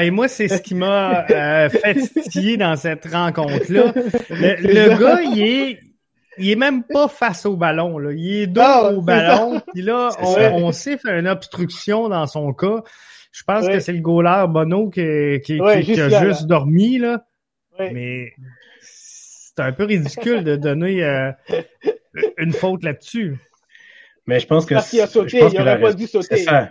Et 0.01 0.11
moi, 0.11 0.29
c'est 0.29 0.49
ce 0.49 0.63
qui 0.63 0.75
m'a 0.75 1.25
fait 1.27 1.95
titiller 1.95 2.57
dans 2.57 2.77
cette 2.77 3.07
rencontre-là. 3.07 3.93
Le, 4.31 4.99
gars, 5.01 5.21
il 5.23 5.43
est, 5.43 5.79
il 6.39 6.51
est 6.51 6.57
même 6.57 6.85
pas 6.85 7.09
face 7.09 7.45
au 7.45 7.57
ballon. 7.57 7.99
Là. 7.99 8.13
Il 8.13 8.35
est 8.35 8.47
dos 8.47 8.61
ah, 8.65 8.93
au 8.93 9.03
ballon. 9.03 9.61
Puis 9.73 9.83
là, 9.83 10.11
on, 10.21 10.67
on 10.67 10.73
sait 10.73 10.97
faire 10.97 11.19
une 11.19 11.29
obstruction 11.29 12.09
dans 12.09 12.27
son 12.27 12.53
cas. 12.53 12.83
Je 13.33 13.43
pense 13.43 13.67
que 13.67 13.81
c'est 13.81 13.93
le 13.93 14.01
goaler 14.01 14.45
Bono 14.49 14.91
qui, 14.91 15.41
qui, 15.45 15.59
qui, 15.59 16.01
a 16.01 16.25
juste 16.25 16.47
dormi. 16.47 16.99
là. 16.99 17.25
Mais 17.79 18.33
c'est 19.57 19.63
un 19.63 19.73
peu 19.73 19.85
ridicule 19.85 20.45
de 20.45 20.57
donner 20.57 21.05
euh, 21.05 21.31
une 22.39 22.53
faute 22.53 22.83
là-dessus. 22.83 23.39
Mais 24.27 24.41
je 24.41 24.47
pense 24.47 24.67
que. 24.67 24.75
Parce 24.75 24.91
qu'il 24.91 25.01
a 25.01 25.07
sauté, 25.07 25.39
il 25.39 25.59
n'aurait 25.59 25.81
pas 25.81 25.93
dû 25.93 26.07
sauter. 26.07 26.37
C'est 26.37 26.45
ça. 26.45 26.71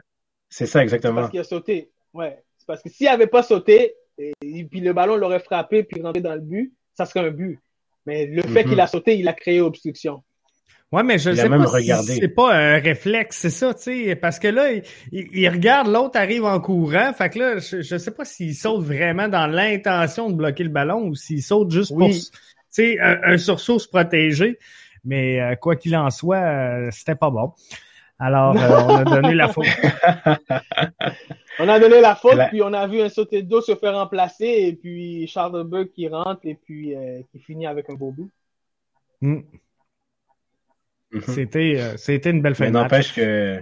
C'est 0.50 0.66
ça, 0.66 0.84
exactement. 0.84 1.22
Parce 1.22 1.32
qu'il 1.32 1.40
a 1.40 1.44
sauté. 1.44 1.90
Ouais. 2.14 2.44
C'est 2.58 2.68
parce 2.68 2.82
que 2.82 2.90
s'il 2.90 3.08
n'avait 3.08 3.28
pas 3.28 3.44
sauté, 3.44 3.96
et, 4.18 4.34
puis 4.66 4.80
le 4.80 4.94
ballon 4.94 5.16
l'aurait 5.16 5.40
frappé 5.40 5.84
puis 5.84 6.02
rentré 6.02 6.22
dans 6.22 6.36
le 6.36 6.42
but, 6.42 6.74
ça 6.94 7.06
serait 7.06 7.22
un 7.22 7.32
but. 7.32 7.60
Mais 8.06 8.26
le 8.26 8.42
fait 8.42 8.64
mm-hmm. 8.64 8.70
qu'il 8.70 8.80
a 8.80 8.88
sauté, 8.88 9.18
il 9.18 9.28
a 9.28 9.34
créé 9.34 9.62
obstruction. 9.62 10.24
Ouais, 10.92 11.02
mais 11.02 11.18
je 11.18 11.32
ne 11.32 11.36
sais 11.36 11.50
pas 11.50 12.04
si 12.04 12.20
c'est 12.20 12.28
pas 12.28 12.54
un 12.54 12.78
réflexe, 12.78 13.38
c'est 13.38 13.50
ça, 13.50 13.74
tu 13.74 13.82
sais, 13.82 14.16
parce 14.16 14.38
que 14.38 14.48
là, 14.48 14.70
il, 15.12 15.50
regarde 15.50 15.88
l'autre 15.88 16.20
arrive 16.20 16.46
en 16.46 16.60
courant, 16.60 17.12
fait 17.14 17.32
que 17.32 17.40
là, 17.40 17.58
je, 17.58 17.78
ne 17.78 17.98
sais 17.98 18.12
pas 18.12 18.26
s'il 18.26 18.54
saute 18.54 18.84
vraiment 18.84 19.28
dans 19.28 19.48
l'intention 19.48 20.30
de 20.30 20.36
bloquer 20.36 20.64
le 20.64 20.70
ballon 20.70 21.08
ou 21.08 21.16
s'il 21.16 21.42
saute 21.42 21.72
juste 21.72 21.98
pour, 21.98 22.12
sais, 22.74 23.00
un, 23.00 23.38
sursaut 23.38 23.80
se 23.80 23.88
protéger. 23.88 24.60
Mais 25.06 25.42
euh, 25.42 25.56
quoi 25.56 25.76
qu'il 25.76 25.96
en 25.98 26.10
soit, 26.10 26.38
euh, 26.38 26.90
c'était 26.92 27.16
pas 27.16 27.30
bon. 27.30 27.52
Alors, 28.20 28.56
euh, 28.56 28.80
on 28.86 28.96
a 28.96 29.04
donné 29.04 29.34
la 29.36 29.50
faute. 29.50 29.66
on 31.60 31.68
a 31.68 31.80
donné 31.80 32.00
la 32.00 32.16
faute, 32.16 32.40
puis 32.50 32.62
on 32.62 32.72
a 32.72 32.88
vu 32.88 33.02
un 33.02 33.10
sauté 33.10 33.42
de 33.42 33.50
dos 33.50 33.62
se 33.62 33.76
faire 33.76 33.96
remplacer, 33.96 34.46
et 34.46 34.74
puis 34.74 35.28
Charles 35.28 35.64
Burke 35.66 35.92
qui 35.92 36.08
rentre, 36.08 36.42
et 36.46 36.56
puis 36.56 36.96
qui 37.32 37.40
finit 37.40 37.68
avec 37.68 37.90
un 37.90 37.96
beau 37.96 38.12
but. 38.12 38.32
Hmm. 39.22 39.42
Mhm. 41.14 41.22
C'était, 41.22 41.76
euh, 41.78 41.98
c'était 41.98 42.32
une 42.32 42.42
belle 42.42 42.56
fin 42.56 42.66
de 42.66 42.72
N'empêche 42.72 43.14
que. 43.14 43.62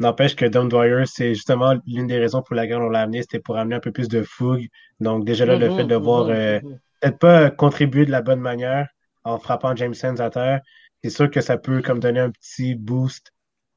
N'empêche 0.00 0.36
que 0.36 0.44
Don 0.44 0.66
Dwyer, 0.66 1.06
c'est 1.06 1.34
justement 1.34 1.74
l'une 1.84 2.06
des 2.06 2.18
raisons 2.18 2.40
pour 2.40 2.54
laquelle 2.54 2.76
on 2.76 2.88
l'a 2.88 3.00
amené, 3.00 3.22
c'était 3.22 3.40
pour 3.40 3.56
amener 3.56 3.74
un 3.74 3.80
peu 3.80 3.90
plus 3.90 4.06
de 4.06 4.22
fougue. 4.22 4.68
Donc, 5.00 5.24
déjà 5.24 5.44
là, 5.44 5.56
le 5.56 5.70
mhm, 5.70 5.76
fait 5.76 5.84
de 5.84 5.96
voir 5.96 6.26
mhm, 6.26 6.30
euh, 6.30 6.60
peut-être 7.00 7.18
pas 7.18 7.50
contribuer 7.50 8.06
de 8.06 8.10
la 8.10 8.22
bonne 8.22 8.40
manière 8.40 8.88
en 9.24 9.38
frappant 9.38 9.74
James 9.76 9.94
Sands 9.94 10.20
à 10.20 10.30
terre, 10.30 10.60
c'est 11.02 11.10
sûr 11.10 11.30
que 11.30 11.40
ça 11.40 11.58
peut 11.58 11.82
comme 11.82 12.00
donner 12.00 12.20
un 12.20 12.30
petit 12.30 12.74
boost 12.74 13.32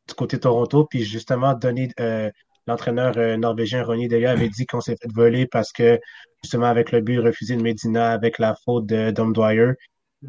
du 0.08 0.14
côté 0.16 0.40
Toronto. 0.40 0.86
Puis 0.86 1.04
justement, 1.04 1.54
donner 1.54 1.90
euh, 2.00 2.30
l'entraîneur 2.68 3.16
norvégien 3.38 3.84
Ronnie 3.84 4.08
Delia 4.08 4.32
avait 4.32 4.50
dit 4.50 4.66
qu'on 4.66 4.82
s'est 4.82 4.96
fait 5.02 5.12
voler 5.14 5.48
parce 5.48 5.72
que 5.72 6.00
justement 6.44 6.68
avec 6.68 6.92
le 6.92 7.02
but 7.02 7.20
refusé 7.20 7.56
de 7.56 7.62
Medina, 7.62 8.12
avec 8.12 8.40
la 8.40 8.56
faute 8.66 8.86
de 8.86 9.12
Don 9.12 9.30
Dwyer, 9.30 9.74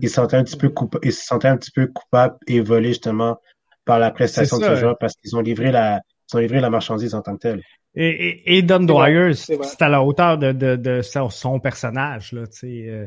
il 0.01 0.09
se 0.09 0.14
sentait 0.14 0.36
un 0.36 0.45
petit 0.45 0.57
peu 0.57 0.68
coupable, 0.70 1.05
il 1.07 1.12
se 1.12 1.24
sentait 1.24 1.49
un 1.49 1.57
petit 1.57 1.70
peu 1.70 1.86
coupable 1.86 2.36
et 2.47 2.61
volé 2.61 2.88
justement 2.88 3.38
par 3.84 3.99
la 3.99 4.11
prestation 4.11 4.59
de 4.59 4.64
ce 4.64 4.76
joueur 4.76 4.97
parce 4.99 5.14
qu'ils 5.14 5.36
ont 5.36 5.40
livré 5.40 5.70
la, 5.70 6.01
ils 6.32 6.36
ont 6.36 6.40
livré 6.40 6.61
la 6.61 6.70
marchandise 6.70 7.14
en 7.14 7.22
tant 7.22 7.34
que 7.34 7.40
telle. 7.40 7.62
Et, 7.95 8.09
et, 8.09 8.57
et 8.57 8.62
Don 8.62 8.80
Dwyer, 8.80 9.34
c'est 9.34 9.82
à 9.82 9.88
la 9.88 10.03
hauteur 10.03 10.38
de, 10.38 10.53
de, 10.53 10.76
de 10.76 11.03
son, 11.03 11.61
personnage, 11.61 12.32
là. 12.32 12.45
Euh, 12.64 13.07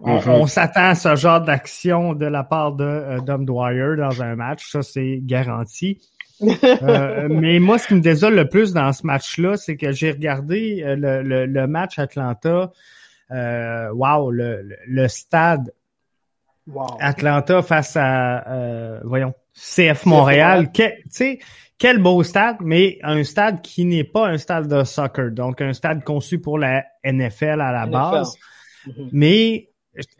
mm-hmm. 0.00 0.30
on, 0.30 0.46
s'attend 0.46 0.88
à 0.88 0.94
ce 0.94 1.16
genre 1.16 1.40
d'action 1.40 2.12
de 2.12 2.26
la 2.26 2.44
part 2.44 2.72
de 2.72 2.84
euh, 2.84 3.38
Dwyer 3.38 3.96
dans 3.96 4.22
un 4.22 4.36
match, 4.36 4.70
ça 4.70 4.82
c'est 4.82 5.20
garanti. 5.22 6.00
euh, 6.42 7.28
mais 7.30 7.58
moi, 7.60 7.78
ce 7.78 7.88
qui 7.88 7.94
me 7.94 8.00
désole 8.00 8.34
le 8.34 8.48
plus 8.48 8.72
dans 8.74 8.92
ce 8.92 9.06
match-là, 9.06 9.56
c'est 9.56 9.76
que 9.76 9.92
j'ai 9.92 10.10
regardé 10.10 10.82
euh, 10.84 10.96
le, 10.96 11.22
le, 11.22 11.46
le, 11.46 11.66
match 11.66 11.98
Atlanta. 11.98 12.72
Euh, 13.30 13.90
wow, 13.92 14.30
le, 14.30 14.76
le, 14.86 15.08
stade 15.08 15.72
Atlanta 17.00 17.62
face 17.62 17.96
à, 17.96 18.46
euh, 18.48 19.00
voyons, 19.04 19.32
CF 19.54 20.04
Montréal. 20.06 20.70
Tu 20.72 20.84
sais, 21.08 21.38
quel 21.78 21.98
beau 21.98 22.22
stade, 22.22 22.56
mais 22.60 22.98
un 23.02 23.24
stade 23.24 23.62
qui 23.62 23.84
n'est 23.84 24.04
pas 24.04 24.28
un 24.28 24.38
stade 24.38 24.68
de 24.68 24.84
soccer, 24.84 25.30
donc 25.32 25.60
un 25.60 25.72
stade 25.72 26.04
conçu 26.04 26.38
pour 26.38 26.58
la 26.58 26.84
NFL 27.04 27.60
à 27.60 27.72
la 27.72 27.86
base. 27.86 28.36
Mhm. 28.86 29.08
Mais 29.12 29.70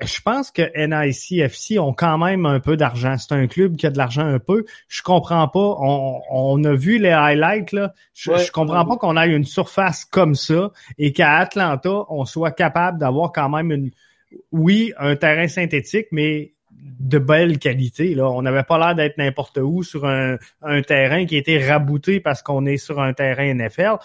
je 0.00 0.20
pense 0.20 0.50
que 0.50 0.62
NICFC 0.62 1.78
ont 1.78 1.92
quand 1.92 2.18
même 2.18 2.46
un 2.46 2.61
peu 2.61 2.76
d'argent. 2.76 3.16
C'est 3.18 3.34
un 3.34 3.46
club 3.46 3.76
qui 3.76 3.86
a 3.86 3.90
de 3.90 3.98
l'argent 3.98 4.24
un 4.24 4.38
peu. 4.38 4.64
Je 4.88 5.02
comprends 5.02 5.48
pas. 5.48 5.76
On, 5.80 6.62
a 6.64 6.74
vu 6.74 6.98
les 6.98 7.11
highlights 7.11 7.72
là. 7.72 7.92
Je, 8.14 8.36
je 8.36 8.52
comprends 8.52 8.84
pas 8.84 8.96
qu'on 8.96 9.16
ait 9.16 9.28
une 9.28 9.44
surface 9.44 10.05
comme 10.05 10.36
ça 10.36 10.70
et 10.98 11.12
qu'à 11.12 11.38
Atlanta 11.38 12.05
on 12.09 12.24
soit 12.24 12.52
capable 12.52 12.98
d'avoir 12.98 13.32
quand 13.32 13.48
même 13.48 13.72
une, 13.72 13.90
oui, 14.52 14.92
un 14.98 15.16
terrain 15.16 15.48
synthétique, 15.48 16.07
mais 16.12 16.53
de 16.85 17.18
belle 17.18 17.59
qualité. 17.59 18.14
Là. 18.14 18.28
On 18.30 18.43
n'avait 18.43 18.62
pas 18.62 18.78
l'air 18.78 18.95
d'être 18.95 19.18
n'importe 19.18 19.59
où 19.59 19.82
sur 19.82 20.05
un, 20.07 20.37
terrain 20.87 21.24
qui 21.26 21.37
était 21.37 21.66
rabouté 21.66 22.20
parce 22.20 22.43
qu'on 22.43 22.66
est 22.66 22.76
sur 22.76 23.01
un 23.01 23.12
terrain 23.12 23.55
NFL. 23.55 23.97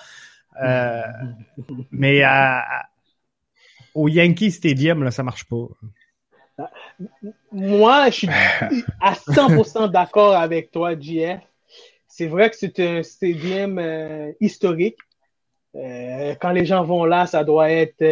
Euh, 0.64 1.02
mais 1.92 2.24
au 3.94 4.08
Yankee 4.08 4.52
Stadium, 4.52 5.04
là, 5.04 5.12
ça 5.12 5.24
marche 5.24 5.46
pas. 5.46 5.68
Moi, 7.52 8.10
je 8.10 8.16
suis 8.16 8.30
à 9.00 9.14
100% 9.14 9.92
d'accord 9.92 10.36
avec 10.36 10.72
toi, 10.72 10.98
JF. 11.00 11.40
C'est 12.08 12.28
vrai 12.28 12.50
que 12.50 12.58
c'est 12.58 12.80
un 12.80 13.02
stadium 13.02 13.80
euh, 13.80 14.32
historique. 14.42 14.98
Euh, 15.76 16.36
quand 16.42 16.52
les 16.52 16.66
gens 16.66 16.84
vont 16.84 17.06
là, 17.06 17.28
ça 17.28 17.46
doit 17.46 17.72
être. 17.72 18.04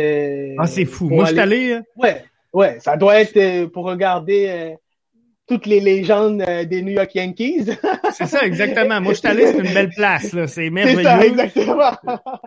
Ah, 0.57 0.67
c'est 0.67 0.85
fou. 0.85 1.09
Moi, 1.09 1.25
je 1.25 1.31
suis 1.31 1.39
allé. 1.39 1.79
Ouais, 1.97 2.23
ouais, 2.53 2.79
ça 2.79 2.97
doit 2.97 3.19
être 3.19 3.37
euh, 3.37 3.67
pour 3.67 3.85
regarder 3.85 4.77
toutes 5.47 5.65
les 5.65 5.79
légendes 5.79 6.41
euh, 6.41 6.65
des 6.65 6.81
New 6.81 6.91
York 6.91 7.15
Yankees. 7.15 7.67
c'est 8.11 8.25
ça, 8.25 8.45
exactement. 8.45 8.99
Moi, 8.99 9.13
je 9.13 9.19
suis 9.19 9.27
allé, 9.27 9.47
c'est 9.47 9.59
une 9.59 9.73
belle 9.73 9.89
place. 9.89 10.33
Là. 10.33 10.45
C'est 10.45 10.69
merveilleux. 10.69 10.97
C'est 10.97 11.03
ça, 11.03 11.25
exactement. 11.25 11.91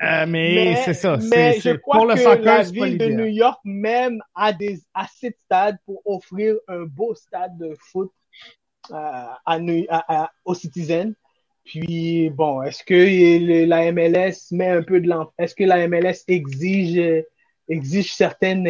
Euh, 0.02 0.26
mais, 0.28 0.76
c'est 0.84 0.94
ça. 0.94 1.18
Mais 1.30 1.58
je 1.60 1.70
crois 1.70 1.96
pour 1.96 2.06
le 2.06 2.14
que 2.14 2.20
soccer, 2.20 2.58
la 2.58 2.62
ville 2.62 2.98
de 2.98 3.06
New 3.06 3.26
York 3.26 3.58
même 3.64 4.20
a 4.34 4.52
des, 4.52 4.80
assez 4.92 5.30
de 5.30 5.36
stades 5.46 5.78
pour 5.86 6.02
offrir 6.04 6.56
un 6.68 6.82
beau 6.82 7.14
stade 7.14 7.56
de 7.58 7.74
foot 7.90 8.12
euh, 8.90 8.94
à, 8.94 9.58
à, 9.88 10.30
aux 10.44 10.54
citizens. 10.54 11.14
Puis, 11.64 12.30
bon, 12.30 12.62
est-ce 12.62 12.84
que 12.84 13.66
la 13.66 13.92
MLS 13.92 14.50
met 14.50 14.68
un 14.68 14.82
peu 14.82 15.00
de 15.00 15.08
l'enfant? 15.08 15.32
Est-ce 15.38 15.54
que 15.54 15.64
la 15.64 15.86
MLS 15.88 16.24
exige, 16.28 17.00
exige 17.68 18.12
certaines 18.12 18.66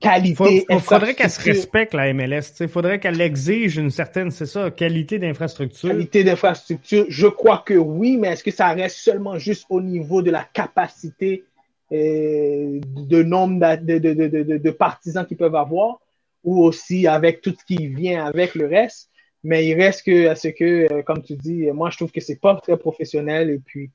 qualité. 0.00 0.66
Il 0.68 0.80
faudrait 0.80 1.14
qu'elle 1.14 1.30
se 1.30 1.42
respecte, 1.42 1.94
la 1.94 2.12
MLS. 2.12 2.42
Il 2.60 2.68
faudrait 2.68 3.00
qu'elle 3.00 3.20
exige 3.20 3.76
une 3.76 3.90
certaine, 3.90 4.30
c'est 4.30 4.46
ça, 4.46 4.70
qualité 4.70 5.18
d'infrastructure. 5.18 5.90
Qualité 5.90 6.24
d'infrastructure, 6.24 7.06
je 7.08 7.26
crois 7.26 7.62
que 7.64 7.74
oui, 7.74 8.16
mais 8.16 8.28
est-ce 8.28 8.44
que 8.44 8.50
ça 8.50 8.68
reste 8.68 8.96
seulement 8.96 9.38
juste 9.38 9.66
au 9.70 9.80
niveau 9.80 10.22
de 10.22 10.30
la 10.30 10.44
capacité 10.44 11.44
euh, 11.92 12.80
de 12.82 13.22
nombre 13.22 13.76
de, 13.76 13.98
de, 13.98 14.12
de, 14.12 14.58
de, 14.58 14.70
partisans 14.70 15.26
qu'ils 15.26 15.36
peuvent 15.36 15.54
avoir, 15.54 16.00
ou 16.44 16.62
aussi 16.62 17.06
avec 17.06 17.40
tout 17.40 17.54
ce 17.58 17.64
qui 17.64 17.88
vient 17.88 18.24
avec 18.24 18.54
le 18.54 18.66
reste? 18.66 19.10
Mais 19.44 19.66
il 19.66 19.74
reste 19.74 20.04
que 20.04 20.28
à 20.28 20.34
ce 20.34 20.48
que, 20.48 20.92
euh, 20.92 21.02
comme 21.02 21.22
tu 21.22 21.36
dis, 21.36 21.70
moi 21.70 21.90
je 21.90 21.96
trouve 21.96 22.10
que 22.10 22.20
c'est 22.20 22.40
pas 22.40 22.56
très 22.56 22.76
professionnel 22.76 23.50
et 23.50 23.58
puis 23.58 23.90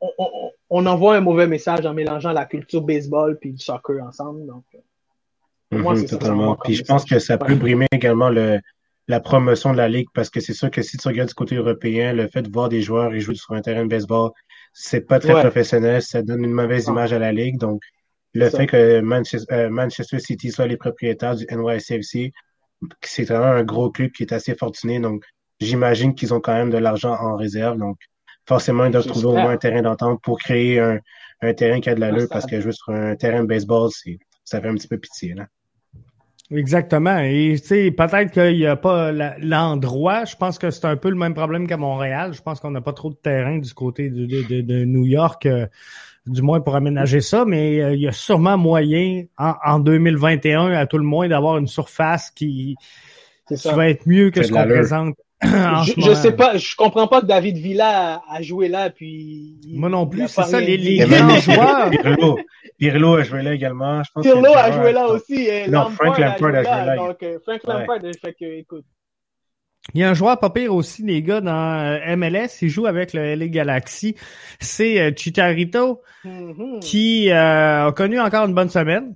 on, 0.00 0.10
on, 0.18 0.50
on, 0.70 0.86
envoie 0.86 1.16
un 1.16 1.20
mauvais 1.20 1.46
message 1.46 1.84
en 1.84 1.92
mélangeant 1.92 2.32
la 2.32 2.46
culture 2.46 2.80
baseball 2.80 3.38
puis 3.38 3.52
le 3.52 3.58
soccer 3.58 4.02
ensemble. 4.02 4.46
Donc, 4.46 4.64
euh, 5.72 5.78
Mhm, 5.78 6.06
totalement. 6.06 6.56
Puis 6.64 6.74
je 6.74 6.84
pense 6.84 7.04
que 7.04 7.18
ça 7.18 7.38
peut 7.38 7.54
brimer 7.54 7.86
également 7.92 8.30
le, 8.30 8.60
la 9.08 9.20
promotion 9.20 9.72
de 9.72 9.78
la 9.78 9.88
ligue 9.88 10.08
parce 10.14 10.30
que 10.30 10.40
c'est 10.40 10.52
sûr 10.52 10.70
que 10.70 10.82
si 10.82 10.96
tu 10.96 11.08
regardes 11.08 11.28
du 11.28 11.34
côté 11.34 11.56
européen, 11.56 12.12
le 12.12 12.28
fait 12.28 12.42
de 12.42 12.50
voir 12.50 12.68
des 12.68 12.82
joueurs 12.82 13.18
jouer 13.18 13.34
sur 13.34 13.52
un 13.54 13.60
terrain 13.60 13.84
de 13.84 13.88
baseball, 13.88 14.30
c'est 14.72 15.00
pas 15.00 15.18
très 15.18 15.32
professionnel, 15.32 16.02
ça 16.02 16.22
donne 16.22 16.44
une 16.44 16.52
mauvaise 16.52 16.86
image 16.86 17.12
à 17.12 17.18
la 17.18 17.32
ligue. 17.32 17.58
Donc, 17.58 17.82
le 18.34 18.50
fait 18.50 18.66
que 18.66 19.00
Manchester, 19.00 19.52
euh, 19.54 19.70
Manchester, 19.70 20.18
City 20.20 20.50
soit 20.50 20.66
les 20.66 20.76
propriétaires 20.76 21.34
du 21.34 21.46
NYCFC, 21.50 22.32
c'est 23.02 23.24
vraiment 23.24 23.46
un 23.46 23.64
gros 23.64 23.90
club 23.90 24.12
qui 24.12 24.22
est 24.22 24.32
assez 24.32 24.54
fortuné. 24.54 25.00
Donc, 25.00 25.24
j'imagine 25.60 26.14
qu'ils 26.14 26.32
ont 26.34 26.40
quand 26.40 26.54
même 26.54 26.70
de 26.70 26.78
l'argent 26.78 27.14
en 27.18 27.34
réserve. 27.34 27.78
Donc, 27.78 27.96
forcément, 28.46 28.84
ils 28.84 28.92
doivent 28.92 29.06
trouver 29.06 29.26
au 29.26 29.32
moins 29.32 29.50
un 29.50 29.56
terrain 29.56 29.82
d'entente 29.82 30.20
pour 30.22 30.38
créer 30.38 30.78
un, 30.78 30.98
un 31.40 31.54
terrain 31.54 31.80
qui 31.80 31.88
a 31.88 31.94
de 31.94 32.00
l'allure 32.00 32.28
parce 32.30 32.46
que 32.46 32.60
jouer 32.60 32.72
sur 32.72 32.90
un 32.92 33.16
terrain 33.16 33.42
de 33.42 33.48
baseball, 33.48 33.90
c'est, 33.90 34.18
ça 34.44 34.60
fait 34.60 34.68
un 34.68 34.74
petit 34.74 34.88
peu 34.88 34.98
pitié. 34.98 35.34
Là. 35.34 35.46
Exactement. 36.50 37.18
Et 37.18 37.56
tu 37.60 37.66
sais, 37.66 37.90
peut-être 37.90 38.32
qu'il 38.32 38.56
n'y 38.56 38.66
a 38.66 38.76
pas 38.76 39.12
l'endroit. 39.38 40.24
Je 40.24 40.34
pense 40.34 40.58
que 40.58 40.70
c'est 40.70 40.86
un 40.86 40.96
peu 40.96 41.10
le 41.10 41.16
même 41.16 41.34
problème 41.34 41.66
qu'à 41.66 41.76
Montréal. 41.76 42.32
Je 42.32 42.40
pense 42.40 42.58
qu'on 42.60 42.70
n'a 42.70 42.80
pas 42.80 42.94
trop 42.94 43.10
de 43.10 43.16
terrain 43.16 43.58
du 43.58 43.74
côté 43.74 44.08
de, 44.08 44.24
de, 44.24 44.62
de, 44.62 44.84
New 44.84 45.04
York, 45.04 45.44
euh, 45.44 45.66
du 46.26 46.40
moins 46.40 46.60
pour 46.60 46.74
aménager 46.74 47.20
ça. 47.20 47.44
Mais 47.44 47.82
euh, 47.82 47.94
il 47.94 48.00
y 48.00 48.08
a 48.08 48.12
sûrement 48.12 48.56
moyen 48.56 49.24
en, 49.36 49.54
en, 49.62 49.78
2021, 49.78 50.72
à 50.72 50.86
tout 50.86 50.96
le 50.96 51.04
moins, 51.04 51.28
d'avoir 51.28 51.58
une 51.58 51.66
surface 51.66 52.30
qui, 52.30 52.76
qui 53.46 53.68
va 53.68 53.90
être 53.90 54.06
mieux 54.06 54.30
que 54.30 54.42
ce 54.42 54.50
qu'on 54.50 54.64
présente 54.64 55.16
je, 55.44 55.92
je, 55.96 56.14
sais 56.14 56.32
pas, 56.32 56.56
je 56.56 56.74
comprends 56.74 57.06
pas 57.06 57.20
que 57.20 57.26
David 57.26 57.58
Villa 57.58 58.22
a, 58.28 58.42
joué 58.42 58.68
là, 58.68 58.90
puis. 58.90 59.56
Moi 59.68 59.88
non 59.88 60.06
plus, 60.06 60.26
c'est 60.26 60.42
ça, 60.42 60.60
les, 60.60 60.76
les 60.76 60.98
grands 60.98 61.36
joueurs. 61.36 61.90
Pirlo, 61.90 62.38
Pirlo 62.76 63.14
a 63.14 63.22
joué 63.22 63.42
là 63.42 63.54
également. 63.54 64.02
Je 64.02 64.10
pense 64.12 64.24
Pirlo 64.24 64.52
a 64.52 64.72
joué 64.72 64.92
là 64.92 65.06
aussi. 65.06 65.48
non, 65.68 65.90
Frank 65.90 66.18
Lampard 66.18 66.54
a, 66.54 66.62
joué 66.62 66.86
là. 66.86 66.96
Donc, 66.96 67.22
euh, 67.22 67.38
Frank 67.44 67.60
Lampard, 67.64 68.02
ouais. 68.02 68.10
fait 68.20 68.34
que, 68.34 68.58
écoute. 68.58 68.84
Il 69.94 70.00
y 70.00 70.04
a 70.04 70.10
un 70.10 70.14
joueur 70.14 70.38
pas 70.40 70.50
pire 70.50 70.74
aussi, 70.74 71.02
les 71.02 71.22
gars, 71.22 71.40
dans 71.40 71.86
euh, 71.86 72.16
MLS. 72.16 72.60
Il 72.62 72.68
joue 72.68 72.86
avec 72.86 73.12
le 73.12 73.36
LA 73.36 73.46
Galaxy. 73.46 74.16
C'est 74.58 75.00
euh, 75.00 75.12
Chicharito, 75.14 76.02
mm-hmm. 76.24 76.80
qui 76.80 77.30
a 77.30 77.92
connu 77.92 78.18
encore 78.18 78.46
une 78.46 78.54
bonne 78.54 78.70
semaine 78.70 79.14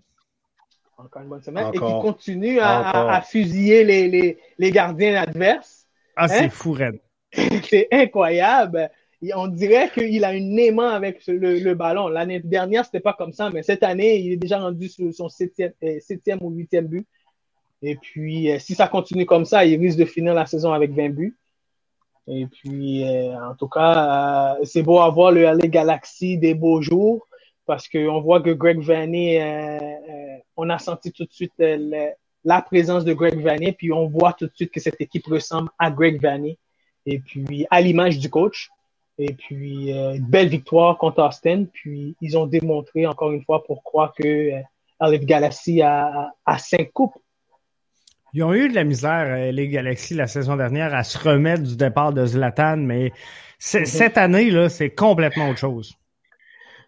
encore 1.05 1.23
une 1.23 1.29
bonne 1.29 1.43
semaine, 1.43 1.69
et 1.69 1.73
qui 1.73 1.79
continue 1.79 2.61
à, 2.61 3.11
à, 3.11 3.21
fusiller 3.23 3.83
les, 3.83 4.09
les, 4.09 4.39
les 4.59 4.71
gardiens 4.71 5.21
adverses. 5.21 5.82
Ah, 6.17 6.29
c'est 6.29 6.45
hein? 6.45 6.49
fou, 6.51 6.73
Red. 6.73 7.01
c'est 7.69 7.89
incroyable. 7.91 8.91
On 9.35 9.47
dirait 9.47 9.91
qu'il 9.91 10.25
a 10.25 10.35
une 10.35 10.59
aimant 10.59 10.89
avec 10.89 11.23
le, 11.27 11.75
ballon. 11.75 12.09
L'année 12.09 12.41
dernière, 12.41 12.85
c'était 12.85 13.01
pas 13.01 13.13
comme 13.13 13.33
ça, 13.33 13.51
mais 13.51 13.63
cette 13.63 13.85
année, 13.85 14.19
il 14.19 14.33
est 14.33 14.37
déjà 14.37 14.59
rendu 14.59 14.89
sur 14.89 15.13
son 15.15 15.29
septième, 15.29 15.73
euh, 15.85 15.99
septième 16.01 16.43
ou 16.43 16.51
huitième 16.51 16.87
but. 16.87 17.07
Et 17.83 17.97
puis, 17.97 18.51
euh, 18.51 18.59
si 18.59 18.75
ça 18.75 18.89
continue 18.89 19.25
comme 19.25 19.45
ça, 19.45 19.65
il 19.65 19.79
risque 19.79 19.99
de 19.99 20.05
finir 20.05 20.35
la 20.35 20.47
saison 20.47 20.73
avec 20.73 20.93
20 20.93 21.11
buts. 21.11 21.37
Et 22.27 22.47
puis, 22.47 23.05
euh, 23.05 23.37
en 23.39 23.55
tout 23.55 23.69
cas, 23.69 24.57
c'est 24.65 24.83
beau 24.83 24.99
avoir 24.99 25.31
le 25.31 25.43
LA 25.43 25.69
Galaxy 25.69 26.37
des 26.39 26.55
beaux 26.55 26.83
jours 26.83 27.27
parce 27.65 27.89
qu'on 27.89 28.21
voit 28.21 28.41
que 28.41 28.51
Greg 28.51 28.81
Vanney, 28.81 29.41
on 30.57 30.69
a 30.69 30.79
senti 30.79 31.13
tout 31.13 31.25
de 31.25 31.33
suite 31.33 31.53
la 32.45 32.63
présence 32.63 33.05
de 33.05 33.13
Greg 33.13 33.41
Vanney, 33.41 33.73
puis 33.73 33.93
on 33.93 34.07
voit 34.09 34.33
tout 34.33 34.47
de 34.47 34.53
suite 34.55 34.71
que 34.71 34.81
cette 34.81 35.01
équipe 35.01 35.27
ressemble 35.27 35.71
à 35.79 35.91
Greg 35.91 36.21
Vanney, 36.21 36.59
et 37.07 37.19
puis 37.19 37.67
à 37.71 37.81
l'image 37.81 38.19
du 38.19 38.31
coach. 38.31 38.71
Et 39.19 39.35
puis, 39.35 39.93
euh, 39.93 40.17
belle 40.21 40.49
victoire 40.49 40.97
contre 40.99 41.23
Austin. 41.23 41.67
Puis, 41.73 42.17
ils 42.21 42.37
ont 42.37 42.47
démontré 42.47 43.07
encore 43.07 43.31
une 43.33 43.45
fois 43.45 43.63
pourquoi 43.65 44.13
que 44.17 44.53
euh, 45.03 45.19
Galaxy 45.19 45.83
a, 45.83 46.33
a, 46.47 46.59
cinq 46.59 46.93
coupes. 46.93 47.15
Ils 48.33 48.43
ont 48.43 48.55
eu 48.55 48.69
de 48.71 48.75
la 48.75 48.85
misère, 48.85 49.27
euh, 49.29 49.53
les 49.53 49.69
Galaxy, 49.69 50.15
la 50.15 50.27
saison 50.27 50.57
dernière, 50.57 50.95
à 50.95 51.05
se 51.05 51.19
remettre 51.19 51.63
du 51.63 51.77
départ 51.77 52.13
de 52.13 52.25
Zlatan, 52.25 52.79
mais 52.79 53.13
mm-hmm. 53.61 53.85
cette 53.85 54.17
année, 54.17 54.51
là, 54.51 54.71
c'est 54.71 54.91
complètement 54.91 55.51
autre 55.51 55.59
chose. 55.59 55.95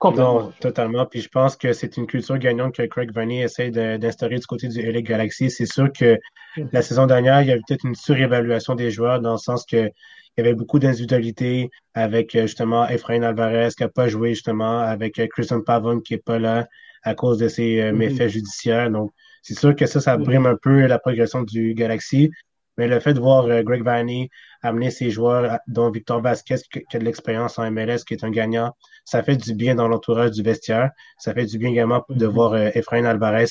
Non, 0.03 0.53
totalement. 0.61 1.07
Puis 1.07 1.21
je 1.21 1.29
pense 1.29 1.57
que 1.57 1.73
c'est 1.73 1.97
une 1.97 2.07
culture 2.07 2.39
gagnante 2.39 2.75
que 2.75 2.83
Craig 2.83 3.13
Vanney 3.13 3.43
essaie 3.43 3.71
d'instaurer 3.71 4.39
du 4.39 4.47
côté 4.47 4.69
du 4.69 4.83
LA 4.83 5.03
Galaxy. 5.03 5.51
C'est 5.51 5.67
sûr 5.67 5.93
que 5.93 6.19
mm. 6.57 6.69
la 6.73 6.83
saison 6.83 7.07
dernière, 7.07 7.43
il 7.43 7.49
y 7.49 7.53
avait 7.53 7.61
peut-être 7.67 7.85
une 7.85 7.95
surévaluation 7.95 8.75
des 8.75 8.91
joueurs 8.91 9.21
dans 9.21 9.33
le 9.33 9.39
sens 9.39 9.65
que 9.65 9.91
il 10.37 10.45
y 10.45 10.47
avait 10.47 10.55
beaucoup 10.55 10.79
d'individualité 10.79 11.71
avec 11.95 12.35
euh, 12.35 12.43
justement 12.43 12.89
Efrain 12.89 13.23
Alvarez 13.23 13.69
qui 13.77 13.85
n'a 13.85 13.89
pas 13.89 14.09
joué 14.09 14.31
justement, 14.31 14.81
avec 14.81 15.19
euh, 15.19 15.29
Christian 15.29 15.61
Pavon 15.61 16.01
qui 16.01 16.15
n'est 16.15 16.19
pas 16.19 16.39
là 16.39 16.67
à 17.05 17.15
cause 17.15 17.39
de 17.39 17.49
ses 17.49 17.81
euh, 17.81 17.93
mm-hmm. 17.93 17.97
méfaits 17.97 18.29
judiciaires. 18.29 18.91
Donc, 18.91 19.13
c'est 19.43 19.59
sûr 19.59 19.77
que 19.77 19.87
ça, 19.87 20.01
ça 20.01 20.17
mm-hmm. 20.17 20.25
brime 20.25 20.47
un 20.47 20.57
peu 20.61 20.87
la 20.87 20.99
progression 20.99 21.43
du 21.43 21.75
Galaxy. 21.75 22.31
Mais 22.77 22.89
le 22.89 22.99
fait 23.01 23.15
de 23.15 23.21
voir 23.21 23.47
Greg 23.63 23.83
Vanney 23.85 24.31
amener 24.63 24.91
ses 24.91 25.11
joueurs, 25.11 25.59
dont 25.69 25.91
Victor 25.91 26.21
Vasquez, 26.21 26.57
qui 26.71 26.97
a 26.97 26.99
de 26.99 27.05
l'expérience 27.05 27.59
en 27.59 27.71
MLS, 27.71 27.99
qui 28.07 28.15
est 28.15 28.25
un 28.25 28.31
gagnant, 28.31 28.75
ça 29.05 29.23
fait 29.23 29.37
du 29.37 29.55
bien 29.55 29.75
dans 29.75 29.89
l'entourage 29.89 30.31
du 30.31 30.43
vestiaire. 30.43 30.91
Ça 31.19 31.35
fait 31.35 31.45
du 31.45 31.59
bien 31.59 31.71
également 31.71 32.05
de 32.09 32.27
voir 32.27 32.55
euh, 32.55 32.71
Efrain 32.75 33.05
Alvarez 33.05 33.47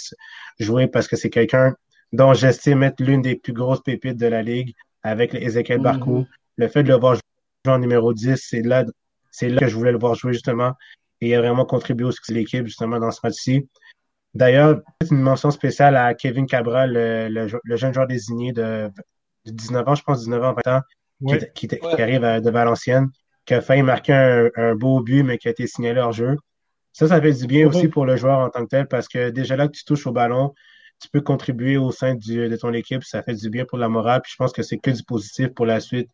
jouer 0.60 0.88
parce 0.88 1.08
que 1.08 1.16
c'est 1.16 1.30
quelqu'un 1.30 1.76
dont 2.12 2.34
j'estime 2.34 2.84
être 2.84 3.00
l'une 3.00 3.22
des 3.22 3.36
plus 3.36 3.54
grosses 3.54 3.82
pépites 3.82 4.18
de 4.18 4.28
la 4.28 4.42
ligue 4.42 4.74
avec 5.04 5.36
Ezekiel 5.36 5.80
mm-hmm. 5.80 5.84
Barco. 5.84 6.26
Le 6.58 6.68
fait 6.68 6.84
de 6.84 6.90
le 6.90 6.96
voir 6.96 7.16
jouer 7.16 7.74
en 7.74 7.80
numéro 7.80 8.14
10, 8.14 8.36
c'est 8.36 8.62
là, 8.62 8.84
c'est 9.32 9.50
là 9.50 9.60
que 9.60 9.68
je 9.68 9.76
voulais 9.76 9.92
le 9.92 10.00
voir 10.00 10.16
jouer 10.16 10.34
justement. 10.34 10.74
Et 11.22 11.30
il 11.30 11.36
a 11.36 11.42
vraiment 11.42 11.66
contribué 11.66 12.06
au 12.06 12.12
succès 12.12 12.34
de 12.34 12.40
l'équipe 12.40 12.66
justement 12.66 13.00
dans 13.00 13.12
ce 13.12 13.20
match-ci. 13.24 13.68
D'ailleurs, 14.34 14.82
une 15.12 15.22
mention 15.22 15.52
spéciale 15.52 15.96
à 15.96 16.16
Kevin 16.16 16.48
Cabral, 16.48 16.94
le, 16.94 17.76
jeune 17.76 17.94
joueur 17.94 18.08
désigné 18.08 18.52
de, 18.52 18.90
19 19.46 19.88
ans, 19.88 19.96
je 19.96 20.04
pense 20.04 20.20
19 20.20 20.44
ans, 20.44 20.56
20 20.66 20.78
ans, 20.78 20.82
qui, 21.54 21.68
arrive 22.02 22.22
de 22.22 22.50
Valenciennes 22.50 23.10
qui 23.46 23.54
a 23.54 23.62
failli 23.62 23.84
marquer 23.84 24.50
un, 24.56 24.76
beau 24.76 25.02
but, 25.02 25.24
mais 25.24 25.38
qui 25.38 25.48
a 25.48 25.52
été 25.52 25.68
signalé 25.68 26.00
hors 26.00 26.12
jeu. 26.12 26.38
Ça, 26.92 27.08
ça 27.08 27.20
fait 27.20 27.34
du 27.34 27.48
bien 27.48 27.68
aussi 27.68 27.88
pour 27.88 28.06
le 28.06 28.16
joueur 28.16 28.40
en 28.40 28.50
tant 28.50 28.64
que 28.64 28.70
tel, 28.70 28.88
parce 28.88 29.08
que 29.08 29.32
déjà 29.32 29.56
là 29.56 29.68
que 29.68 29.74
tu 29.74 29.84
touches 29.84 30.06
au 30.06 30.12
ballon, 30.12 30.54
tu 31.02 31.10
peux 31.10 31.22
contribuer 31.22 31.76
au 31.76 31.92
sein 31.92 32.16
de 32.16 32.56
ton 32.56 32.72
équipe, 32.72 33.04
ça 33.04 33.24
fait 33.24 33.34
du 33.34 33.50
bien 33.50 33.66
pour 33.66 33.78
la 33.78 33.90
morale, 33.90 34.22
puis 34.22 34.32
je 34.32 34.38
pense 34.38 34.54
que 34.54 34.62
c'est 34.62 34.78
que 34.78 34.92
du 34.92 35.04
positif 35.04 35.50
pour 35.50 35.66
la 35.66 35.80
suite 35.80 36.10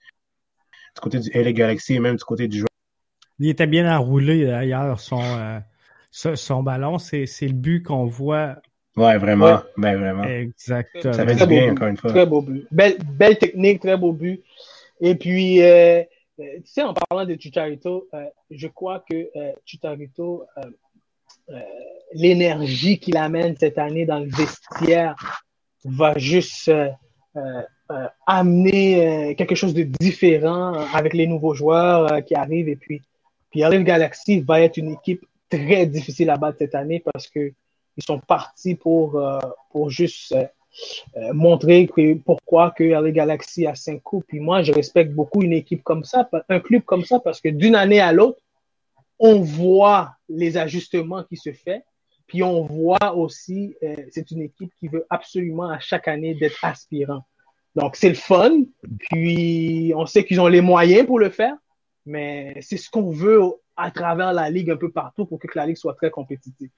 du 0.95 1.01
côté 1.01 1.19
du 1.19 1.29
LA 1.31 1.51
Galaxy 1.51 1.95
et 1.95 1.99
même 1.99 2.15
du 2.15 2.23
côté 2.23 2.47
du 2.47 2.59
joueur. 2.59 2.69
Il 3.39 3.49
était 3.49 3.67
bien 3.67 3.93
enroulé 3.95 4.45
d'ailleurs, 4.45 4.99
son, 4.99 5.21
euh, 5.21 5.59
son 6.11 6.63
ballon, 6.63 6.97
c'est 6.97 7.25
le 7.41 7.53
but 7.53 7.83
qu'on 7.83 8.05
voit. 8.05 8.55
Ouais, 8.95 9.17
vraiment. 9.17 9.59
Ben, 9.77 9.97
vraiment. 9.97 10.23
Exactement. 10.23 11.13
Ça 11.13 11.25
fait 11.25 11.35
du 11.35 11.45
bien, 11.45 11.71
encore 11.71 11.87
une 11.87 11.97
fois. 11.97 12.09
Très 12.09 12.25
beau 12.25 12.41
but. 12.41 12.67
Belle, 12.71 12.97
belle 13.03 13.37
technique, 13.37 13.81
très 13.81 13.97
beau 13.97 14.11
but. 14.11 14.43
Et 15.01 15.15
puis, 15.15 15.61
euh, 15.61 16.03
euh, 16.39 16.57
tu 16.57 16.71
sais, 16.71 16.83
en 16.83 16.93
parlant 16.93 17.25
de 17.25 17.35
Chicharito, 17.39 18.07
euh, 18.13 18.25
je 18.49 18.67
crois 18.67 19.03
que 19.09 19.29
euh, 19.35 19.51
Chicharito, 19.65 20.45
l'énergie 22.13 22.99
qu'il 22.99 23.17
amène 23.17 23.55
cette 23.57 23.77
année 23.77 24.05
dans 24.05 24.19
le 24.19 24.29
vestiaire 24.29 25.15
va 25.83 26.17
juste 26.17 26.71
amener 28.27 29.35
quelque 29.35 29.55
chose 29.55 29.73
de 29.73 29.83
différent 29.83 30.73
avec 30.93 31.13
les 31.13 31.25
nouveaux 31.25 31.55
joueurs 31.55 32.23
qui 32.23 32.35
arrivent. 32.35 32.69
Et 32.69 32.75
puis, 32.75 33.01
puis 33.49 33.63
Arrive 33.63 33.83
Galaxy 33.83 34.41
va 34.41 34.61
être 34.61 34.77
une 34.77 34.93
équipe 34.93 35.25
très 35.49 35.87
difficile 35.87 36.29
à 36.29 36.37
battre 36.37 36.59
cette 36.59 36.75
année 36.75 37.01
parce 37.03 37.27
que 37.27 37.51
ils 37.99 38.05
sont 38.05 38.19
partis 38.19 38.75
pour, 38.75 39.21
pour 39.71 39.89
juste 39.89 40.35
montrer 41.33 41.87
que, 41.87 42.13
pourquoi 42.15 42.71
que 42.71 42.83
les 42.83 43.11
Galaxy 43.11 43.67
a 43.67 43.75
cinq 43.75 44.01
coups. 44.01 44.25
Puis 44.27 44.39
moi, 44.39 44.61
je 44.63 44.71
respecte 44.71 45.11
beaucoup 45.13 45.41
une 45.41 45.53
équipe 45.53 45.83
comme 45.83 46.03
ça, 46.03 46.29
un 46.47 46.59
club 46.59 46.83
comme 46.83 47.03
ça, 47.03 47.19
parce 47.19 47.41
que 47.41 47.49
d'une 47.49 47.75
année 47.75 47.99
à 47.99 48.13
l'autre, 48.13 48.39
on 49.19 49.41
voit 49.41 50.15
les 50.29 50.57
ajustements 50.57 51.23
qui 51.23 51.37
se 51.37 51.51
font. 51.51 51.81
Puis 52.27 52.43
on 52.43 52.63
voit 52.63 53.15
aussi, 53.15 53.75
euh, 53.83 53.95
c'est 54.11 54.29
une 54.31 54.43
équipe 54.43 54.71
qui 54.79 54.87
veut 54.87 55.05
absolument 55.09 55.69
à 55.69 55.79
chaque 55.79 56.07
année 56.07 56.35
d'être 56.35 56.63
aspirant. 56.63 57.25
Donc 57.75 57.95
c'est 57.95 58.09
le 58.09 58.15
fun. 58.15 58.63
Puis 58.99 59.91
on 59.95 60.05
sait 60.05 60.23
qu'ils 60.23 60.39
ont 60.39 60.47
les 60.47 60.61
moyens 60.61 61.07
pour 61.07 61.19
le 61.19 61.31
faire, 61.31 61.55
mais 62.05 62.55
c'est 62.61 62.77
ce 62.77 62.89
qu'on 62.89 63.09
veut 63.09 63.41
à 63.75 63.89
travers 63.89 64.31
la 64.31 64.49
ligue 64.49 64.69
un 64.69 64.77
peu 64.77 64.91
partout 64.91 65.25
pour 65.25 65.39
que 65.39 65.47
la 65.55 65.65
ligue 65.65 65.77
soit 65.77 65.95
très 65.95 66.11
compétitive. 66.11 66.69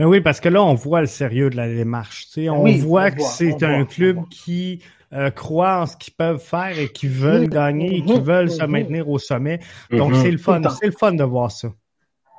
Mais 0.00 0.06
oui, 0.06 0.22
parce 0.22 0.40
que 0.40 0.48
là, 0.48 0.62
on 0.62 0.72
voit 0.72 1.02
le 1.02 1.06
sérieux 1.06 1.50
de 1.50 1.58
la 1.58 1.68
démarche. 1.68 2.26
On 2.38 2.64
voit 2.78 3.10
que 3.10 3.22
c'est 3.22 3.62
un 3.62 3.84
club 3.84 4.16
qui 4.30 4.82
euh, 5.12 5.28
croient 5.28 5.82
en 5.82 5.84
ce 5.84 5.94
qu'ils 5.94 6.14
peuvent 6.14 6.40
faire 6.40 6.78
et 6.78 6.88
qui 6.88 7.06
veulent 7.06 7.50
gagner 7.50 7.98
et 7.98 8.02
qui 8.02 8.18
veulent 8.18 8.50
se 8.50 8.64
maintenir 8.64 9.10
au 9.10 9.18
sommet. 9.18 9.60
Donc, 9.90 10.16
c'est 10.16 10.30
le 10.30 10.38
fun. 10.38 10.62
C'est 10.80 10.86
le 10.86 10.92
fun 10.92 11.12
de 11.12 11.22
voir 11.22 11.50
ça. 11.50 11.68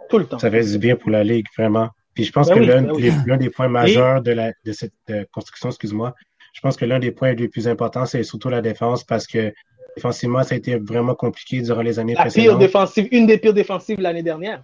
Tout 0.09 0.17
le 0.17 0.25
temps. 0.25 0.39
Ça 0.39 0.49
fait 0.49 0.71
du 0.71 0.79
bien 0.79 0.95
pour 0.95 1.11
la 1.11 1.23
Ligue, 1.23 1.45
vraiment. 1.55 1.89
Puis 2.15 2.23
je 2.23 2.31
pense 2.31 2.49
ben 2.49 2.55
que 2.55 2.65
ben 2.65 3.23
l'un 3.27 3.37
des 3.37 3.51
points 3.51 3.67
majeurs 3.67 4.23
de, 4.23 4.31
la, 4.31 4.53
de 4.65 4.71
cette 4.71 4.93
euh, 5.11 5.23
construction, 5.31 5.69
excuse-moi, 5.69 6.15
je 6.53 6.61
pense 6.61 6.75
que 6.75 6.85
l'un 6.85 6.97
des 6.97 7.11
points 7.11 7.33
les 7.33 7.47
plus 7.47 7.67
importants, 7.67 8.07
c'est 8.07 8.23
surtout 8.23 8.49
la 8.49 8.61
défense 8.61 9.03
parce 9.03 9.27
que 9.27 9.53
défensivement, 9.95 10.41
ça 10.41 10.55
a 10.55 10.57
été 10.57 10.77
vraiment 10.77 11.13
compliqué 11.13 11.61
durant 11.61 11.83
les 11.83 11.99
années 11.99 12.15
la 12.15 12.21
précédentes. 12.21 12.47
Pire 12.47 12.57
défensive, 12.57 13.07
une 13.11 13.27
des 13.27 13.37
pires 13.37 13.53
défensives 13.53 14.01
l'année 14.01 14.23
dernière. 14.23 14.63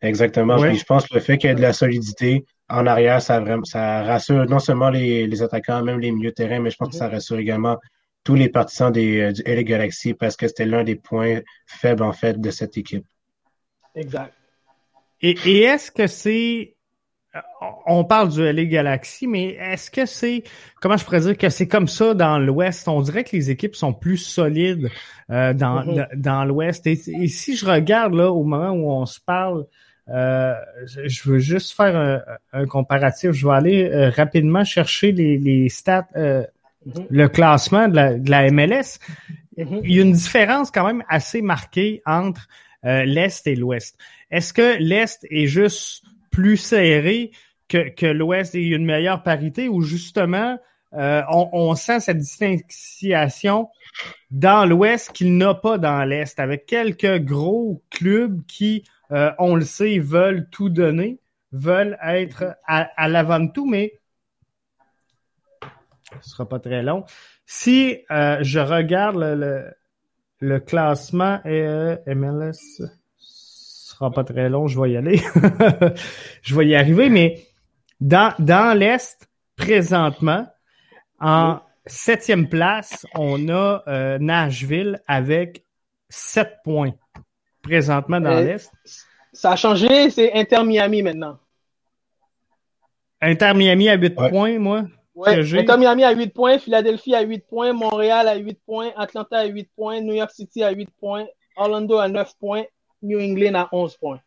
Exactement. 0.00 0.56
Puis 0.60 0.76
je 0.76 0.84
pense 0.84 1.06
que 1.06 1.14
le 1.14 1.20
fait 1.20 1.38
qu'il 1.38 1.50
y 1.50 1.52
ait 1.52 1.56
de 1.56 1.60
la 1.60 1.72
solidité 1.72 2.44
en 2.68 2.86
arrière, 2.86 3.20
ça, 3.20 3.42
ça 3.64 4.02
rassure 4.02 4.46
non 4.46 4.58
seulement 4.58 4.90
les, 4.90 5.42
attaquants, 5.42 5.82
même 5.82 6.00
les 6.00 6.12
milieux 6.12 6.30
de 6.30 6.34
terrain, 6.34 6.60
mais 6.60 6.70
je 6.70 6.76
pense 6.76 6.90
que 6.90 6.96
ça 6.96 7.08
rassure 7.08 7.38
également 7.38 7.78
tous 8.24 8.34
les 8.34 8.48
partisans 8.48 8.92
des, 8.92 9.20
euh, 9.20 9.32
du 9.32 9.42
LA 9.42 9.62
Galaxy 9.62 10.12
parce 10.12 10.36
que 10.36 10.46
c'était 10.48 10.66
l'un 10.66 10.84
des 10.84 10.96
points 10.96 11.40
faibles, 11.66 12.02
en 12.02 12.12
fait, 12.12 12.38
de 12.38 12.50
cette 12.50 12.76
équipe. 12.76 13.04
Exact. 13.94 14.34
Et, 15.20 15.62
est-ce 15.62 15.90
que 15.90 16.06
c'est 16.06 16.74
euh, 17.34 17.40
on 17.86 18.04
parle 18.04 18.28
du 18.28 18.40
LA 18.40 18.64
Galaxy, 18.66 19.26
mais 19.26 19.54
est-ce 19.54 19.90
que 19.90 20.06
c'est, 20.06 20.44
comment 20.80 20.96
je 20.96 21.04
pourrais 21.04 21.20
dire 21.20 21.36
que 21.36 21.48
c'est 21.48 21.68
comme 21.68 21.88
ça 21.88 22.14
dans 22.14 22.38
l'Ouest? 22.38 22.86
On 22.86 23.00
dirait 23.00 23.24
que 23.24 23.34
les 23.34 23.50
équipes 23.50 23.74
sont 23.74 23.94
plus 23.94 24.18
solides 24.18 24.90
euh, 25.30 25.54
dans, 25.54 25.82
mm-hmm. 25.82 26.14
dans 26.14 26.44
l'Ouest. 26.44 26.86
Et, 26.86 26.96
si 26.96 27.56
je 27.56 27.66
regarde 27.66 28.14
là 28.14 28.30
au 28.30 28.44
moment 28.44 28.70
où 28.70 28.90
on 28.90 29.06
se 29.06 29.20
parle, 29.20 29.66
euh, 30.10 30.54
je 30.86 31.28
veux 31.28 31.38
juste 31.38 31.76
faire 31.76 32.24
un, 32.52 32.66
comparatif. 32.66 33.32
Je 33.32 33.46
vais 33.46 33.54
aller 33.54 34.08
rapidement 34.08 34.64
chercher 34.64 35.12
les, 35.12 35.38
les 35.38 35.68
stats, 35.68 36.08
mm-hmm. 36.14 37.06
le 37.10 37.28
classement 37.28 37.88
de 37.88 37.96
la, 37.96 38.14
de 38.14 38.30
la 38.30 38.50
MLS. 38.50 38.98
Mm-hmm. 39.56 39.80
Il 39.84 39.94
y 39.94 39.98
a 39.98 40.02
une 40.02 40.12
différence 40.12 40.70
quand 40.70 40.86
même 40.86 41.04
assez 41.08 41.42
marquée 41.42 42.02
entre 42.06 42.48
l'Est 42.82 43.46
et 43.46 43.56
l'Ouest. 43.56 43.98
Est-ce 44.30 44.52
que 44.52 44.76
l'Est 44.78 45.26
est 45.30 45.46
juste 45.46 46.04
plus 46.30 46.56
serré 46.56 47.32
que, 47.68 47.88
que 47.90 48.06
l'Ouest 48.06 48.54
et 48.54 48.62
une 48.62 48.84
meilleure 48.84 49.22
parité 49.22 49.68
ou 49.68 49.82
justement 49.82 50.58
euh, 50.94 51.22
on, 51.30 51.74
sent 51.74 52.00
cette 52.00 52.18
distinction 52.18 53.68
dans 54.30 54.64
l'Ouest 54.64 55.12
qu'il 55.12 55.36
n'a 55.36 55.52
pas 55.54 55.76
dans 55.76 56.02
l'Est, 56.04 56.40
avec 56.40 56.64
quelques 56.64 57.18
gros 57.18 57.82
clubs 57.90 58.40
qui, 58.46 58.84
euh, 59.12 59.30
on 59.38 59.54
le 59.54 59.64
sait, 59.64 59.98
veulent 59.98 60.48
tout 60.50 60.68
donner, 60.68 61.20
veulent 61.52 61.98
être 62.02 62.56
à, 62.66 63.08
l'avant 63.08 63.40
de 63.40 63.50
tout, 63.52 63.66
mais 63.66 63.98
ce 66.20 66.30
sera 66.30 66.48
pas 66.48 66.58
très 66.58 66.82
long. 66.82 67.04
Si 67.46 67.98
euh, 68.10 68.38
je 68.42 68.60
regarde 68.60 69.16
le, 70.40 70.58
classement 70.60 71.40
MLS, 71.44 72.82
sera 73.18 74.10
pas 74.12 74.24
très 74.24 74.48
long, 74.48 74.66
je 74.66 74.80
vais 74.80 74.92
y 74.92 74.96
aller. 74.96 75.16
je 76.42 76.54
vais 76.54 76.66
y 76.66 76.76
arriver, 76.76 77.08
mais 77.08 77.42
dans, 78.00 78.78
l'Est, 78.78 79.28
présentement, 79.56 80.46
en 81.20 81.60
septième 81.86 82.48
place, 82.48 83.06
on 83.14 83.48
a 83.48 83.82
euh, 83.88 84.18
Nashville 84.18 85.02
avec 85.08 85.64
sept 86.08 86.58
points. 86.62 86.92
Présentement 87.68 88.20
dans 88.20 88.40
l'Est? 88.40 88.72
Ça 89.32 89.52
a 89.52 89.56
changé, 89.56 90.10
c'est 90.10 90.32
Inter 90.32 90.64
Miami 90.64 91.02
maintenant. 91.02 91.38
Inter 93.20 93.52
Miami 93.54 93.88
à 93.88 93.96
8 93.96 94.14
points, 94.30 94.58
moi. 94.58 94.84
Oui, 95.14 95.28
Inter 95.30 95.76
Miami 95.76 96.04
à 96.04 96.12
8 96.12 96.32
points, 96.32 96.58
Philadelphie 96.58 97.14
à 97.14 97.22
8 97.22 97.44
points, 97.48 97.72
Montréal 97.72 98.28
à 98.28 98.36
8 98.36 98.58
points, 98.64 98.90
Atlanta 98.96 99.38
à 99.38 99.44
8 99.46 99.68
points, 99.76 100.00
New 100.00 100.14
York 100.14 100.30
City 100.30 100.62
à 100.62 100.70
8 100.70 100.88
points, 101.00 101.26
Orlando 101.56 101.98
à 101.98 102.08
9 102.08 102.32
points 102.38 102.64
New 103.02 103.20
England 103.20 103.54
à 103.54 103.68
11 103.72 103.96
points. 103.96 104.20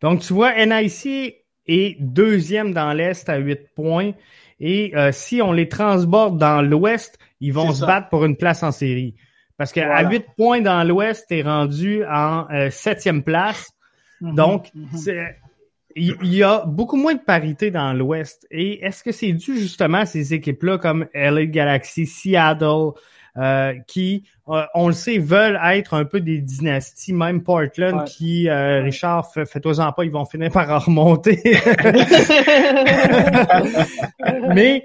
Donc, 0.00 0.20
tu 0.20 0.32
vois, 0.32 0.52
NIC 0.64 1.36
est 1.66 2.00
deuxième 2.00 2.72
dans 2.72 2.92
l'Est 2.92 3.28
à 3.28 3.36
8 3.36 3.74
points. 3.74 4.12
Et 4.60 4.92
euh, 4.96 5.10
si 5.12 5.42
on 5.42 5.52
les 5.52 5.68
transborde 5.68 6.38
dans 6.38 6.62
l'Ouest, 6.62 7.18
ils 7.40 7.52
vont 7.52 7.72
se 7.72 7.84
battre 7.84 8.08
pour 8.08 8.24
une 8.24 8.36
place 8.36 8.62
en 8.62 8.72
série. 8.72 9.16
Parce 9.56 9.72
qu'à 9.72 10.08
8 10.08 10.26
points 10.36 10.60
dans 10.60 10.82
l'Ouest, 10.86 11.26
tu 11.28 11.38
es 11.38 11.42
rendu 11.42 12.04
en 12.04 12.46
euh, 12.50 12.70
septième 12.70 13.22
place. 13.22 13.70
Mhm, 14.20 14.34
Donc, 14.34 14.70
mhm. 14.74 14.88
il 15.96 16.34
y, 16.34 16.42
a 16.42 16.64
beaucoup 16.66 16.96
moins 16.96 17.14
de 17.14 17.20
parité 17.20 17.70
dans 17.70 17.92
l'Ouest. 17.92 18.46
Et 18.50 18.84
est-ce 18.84 19.04
que 19.04 19.12
c'est 19.12 19.32
dû 19.32 19.58
justement 19.58 19.98
à 19.98 20.06
ces 20.06 20.34
équipes-là 20.34 20.78
comme 20.78 21.06
LA 21.14 21.46
Galaxy, 21.46 22.06
Seattle, 22.06 22.92
euh, 23.36 23.74
qui, 23.88 24.22
euh, 24.48 24.62
on 24.74 24.86
le 24.86 24.92
sait, 24.92 25.18
veulent 25.18 25.58
être 25.64 25.94
un 25.94 26.04
peu 26.04 26.20
des 26.20 26.38
dynasties. 26.38 27.12
Même 27.12 27.42
Portland, 27.42 28.04
qui, 28.04 28.48
euh, 28.48 28.80
Richard, 28.82 29.32
fais-toi-en 29.32 29.90
pas, 29.92 30.04
ils 30.04 30.12
vont 30.12 30.24
finir 30.24 30.52
par 30.52 30.84
remonter. 30.84 31.40
Mais, 34.54 34.84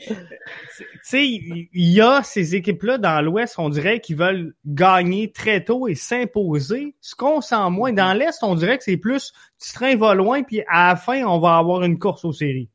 sais, 1.09 1.25
il 1.27 1.69
y 1.73 2.01
a 2.01 2.21
ces 2.23 2.55
équipes-là 2.55 2.97
dans 2.97 3.21
l'Ouest, 3.21 3.55
on 3.57 3.69
dirait, 3.69 3.99
qui 3.99 4.13
veulent 4.13 4.53
gagner 4.65 5.31
très 5.31 5.63
tôt 5.63 5.87
et 5.87 5.95
s'imposer. 5.95 6.95
Ce 7.01 7.15
qu'on 7.15 7.41
sent 7.41 7.69
moins. 7.69 7.93
Dans 7.93 8.13
l'Est, 8.13 8.43
on 8.43 8.55
dirait 8.55 8.77
que 8.77 8.83
c'est 8.83 8.97
plus, 8.97 9.33
tu 9.63 9.73
train 9.73 9.95
va 9.95 10.13
loin, 10.13 10.43
puis 10.43 10.61
à 10.67 10.89
la 10.89 10.95
fin, 10.95 11.23
on 11.25 11.39
va 11.39 11.57
avoir 11.57 11.83
une 11.83 11.99
course 11.99 12.25
aux 12.25 12.33
séries. 12.33 12.69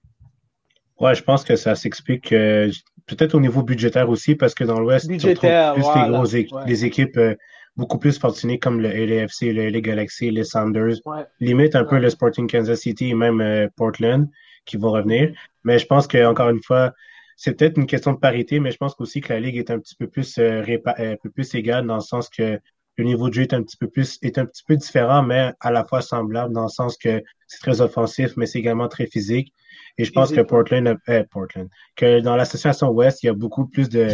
Ouais, 1.00 1.14
je 1.14 1.22
pense 1.22 1.44
que 1.44 1.56
ça 1.56 1.74
s'explique 1.74 2.32
peut-être 3.06 3.34
au 3.34 3.40
niveau 3.40 3.62
budgétaire 3.62 4.08
aussi, 4.08 4.34
parce 4.34 4.54
que 4.54 4.64
dans 4.64 4.80
l'Ouest, 4.80 5.06
tu 5.18 5.28
retrouves 5.28 5.74
plus 5.74 6.00
les, 6.02 6.10
grosses 6.10 6.34
équipes, 6.34 6.58
les 6.66 6.84
équipes 6.84 7.16
euh, 7.16 7.34
beaucoup 7.76 7.98
plus 7.98 8.18
fortunées 8.18 8.58
comme 8.58 8.80
le 8.80 8.88
LAFC, 8.88 9.52
le 9.52 9.68
LA 9.68 9.80
Galaxy, 9.80 10.30
les 10.30 10.44
Sanders, 10.44 10.96
limite 11.40 11.76
un 11.76 11.84
peu 11.84 11.98
le 11.98 12.08
Sporting 12.10 12.48
Kansas 12.48 12.80
City 12.80 13.10
et 13.10 13.14
même 13.14 13.40
euh, 13.40 13.68
Portland 13.76 14.28
qui 14.64 14.76
vont 14.76 14.92
revenir. 14.92 15.32
Mais 15.64 15.78
je 15.78 15.86
pense 15.86 16.06
que 16.06 16.24
encore 16.24 16.48
une 16.48 16.62
fois, 16.62 16.92
c'est 17.36 17.56
peut-être 17.56 17.78
une 17.78 17.86
question 17.86 18.12
de 18.12 18.18
parité, 18.18 18.60
mais 18.60 18.70
je 18.70 18.76
pense 18.76 18.94
aussi 18.98 19.20
que 19.20 19.32
la 19.32 19.40
ligue 19.40 19.56
est 19.56 19.70
un 19.70 19.78
petit 19.78 19.96
peu 19.96 20.06
plus 20.06 20.38
euh, 20.38 20.62
un 20.62 21.16
peu 21.22 21.30
plus 21.30 21.54
égale 21.54 21.86
dans 21.86 21.96
le 21.96 22.00
sens 22.00 22.28
que 22.28 22.60
le 22.96 23.04
niveau 23.04 23.28
de 23.28 23.34
jeu 23.34 23.42
est 23.42 23.54
un 23.54 23.62
petit 23.62 23.76
peu 23.76 23.88
plus 23.88 24.18
est 24.22 24.38
un 24.38 24.46
petit 24.46 24.62
peu 24.66 24.76
différent, 24.76 25.22
mais 25.22 25.52
à 25.60 25.70
la 25.70 25.84
fois 25.84 26.00
semblable 26.00 26.54
dans 26.54 26.64
le 26.64 26.68
sens 26.68 26.96
que 26.96 27.22
c'est 27.48 27.58
très 27.58 27.80
offensif, 27.80 28.32
mais 28.36 28.46
c'est 28.46 28.58
également 28.58 28.88
très 28.88 29.06
physique. 29.06 29.52
Et 29.98 30.04
je 30.04 30.12
pense 30.12 30.32
que 30.32 30.40
Portland, 30.40 30.96
euh, 31.08 31.24
Portland, 31.30 31.68
que 31.96 32.20
dans 32.20 32.36
l'association 32.36 32.88
Ouest, 32.90 33.22
il 33.22 33.26
y 33.26 33.28
a 33.28 33.34
beaucoup 33.34 33.66
plus 33.66 33.88
de, 33.88 34.08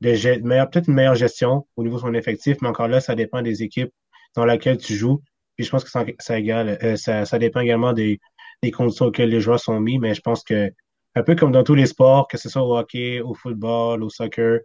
de 0.00 0.42
meilleure, 0.42 0.70
peut-être 0.70 0.88
une 0.88 0.94
meilleure 0.94 1.14
gestion 1.14 1.66
au 1.76 1.82
niveau 1.82 1.96
de 1.96 2.02
son 2.02 2.14
effectif, 2.14 2.58
mais 2.62 2.68
encore 2.68 2.88
là, 2.88 3.00
ça 3.00 3.14
dépend 3.14 3.42
des 3.42 3.62
équipes 3.62 3.92
dans 4.36 4.44
lesquelles 4.44 4.78
tu 4.78 4.94
joues. 4.94 5.22
Puis 5.56 5.64
je 5.64 5.70
pense 5.70 5.84
que 5.84 5.90
ça, 5.90 6.04
ça, 6.18 6.38
égale, 6.38 6.78
euh, 6.82 6.96
ça, 6.96 7.24
ça 7.24 7.38
dépend 7.38 7.60
également 7.60 7.92
des, 7.92 8.20
des 8.62 8.70
conditions 8.70 9.06
auxquelles 9.06 9.30
les 9.30 9.40
joueurs 9.40 9.60
sont 9.60 9.80
mis, 9.80 9.98
mais 9.98 10.14
je 10.14 10.20
pense 10.20 10.44
que 10.44 10.70
un 11.18 11.22
peu 11.22 11.34
comme 11.34 11.52
dans 11.52 11.64
tous 11.64 11.74
les 11.74 11.86
sports, 11.86 12.28
que 12.28 12.38
ce 12.38 12.48
soit 12.48 12.62
au 12.62 12.76
hockey, 12.76 13.20
au 13.20 13.34
football, 13.34 14.02
au 14.02 14.08
soccer, 14.08 14.60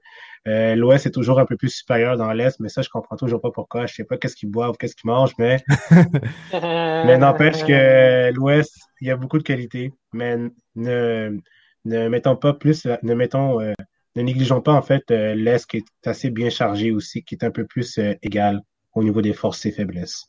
euh, 0.47 0.75
L'Ouest 0.75 1.05
est 1.05 1.11
toujours 1.11 1.39
un 1.39 1.45
peu 1.45 1.55
plus 1.55 1.69
supérieur 1.69 2.17
dans 2.17 2.31
l'Est, 2.33 2.59
mais 2.59 2.69
ça, 2.69 2.81
je 2.81 2.89
comprends 2.89 3.15
toujours 3.15 3.39
pas 3.39 3.51
pourquoi. 3.51 3.85
Je 3.85 3.93
sais 3.93 4.03
pas 4.03 4.17
qu'est-ce 4.17 4.35
qu'ils 4.35 4.51
boivent, 4.51 4.75
qu'est-ce 4.77 4.95
qu'ils 4.95 5.09
mangent, 5.09 5.35
mais, 5.37 5.63
mais 6.53 7.17
n'empêche 7.17 7.63
que 7.63 8.31
l'Ouest, 8.33 8.77
il 8.99 9.07
y 9.07 9.11
a 9.11 9.15
beaucoup 9.15 9.37
de 9.37 9.43
qualités, 9.43 9.93
mais 10.11 10.37
ne, 10.75 11.37
ne 11.85 12.07
mettons 12.09 12.35
pas 12.35 12.53
plus, 12.53 12.85
ne 12.85 13.13
mettons, 13.13 13.61
euh, 13.61 13.73
ne 14.15 14.21
négligeons 14.21 14.61
pas 14.61 14.73
en 14.73 14.81
fait 14.81 15.09
euh, 15.11 15.33
l'Est 15.33 15.65
qui 15.65 15.77
est 15.77 16.07
assez 16.07 16.29
bien 16.29 16.49
chargé 16.49 16.91
aussi, 16.91 17.23
qui 17.23 17.35
est 17.35 17.43
un 17.45 17.51
peu 17.51 17.65
plus 17.65 17.99
égal 18.21 18.61
au 18.95 19.03
niveau 19.03 19.21
des 19.21 19.33
forces 19.33 19.65
et 19.65 19.71
faiblesses. 19.71 20.25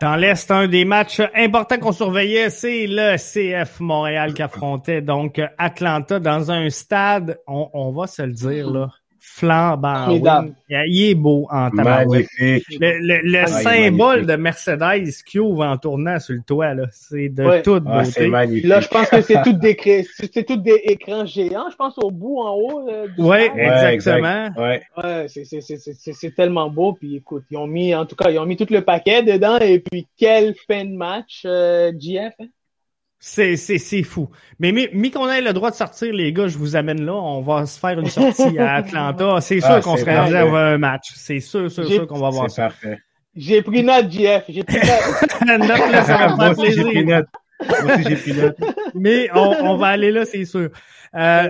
Dans 0.00 0.16
l'Est, 0.16 0.50
un 0.50 0.68
des 0.68 0.84
matchs 0.84 1.22
importants 1.34 1.78
qu'on 1.78 1.92
surveillait, 1.92 2.50
c'est 2.50 2.86
le 2.86 3.16
CF 3.16 3.80
Montréal 3.80 4.34
qui 4.34 4.42
affrontait 4.42 5.00
donc 5.00 5.40
Atlanta 5.56 6.20
dans 6.20 6.50
un 6.50 6.68
stade, 6.68 7.38
on, 7.46 7.92
va 7.92 8.06
se 8.06 8.22
le 8.22 8.32
dire 8.32 8.70
là, 8.70 8.90
flambant. 9.24 10.08
Il 10.68 11.10
est 11.10 11.14
beau 11.14 11.46
en 11.48 11.70
tabarouette. 11.70 12.26
Le, 12.38 13.22
le, 13.22 13.46
symbole 13.46 14.26
de 14.26 14.34
Mercedes 14.34 15.12
qui 15.24 15.38
ouvre 15.38 15.64
en 15.64 15.76
tournant 15.78 16.18
sur 16.18 16.34
le 16.34 16.42
toit, 16.42 16.74
là, 16.74 16.86
c'est 16.90 17.28
de 17.28 17.62
toute 17.62 17.84
ah, 17.86 18.02
beauté. 18.02 18.28
Là, 18.66 18.80
je 18.80 18.88
pense 18.88 19.08
que 19.08 19.20
c'est 19.22 19.40
tout 19.42 19.52
des, 19.52 19.76
c'est 20.32 20.44
tout 20.44 20.56
des 20.56 20.80
écrans 20.84 21.24
géants, 21.24 21.70
je 21.70 21.76
pense, 21.76 21.96
au 21.98 22.10
bout, 22.10 22.40
en 22.40 22.54
haut. 22.54 22.88
Euh, 22.88 23.06
oui, 23.18 23.48
exactement. 23.54 24.48
Ouais, 24.56 24.82
ouais 25.02 25.26
c'est 25.28 26.34
tellement 26.34 26.68
beau. 26.68 26.94
Puis 26.94 27.16
écoute, 27.16 27.44
ils 27.50 27.56
ont 27.56 27.68
mis, 27.68 27.94
en 27.94 28.06
tout 28.06 28.16
cas, 28.16 28.28
ils 28.30 28.38
ont 28.40 28.46
mis 28.46 28.56
tout 28.56 28.66
le 28.70 28.82
paquet 28.82 29.22
dedans. 29.22 29.58
Et 29.58 29.78
puis, 29.78 30.08
quelle 30.16 30.54
fin 30.66 30.84
de 30.84 30.96
match, 30.96 31.44
euh, 31.46 31.92
GF. 31.96 32.34
Hein? 32.40 32.46
C'est, 33.24 33.54
c'est, 33.54 33.78
c'est 33.78 34.02
fou. 34.02 34.28
Mais 34.58 34.72
mis, 34.72 35.12
qu'on 35.12 35.30
ait 35.30 35.40
le 35.40 35.52
droit 35.52 35.70
de 35.70 35.76
sortir, 35.76 36.12
les 36.12 36.32
gars, 36.32 36.48
je 36.48 36.58
vous 36.58 36.74
amène 36.74 37.04
là. 37.04 37.14
On 37.14 37.40
va 37.40 37.66
se 37.66 37.78
faire 37.78 37.96
une 38.00 38.08
sortie 38.08 38.58
à 38.58 38.74
Atlanta. 38.78 39.40
C'est 39.40 39.60
sûr 39.60 39.70
ah, 39.70 39.80
qu'on 39.80 39.96
se 39.96 40.04
réserve 40.04 40.56
un 40.56 40.76
match. 40.76 41.12
C'est 41.14 41.38
sûr, 41.38 41.70
sûr, 41.70 41.86
sûr 41.86 42.08
qu'on 42.08 42.18
va 42.18 42.30
voir 42.30 42.50
ça. 42.50 42.62
Parfait. 42.64 42.98
J'ai 43.36 43.62
pris 43.62 43.84
note, 43.84 44.10
JF. 44.10 44.42
J'ai 44.48 44.64
pris 44.64 44.74
note. 44.74 45.40
note 45.60 45.92
là, 45.92 46.02
ça 46.02 46.26
va 46.26 46.36
faire 46.36 46.56
plaisir. 46.56 46.82
J'ai 46.82 46.90
pris 46.90 47.04
note. 47.04 47.26
Moi 47.64 47.94
aussi, 47.94 48.04
j'ai 48.08 48.16
pris 48.16 48.32
note. 48.34 48.56
Mais 48.94 49.28
on, 49.32 49.66
on 49.66 49.76
va 49.76 49.86
aller 49.86 50.10
là, 50.10 50.24
c'est 50.24 50.44
sûr. 50.44 50.70
Euh, 51.14 51.48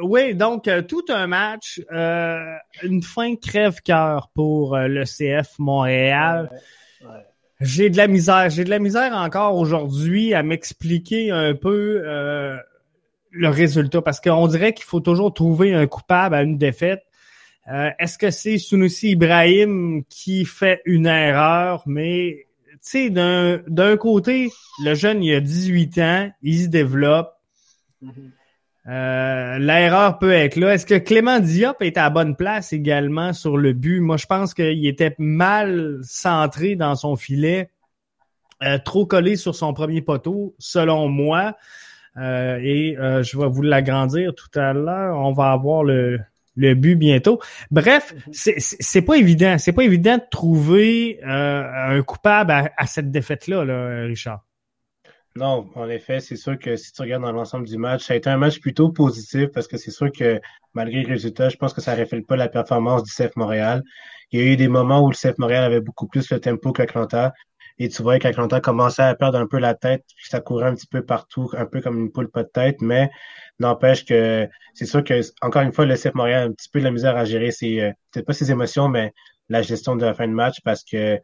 oui, 0.00 0.36
donc 0.36 0.68
euh, 0.68 0.80
tout 0.80 1.04
un 1.08 1.26
match, 1.26 1.80
euh, 1.90 2.54
une 2.84 3.02
fin 3.02 3.34
crève-cœur 3.34 4.30
pour 4.32 4.76
euh, 4.76 4.86
le 4.86 5.02
CF 5.04 5.58
Montréal. 5.58 6.50
Ouais, 7.00 7.08
ouais. 7.08 7.26
J'ai 7.60 7.90
de 7.90 7.96
la 7.96 8.06
misère. 8.06 8.48
J'ai 8.48 8.64
de 8.64 8.70
la 8.70 8.78
misère 8.78 9.12
encore 9.12 9.56
aujourd'hui 9.56 10.32
à 10.34 10.42
m'expliquer 10.42 11.30
un 11.30 11.54
peu 11.54 12.02
euh, 12.06 12.56
le 13.30 13.48
résultat 13.48 14.00
parce 14.00 14.20
qu'on 14.20 14.46
dirait 14.46 14.72
qu'il 14.72 14.86
faut 14.86 15.00
toujours 15.00 15.32
trouver 15.32 15.74
un 15.74 15.86
coupable 15.86 16.34
à 16.34 16.42
une 16.42 16.56
défaite. 16.56 17.02
Euh, 17.70 17.90
est-ce 17.98 18.16
que 18.16 18.30
c'est 18.30 18.58
Sunusi 18.58 19.10
Ibrahim 19.10 20.04
qui 20.08 20.44
fait 20.44 20.80
une 20.86 21.06
erreur? 21.06 21.82
Mais 21.86 22.46
tu 22.72 22.78
sais, 22.80 23.10
d'un, 23.10 23.96
côté, 23.98 24.50
le 24.82 24.94
jeune, 24.94 25.22
il 25.22 25.34
a 25.34 25.40
18 25.40 25.98
ans, 25.98 26.30
il 26.42 26.62
se 26.62 26.68
développe. 26.68 27.30
Mm-hmm. 28.02 28.30
Euh, 28.88 29.58
l'erreur 29.58 30.18
peut 30.18 30.32
être 30.32 30.56
là. 30.56 30.74
Est-ce 30.74 30.86
que 30.86 30.94
Clément 30.94 31.38
Diop 31.38 31.82
est 31.82 31.98
à 31.98 32.04
la 32.04 32.10
bonne 32.10 32.34
place 32.34 32.72
également 32.72 33.32
sur 33.32 33.56
le 33.56 33.72
but? 33.72 34.00
Moi, 34.00 34.16
je 34.16 34.26
pense 34.26 34.54
qu'il 34.54 34.86
était 34.86 35.14
mal 35.18 35.98
centré 36.02 36.76
dans 36.76 36.94
son 36.94 37.16
filet, 37.16 37.70
euh, 38.62 38.78
trop 38.78 39.06
collé 39.06 39.36
sur 39.36 39.54
son 39.54 39.74
premier 39.74 40.02
poteau, 40.02 40.54
selon 40.58 41.08
moi. 41.08 41.56
Euh, 42.16 42.58
et 42.60 42.96
je 42.96 43.38
vais 43.38 43.48
vous 43.48 43.62
l'agrandir 43.62 44.34
tout 44.34 44.58
à 44.58 44.72
l'heure. 44.72 45.16
On 45.18 45.32
va 45.32 45.52
avoir 45.52 45.84
le, 45.84 46.18
le 46.56 46.74
but 46.74 46.96
bientôt. 46.96 47.40
Bref, 47.70 48.14
mhm. 48.26 48.32
c'est 48.58 49.02
pas 49.02 49.16
évident. 49.16 49.56
C'est 49.58 49.72
pas 49.72 49.84
évident 49.84 50.16
de 50.16 50.24
trouver 50.30 51.20
un 51.22 52.02
coupable 52.02 52.50
à, 52.50 52.70
à 52.76 52.86
cette 52.86 53.10
défaite-là, 53.10 53.64
là, 53.64 54.04
Richard. 54.06 54.42
Non, 55.36 55.70
en 55.76 55.88
effet, 55.88 56.18
c'est 56.18 56.36
sûr 56.36 56.58
que 56.58 56.74
si 56.74 56.92
tu 56.92 57.02
regardes 57.02 57.22
dans 57.22 57.30
l'ensemble 57.30 57.66
du 57.66 57.78
match, 57.78 58.04
ça 58.04 58.14
a 58.14 58.16
été 58.16 58.28
un 58.28 58.36
match 58.36 58.58
plutôt 58.58 58.90
positif 58.90 59.48
parce 59.54 59.68
que 59.68 59.76
c'est 59.76 59.92
sûr 59.92 60.10
que 60.10 60.40
malgré 60.74 61.02
le 61.02 61.08
résultat, 61.08 61.48
je 61.48 61.56
pense 61.56 61.72
que 61.72 61.80
ça 61.80 61.94
ne 61.94 62.00
reflète 62.00 62.26
pas 62.26 62.36
la 62.36 62.48
performance 62.48 63.04
du 63.04 63.12
CF 63.12 63.36
Montréal. 63.36 63.82
Il 64.32 64.40
y 64.40 64.42
a 64.42 64.46
eu 64.52 64.56
des 64.56 64.66
moments 64.68 65.04
où 65.04 65.10
le 65.10 65.14
CF 65.14 65.38
Montréal 65.38 65.64
avait 65.64 65.80
beaucoup 65.80 66.08
plus 66.08 66.30
le 66.30 66.40
tempo 66.40 66.72
qu'Atlanta. 66.72 67.32
Et 67.78 67.88
tu 67.88 68.02
voyais 68.02 68.18
qu'Atlanta 68.18 68.60
commençait 68.60 69.02
à 69.02 69.14
perdre 69.14 69.38
un 69.38 69.46
peu 69.46 69.58
la 69.58 69.74
tête, 69.74 70.04
puis 70.16 70.26
ça 70.28 70.40
courait 70.40 70.66
un 70.66 70.74
petit 70.74 70.86
peu 70.86 71.02
partout, 71.02 71.50
un 71.56 71.64
peu 71.64 71.80
comme 71.80 71.98
une 71.98 72.12
poule 72.12 72.30
pas 72.30 72.42
de 72.42 72.48
tête, 72.48 72.82
mais 72.82 73.10
n'empêche 73.58 74.04
que 74.04 74.48
c'est 74.74 74.84
sûr 74.84 75.02
que, 75.02 75.20
encore 75.40 75.62
une 75.62 75.72
fois, 75.72 75.86
le 75.86 75.94
CF 75.96 76.14
Montréal 76.14 76.42
a 76.42 76.46
un 76.46 76.52
petit 76.52 76.68
peu 76.68 76.80
de 76.80 76.84
la 76.84 76.90
misère 76.90 77.16
à 77.16 77.24
gérer 77.24 77.52
ses, 77.52 77.80
euh, 77.80 77.92
peut-être 78.12 78.26
pas 78.26 78.34
ses 78.34 78.50
émotions, 78.50 78.88
mais 78.88 79.12
la 79.48 79.62
gestion 79.62 79.96
de 79.96 80.04
la 80.04 80.12
fin 80.14 80.28
de 80.28 80.32
match 80.32 80.58
parce 80.64 80.84
que 80.84 81.18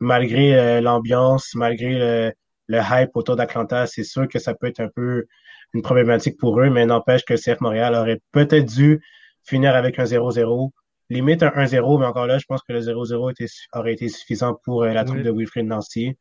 malgré 0.00 0.58
euh, 0.58 0.80
l'ambiance, 0.80 1.54
malgré 1.54 1.94
le, 1.98 2.32
le 2.72 2.80
hype 2.80 3.10
autour 3.14 3.36
d'Atlanta, 3.36 3.86
c'est 3.86 4.02
sûr 4.02 4.26
que 4.28 4.38
ça 4.38 4.54
peut 4.54 4.66
être 4.66 4.80
un 4.80 4.88
peu 4.88 5.26
une 5.74 5.82
problématique 5.82 6.38
pour 6.38 6.58
eux, 6.60 6.70
mais 6.70 6.86
n'empêche 6.86 7.24
que 7.24 7.34
CF 7.34 7.60
Montréal 7.60 7.94
aurait 7.94 8.20
peut-être 8.32 8.66
dû 8.66 9.00
finir 9.44 9.74
avec 9.74 9.98
un 9.98 10.04
0-0, 10.04 10.70
limite 11.10 11.42
un 11.42 11.50
1-0, 11.50 12.00
mais 12.00 12.06
encore 12.06 12.26
là, 12.26 12.38
je 12.38 12.46
pense 12.46 12.62
que 12.62 12.72
le 12.72 12.80
0-0 12.80 13.34
aurait 13.74 13.92
été 13.92 14.08
suffisant 14.08 14.58
pour 14.64 14.84
euh, 14.84 14.92
la 14.92 15.04
troupe 15.04 15.22
de 15.22 15.30
Wilfried 15.30 15.66
Nancy. 15.66 16.16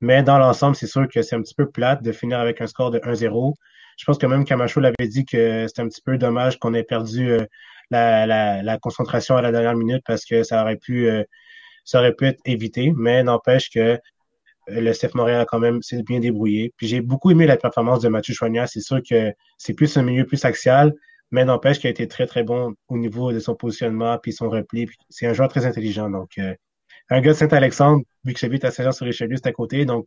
Mais 0.00 0.22
dans 0.22 0.38
l'ensemble, 0.38 0.76
c'est 0.76 0.86
sûr 0.86 1.08
que 1.08 1.22
c'est 1.22 1.34
un 1.34 1.42
petit 1.42 1.54
peu 1.54 1.68
plate 1.68 2.02
de 2.02 2.12
finir 2.12 2.38
avec 2.38 2.60
un 2.60 2.68
score 2.68 2.92
de 2.92 3.00
1-0. 3.00 3.54
Je 3.98 4.04
pense 4.04 4.18
que 4.18 4.26
même 4.26 4.44
Camacho 4.44 4.78
l'avait 4.78 5.08
dit 5.08 5.24
que 5.24 5.66
c'était 5.66 5.82
un 5.82 5.88
petit 5.88 6.02
peu 6.02 6.16
dommage 6.18 6.58
qu'on 6.60 6.74
ait 6.74 6.84
perdu 6.84 7.30
euh, 7.32 7.44
la, 7.90 8.78
concentration 8.80 9.36
à 9.36 9.42
la 9.42 9.50
dernière 9.50 9.74
minute 9.74 10.02
parce 10.06 10.24
que 10.24 10.44
ça 10.44 10.62
aurait 10.62 10.76
pu 10.76 11.08
euh, 11.08 11.24
ça 11.84 11.98
aurait 12.00 12.12
pu 12.12 12.26
être 12.26 12.40
évité, 12.44 12.92
mais 12.94 13.22
n'empêche 13.22 13.70
que 13.70 13.98
le 14.68 14.92
CF 14.92 15.14
Montréal 15.14 15.40
a 15.40 15.44
quand 15.44 15.58
même 15.58 15.82
s'est 15.82 16.02
bien 16.02 16.20
débrouillé. 16.20 16.72
Puis 16.76 16.86
j'ai 16.86 17.00
beaucoup 17.00 17.30
aimé 17.30 17.46
la 17.46 17.56
performance 17.56 18.00
de 18.00 18.08
Mathieu 18.08 18.34
Choignard. 18.34 18.68
C'est 18.68 18.80
sûr 18.80 19.00
que 19.08 19.32
c'est 19.56 19.74
plus 19.74 19.96
un 19.96 20.02
milieu 20.02 20.24
plus 20.24 20.44
axial, 20.44 20.92
mais 21.30 21.44
n'empêche 21.44 21.78
qu'il 21.78 21.88
a 21.88 21.90
été 21.90 22.08
très, 22.08 22.26
très 22.26 22.42
bon 22.42 22.74
au 22.88 22.98
niveau 22.98 23.32
de 23.32 23.38
son 23.38 23.54
positionnement 23.54 24.18
puis 24.18 24.32
son 24.32 24.48
repli. 24.48 24.88
C'est 25.08 25.26
un 25.26 25.32
joueur 25.32 25.48
très 25.48 25.66
intelligent. 25.66 26.10
Donc, 26.10 26.30
euh, 26.38 26.54
un 27.10 27.20
gars 27.20 27.32
de 27.32 27.36
Saint-Alexandre, 27.36 28.02
vu 28.24 28.34
que 28.34 28.40
j'habite 28.40 28.64
à 28.64 28.70
Saint-Jean-sur-Richelieu, 28.70 29.36
c'est 29.36 29.48
à 29.48 29.52
côté. 29.52 29.84
Donc, 29.84 30.06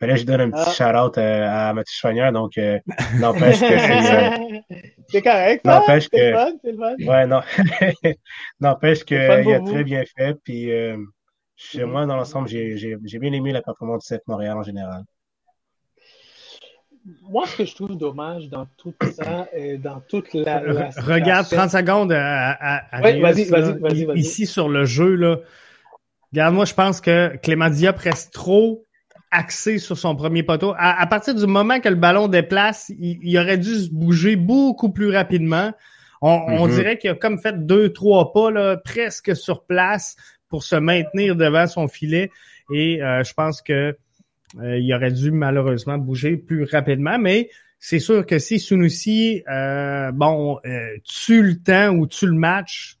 ben 0.00 0.08
là, 0.08 0.16
je 0.16 0.24
donne 0.24 0.40
un 0.40 0.50
petit 0.50 0.64
ah. 0.66 0.72
shout-out 0.72 1.18
euh, 1.18 1.46
à 1.48 1.72
Mathieu 1.72 1.94
Choignard. 1.96 2.32
Donc, 2.32 2.58
euh, 2.58 2.78
n'empêche 3.18 3.60
que 3.60 3.78
c'est... 3.78 4.30
c'est 5.08 5.22
correct, 5.22 5.64
N'empêche 5.64 6.08
que... 6.08 6.16
C'est 6.16 6.72
le 6.72 6.76
fun, 6.76 6.96
Ouais, 7.06 7.26
non. 7.26 7.40
n'empêche 8.60 9.04
qu'il 9.04 9.16
a 9.16 9.60
très 9.60 9.84
bien 9.84 10.02
fait. 10.16 10.36
Puis... 10.44 10.70
Chez 11.56 11.84
moi, 11.84 12.06
dans 12.06 12.16
l'ensemble, 12.16 12.48
j'ai 12.48 13.18
bien 13.18 13.32
aimé 13.32 13.52
la 13.52 13.62
performance 13.62 14.08
de 14.08 14.16
CF 14.16 14.22
Montréal 14.26 14.56
en 14.56 14.62
général. 14.62 15.04
Moi, 17.28 17.46
ce 17.46 17.56
que 17.56 17.64
je 17.66 17.74
trouve 17.74 17.96
dommage 17.98 18.48
dans 18.48 18.66
tout 18.78 18.94
ça, 19.12 19.46
euh, 19.54 19.76
dans 19.76 20.00
toute 20.08 20.32
la. 20.32 20.60
Regarde, 20.96 21.46
30 21.50 21.70
secondes 21.70 22.12
à, 22.12 22.82
vas-y, 23.00 23.20
vas-y, 23.20 23.78
vas-y. 23.78 24.18
Ici 24.18 24.46
sur 24.46 24.68
le 24.70 24.86
jeu, 24.86 25.14
là. 25.14 25.36
Regarde, 26.32 26.54
moi, 26.54 26.64
je 26.64 26.74
pense 26.74 27.00
que 27.00 27.36
Clément 27.42 27.68
Diop 27.68 27.98
reste 27.98 28.32
trop 28.32 28.86
axé 29.30 29.78
sur 29.78 29.98
son 29.98 30.16
premier 30.16 30.42
poteau. 30.42 30.74
À, 30.78 31.06
partir 31.06 31.34
du 31.34 31.46
moment 31.46 31.78
que 31.78 31.88
le 31.88 31.94
ballon 31.94 32.26
déplace, 32.26 32.90
il, 32.98 33.38
aurait 33.38 33.58
dû 33.58 33.74
se 33.74 33.90
bouger 33.90 34.36
beaucoup 34.36 34.90
plus 34.90 35.10
rapidement. 35.10 35.72
On, 36.22 36.30
on 36.30 36.66
mm-hmm. 36.66 36.74
dirait 36.74 36.98
qu'il 36.98 37.10
a 37.10 37.14
comme 37.14 37.38
fait 37.38 37.66
deux, 37.66 37.92
trois 37.92 38.32
pas 38.32 38.50
là, 38.50 38.78
presque 38.78 39.36
sur 39.36 39.64
place 39.66 40.16
pour 40.48 40.62
se 40.62 40.76
maintenir 40.76 41.36
devant 41.36 41.66
son 41.66 41.88
filet. 41.88 42.30
Et 42.72 43.02
euh, 43.02 43.22
je 43.22 43.34
pense 43.34 43.62
que 43.62 43.96
euh, 44.60 44.78
il 44.78 44.94
aurait 44.94 45.10
dû 45.10 45.30
malheureusement 45.30 45.98
bouger 45.98 46.36
plus 46.36 46.64
rapidement, 46.64 47.18
mais 47.18 47.50
c'est 47.78 47.98
sûr 47.98 48.24
que 48.24 48.38
si 48.38 48.58
Sunusi, 48.58 49.42
euh, 49.50 50.12
bon, 50.12 50.60
tue 51.04 51.42
le 51.42 51.58
temps 51.58 51.90
ou 51.90 52.06
tue 52.06 52.26
le 52.26 52.34
match, 52.34 52.96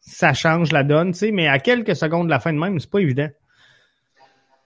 ça 0.00 0.32
change 0.32 0.72
la 0.72 0.84
donne, 0.84 1.12
tu 1.12 1.18
sais, 1.18 1.30
mais 1.30 1.48
à 1.48 1.58
quelques 1.58 1.96
secondes 1.96 2.26
de 2.26 2.30
la 2.30 2.40
fin 2.40 2.52
de 2.52 2.58
même, 2.58 2.78
c'est 2.78 2.90
pas 2.90 3.00
évident. 3.00 3.28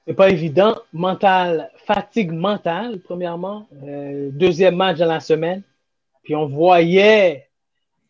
C'est 0.07 0.15
pas 0.15 0.31
évident. 0.31 0.77
Mental, 0.93 1.71
fatigue 1.87 2.33
mentale, 2.33 3.01
premièrement. 3.01 3.69
deuxième 4.33 4.77
match 4.77 4.99
de 4.99 5.05
la 5.05 5.21
semaine. 5.21 5.63
Puis 6.23 6.35
on 6.35 6.47
voyait 6.47 7.49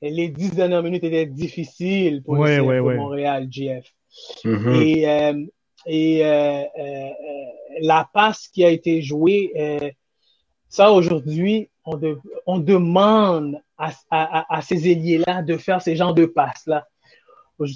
les 0.02 0.28
dix 0.28 0.54
dernières 0.54 0.82
minutes 0.82 1.04
étaient 1.04 1.26
difficiles 1.26 2.22
pour, 2.22 2.36
Montréal, 2.36 3.48
GF. 3.50 3.84
Mm-hmm. 4.44 4.82
Et, 4.82 5.08
euh, 5.08 5.46
et 5.86 6.24
euh, 6.24 6.64
euh, 6.78 7.08
la 7.80 8.08
passe 8.12 8.48
qui 8.48 8.64
a 8.64 8.70
été 8.70 9.02
jouée, 9.02 9.94
ça 10.68 10.92
aujourd'hui, 10.92 11.70
on, 11.84 11.98
on, 12.46 12.58
demande 12.58 13.60
à, 13.78 13.92
à, 14.10 14.56
à 14.56 14.62
ces 14.62 14.90
ailiers-là 14.90 15.42
de 15.42 15.56
faire 15.56 15.80
ces 15.80 15.96
genres 15.96 16.14
de 16.14 16.26
passes-là. 16.26 16.86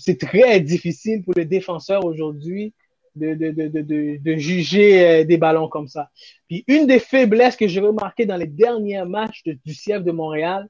C'est 0.01 0.19
très 0.19 0.61
difficile 0.61 1.23
pour 1.23 1.35
les 1.35 1.45
défenseurs 1.45 2.05
aujourd'hui 2.05 2.75
de, 3.17 3.35
de, 3.35 3.51
de, 3.51 4.19
de, 4.19 4.37
juger 4.37 5.25
des 5.25 5.37
ballons 5.39 5.69
comme 5.69 5.89
ça. 5.89 6.11
Puis 6.49 6.65
une 6.67 6.87
des 6.87 6.99
faiblesses 6.99 7.57
que 7.57 7.69
j'ai 7.69 7.81
remarquées 7.81 8.27
dans 8.27 8.37
les 8.37 8.47
derniers 8.47 9.05
matchs 9.05 9.43
du 9.45 9.75
CF 9.75 10.03
de 10.03 10.13
Montréal, 10.13 10.69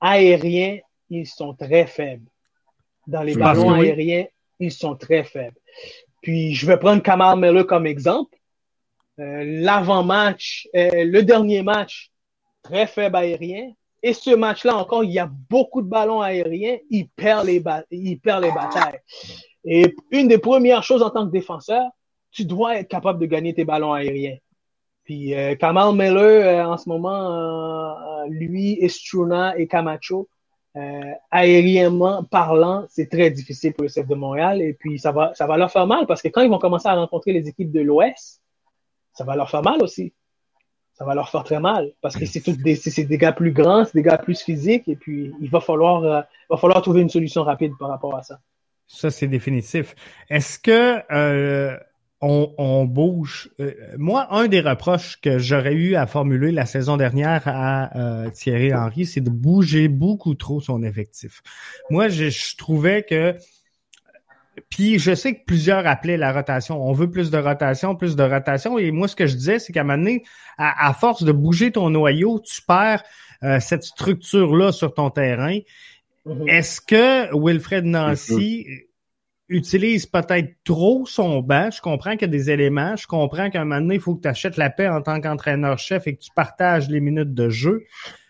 aériens, 0.00 0.78
ils 1.10 1.26
sont 1.26 1.54
très 1.54 1.86
faibles. 1.86 2.26
Dans 3.06 3.22
les 3.22 3.34
ballons 3.34 3.72
aériens, 3.72 4.26
ils 4.60 4.72
sont 4.72 4.94
très 4.94 5.24
faibles. 5.24 5.56
Puis, 6.22 6.54
je 6.54 6.66
vais 6.66 6.76
prendre 6.76 7.02
Kamal 7.02 7.38
Miller 7.38 7.66
comme 7.66 7.86
exemple. 7.86 8.36
Euh, 9.18 9.44
l'avant-match, 9.44 10.68
euh, 10.76 11.04
le 11.04 11.22
dernier 11.22 11.62
match, 11.62 12.10
très 12.62 12.86
faible 12.86 13.16
aérien. 13.16 13.72
Et 14.02 14.12
ce 14.12 14.34
match-là 14.34 14.76
encore, 14.76 15.04
il 15.04 15.10
y 15.10 15.18
a 15.18 15.30
beaucoup 15.48 15.82
de 15.82 15.88
ballons 15.88 16.22
aériens. 16.22 16.78
Il 16.88 17.08
perd 17.08 17.46
les, 17.46 17.60
batailles. 17.60 19.00
Et 19.64 19.94
une 20.10 20.28
des 20.28 20.38
premières 20.38 20.82
choses 20.82 21.02
en 21.02 21.10
tant 21.10 21.26
que 21.26 21.32
défenseur, 21.32 21.90
tu 22.30 22.44
dois 22.44 22.78
être 22.78 22.88
capable 22.88 23.18
de 23.18 23.26
gagner 23.26 23.52
tes 23.52 23.64
ballons 23.64 23.92
aériens. 23.92 24.38
Puis 25.04 25.34
Kamal 25.58 25.94
Miller, 25.94 26.66
en 26.66 26.78
ce 26.78 26.88
moment, 26.88 28.24
lui, 28.28 28.78
Estruna 28.80 29.58
et 29.58 29.66
Camacho 29.66 30.28
euh, 30.76 31.12
aériennement 31.30 32.22
parlant, 32.22 32.86
c'est 32.88 33.08
très 33.10 33.30
difficile 33.30 33.72
pour 33.72 33.84
le 33.84 33.88
CF 33.88 34.06
de 34.06 34.14
Montréal. 34.14 34.62
Et 34.62 34.72
puis, 34.72 34.98
ça 34.98 35.12
va, 35.12 35.34
ça 35.34 35.46
va 35.46 35.56
leur 35.56 35.70
faire 35.70 35.86
mal 35.86 36.06
parce 36.06 36.22
que 36.22 36.28
quand 36.28 36.42
ils 36.42 36.50
vont 36.50 36.58
commencer 36.58 36.88
à 36.88 36.94
rencontrer 36.94 37.32
les 37.32 37.48
équipes 37.48 37.72
de 37.72 37.80
l'Ouest, 37.80 38.42
ça 39.12 39.24
va 39.24 39.36
leur 39.36 39.50
faire 39.50 39.62
mal 39.62 39.82
aussi. 39.82 40.12
Ça 40.94 41.04
va 41.04 41.14
leur 41.14 41.30
faire 41.30 41.44
très 41.44 41.60
mal 41.60 41.92
parce 42.02 42.16
que 42.16 42.26
c'est 42.26 42.46
des, 42.50 43.04
des 43.04 43.18
gars 43.18 43.32
plus 43.32 43.52
grands, 43.52 43.84
c'est 43.84 43.94
des 43.94 44.02
gars 44.02 44.18
plus 44.18 44.42
physiques. 44.42 44.86
Et 44.86 44.96
puis, 44.96 45.32
il 45.40 45.50
va 45.50 45.60
falloir, 45.60 46.04
euh, 46.04 46.20
va 46.48 46.56
falloir 46.56 46.82
trouver 46.82 47.00
une 47.00 47.08
solution 47.08 47.42
rapide 47.42 47.72
par 47.78 47.88
rapport 47.88 48.14
à 48.14 48.22
ça. 48.22 48.38
Ça, 48.86 49.10
c'est 49.10 49.28
définitif. 49.28 49.94
Est-ce 50.28 50.58
que 50.58 51.00
euh, 51.12 51.78
on, 52.22 52.84
bouge. 52.84 53.50
Euh, 53.60 53.72
moi, 53.96 54.28
un 54.30 54.46
des 54.46 54.60
reproches 54.60 55.20
que 55.20 55.38
j'aurais 55.38 55.72
eu 55.74 55.94
à 55.94 56.06
formuler 56.06 56.52
la 56.52 56.66
saison 56.66 56.96
dernière 56.96 57.42
à 57.46 57.96
euh, 57.96 58.30
Thierry 58.30 58.74
Henry, 58.74 59.06
c'est 59.06 59.22
de 59.22 59.30
bouger 59.30 59.88
beaucoup 59.88 60.34
trop 60.34 60.60
son 60.60 60.82
effectif. 60.82 61.42
Moi, 61.88 62.08
je, 62.08 62.56
trouvais 62.56 63.04
que 63.04 63.34
puis 64.68 64.98
je 64.98 65.14
sais 65.14 65.34
que 65.34 65.44
plusieurs 65.46 65.86
appelaient 65.86 66.18
la 66.18 66.32
rotation. 66.32 66.86
On 66.86 66.92
veut 66.92 67.10
plus 67.10 67.30
de 67.30 67.38
rotation, 67.38 67.96
plus 67.96 68.16
de 68.16 68.22
rotation. 68.22 68.78
Et 68.78 68.90
moi, 68.90 69.08
ce 69.08 69.16
que 69.16 69.26
je 69.26 69.36
disais, 69.36 69.58
c'est 69.58 69.72
qu'à 69.72 69.80
un 69.80 69.84
moment 69.84 69.98
donné, 69.98 70.24
à, 70.58 70.92
force 70.92 71.22
de 71.22 71.32
bouger 71.32 71.72
ton 71.72 71.88
noyau, 71.88 72.40
tu 72.40 72.60
perds 72.60 73.02
euh, 73.42 73.58
cette 73.60 73.84
structure-là 73.84 74.72
sur 74.72 74.92
ton 74.92 75.08
terrain. 75.08 75.58
Mm-hmm. 76.26 76.50
Est-ce 76.50 76.80
que 76.82 77.34
Wilfred 77.34 77.86
Nancy 77.86 78.66
utilise 79.50 80.06
peut-être 80.06 80.54
trop 80.64 81.04
son 81.04 81.40
banc. 81.40 81.70
Je 81.70 81.80
comprends 81.80 82.12
qu'il 82.12 82.22
y 82.22 82.24
a 82.24 82.28
des 82.28 82.50
éléments. 82.50 82.96
Je 82.96 83.06
comprends 83.06 83.50
qu'à 83.50 83.60
un 83.60 83.64
moment 83.64 83.80
donné, 83.80 83.96
il 83.96 84.00
faut 84.00 84.14
que 84.14 84.22
tu 84.22 84.28
achètes 84.28 84.56
la 84.56 84.70
paix 84.70 84.88
en 84.88 85.02
tant 85.02 85.20
qu'entraîneur-chef 85.20 86.06
et 86.06 86.14
que 86.14 86.20
tu 86.20 86.30
partages 86.34 86.88
les 86.88 87.00
minutes 87.00 87.34
de 87.34 87.50
jeu. 87.50 87.84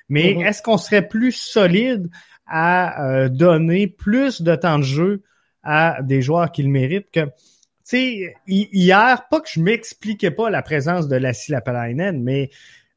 Mais 0.09 0.33
mm-hmm. 0.33 0.47
est-ce 0.47 0.63
qu'on 0.63 0.79
serait 0.79 1.07
plus 1.07 1.33
solide 1.33 2.11
à 2.47 3.05
euh, 3.07 3.29
donner 3.29 3.87
plus 3.87 4.43
de 4.43 4.55
temps 4.57 4.79
de 4.79 4.85
jeu 4.85 5.23
à 5.63 6.03
des 6.03 6.23
joueurs 6.23 6.51
qui 6.51 6.63
le 6.63 6.71
méritent 6.71 7.11
que 7.13 7.27
tu 7.91 7.97
sais, 7.97 8.35
hier, 8.47 9.29
pas 9.29 9.41
que 9.41 9.49
je 9.53 9.61
m'expliquais 9.61 10.31
pas 10.31 10.49
la 10.49 10.63
présence 10.63 11.09
de 11.09 11.17
Lassie 11.17 11.51
Lapalainen, 11.51 12.23
mais 12.23 12.51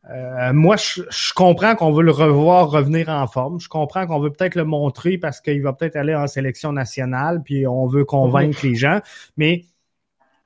euh, 0.09 0.51
moi, 0.51 0.75
je, 0.75 1.33
comprends 1.33 1.75
qu'on 1.75 1.93
veut 1.93 2.03
le 2.03 2.11
revoir 2.11 2.69
revenir 2.69 3.07
en 3.09 3.25
forme. 3.27 3.59
Je 3.59 3.69
comprends 3.69 4.05
qu'on 4.05 4.19
veut 4.19 4.31
peut-être 4.31 4.55
le 4.55 4.65
montrer 4.65 5.17
parce 5.17 5.39
qu'il 5.39 5.61
va 5.61 5.71
peut-être 5.71 5.95
aller 5.95 6.13
en 6.13 6.27
sélection 6.27 6.73
nationale, 6.73 7.41
puis 7.41 7.65
on 7.67 7.87
veut 7.87 8.03
convaincre 8.03 8.59
les 8.63 8.75
gens. 8.75 8.99
Mais 9.37 9.63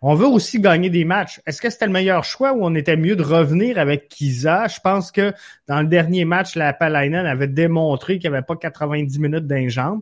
on 0.01 0.13
veut 0.13 0.27
aussi 0.27 0.59
gagner 0.59 0.91
des 0.91 1.05
matchs. 1.05 1.41
Est-ce 1.47 1.59
que 1.59 1.71
c'était 1.71 1.87
le 1.87 1.91
meilleur 1.91 2.23
choix 2.23 2.53
ou 2.53 2.59
on 2.61 2.75
était 2.75 2.97
mieux 2.97 3.15
de 3.15 3.23
revenir 3.23 3.79
avec 3.79 4.09
Kiza? 4.09 4.67
Je 4.67 4.79
pense 4.79 5.11
que 5.11 5.33
dans 5.67 5.81
le 5.81 5.87
dernier 5.87 6.23
match, 6.23 6.55
la 6.55 6.71
Palainen 6.73 7.25
avait 7.25 7.47
démontré 7.47 8.19
qu'il 8.19 8.29
n'y 8.29 8.37
avait 8.37 8.45
pas 8.45 8.55
90 8.55 9.19
minutes 9.19 9.47
d'un 9.47 9.69
jambe. 9.69 10.01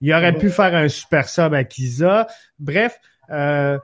Il 0.00 0.12
aurait 0.12 0.36
pu 0.36 0.50
faire 0.50 0.74
un 0.74 0.88
super 0.88 1.28
sub 1.28 1.54
à 1.54 1.62
Kiza. 1.62 2.26
Bref, 2.58 2.98
euh, 3.30 3.78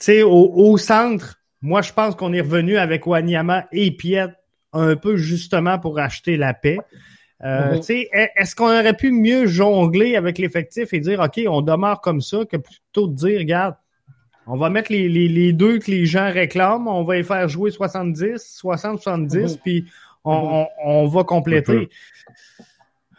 tu 0.00 0.06
sais, 0.06 0.22
au, 0.22 0.52
au, 0.54 0.76
centre, 0.76 1.40
moi, 1.62 1.82
je 1.82 1.92
pense 1.92 2.16
qu'on 2.16 2.32
est 2.32 2.40
revenu 2.40 2.76
avec 2.76 3.06
Wanyama 3.06 3.68
et 3.70 3.92
Piet 3.92 4.28
un 4.72 4.96
peu 4.96 5.16
justement 5.16 5.78
pour 5.78 5.98
acheter 5.98 6.36
la 6.36 6.54
paix. 6.54 6.78
Euh, 7.42 7.76
mhm. 7.76 8.04
Est-ce 8.36 8.54
qu'on 8.54 8.66
aurait 8.66 8.96
pu 8.96 9.10
mieux 9.10 9.46
jongler 9.46 10.16
avec 10.16 10.38
l'effectif 10.38 10.92
et 10.92 11.00
dire, 11.00 11.20
OK, 11.20 11.40
on 11.48 11.62
demeure 11.62 12.00
comme 12.00 12.20
ça, 12.20 12.44
que 12.44 12.56
plutôt 12.58 13.08
de 13.08 13.14
dire, 13.14 13.38
regarde, 13.38 13.76
on 14.46 14.56
va 14.56 14.68
mettre 14.68 14.92
les, 14.92 15.08
les, 15.08 15.52
deux 15.52 15.78
que 15.78 15.90
les 15.90 16.06
gens 16.06 16.30
réclament, 16.30 16.88
on 16.88 17.04
va 17.04 17.14
les 17.14 17.22
faire 17.22 17.48
jouer 17.48 17.70
70, 17.70 18.60
60-70, 18.62 19.38
mhm. 19.38 19.56
puis 19.64 19.86
on, 20.24 20.60
mhm. 20.60 20.66
on, 20.84 21.06
va 21.06 21.24
compléter. 21.24 21.88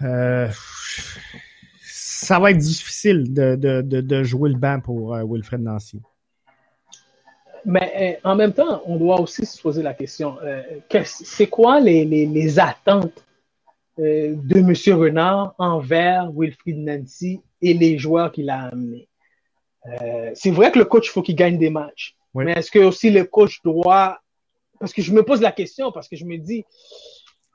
Euh, 0.01 0.47
ça 1.83 2.39
va 2.39 2.51
être 2.51 2.57
difficile 2.57 3.33
de, 3.33 3.55
de, 3.55 3.81
de, 3.81 4.23
jouer 4.23 4.49
le 4.49 4.57
banc 4.57 4.79
pour 4.79 5.15
euh, 5.15 5.23
Wilfred 5.27 5.61
Nancy. 5.61 6.01
Mais 7.65 8.19
euh, 8.23 8.29
en 8.29 8.35
même 8.35 8.53
temps, 8.53 8.81
on 8.85 8.97
doit 8.97 9.19
aussi 9.19 9.45
se 9.45 9.61
poser 9.61 9.83
la 9.83 9.93
question, 9.93 10.37
euh, 10.43 10.61
c'est 11.05 11.47
quoi 11.47 11.79
les, 11.79 12.05
les, 12.05 12.25
les 12.25 12.59
attentes 12.59 13.23
euh, 13.99 14.35
de 14.35 14.59
M. 14.59 14.99
Renard 14.99 15.53
envers 15.57 16.31
Wilfried 16.31 16.77
Nancy 16.77 17.41
et 17.61 17.73
les 17.73 17.97
joueurs 17.97 18.31
qu'il 18.31 18.49
a 18.49 18.63
amenés? 18.65 19.07
c'est 20.35 20.51
vrai 20.51 20.71
que 20.71 20.77
le 20.77 20.85
coach, 20.85 21.07
il 21.07 21.09
faut 21.09 21.23
qu'il 21.23 21.35
gagne 21.35 21.57
des 21.57 21.71
matchs. 21.71 22.15
Mais 22.35 22.51
est-ce 22.51 22.69
que 22.69 22.77
aussi 22.77 23.09
le 23.09 23.23
coach 23.23 23.63
doit... 23.63 24.19
Parce 24.79 24.93
que 24.93 25.01
je 25.01 25.11
me 25.11 25.23
pose 25.23 25.41
la 25.41 25.51
question, 25.51 25.91
parce 25.91 26.07
que 26.07 26.15
je 26.15 26.23
me 26.23 26.37
dis, 26.37 26.63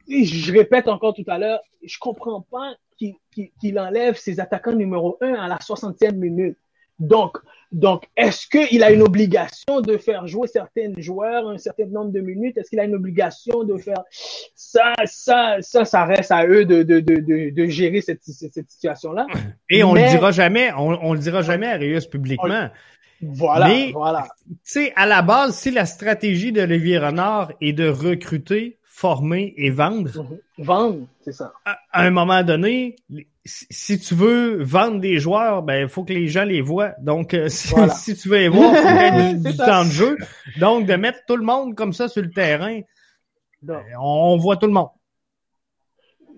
je 0.08 0.52
répète 0.52 0.88
encore 0.88 1.14
tout 1.14 1.24
à 1.28 1.38
l'heure, 1.38 1.60
je 1.84 1.96
comprends 2.00 2.40
pas 2.40 2.74
qu'il 2.98 3.78
enlève 3.78 4.16
ses 4.16 4.40
attaquants 4.40 4.72
numéro 4.72 5.18
un 5.20 5.34
à 5.34 5.46
la 5.46 5.58
60e 5.58 6.16
minute. 6.16 6.58
Donc, 6.98 7.38
donc, 7.72 8.04
est-ce 8.16 8.46
qu'il 8.46 8.82
a 8.84 8.90
une 8.90 9.02
obligation 9.02 9.80
de 9.80 9.96
faire 9.96 10.26
jouer 10.26 10.46
certains 10.46 10.92
joueurs 10.98 11.48
un 11.48 11.58
certain 11.58 11.86
nombre 11.86 12.12
de 12.12 12.20
minutes? 12.20 12.56
Est-ce 12.56 12.70
qu'il 12.70 12.80
a 12.80 12.84
une 12.84 12.94
obligation 12.94 13.64
de 13.64 13.76
faire 13.76 14.02
ça, 14.54 14.94
ça, 15.04 15.56
ça, 15.60 15.84
ça 15.84 16.04
reste 16.04 16.30
à 16.30 16.46
eux 16.46 16.64
de, 16.64 16.82
de, 16.82 17.00
de, 17.00 17.50
de 17.50 17.66
gérer 17.66 18.00
cette, 18.00 18.22
cette, 18.22 18.70
situation-là? 18.70 19.26
Et 19.70 19.82
on 19.82 19.94
ne 19.94 20.00
le 20.00 20.08
dira 20.08 20.30
jamais, 20.30 20.72
on, 20.72 20.88
on 21.02 21.12
le 21.12 21.18
dira 21.18 21.42
jamais 21.42 21.66
à 21.66 21.76
Rius 21.76 22.06
publiquement. 22.06 22.70
Voilà, 23.20 23.70
voilà. 23.92 24.28
Tu 24.46 24.56
sais, 24.62 24.92
à 24.94 25.06
la 25.06 25.22
base, 25.22 25.56
si 25.56 25.70
la 25.70 25.86
stratégie 25.86 26.52
de 26.52 26.60
Olivier 26.62 26.98
Renard 26.98 27.50
est 27.60 27.72
de 27.72 27.88
recruter, 27.88 28.78
former 28.84 29.54
et 29.56 29.70
vendre. 29.70 30.22
Mhm. 30.22 30.38
Vendre, 30.64 31.06
c'est 31.22 31.32
ça. 31.32 31.52
À, 31.64 31.78
un 31.92 32.10
moment 32.10 32.42
donné, 32.42 32.96
si 33.46 33.98
tu 33.98 34.14
veux 34.14 34.62
vendre 34.62 35.00
des 35.00 35.18
joueurs, 35.18 35.62
ben 35.62 35.82
il 35.82 35.88
faut 35.88 36.04
que 36.04 36.12
les 36.12 36.28
gens 36.28 36.44
les 36.44 36.60
voient. 36.60 36.94
Donc, 37.00 37.34
euh, 37.34 37.48
si, 37.48 38.16
tu 38.16 38.28
veux 38.28 38.38
les 38.38 38.48
voir, 38.48 38.74
il 38.74 39.40
faut 39.42 39.50
du, 39.50 39.56
temps 39.56 39.84
de 39.84 39.90
jeu. 39.90 40.16
Donc, 40.58 40.86
de 40.86 40.94
mettre 40.94 41.20
tout 41.26 41.36
le 41.36 41.44
monde 41.44 41.74
comme 41.74 41.92
ça 41.92 42.08
sur 42.08 42.22
le 42.22 42.30
terrain, 42.30 42.80
ben, 43.62 43.82
on, 44.00 44.36
voit 44.36 44.56
tout 44.56 44.66
le 44.66 44.72
monde. 44.72 44.90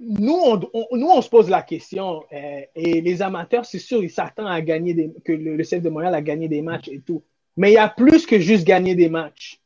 Nous, 0.01 0.33
on, 0.33 0.61
nous, 0.97 1.09
on 1.09 1.21
se 1.23 1.29
pose 1.29 1.51
la 1.51 1.63
question, 1.63 2.23
euh, 2.33 2.61
et 2.75 3.01
les 3.01 3.23
amateurs, 3.23 3.65
c'est 3.65 3.81
sûr, 3.81 4.03
ils 4.03 4.11
s'attendent 4.11 4.47
à 4.47 4.61
gagner 4.61 4.95
des, 4.95 5.13
que 5.25 5.33
le, 5.33 5.57
le 5.57 5.65
CF 5.65 5.83
de 5.83 5.89
Montréal 5.89 6.15
a 6.15 6.23
gagné 6.23 6.49
des 6.49 6.63
matchs 6.63 6.89
et 6.89 7.01
tout. 7.01 7.25
Mais 7.57 7.73
il 7.73 7.75
y 7.75 7.79
a 7.79 7.89
plus 7.89 8.25
que 8.25 8.39
juste 8.39 8.65
gagner 8.65 8.95
des 8.95 9.09
matchs. 9.09 9.61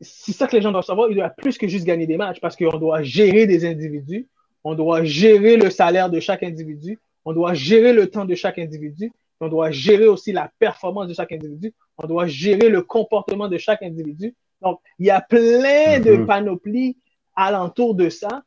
C'est 0.00 0.32
ça 0.32 0.48
que 0.48 0.56
les 0.56 0.62
gens 0.62 0.72
doivent 0.72 0.84
savoir. 0.84 1.08
Il 1.10 1.16
y 1.16 1.22
a 1.22 1.30
plus 1.30 1.56
que 1.56 1.68
juste 1.68 1.86
gagner 1.86 2.06
des 2.06 2.16
matchs 2.16 2.40
parce 2.40 2.56
qu'on 2.56 2.78
doit 2.78 3.02
gérer 3.04 3.46
des 3.46 3.64
individus 3.64 4.28
on 4.64 4.74
doit 4.74 5.04
gérer 5.04 5.56
le 5.56 5.70
salaire 5.70 6.10
de 6.10 6.18
chaque 6.20 6.42
individu, 6.42 6.98
on 7.24 7.32
doit 7.32 7.54
gérer 7.54 7.92
le 7.92 8.08
temps 8.08 8.24
de 8.24 8.34
chaque 8.34 8.58
individu, 8.58 9.12
on 9.40 9.48
doit 9.48 9.70
gérer 9.70 10.06
aussi 10.06 10.32
la 10.32 10.50
performance 10.58 11.08
de 11.08 11.14
chaque 11.14 11.32
individu, 11.32 11.72
on 11.98 12.06
doit 12.06 12.26
gérer 12.26 12.70
le 12.70 12.82
comportement 12.82 13.48
de 13.48 13.58
chaque 13.58 13.82
individu. 13.82 14.34
Donc, 14.62 14.80
il 14.98 15.06
y 15.06 15.10
a 15.10 15.20
plein 15.20 16.00
de 16.00 16.16
mhm. 16.16 16.26
panoplies 16.26 16.96
alentour 17.36 17.94
de 17.94 18.08
ça 18.08 18.42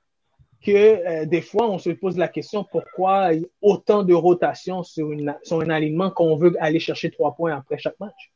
que 0.65 0.71
euh, 0.71 1.25
des 1.25 1.41
fois, 1.41 1.69
on 1.69 1.77
se 1.77 1.91
pose 1.91 2.17
la 2.17 2.27
question 2.27 2.63
pourquoi 2.63 3.29
autant 3.61 4.03
de 4.03 4.13
rotation 4.13 4.81
sur, 4.81 5.11
une, 5.11 5.35
sur 5.43 5.61
un 5.61 5.69
alignement 5.69 6.09
qu'on 6.09 6.35
veut 6.35 6.55
aller 6.59 6.79
chercher 6.79 7.11
trois 7.11 7.35
points 7.35 7.55
après 7.55 7.77
chaque 7.77 7.99
match? 7.99 8.31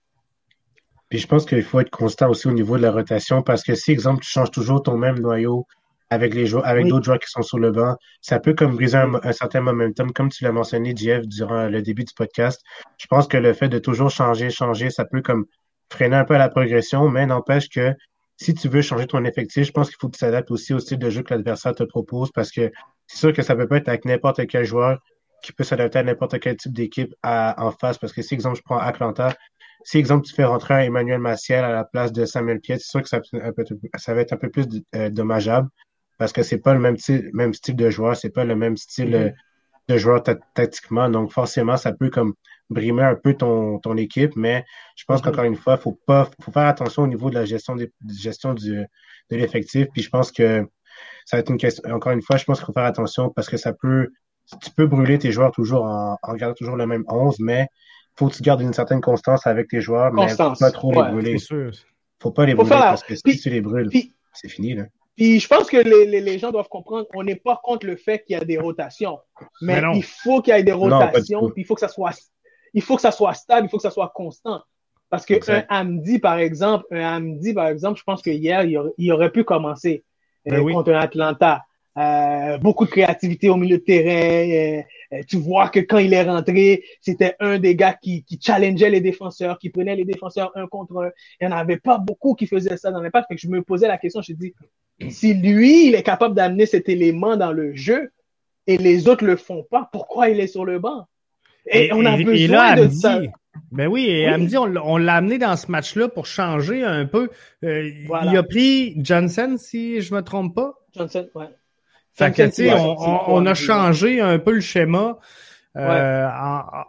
Puis 1.09 1.19
je 1.19 1.27
pense 1.27 1.45
qu'il 1.45 1.63
faut 1.63 1.79
être 1.79 1.89
constant 1.89 2.29
aussi 2.29 2.47
au 2.47 2.53
niveau 2.53 2.77
de 2.77 2.83
la 2.83 2.91
rotation 2.91 3.41
parce 3.41 3.63
que 3.63 3.75
si, 3.75 3.91
exemple, 3.91 4.23
tu 4.23 4.29
changes 4.29 4.51
toujours 4.51 4.83
ton 4.83 4.97
même 4.97 5.19
noyau 5.19 5.65
avec 6.11 6.35
les 6.35 6.45
joueurs, 6.45 6.67
avec 6.67 6.87
d'autres 6.87 7.05
joueurs 7.05 7.19
qui 7.19 7.29
sont 7.29 7.41
sur 7.41 7.57
le 7.57 7.71
banc. 7.71 7.95
Ça 8.19 8.39
peut 8.39 8.53
comme 8.53 8.75
briser 8.75 8.97
un, 8.97 9.31
certain 9.31 9.61
momentum, 9.61 10.11
comme 10.11 10.29
tu 10.29 10.43
l'as 10.43 10.51
mentionné, 10.51 10.93
Jeff, 10.95 11.25
durant 11.25 11.67
le 11.67 11.81
début 11.81 12.03
du 12.03 12.13
podcast. 12.13 12.61
Je 12.97 13.07
pense 13.07 13.27
que 13.27 13.37
le 13.37 13.53
fait 13.53 13.69
de 13.69 13.79
toujours 13.79 14.11
changer, 14.11 14.49
changer, 14.49 14.89
ça 14.89 15.05
peut 15.05 15.21
comme 15.21 15.45
freiner 15.89 16.17
un 16.17 16.25
peu 16.25 16.37
la 16.37 16.49
progression, 16.49 17.07
mais 17.07 17.25
n'empêche 17.25 17.69
que 17.69 17.93
si 18.35 18.53
tu 18.53 18.67
veux 18.67 18.81
changer 18.81 19.07
ton 19.07 19.23
effectif, 19.23 19.65
je 19.65 19.71
pense 19.71 19.87
qu'il 19.87 19.95
faut 20.01 20.09
que 20.09 20.17
tu 20.17 20.19
t'adaptes 20.19 20.51
aussi 20.51 20.73
au 20.73 20.79
style 20.79 20.99
de 20.99 21.09
jeu 21.09 21.23
que 21.23 21.33
l'adversaire 21.33 21.73
te 21.73 21.83
propose 21.83 22.29
parce 22.31 22.51
que 22.51 22.71
c'est 23.07 23.17
sûr 23.17 23.33
que 23.33 23.41
ça 23.41 23.55
peut 23.55 23.67
pas 23.67 23.77
être 23.77 23.87
avec 23.87 24.03
n'importe 24.03 24.45
quel 24.47 24.65
joueur 24.65 24.99
qui 25.43 25.53
peut 25.53 25.63
s'adapter 25.63 25.99
à 25.99 26.03
n'importe 26.03 26.39
quel 26.39 26.57
type 26.57 26.73
d'équipe 26.73 27.13
en 27.23 27.71
face. 27.71 27.97
Parce 27.97 28.11
que 28.11 28.21
si, 28.21 28.33
exemple, 28.33 28.57
je 28.57 28.63
prends 28.63 28.77
Atlanta, 28.77 29.33
si, 29.83 29.97
exemple, 29.97 30.25
tu 30.25 30.33
fais 30.33 30.43
rentrer 30.43 30.73
un 30.73 30.79
Emmanuel 30.79 31.19
Maciel 31.19 31.63
à 31.63 31.71
la 31.71 31.85
place 31.85 32.11
de 32.11 32.25
Samuel 32.25 32.59
Piet, 32.59 32.77
c'est 32.79 32.89
sûr 32.89 33.01
que 33.01 33.09
ça, 33.09 33.21
ça, 33.95 34.13
va 34.13 34.21
être 34.21 34.33
un 34.33 34.37
peu 34.37 34.49
plus 34.49 34.67
euh, 34.95 35.09
dommageable 35.09 35.69
parce 36.21 36.33
que 36.33 36.43
c'est 36.43 36.59
pas 36.59 36.75
le 36.75 36.79
même, 36.79 36.97
même 37.33 37.51
style 37.51 37.75
de 37.75 37.89
joueur, 37.89 38.15
c'est 38.15 38.29
pas 38.29 38.43
le 38.43 38.55
même 38.55 38.77
style 38.77 39.09
mm-hmm. 39.09 39.33
de 39.87 39.97
joueur 39.97 40.21
tactiquement. 40.53 41.09
Donc, 41.09 41.31
forcément, 41.31 41.77
ça 41.77 41.93
peut 41.93 42.11
comme 42.11 42.35
brimer 42.69 43.01
un 43.01 43.15
peu 43.15 43.33
ton, 43.33 43.79
ton 43.79 43.97
équipe, 43.97 44.35
mais 44.35 44.63
je 44.95 45.03
pense 45.05 45.19
mm-hmm. 45.19 45.23
qu'encore 45.23 45.43
une 45.45 45.55
fois, 45.55 45.77
faut 45.77 45.99
pas, 46.05 46.29
faut 46.39 46.51
faire 46.51 46.67
attention 46.67 47.01
au 47.01 47.07
niveau 47.07 47.31
de 47.31 47.33
la 47.33 47.45
gestion, 47.45 47.75
de 47.75 47.91
gestion 48.07 48.53
du, 48.53 48.85
de 49.31 49.35
l'effectif. 49.35 49.87
Puis 49.93 50.03
je 50.03 50.09
pense 50.11 50.31
que 50.31 50.63
ça 51.25 51.37
va 51.37 51.39
être 51.39 51.49
une 51.49 51.57
question, 51.57 51.91
encore 51.91 52.11
une 52.11 52.21
fois, 52.21 52.37
je 52.37 52.43
pense 52.43 52.59
qu'il 52.59 52.67
faut 52.67 52.73
faire 52.73 52.85
attention 52.85 53.31
parce 53.31 53.49
que 53.49 53.57
ça 53.57 53.73
peut, 53.73 54.09
tu 54.61 54.69
peux 54.77 54.85
brûler 54.85 55.17
tes 55.17 55.31
joueurs 55.31 55.49
toujours 55.49 55.85
en, 55.85 56.19
en 56.21 56.33
gardant 56.35 56.53
toujours 56.53 56.75
le 56.75 56.85
même 56.85 57.03
11, 57.07 57.37
mais 57.39 57.65
faut 58.15 58.27
que 58.27 58.35
tu 58.35 58.43
gardes 58.43 58.61
une 58.61 58.73
certaine 58.73 59.01
constance 59.01 59.47
avec 59.47 59.69
tes 59.69 59.81
joueurs, 59.81 60.13
mais 60.13 60.29
faut 60.29 60.53
pas 60.53 60.69
trop 60.69 60.91
les 60.91 61.01
brûler. 61.01 61.37
Faut 62.19 62.29
pas 62.29 62.45
les 62.45 62.53
brûler 62.53 62.69
parce 62.69 63.01
que 63.01 63.15
si 63.15 63.39
tu 63.39 63.49
les 63.49 63.61
brûles, 63.61 63.89
c'est 64.33 64.49
fini, 64.49 64.75
là. 64.75 64.85
Puis 65.15 65.39
je 65.39 65.47
pense 65.47 65.69
que 65.69 65.77
les, 65.77 66.21
les, 66.21 66.39
gens 66.39 66.51
doivent 66.51 66.69
comprendre, 66.69 67.05
on 67.13 67.23
n'est 67.23 67.35
pas 67.35 67.59
contre 67.61 67.85
le 67.85 67.95
fait 67.95 68.23
qu'il 68.23 68.37
y 68.37 68.39
a 68.39 68.45
des 68.45 68.57
rotations, 68.57 69.19
mais, 69.61 69.81
il 69.93 70.03
faut 70.03 70.41
qu'il 70.41 70.55
y 70.55 70.57
ait 70.57 70.63
des 70.63 70.71
rotations, 70.71 71.49
puis 71.49 71.63
il 71.63 71.65
faut 71.65 71.75
que 71.75 71.81
ça 71.81 71.89
soit, 71.89 72.11
il 72.73 72.81
faut 72.81 72.95
que 72.95 73.01
ça 73.01 73.11
soit 73.11 73.33
stable, 73.33 73.67
il 73.67 73.69
faut 73.69 73.77
que 73.77 73.83
ça 73.83 73.91
soit 73.91 74.11
constant. 74.15 74.61
Parce 75.09 75.25
que 75.25 75.33
un 75.51 75.65
Hamdi, 75.69 76.19
par 76.19 76.37
exemple, 76.37 76.85
un 76.91 77.17
Hamdi, 77.17 77.53
par 77.53 77.67
exemple, 77.67 77.99
je 77.99 78.03
pense 78.03 78.21
que 78.21 78.29
hier, 78.29 78.63
il 78.97 79.11
aurait, 79.11 79.31
pu 79.31 79.43
commencer 79.43 80.05
ben 80.45 80.65
euh, 80.65 80.71
contre 80.71 80.93
un 80.93 80.99
Atlanta. 80.99 81.65
Euh, 81.97 82.57
beaucoup 82.57 82.85
de 82.85 82.89
créativité 82.89 83.49
au 83.49 83.57
milieu 83.57 83.77
de 83.77 83.83
terrain. 83.83 84.49
Euh, 84.49 84.81
euh, 85.13 85.23
tu 85.27 85.37
vois 85.37 85.67
que 85.67 85.81
quand 85.81 85.97
il 85.97 86.13
est 86.13 86.23
rentré, 86.23 86.85
c'était 87.01 87.35
un 87.41 87.59
des 87.59 87.75
gars 87.75 87.93
qui, 87.93 88.23
qui 88.23 88.39
challengeait 88.41 88.89
les 88.89 89.01
défenseurs, 89.01 89.59
qui 89.59 89.69
prenait 89.69 89.95
les 89.97 90.05
défenseurs 90.05 90.51
un 90.55 90.67
contre 90.67 90.95
un. 91.03 91.11
Il 91.41 91.47
n'y 91.47 91.53
en 91.53 91.57
avait 91.57 91.79
pas 91.79 91.97
beaucoup 91.97 92.33
qui 92.33 92.47
faisaient 92.47 92.77
ça 92.77 92.91
dans 92.91 93.01
l'impact. 93.01 93.27
Fait 93.27 93.35
que 93.35 93.41
je 93.41 93.49
me 93.49 93.61
posais 93.61 93.89
la 93.89 93.97
question, 93.97 94.21
je 94.21 94.31
me 94.31 94.37
dis, 94.37 94.53
si 95.09 95.33
lui, 95.33 95.87
il 95.87 95.95
est 95.95 96.03
capable 96.03 96.35
d'amener 96.35 96.65
cet 96.65 96.89
élément 96.89 97.37
dans 97.37 97.51
le 97.51 97.75
jeu 97.75 98.11
et 98.67 98.77
les 98.77 99.07
autres 99.07 99.25
le 99.25 99.35
font 99.35 99.63
pas, 99.69 99.89
pourquoi 99.91 100.29
il 100.29 100.39
est 100.39 100.47
sur 100.47 100.65
le 100.65 100.79
banc? 100.79 101.07
Et, 101.67 101.91
on 101.93 102.05
a 102.05 102.17
besoin 102.17 102.75
de 102.75 102.89
ça. 102.89 103.21
Ben 103.71 103.87
oui, 103.87 104.05
et 104.09 104.33
oui. 104.33 104.57
on, 104.57 104.97
l'a 104.97 105.15
amené 105.15 105.37
dans 105.37 105.55
ce 105.55 105.69
match-là 105.69 106.07
pour 106.07 106.25
changer 106.25 106.83
un 106.83 107.05
peu. 107.05 107.29
Il 107.61 108.07
a 108.11 108.43
pris 108.43 108.95
Johnson, 108.97 109.55
si 109.57 110.01
je 110.01 110.13
me 110.13 110.21
trompe 110.21 110.55
pas. 110.55 110.73
Johnson, 110.95 111.27
ouais. 111.35 111.49
Fait 112.13 112.31
que, 112.31 113.29
on, 113.29 113.45
a 113.45 113.53
changé 113.53 114.19
un 114.19 114.37
peu 114.37 114.51
le 114.51 114.59
schéma 114.59 115.17
euh, 115.77 116.27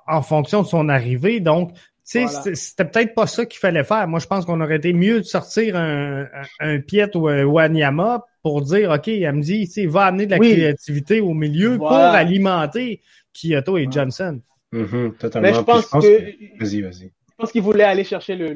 en, 0.09 0.23
fonction 0.23 0.63
de 0.63 0.67
son 0.67 0.89
arrivée. 0.89 1.39
Donc, 1.39 1.73
c'était 2.13 2.85
peut-être 2.85 3.15
pas 3.15 3.27
ça 3.27 3.47
qu'il 3.47 3.59
fallait 3.59 3.85
faire. 3.85 4.07
Moi, 4.09 4.21
je 4.21 4.27
pense 4.27 4.45
qu'on 4.45 4.61
aurait 4.61 4.77
été 4.77 4.93
mieux 4.93 5.21
de 5.21 5.25
sortir 5.25 5.77
un, 5.77 6.27
un, 6.61 6.81
Piet 6.81 7.17
ou 7.17 7.29
un 7.29 7.45
Wanyama 7.45 8.25
pour 8.43 8.63
dire, 8.63 8.91
OK, 8.91 9.09
elle 9.09 9.33
me 9.33 9.43
dit, 9.43 9.69
va 9.87 10.07
amener 10.07 10.27
de 10.27 10.33
la 10.33 10.39
créativité 10.39 11.21
au 11.21 11.35
milieu 11.35 11.79
pour 11.79 11.93
alimenter 11.93 13.01
Kyoto 13.33 13.79
et 13.79 13.89
Johnson. 13.91 14.41
Mm-hmm, 14.73 15.17
totalement. 15.17 15.49
Mais 15.49 15.55
je 15.55 15.61
pense, 15.61 15.87
que... 15.87 16.59
Vas-y, 16.59 16.81
vas-y. 16.81 17.13
Je 17.29 17.35
pense 17.37 17.53
qu'il 17.53 17.63
voulait 17.63 17.85
aller 17.85 18.05
chercher 18.05 18.37
le, 18.37 18.53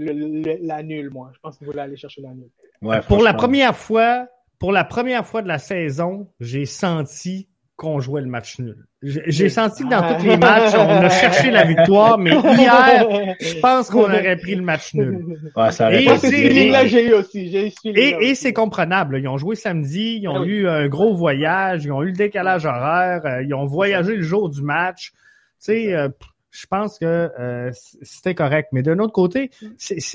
la 0.62 0.82
nulle, 0.82 1.10
moi. 1.10 1.30
Je 1.34 1.38
pense 1.40 1.58
qu'il 1.58 1.66
voulait 1.66 1.82
aller 1.82 1.96
chercher 1.96 2.22
la 2.22 2.30
nulle. 2.30 2.50
Ouais, 2.82 3.00
pour 3.02 3.22
la 3.22 3.34
première 3.34 3.76
fois, 3.76 4.28
pour 4.58 4.72
la 4.72 4.84
première 4.84 5.26
fois 5.26 5.42
de 5.42 5.48
la 5.48 5.58
saison, 5.58 6.28
j'ai 6.40 6.66
senti 6.66 7.48
qu'on 7.76 8.00
jouait 8.00 8.22
le 8.22 8.26
match 8.26 8.58
nul. 8.58 8.86
J'ai 9.02 9.50
senti 9.50 9.84
que 9.84 9.90
dans 9.90 10.18
tous 10.18 10.24
les 10.24 10.38
matchs, 10.38 10.72
on 10.74 10.88
a 10.88 11.10
cherché 11.10 11.50
la 11.50 11.64
victoire, 11.64 12.16
mais 12.16 12.30
hier, 12.56 13.06
je 13.38 13.60
pense 13.60 13.90
qu'on 13.90 14.04
aurait 14.04 14.36
pris 14.36 14.54
le 14.54 14.62
match 14.62 14.94
nul. 14.94 15.38
Ouais, 15.54 15.70
ça 15.72 15.92
et 15.92 16.08
j'ai 16.24 17.08
eu 17.08 17.12
aussi. 17.12 17.72
Et, 17.84 18.28
et 18.28 18.34
c'est 18.34 18.54
comprenable. 18.54 19.18
Ils 19.18 19.28
ont 19.28 19.36
joué 19.36 19.56
samedi, 19.56 20.20
ils 20.22 20.28
ont 20.28 20.42
ah 20.42 20.46
eu 20.46 20.66
un 20.66 20.88
gros 20.88 21.14
voyage, 21.14 21.84
ils 21.84 21.92
ont 21.92 22.02
eu 22.02 22.06
le 22.06 22.12
décalage 22.12 22.64
horaire, 22.64 23.26
euh, 23.26 23.42
ils 23.42 23.52
ont 23.52 23.66
voyagé 23.66 24.16
le 24.16 24.22
jour 24.22 24.48
du 24.48 24.62
match. 24.62 25.12
Tu 25.12 25.18
sais, 25.58 25.94
euh, 25.94 26.08
je 26.50 26.66
pense 26.66 26.98
que 26.98 27.30
euh, 27.38 27.70
c'était 28.00 28.34
correct. 28.34 28.70
Mais 28.72 28.82
d'un 28.82 28.98
autre 29.00 29.12
côté, 29.12 29.50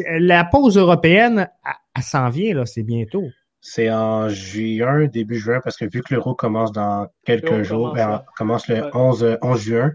la 0.07 0.43
pause 0.45 0.77
européenne, 0.77 1.47
elle 1.95 2.01
s'en 2.01 2.29
vient, 2.29 2.55
là, 2.55 2.65
c'est 2.65 2.83
bientôt. 2.83 3.29
C'est 3.63 3.91
en 3.91 4.27
juin, 4.27 5.05
début 5.05 5.37
juin, 5.37 5.59
parce 5.63 5.77
que 5.77 5.85
vu 5.85 6.01
que 6.01 6.15
l'euro 6.15 6.33
commence 6.33 6.71
dans 6.71 7.07
quelques 7.25 7.61
jours, 7.61 7.93
ben, 7.93 8.23
commence, 8.35 8.67
le 8.67 8.89
11, 8.93 9.37
11 9.41 9.61
juin, 9.61 9.91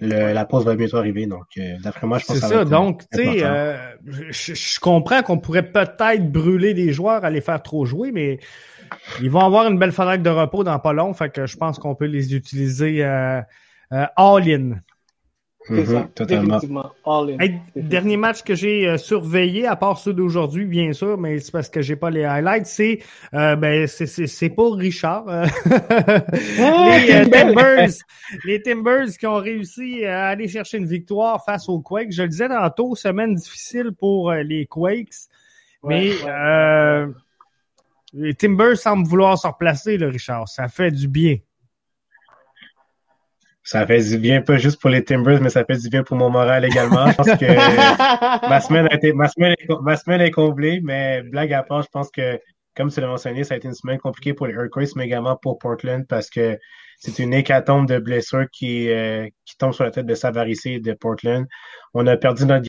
la 0.00 0.44
pause 0.44 0.64
va 0.64 0.74
bientôt 0.74 0.96
arriver. 0.96 1.26
Donc, 1.26 1.46
euh, 1.58 1.76
d'après 1.82 2.06
moi, 2.06 2.18
je 2.18 2.26
pense 2.26 2.36
que 2.36 2.42
ça, 2.42 2.48
ça 2.48 2.64
Donc, 2.64 3.02
tu 3.12 3.22
sais, 3.22 3.44
euh, 3.44 3.76
je, 4.04 4.80
comprends 4.80 5.22
qu'on 5.22 5.38
pourrait 5.38 5.70
peut-être 5.70 6.30
brûler 6.30 6.74
des 6.74 6.92
joueurs 6.92 7.24
à 7.24 7.30
les 7.30 7.40
faire 7.40 7.62
trop 7.62 7.86
jouer, 7.86 8.12
mais 8.12 8.38
ils 9.22 9.30
vont 9.30 9.40
avoir 9.40 9.66
une 9.66 9.78
belle 9.78 9.92
fenêtre 9.92 10.22
de 10.22 10.30
repos 10.30 10.64
dans 10.64 10.78
pas 10.78 10.92
long, 10.92 11.14
fait 11.14 11.30
que 11.30 11.46
je 11.46 11.56
pense 11.56 11.78
qu'on 11.78 11.94
peut 11.94 12.06
les 12.06 12.34
utiliser 12.34 13.04
euh, 13.04 13.40
all-in. 13.90 14.80
Mhm, 15.68 16.08
totalement. 16.14 16.60
dernier 17.74 18.16
match 18.16 18.42
que 18.42 18.54
j'ai 18.54 18.86
euh, 18.86 18.98
surveillé, 18.98 19.66
à 19.66 19.74
part 19.74 19.98
ceux 19.98 20.12
d'aujourd'hui, 20.12 20.64
bien 20.64 20.92
sûr, 20.92 21.18
mais 21.18 21.38
c'est 21.40 21.50
parce 21.50 21.68
que 21.68 21.82
j'ai 21.82 21.96
pas 21.96 22.10
les 22.10 22.24
highlights, 22.24 22.66
c'est 22.66 23.00
euh, 23.34 23.56
ben 23.56 23.86
c'est 23.86 24.50
pas 24.50 24.74
Richard. 24.74 25.26
Euh, 26.58 26.98
les 27.06 27.30
Timbers, 27.30 27.88
les 28.44 28.62
Timbers 28.62 29.08
qui 29.18 29.26
ont 29.26 29.36
réussi 29.36 30.04
à 30.04 30.28
aller 30.28 30.48
chercher 30.48 30.78
une 30.78 30.86
victoire 30.86 31.44
face 31.44 31.68
aux 31.68 31.80
Quakes. 31.80 32.12
Je 32.12 32.22
le 32.22 32.28
disais 32.28 32.48
tantôt, 32.48 32.94
semaine 32.94 33.34
difficile 33.34 33.92
pour 33.92 34.32
les 34.32 34.66
Quakes, 34.66 35.28
mais 35.84 36.12
les 38.12 38.34
Timbers 38.34 38.76
semblent 38.76 39.06
vouloir 39.06 39.38
se 39.38 39.46
replacer, 39.46 39.96
le 39.98 40.08
Richard. 40.08 40.48
Ça 40.48 40.68
fait 40.68 40.90
du 40.90 41.08
bien 41.08 41.36
ça 43.66 43.84
fait 43.84 44.00
du 44.10 44.18
bien, 44.18 44.42
pas 44.42 44.58
juste 44.58 44.80
pour 44.80 44.90
les 44.90 45.02
Timbers, 45.02 45.40
mais 45.40 45.50
ça 45.50 45.64
fait 45.64 45.76
du 45.76 45.88
bien 45.88 46.04
pour 46.04 46.16
mon 46.16 46.30
moral 46.30 46.64
également. 46.64 47.08
Je 47.10 47.16
pense 47.16 47.26
que 47.26 47.46
ma 48.48 48.60
semaine 48.60 48.86
a 48.88 48.94
été, 48.94 49.12
ma 49.12 49.26
semaine, 49.26 49.54
est, 49.58 49.68
ma 49.82 49.96
semaine 49.96 50.20
est 50.20 50.30
comblée, 50.30 50.80
mais 50.84 51.22
blague 51.24 51.52
à 51.52 51.64
part, 51.64 51.82
je 51.82 51.88
pense 51.88 52.08
que, 52.12 52.40
comme 52.76 52.92
tu 52.92 53.00
l'as 53.00 53.08
mentionné, 53.08 53.42
ça 53.42 53.54
a 53.54 53.56
été 53.56 53.66
une 53.66 53.74
semaine 53.74 53.98
compliquée 53.98 54.34
pour 54.34 54.46
les 54.46 54.54
Earthquakes, 54.54 54.94
mais 54.94 55.06
également 55.06 55.34
pour 55.34 55.58
Portland 55.58 56.06
parce 56.06 56.30
que 56.30 56.56
c'est 57.00 57.18
une 57.18 57.34
hécatombe 57.34 57.88
de 57.88 57.98
blessures 57.98 58.46
qui, 58.52 58.88
euh, 58.88 59.28
qui 59.44 59.56
tombe 59.56 59.72
sur 59.72 59.82
la 59.82 59.90
tête 59.90 60.06
de 60.06 60.14
Savaricé 60.14 60.78
de 60.78 60.92
Portland. 60.92 61.44
On 61.92 62.06
a 62.06 62.16
perdu 62.16 62.46
notre 62.46 62.68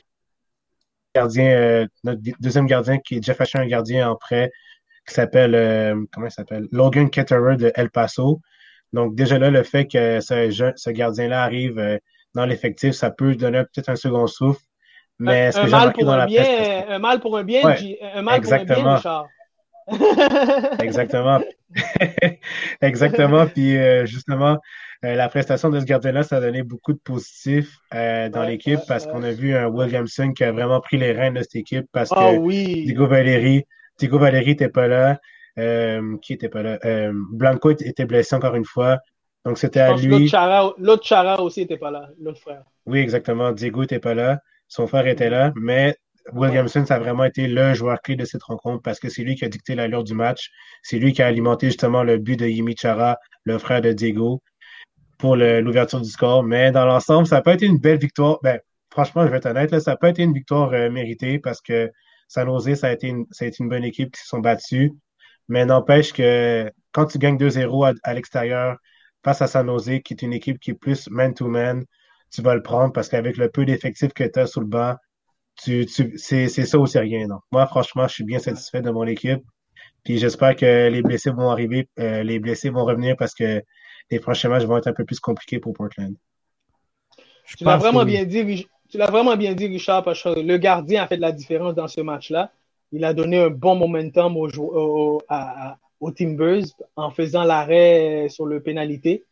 gardien, 1.14 1.44
euh, 1.44 1.86
notre 2.02 2.20
deuxième 2.40 2.66
gardien 2.66 2.98
qui 2.98 3.18
est 3.18 3.24
Jeff 3.24 3.40
Asher, 3.40 3.58
un 3.58 3.68
gardien 3.68 4.10
en 4.10 4.16
prêt 4.16 4.50
qui 5.06 5.14
s'appelle, 5.14 5.54
euh, 5.54 5.94
comment 6.12 6.26
il 6.26 6.32
s'appelle? 6.32 6.66
Logan 6.72 7.08
Ketterer 7.08 7.56
de 7.56 7.70
El 7.76 7.90
Paso. 7.90 8.40
Donc, 8.92 9.14
déjà 9.14 9.38
là, 9.38 9.50
le 9.50 9.62
fait 9.62 9.86
que 9.86 10.20
ce, 10.20 10.72
ce 10.76 10.90
gardien-là 10.90 11.42
arrive 11.42 11.78
euh, 11.78 11.98
dans 12.34 12.46
l'effectif, 12.46 12.92
ça 12.92 13.10
peut 13.10 13.34
donner 13.34 13.62
peut-être 13.64 13.88
un 13.88 13.96
second 13.96 14.26
souffle. 14.26 14.60
Mais 15.20 15.56
un, 15.56 15.66
mal 15.66 15.92
pour 15.92 16.12
un 16.12 16.26
bien, 16.26 16.84
un 16.88 16.98
mal 17.00 17.18
pour 17.18 17.36
un 17.36 17.42
bien, 17.42 17.62
un 18.14 18.22
mal 18.22 18.40
pour 18.40 18.52
un 18.52 18.64
bien, 18.64 18.94
Richard. 18.94 19.26
Exactement. 20.80 21.40
Exactement. 22.80 23.46
Puis 23.46 23.76
euh, 23.76 24.06
justement, 24.06 24.58
euh, 25.04 25.14
la 25.16 25.28
prestation 25.28 25.70
de 25.70 25.80
ce 25.80 25.86
gardien-là, 25.86 26.22
ça 26.22 26.36
a 26.36 26.40
donné 26.40 26.62
beaucoup 26.62 26.92
de 26.92 26.98
positifs 26.98 27.78
dans 27.90 28.44
l'équipe 28.46 28.80
parce 28.86 29.06
qu'on 29.06 29.24
a 29.24 29.32
vu 29.32 29.56
un 29.56 29.66
Williamson 29.66 30.32
qui 30.32 30.44
a 30.44 30.52
vraiment 30.52 30.80
pris 30.80 30.98
les 30.98 31.10
rênes 31.10 31.34
de 31.34 31.42
cette 31.42 31.56
équipe 31.56 31.86
parce 31.92 32.10
ah 32.12 32.32
que 32.32 32.36
oui. 32.36 32.84
Diego 32.84 33.08
Valéry, 33.08 33.64
Diego 33.98 34.18
Valéry 34.18 34.50
n'était 34.50 34.68
pas 34.68 34.86
là. 34.86 35.18
Euh, 35.58 36.16
qui 36.22 36.32
était 36.32 36.48
pas 36.48 36.62
là? 36.62 36.78
Euh, 36.84 37.12
Blanco 37.32 37.70
était 37.70 38.04
blessé 38.04 38.34
encore 38.34 38.54
une 38.54 38.64
fois. 38.64 38.98
Donc, 39.44 39.58
c'était 39.58 39.80
à 39.80 39.94
lui. 39.94 40.30
L'autre 40.78 41.04
Chara, 41.04 41.42
aussi 41.42 41.62
était 41.62 41.78
pas 41.78 41.90
là, 41.90 42.08
l'autre 42.20 42.40
frère. 42.40 42.62
Oui, 42.86 42.98
exactement. 42.98 43.52
Diego 43.52 43.82
était 43.82 43.98
pas 43.98 44.14
là. 44.14 44.40
Son 44.68 44.86
frère 44.86 45.06
était 45.06 45.30
là. 45.30 45.52
Mais 45.56 45.96
Williamson, 46.32 46.84
ça 46.84 46.96
a 46.96 46.98
vraiment 46.98 47.24
été 47.24 47.48
le 47.48 47.74
joueur 47.74 48.00
clé 48.02 48.16
de 48.16 48.24
cette 48.24 48.42
rencontre 48.42 48.82
parce 48.82 49.00
que 49.00 49.08
c'est 49.08 49.22
lui 49.22 49.34
qui 49.34 49.44
a 49.44 49.48
dicté 49.48 49.74
l'allure 49.74 50.04
du 50.04 50.14
match. 50.14 50.50
C'est 50.82 50.98
lui 50.98 51.12
qui 51.12 51.22
a 51.22 51.26
alimenté 51.26 51.68
justement 51.68 52.02
le 52.02 52.18
but 52.18 52.36
de 52.36 52.46
Yimi 52.46 52.74
Chara, 52.76 53.16
le 53.44 53.58
frère 53.58 53.80
de 53.80 53.92
Diego, 53.92 54.42
pour 55.18 55.36
l'ouverture 55.36 56.00
du 56.00 56.10
score. 56.10 56.42
Mais 56.42 56.70
dans 56.70 56.84
l'ensemble, 56.84 57.26
ça 57.26 57.36
n'a 57.36 57.42
pas 57.42 57.54
été 57.54 57.66
une 57.66 57.78
belle 57.78 57.98
victoire. 57.98 58.38
Ben, 58.42 58.60
franchement, 58.90 59.24
je 59.24 59.30
vais 59.30 59.38
être 59.38 59.46
honnête, 59.46 59.70
là, 59.70 59.80
ça 59.80 59.92
n'a 59.92 59.96
pas 59.96 60.10
été 60.10 60.22
une 60.22 60.34
victoire 60.34 60.72
euh, 60.72 60.90
méritée 60.90 61.38
parce 61.38 61.60
que 61.60 61.90
San 62.28 62.46
Jose, 62.46 62.74
ça 62.74 62.88
a 62.88 62.92
été 62.92 63.08
une, 63.08 63.24
ça 63.30 63.44
a 63.44 63.48
été 63.48 63.62
une 63.62 63.70
bonne 63.70 63.84
équipe 63.84 64.12
qui 64.12 64.20
se 64.20 64.28
sont 64.28 64.40
battus. 64.40 64.92
Mais 65.48 65.64
n'empêche 65.64 66.12
que 66.12 66.70
quand 66.92 67.06
tu 67.06 67.18
gagnes 67.18 67.36
2-0 67.36 67.94
à, 68.02 68.14
l'extérieur 68.14 68.76
face 69.24 69.42
à 69.42 69.46
San 69.46 69.66
Jose, 69.66 70.00
qui 70.04 70.14
est 70.14 70.22
une 70.22 70.32
équipe 70.32 70.58
qui 70.58 70.72
est 70.72 70.74
plus 70.74 71.08
man-to-man, 71.10 71.84
tu 72.30 72.42
vas 72.42 72.54
le 72.54 72.62
prendre 72.62 72.92
parce 72.92 73.08
qu'avec 73.08 73.36
le 73.36 73.50
peu 73.50 73.64
d'effectifs 73.64 74.12
que 74.12 74.24
tu 74.24 74.38
as 74.38 74.46
sous 74.46 74.60
le 74.60 74.66
banc, 74.66 74.96
tu, 75.56 75.86
tu, 75.86 76.16
c'est 76.18 76.48
ça 76.48 76.78
ou 76.78 76.86
c'est 76.86 77.00
rien. 77.00 77.26
Non. 77.26 77.38
Moi, 77.50 77.66
franchement, 77.66 78.06
je 78.06 78.14
suis 78.14 78.24
bien 78.24 78.38
satisfait 78.38 78.82
de 78.82 78.90
mon 78.90 79.04
équipe. 79.04 79.42
Puis 80.04 80.18
j'espère 80.18 80.56
que 80.56 80.88
les 80.88 81.02
blessés 81.02 81.30
vont 81.30 81.50
arriver, 81.50 81.88
euh, 81.98 82.22
les 82.22 82.38
blessés 82.38 82.70
vont 82.70 82.84
revenir 82.84 83.16
parce 83.16 83.34
que 83.34 83.62
les 84.10 84.20
prochains 84.20 84.48
matchs 84.48 84.64
vont 84.64 84.76
être 84.76 84.86
un 84.86 84.92
peu 84.92 85.04
plus 85.04 85.20
compliqués 85.20 85.58
pour 85.58 85.72
Portland. 85.72 86.14
tu 87.46 87.64
l'as 87.64 87.76
vraiment 87.76 88.04
bien 88.04 88.24
dit, 88.24 88.66
tu 88.88 88.98
l'as 88.98 89.10
vraiment 89.10 89.36
bien 89.36 89.54
dit, 89.54 89.66
Richard, 89.66 90.04
parce 90.04 90.22
que 90.22 90.40
le 90.40 90.56
gardien 90.56 91.02
a 91.02 91.06
fait 91.06 91.16
de 91.16 91.22
la 91.22 91.32
différence 91.32 91.74
dans 91.74 91.88
ce 91.88 92.00
match-là 92.00 92.52
il 92.92 93.04
a 93.04 93.14
donné 93.14 93.38
un 93.38 93.50
bon 93.50 93.74
momentum 93.74 94.36
aux, 94.36 94.48
au, 94.58 95.22
au, 96.00 96.10
Timbers 96.10 96.64
en 96.96 97.10
faisant 97.10 97.44
l'arrêt 97.44 98.28
sur 98.28 98.46
le 98.46 98.60
pénalité 98.60 99.24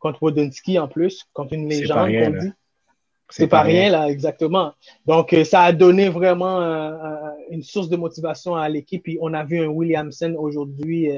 contre 0.00 0.22
Wodensky 0.22 0.78
en 0.78 0.88
plus, 0.88 1.24
contre 1.32 1.52
une 1.54 1.68
légende, 1.68 2.10
on 2.10 2.30
dit. 2.40 2.52
C'est 3.32 3.46
pas, 3.46 3.62
rien, 3.62 3.90
là, 3.90 4.10
exactement. 4.10 4.74
Donc, 5.06 5.32
euh, 5.32 5.42
ça 5.42 5.62
a 5.62 5.72
donné 5.72 6.10
vraiment 6.10 6.60
euh, 6.60 6.92
euh, 6.92 7.30
une 7.50 7.62
source 7.62 7.88
de 7.88 7.96
motivation 7.96 8.56
à 8.56 8.68
l'équipe. 8.68 9.06
on 9.22 9.32
a 9.32 9.42
vu 9.42 9.58
un 9.58 9.68
Williamson 9.68 10.34
aujourd'hui 10.36 11.08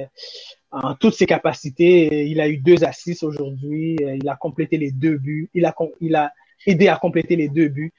en 0.70 0.94
toutes 0.94 1.14
ses 1.14 1.26
capacités. 1.26 2.26
Il 2.26 2.40
a 2.40 2.48
eu 2.48 2.58
deux 2.58 2.84
assists 2.84 3.24
aujourd'hui. 3.24 3.96
Il 4.00 4.28
a 4.28 4.36
complété 4.36 4.78
les 4.78 4.92
deux 4.92 5.18
buts. 5.18 5.50
Il 5.54 5.64
a, 5.66 5.74
il 6.00 6.14
a 6.14 6.32
aidé 6.66 6.86
à 6.86 6.96
compléter 6.96 7.34
les 7.34 7.48
deux 7.48 7.68
buts. 7.68 7.92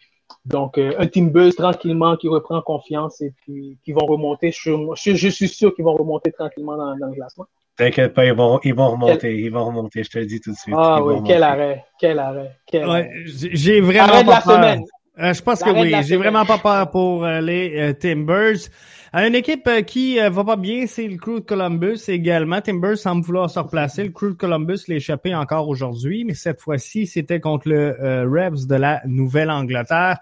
Donc, 0.45 0.78
euh, 0.78 0.93
un 0.99 1.07
team 1.07 1.32
buzz 1.32 1.55
tranquillement 1.55 2.15
qui 2.17 2.28
reprend 2.28 2.61
confiance 2.61 3.21
et 3.21 3.34
puis 3.41 3.78
qui 3.84 3.93
vont 3.93 4.05
remonter. 4.05 4.51
Je, 4.51 4.71
je, 4.95 5.28
suis 5.30 5.47
sûr 5.47 5.73
qu'ils 5.73 5.86
vont 5.86 5.95
remonter 5.95 6.32
tranquillement 6.32 6.78
dans, 6.78 6.95
dans 6.97 7.07
le 7.07 7.13
classement. 7.13 7.45
T'inquiète 7.78 8.13
pas, 8.13 8.26
ils 8.26 8.34
vont, 8.34 8.59
ils 8.63 8.73
vont 8.73 8.91
remonter, 8.91 9.36
ils 9.36 9.49
vont 9.49 9.65
remonter, 9.65 10.03
je 10.03 10.09
te 10.09 10.19
le 10.19 10.26
dis 10.26 10.39
tout 10.39 10.51
de 10.51 10.55
suite. 10.55 10.76
Ah 10.78 11.03
oui, 11.03 11.15
quel 11.26 11.43
arrêt, 11.43 11.84
quel 11.99 12.19
arrêt, 12.19 12.57
quel 12.65 12.88
ouais, 12.88 13.11
J'ai 13.26 13.82
vraiment 13.82 14.13
arrêt 14.13 14.23
de 14.23 14.30
la 14.30 14.41
Semaine. 14.41 14.84
Euh, 15.20 15.34
je 15.34 15.41
pense 15.41 15.61
que 15.61 15.70
oui. 15.70 15.93
J'ai 16.03 16.18
vraiment 16.18 16.45
pas 16.45 16.57
peur 16.57 16.91
pour 16.91 17.26
euh, 17.26 17.39
les 17.41 17.74
euh, 17.78 17.93
Timbers. 17.93 18.70
Une 19.13 19.36
équipe 19.36 19.70
qui 19.88 20.20
va 20.20 20.43
pas 20.43 20.57
bien, 20.57 20.88
c'est 20.88 21.07
le 21.07 21.16
Crew 21.16 21.36
de 21.36 21.45
Columbus 21.45 21.99
également. 22.09 22.59
Timbers 22.59 22.97
semble 22.97 23.24
vouloir 23.24 23.49
se 23.49 23.59
replacer. 23.59 24.03
Le 24.03 24.09
Crew 24.09 24.32
de 24.32 24.34
Columbus 24.34 24.80
l'a 24.89 24.95
échappé 24.95 25.34
encore 25.34 25.70
aujourd'hui, 25.70 26.26
mais 26.26 26.34
cette 26.34 26.59
fois-ci, 26.59 27.07
c'était 27.07 27.39
contre 27.39 27.70
le 27.70 27.95
Rebs 28.30 28.68
de 28.68 28.76
la 28.76 29.01
Nouvelle-Angleterre. 29.05 30.18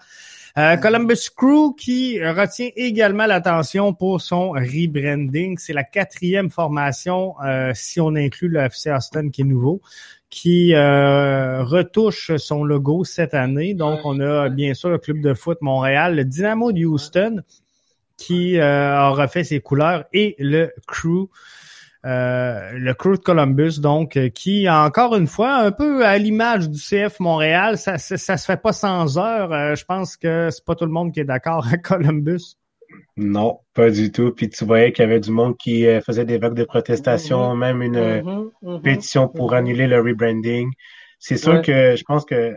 Columbus 0.80 1.28
Crew 1.36 1.74
qui 1.76 2.24
retient 2.24 2.68
également 2.76 3.26
l'attention 3.26 3.94
pour 3.94 4.20
son 4.20 4.50
rebranding. 4.50 5.58
C'est 5.58 5.72
la 5.72 5.82
quatrième 5.82 6.50
formation 6.50 7.34
si 7.72 8.00
on 8.00 8.14
inclut 8.14 8.46
le 8.46 8.60
FC 8.60 8.92
Austin 8.92 9.28
qui 9.30 9.40
est 9.40 9.44
nouveau 9.44 9.82
qui 10.34 10.74
euh, 10.74 11.62
retouche 11.62 12.34
son 12.38 12.64
logo 12.64 13.04
cette 13.04 13.34
année. 13.34 13.72
Donc, 13.72 14.00
on 14.02 14.18
a 14.18 14.48
bien 14.48 14.74
sûr 14.74 14.90
le 14.90 14.98
club 14.98 15.20
de 15.20 15.32
foot 15.32 15.58
Montréal, 15.60 16.16
le 16.16 16.24
Dynamo 16.24 16.72
de 16.72 16.84
Houston, 16.84 17.42
qui 18.16 18.58
euh, 18.58 18.96
a 18.96 19.10
refait 19.10 19.44
ses 19.44 19.60
couleurs, 19.60 20.06
et 20.12 20.34
le 20.40 20.72
Crew, 20.88 21.28
euh, 22.04 22.68
le 22.72 22.94
Crew 22.94 23.12
de 23.12 23.18
Columbus, 23.18 23.78
donc, 23.78 24.18
qui, 24.34 24.68
encore 24.68 25.14
une 25.14 25.28
fois, 25.28 25.54
un 25.54 25.70
peu 25.70 26.04
à 26.04 26.18
l'image 26.18 26.68
du 26.68 26.80
CF 26.80 27.20
Montréal, 27.20 27.78
ça, 27.78 27.96
ça, 27.98 28.16
ça 28.16 28.36
se 28.36 28.44
fait 28.44 28.60
pas 28.60 28.72
sans 28.72 29.16
heure. 29.16 29.76
je 29.76 29.84
pense 29.84 30.16
que 30.16 30.48
c'est 30.50 30.64
pas 30.64 30.74
tout 30.74 30.84
le 30.84 30.90
monde 30.90 31.12
qui 31.12 31.20
est 31.20 31.24
d'accord 31.24 31.64
à 31.72 31.76
Columbus. 31.78 32.56
Non, 33.16 33.60
pas 33.74 33.90
du 33.90 34.10
tout. 34.10 34.32
Puis 34.32 34.48
tu 34.48 34.64
voyais 34.64 34.92
qu'il 34.92 35.04
y 35.04 35.06
avait 35.08 35.20
du 35.20 35.30
monde 35.30 35.56
qui 35.56 35.86
euh, 35.86 36.00
faisait 36.00 36.24
des 36.24 36.38
vagues 36.38 36.54
de 36.54 36.64
protestation, 36.64 37.54
mm-hmm. 37.54 37.58
même 37.58 37.82
une 37.82 37.96
mm-hmm. 37.96 38.50
Mm-hmm. 38.62 38.82
pétition 38.82 39.28
pour 39.28 39.54
annuler 39.54 39.86
le 39.86 40.00
rebranding. 40.00 40.70
C'est 41.18 41.36
sûr 41.36 41.62
que 41.62 41.96
je 41.96 42.02
pense 42.04 42.24
que 42.24 42.54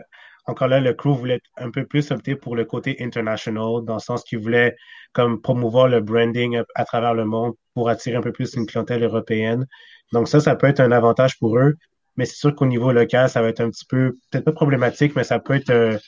encore 0.48 0.68
là, 0.68 0.80
le 0.80 0.94
crew 0.94 1.10
voulait 1.10 1.40
un 1.58 1.70
peu 1.70 1.84
plus 1.84 2.10
opter 2.10 2.34
pour 2.34 2.56
le 2.56 2.64
côté 2.64 2.96
international, 3.00 3.84
dans 3.84 3.94
le 3.94 4.00
sens 4.00 4.24
qu'il 4.24 4.38
voulait 4.38 4.76
comme 5.12 5.40
promouvoir 5.40 5.88
le 5.88 6.00
branding 6.00 6.62
à, 6.74 6.84
travers 6.84 7.14
le 7.14 7.26
monde 7.26 7.52
pour 7.74 7.90
attirer 7.90 8.16
un 8.16 8.22
peu 8.22 8.32
plus 8.32 8.54
une 8.54 8.66
clientèle 8.66 9.02
européenne. 9.04 9.66
Donc 10.12 10.26
ça, 10.26 10.40
ça 10.40 10.56
peut 10.56 10.66
être 10.66 10.80
un 10.80 10.90
avantage 10.90 11.38
pour 11.38 11.58
eux. 11.58 11.74
Mais 12.16 12.24
c'est 12.24 12.36
sûr 12.36 12.54
qu'au 12.54 12.66
niveau 12.66 12.92
local, 12.92 13.28
ça 13.28 13.42
va 13.42 13.48
être 13.48 13.60
un 13.60 13.70
petit 13.70 13.84
peu, 13.84 14.16
peut-être 14.30 14.44
pas 14.44 14.52
problématique, 14.52 15.14
mais 15.14 15.22
ça 15.22 15.38
peut 15.38 15.54
être 15.54 15.70
euh, 15.70 15.98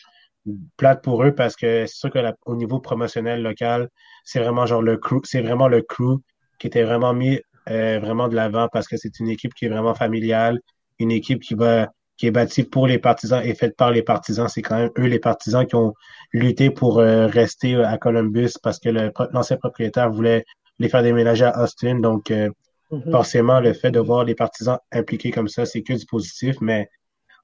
plate 0.77 1.03
pour 1.03 1.23
eux 1.25 1.35
parce 1.35 1.57
que 1.57 1.87
c'est 1.87 1.95
sûr 1.95 2.11
que 2.11 2.19
au 2.47 2.57
niveau 2.57 2.81
promotionnel 2.81 3.43
local, 3.43 3.89
c'est 4.25 4.41
vraiment 4.41 4.67
genre 4.67 4.83
le 4.83 4.97
crew, 4.97 5.21
c'est 5.25 5.43
vraiment 5.43 5.69
le 5.69 5.83
crew 5.83 6.21
qui 6.59 6.67
était 6.67 6.83
vraiment 6.83 7.13
mis 7.13 7.41
euh, 7.69 7.99
vraiment 8.01 8.29
de 8.29 8.37
l'avant 8.37 8.69
parce 8.73 8.89
que 8.89 8.97
c'est 8.97 9.21
une 9.21 9.29
équipe 9.29 9.55
qui 9.55 9.67
est 9.67 9.69
vraiment 9.69 9.95
familiale, 9.95 10.61
une 10.99 11.11
équipe 11.11 11.41
qui 11.41 11.55
va 11.55 11.89
qui 12.17 12.27
est 12.27 12.31
bâtie 12.31 12.65
pour 12.65 12.87
les 12.87 12.99
partisans 12.99 13.43
et 13.43 13.55
faite 13.55 13.77
par 13.77 13.91
les 13.91 14.03
partisans. 14.03 14.47
C'est 14.47 14.61
quand 14.61 14.77
même 14.77 14.91
eux 14.99 15.07
les 15.07 15.19
partisans 15.19 15.67
qui 15.67 15.75
ont 15.75 15.95
lutté 16.33 16.71
pour 16.71 16.99
euh, 16.99 17.27
rester 17.27 17.77
à 17.77 17.97
Columbus 17.97 18.51
parce 18.63 18.79
que 18.79 18.91
l'ancien 19.33 19.57
propriétaire 19.57 20.11
voulait 20.11 20.45
les 20.79 20.91
faire 20.91 21.03
déménager 21.03 21.47
à 21.47 21.63
Austin. 21.63 22.01
Donc 22.01 22.31
euh, 22.31 22.51
mm-hmm. 22.91 23.11
forcément, 23.11 23.61
le 23.61 23.73
fait 23.73 23.91
de 23.91 24.01
voir 24.01 24.25
les 24.25 24.35
partisans 24.35 24.79
impliqués 24.93 25.31
comme 25.31 25.49
ça, 25.49 25.65
c'est 25.65 25.83
que 25.83 25.95
du 25.95 26.05
positif, 26.05 26.57
mais 26.61 26.91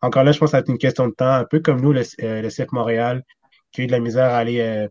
encore 0.03 0.25
là, 0.25 0.33
je 0.33 0.39
pense 0.39 0.53
que 0.53 0.59
c'est 0.59 0.69
une 0.69 0.79
question 0.79 1.09
de 1.09 1.15
temps, 1.15 1.33
un 1.33 1.45
peu 1.45 1.61
comme 1.61 1.81
nous, 1.81 1.93
le, 1.93 2.03
euh, 2.23 2.43
le 2.43 2.49
CF 2.49 2.73
Montréal, 2.73 3.23
qui 3.73 3.83
a 3.83 3.85
eu 3.85 3.87
de 3.87 3.93
la 3.93 4.01
misère 4.01 4.33
à 4.33 4.39
aller, 4.39 4.61
euh, 4.61 4.89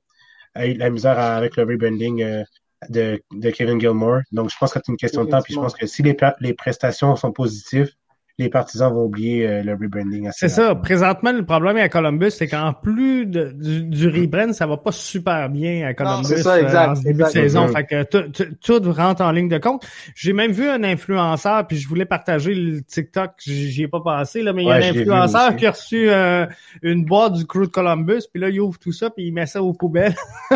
a 0.54 0.68
eu 0.68 0.74
de 0.74 0.80
la 0.80 0.90
misère 0.90 1.20
avec 1.20 1.56
le 1.58 1.64
rebranding 1.64 2.22
euh, 2.22 2.44
de, 2.90 3.22
de, 3.32 3.50
Kevin 3.52 3.80
Gilmore. 3.80 4.22
Donc, 4.32 4.50
je 4.50 4.58
pense 4.58 4.74
que 4.74 4.80
c'est 4.84 4.92
une 4.92 4.98
question 4.98 5.26
de 5.26 5.30
temps. 5.30 5.42
Puis 5.42 5.54
je 5.54 5.60
pense 5.60 5.76
que 5.76 5.88
si 5.88 6.04
les, 6.04 6.16
les 6.40 6.54
prestations 6.54 7.16
sont 7.16 7.32
positives, 7.32 7.92
les 8.38 8.50
partisans 8.50 8.94
vont 8.94 9.06
oublier 9.06 9.48
euh, 9.48 9.64
le 9.64 9.74
rebranding. 9.74 10.30
C'est 10.34 10.50
ça. 10.50 10.76
Présentement, 10.76 11.32
le 11.32 11.46
problème 11.46 11.78
à 11.78 11.88
Columbus, 11.88 12.32
c'est 12.32 12.48
qu'en 12.48 12.74
plus 12.74 13.26
de, 13.26 13.54
du, 13.54 13.84
du, 13.84 14.10
rebrand, 14.10 14.52
ça 14.52 14.68
va 14.68 14.76
pas 14.76 14.92
super 14.92 15.50
bien 15.50 15.88
à 15.88 15.94
Columbus 15.94 16.34
non, 16.36 16.38
ça, 16.42 16.62
exact, 16.62 16.88
euh, 16.88 16.92
en 16.92 17.02
début 17.02 17.24
de 17.24 17.28
saison. 17.30 17.68
Fait 17.70 17.86
que 17.86 18.04
tout, 18.04 18.92
rentre 18.92 19.22
en 19.22 19.32
ligne 19.32 19.48
de 19.48 19.58
compte. 19.58 19.88
J'ai 20.16 20.34
même 20.34 20.52
vu 20.52 20.68
un 20.68 20.84
influenceur, 20.84 21.66
puis 21.66 21.78
je 21.78 21.88
voulais 21.88 22.06
partager 22.06 22.54
le 22.54 22.82
TikTok, 22.82 23.32
j'y 23.40 23.84
ai 23.84 23.88
pas 23.88 24.02
passé, 24.02 24.42
là, 24.42 24.52
mais 24.52 24.64
il 24.64 24.68
y 24.68 24.72
a 24.72 24.76
un 24.76 24.82
influenceur 24.82 25.56
qui 25.56 25.66
a 25.66 25.72
reçu 25.72 26.10
euh, 26.10 26.46
une 26.82 27.06
boîte 27.06 27.34
du 27.34 27.46
crew 27.46 27.62
de 27.62 27.66
Columbus, 27.68 28.24
puis 28.32 28.42
là, 28.42 28.50
il 28.50 28.60
ouvre 28.60 28.78
tout 28.78 28.92
ça, 28.92 29.10
puis 29.10 29.28
il 29.28 29.34
met 29.34 29.46
ça 29.46 29.64
aux 29.64 29.74
poubelles. 29.74 30.16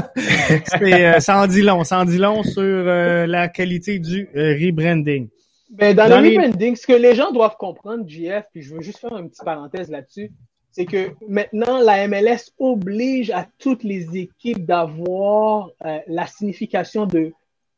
c'est, 0.66 1.22
ça 1.22 1.42
en 1.42 1.48
dit 1.48 1.62
long. 1.62 1.86
Ça 1.86 2.00
en 2.00 2.06
dit 2.06 2.18
long 2.18 2.44
sur 2.44 2.84
la 2.84 3.48
qualité 3.48 4.00
du 4.00 4.28
rebranding. 4.36 5.30
Ben, 5.70 5.96
dans, 5.96 6.08
le 6.08 6.16
rebranding, 6.16 6.76
ce 6.76 6.88
que 6.88 6.94
les 6.94 7.14
gens 7.16 7.32
doivent 7.32 7.58
comprendre, 7.58 8.08
JF, 8.08 8.46
puis 8.52 8.64
je 8.64 8.74
veux 8.74 8.82
juste 8.82 9.00
faire 9.00 9.16
une 9.18 9.30
petite 9.30 9.46
parenthèse 9.46 9.90
là-dessus, 9.90 10.32
c'est 10.72 10.86
que 10.86 11.12
maintenant, 11.28 11.80
la 11.80 12.08
MLS 12.08 12.52
oblige 12.58 13.32
à 13.32 13.48
toutes 13.58 13.84
les 13.84 14.18
équipes 14.18 14.66
d'avoir 14.66 15.70
euh, 15.86 16.00
la 16.08 16.26
signification 16.28 17.06
de, 17.06 17.34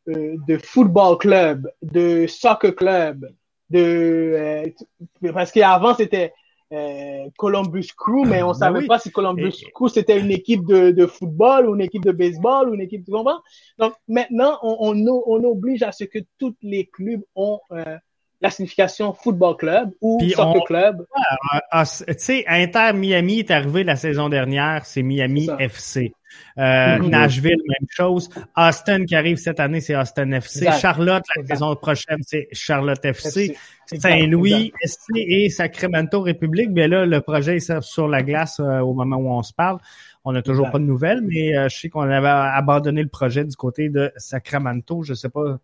euh, 0.09 0.35
de 0.47 0.57
football 0.57 1.17
club, 1.17 1.69
de 1.81 2.27
soccer 2.27 2.75
club, 2.75 3.29
de 3.69 4.33
euh, 4.35 5.31
parce 5.33 5.51
qu'avant 5.51 5.95
c'était 5.95 6.33
euh, 6.71 7.29
Columbus 7.37 7.87
Crew, 7.97 8.25
mais 8.25 8.41
on 8.43 8.47
ben 8.47 8.53
savait 8.53 8.87
pas 8.87 8.99
si 8.99 9.11
Columbus 9.11 9.63
Crew 9.73 9.87
c'était 9.87 10.19
une 10.19 10.31
équipe 10.31 10.65
de, 10.65 10.91
de, 10.91 11.05
football 11.05 11.67
ou 11.67 11.75
une 11.75 11.81
équipe 11.81 12.05
de 12.05 12.11
baseball 12.11 12.69
ou 12.69 12.73
une 12.73 12.81
équipe 12.81 13.05
de 13.05 13.11
combat. 13.11 13.39
Donc 13.77 13.93
maintenant, 14.07 14.57
on, 14.61 14.77
on, 14.79 15.23
on, 15.25 15.43
oblige 15.43 15.83
à 15.83 15.91
ce 15.91 16.05
que 16.05 16.19
tous 16.37 16.55
les 16.61 16.85
clubs 16.87 17.23
ont 17.35 17.59
euh, 17.71 17.97
la 18.41 18.49
signification 18.49 19.13
football 19.13 19.55
club 19.55 19.91
ou 20.01 20.19
soccer 20.29 20.63
club. 20.65 21.05
Ah, 21.15 21.61
ah, 21.71 21.85
tu 21.85 22.13
sais, 22.17 22.43
Inter 22.47 22.93
Miami 22.93 23.39
est 23.39 23.51
arrivé 23.51 23.83
la 23.83 23.95
saison 23.95 24.29
dernière, 24.29 24.85
c'est 24.85 25.03
Miami 25.03 25.49
FC. 25.59 26.13
Euh, 26.57 26.61
mm-hmm. 26.61 27.09
Nashville, 27.09 27.61
même 27.67 27.87
chose. 27.89 28.29
Austin 28.57 29.05
qui 29.05 29.15
arrive 29.15 29.37
cette 29.37 29.59
année, 29.59 29.81
c'est 29.81 29.95
Austin 29.95 30.31
FC. 30.31 30.67
Charlotte, 30.79 31.23
la 31.35 31.45
saison 31.45 31.75
prochaine, 31.75 32.19
c'est 32.21 32.47
Charlotte 32.51 33.03
FC. 33.03 33.55
Saint-Louis, 33.85 34.71
SC 34.83 35.09
et 35.15 35.49
Sacramento 35.49 36.21
République. 36.21 36.69
Mais 36.71 36.87
là, 36.87 37.05
le 37.05 37.21
projet 37.21 37.57
est 37.57 37.81
sur 37.81 38.07
la 38.07 38.23
glace 38.23 38.59
euh, 38.59 38.79
au 38.79 38.93
moment 38.93 39.17
où 39.17 39.29
on 39.29 39.43
se 39.43 39.53
parle. 39.53 39.79
On 40.23 40.31
n'a 40.31 40.41
toujours 40.41 40.69
pas 40.71 40.79
de 40.79 40.83
nouvelles, 40.83 41.21
mais 41.21 41.57
euh, 41.57 41.67
je 41.67 41.77
sais 41.77 41.89
qu'on 41.89 42.01
avait 42.01 42.27
abandonné 42.27 43.01
le 43.01 43.09
projet 43.09 43.43
du 43.43 43.55
côté 43.55 43.89
de 43.89 44.11
Sacramento. 44.17 45.03
Je 45.03 45.13
sais 45.13 45.29
pas 45.29 45.57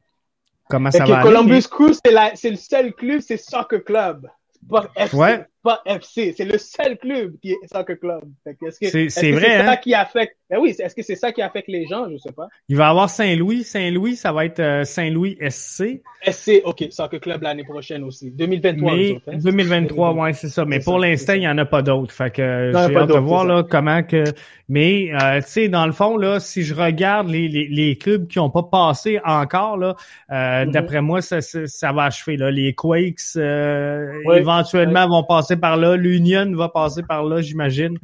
comment 0.70 0.92
ça 0.92 1.06
va 1.06 1.22
Columbus 1.22 1.64
Crew, 1.70 1.92
c'est 2.04 2.50
le 2.50 2.56
seul 2.56 2.94
club, 2.94 3.22
c'est 3.22 3.38
Soccer 3.38 3.84
Club. 3.84 4.28
Pas 4.70 4.88
FC, 4.96 5.16
ouais. 5.16 5.46
Pas 5.64 5.82
FC. 5.86 6.34
C'est 6.36 6.46
le 6.46 6.58
seul 6.58 6.98
club 6.98 7.36
qui 7.42 7.52
est 7.52 7.58
Soccer 7.72 8.00
Club. 8.00 8.24
C'est 8.60 9.32
vrai. 9.32 9.60
ça 9.60 9.72
hein? 9.72 9.76
qui 9.78 9.94
affecte. 9.94 10.38
Ben 10.50 10.60
oui, 10.62 10.74
est-ce 10.80 10.96
que 10.96 11.02
c'est 11.02 11.16
ça 11.16 11.34
qui 11.34 11.42
affecte 11.42 11.68
les 11.68 11.86
gens? 11.88 12.10
Je 12.10 12.18
sais 12.18 12.32
pas. 12.32 12.48
Il 12.70 12.78
va 12.78 12.86
y 12.86 12.90
avoir 12.90 13.10
Saint-Louis. 13.10 13.64
Saint-Louis, 13.64 14.16
ça 14.16 14.32
va 14.32 14.46
être 14.46 14.60
euh, 14.60 14.84
Saint-Louis 14.86 15.38
SC. 15.50 16.02
SC, 16.26 16.62
OK. 16.64 16.86
Soccer 16.90 17.20
Club 17.20 17.42
l'année 17.42 17.66
prochaine 17.66 18.04
aussi. 18.04 18.32
2023. 18.32 18.96
Mais, 18.96 19.22
2023, 19.38 20.14
ouais, 20.14 20.34
c'est 20.34 20.50
ça. 20.50 20.64
Mais 20.64 20.80
pour 20.80 21.00
l'instant, 21.00 21.34
il 21.34 21.42
n'y 21.42 21.48
en 21.48 21.58
a 21.58 21.66
pas 21.66 21.82
d'autres. 21.82 22.14
Fait 22.14 22.32
que 22.32 22.72
j'ai 22.74 22.96
hâte 22.96 23.10
de 23.10 23.18
voir 23.18 23.46
là, 23.46 23.64
comment 23.64 24.04
que. 24.04 24.24
Mais 24.70 25.12
euh, 25.14 25.40
tu 25.42 25.48
sais, 25.48 25.70
dans 25.70 25.86
le 25.86 25.94
fond, 25.94 26.18
là, 26.18 26.42
si 26.42 26.64
je 26.64 26.76
regarde 26.76 27.30
les, 27.30 27.48
les, 27.48 27.68
les 27.70 27.98
clubs 27.98 28.28
qui 28.28 28.38
n'ont 28.38 28.50
pas 28.50 28.64
passé 28.64 29.20
encore, 29.24 29.78
là, 29.78 29.96
euh, 30.30 30.34
mm-hmm. 30.34 30.72
d'après 30.72 31.02
moi, 31.02 31.22
ça, 31.22 31.40
ça, 31.42 31.92
va 31.94 32.04
achever. 32.04 32.36
Là. 32.36 32.52
Les 32.52 32.74
Quakes 32.74 33.38
éventuellement 33.38 35.08
vont 35.08 35.24
passer 35.24 35.47
par 35.56 35.78
là. 35.78 35.96
L'Union 35.96 36.52
va 36.56 36.70
passer 36.70 37.04
par 37.04 37.24
là, 37.24 37.42
j'imagine. 37.42 37.98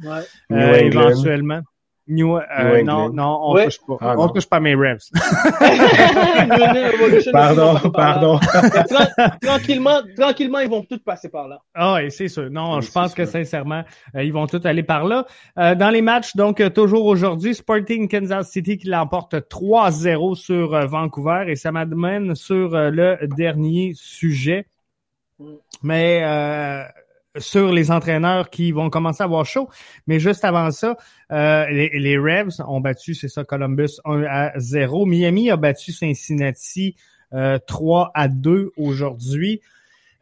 Euh, 0.50 0.74
éventuellement. 0.76 1.60
New, 2.06 2.36
euh, 2.36 2.82
non, 2.82 3.10
non, 3.10 3.40
on 3.42 3.64
touche 3.64 3.78
pas. 3.86 3.96
Ah, 4.02 4.14
on 4.18 4.28
touche 4.28 4.46
pas 4.46 4.60
mes 4.60 4.74
reps. 4.74 5.10
pardon, 7.32 7.78
pardon. 7.90 8.38
tranquillement, 9.40 10.02
tranquillement, 10.14 10.58
ils 10.58 10.68
vont 10.68 10.82
tous 10.82 10.98
passer 10.98 11.30
par 11.30 11.48
là. 11.48 11.62
Ah 11.74 11.94
oui, 11.94 12.10
c'est 12.10 12.28
sûr. 12.28 12.50
Non, 12.50 12.82
je 12.82 12.92
pense 12.92 13.14
que 13.14 13.24
sincèrement, 13.24 13.84
euh, 14.14 14.22
ils 14.22 14.34
vont 14.34 14.46
tous 14.46 14.66
aller 14.66 14.82
par 14.82 15.04
là. 15.04 15.24
Euh, 15.58 15.74
dans 15.74 15.88
les 15.88 16.02
matchs, 16.02 16.36
donc 16.36 16.62
toujours 16.74 17.06
aujourd'hui, 17.06 17.54
Sporting 17.54 18.06
Kansas 18.06 18.50
City 18.50 18.76
qui 18.76 18.88
l'emporte 18.88 19.34
3-0 19.34 20.34
sur 20.34 20.86
Vancouver 20.86 21.46
et 21.48 21.56
ça 21.56 21.72
m'amène 21.72 22.34
sur 22.34 22.72
le 22.72 23.16
dernier 23.34 23.92
sujet. 23.94 24.66
Mm. 25.38 25.54
Mais 25.82 26.20
sur 27.36 27.72
les 27.72 27.90
entraîneurs 27.90 28.50
qui 28.50 28.72
vont 28.72 28.90
commencer 28.90 29.22
à 29.22 29.26
avoir 29.26 29.44
chaud. 29.44 29.68
Mais 30.06 30.18
juste 30.20 30.44
avant 30.44 30.70
ça, 30.70 30.96
euh, 31.32 31.66
les, 31.70 31.90
les 31.98 32.18
Revs 32.18 32.62
ont 32.66 32.80
battu, 32.80 33.14
c'est 33.14 33.28
ça, 33.28 33.44
Columbus 33.44 34.00
1 34.04 34.24
à 34.28 34.52
0. 34.58 35.06
Miami 35.06 35.50
a 35.50 35.56
battu 35.56 35.92
Cincinnati 35.92 36.96
euh, 37.32 37.58
3 37.66 38.12
à 38.14 38.28
2 38.28 38.72
aujourd'hui. 38.76 39.60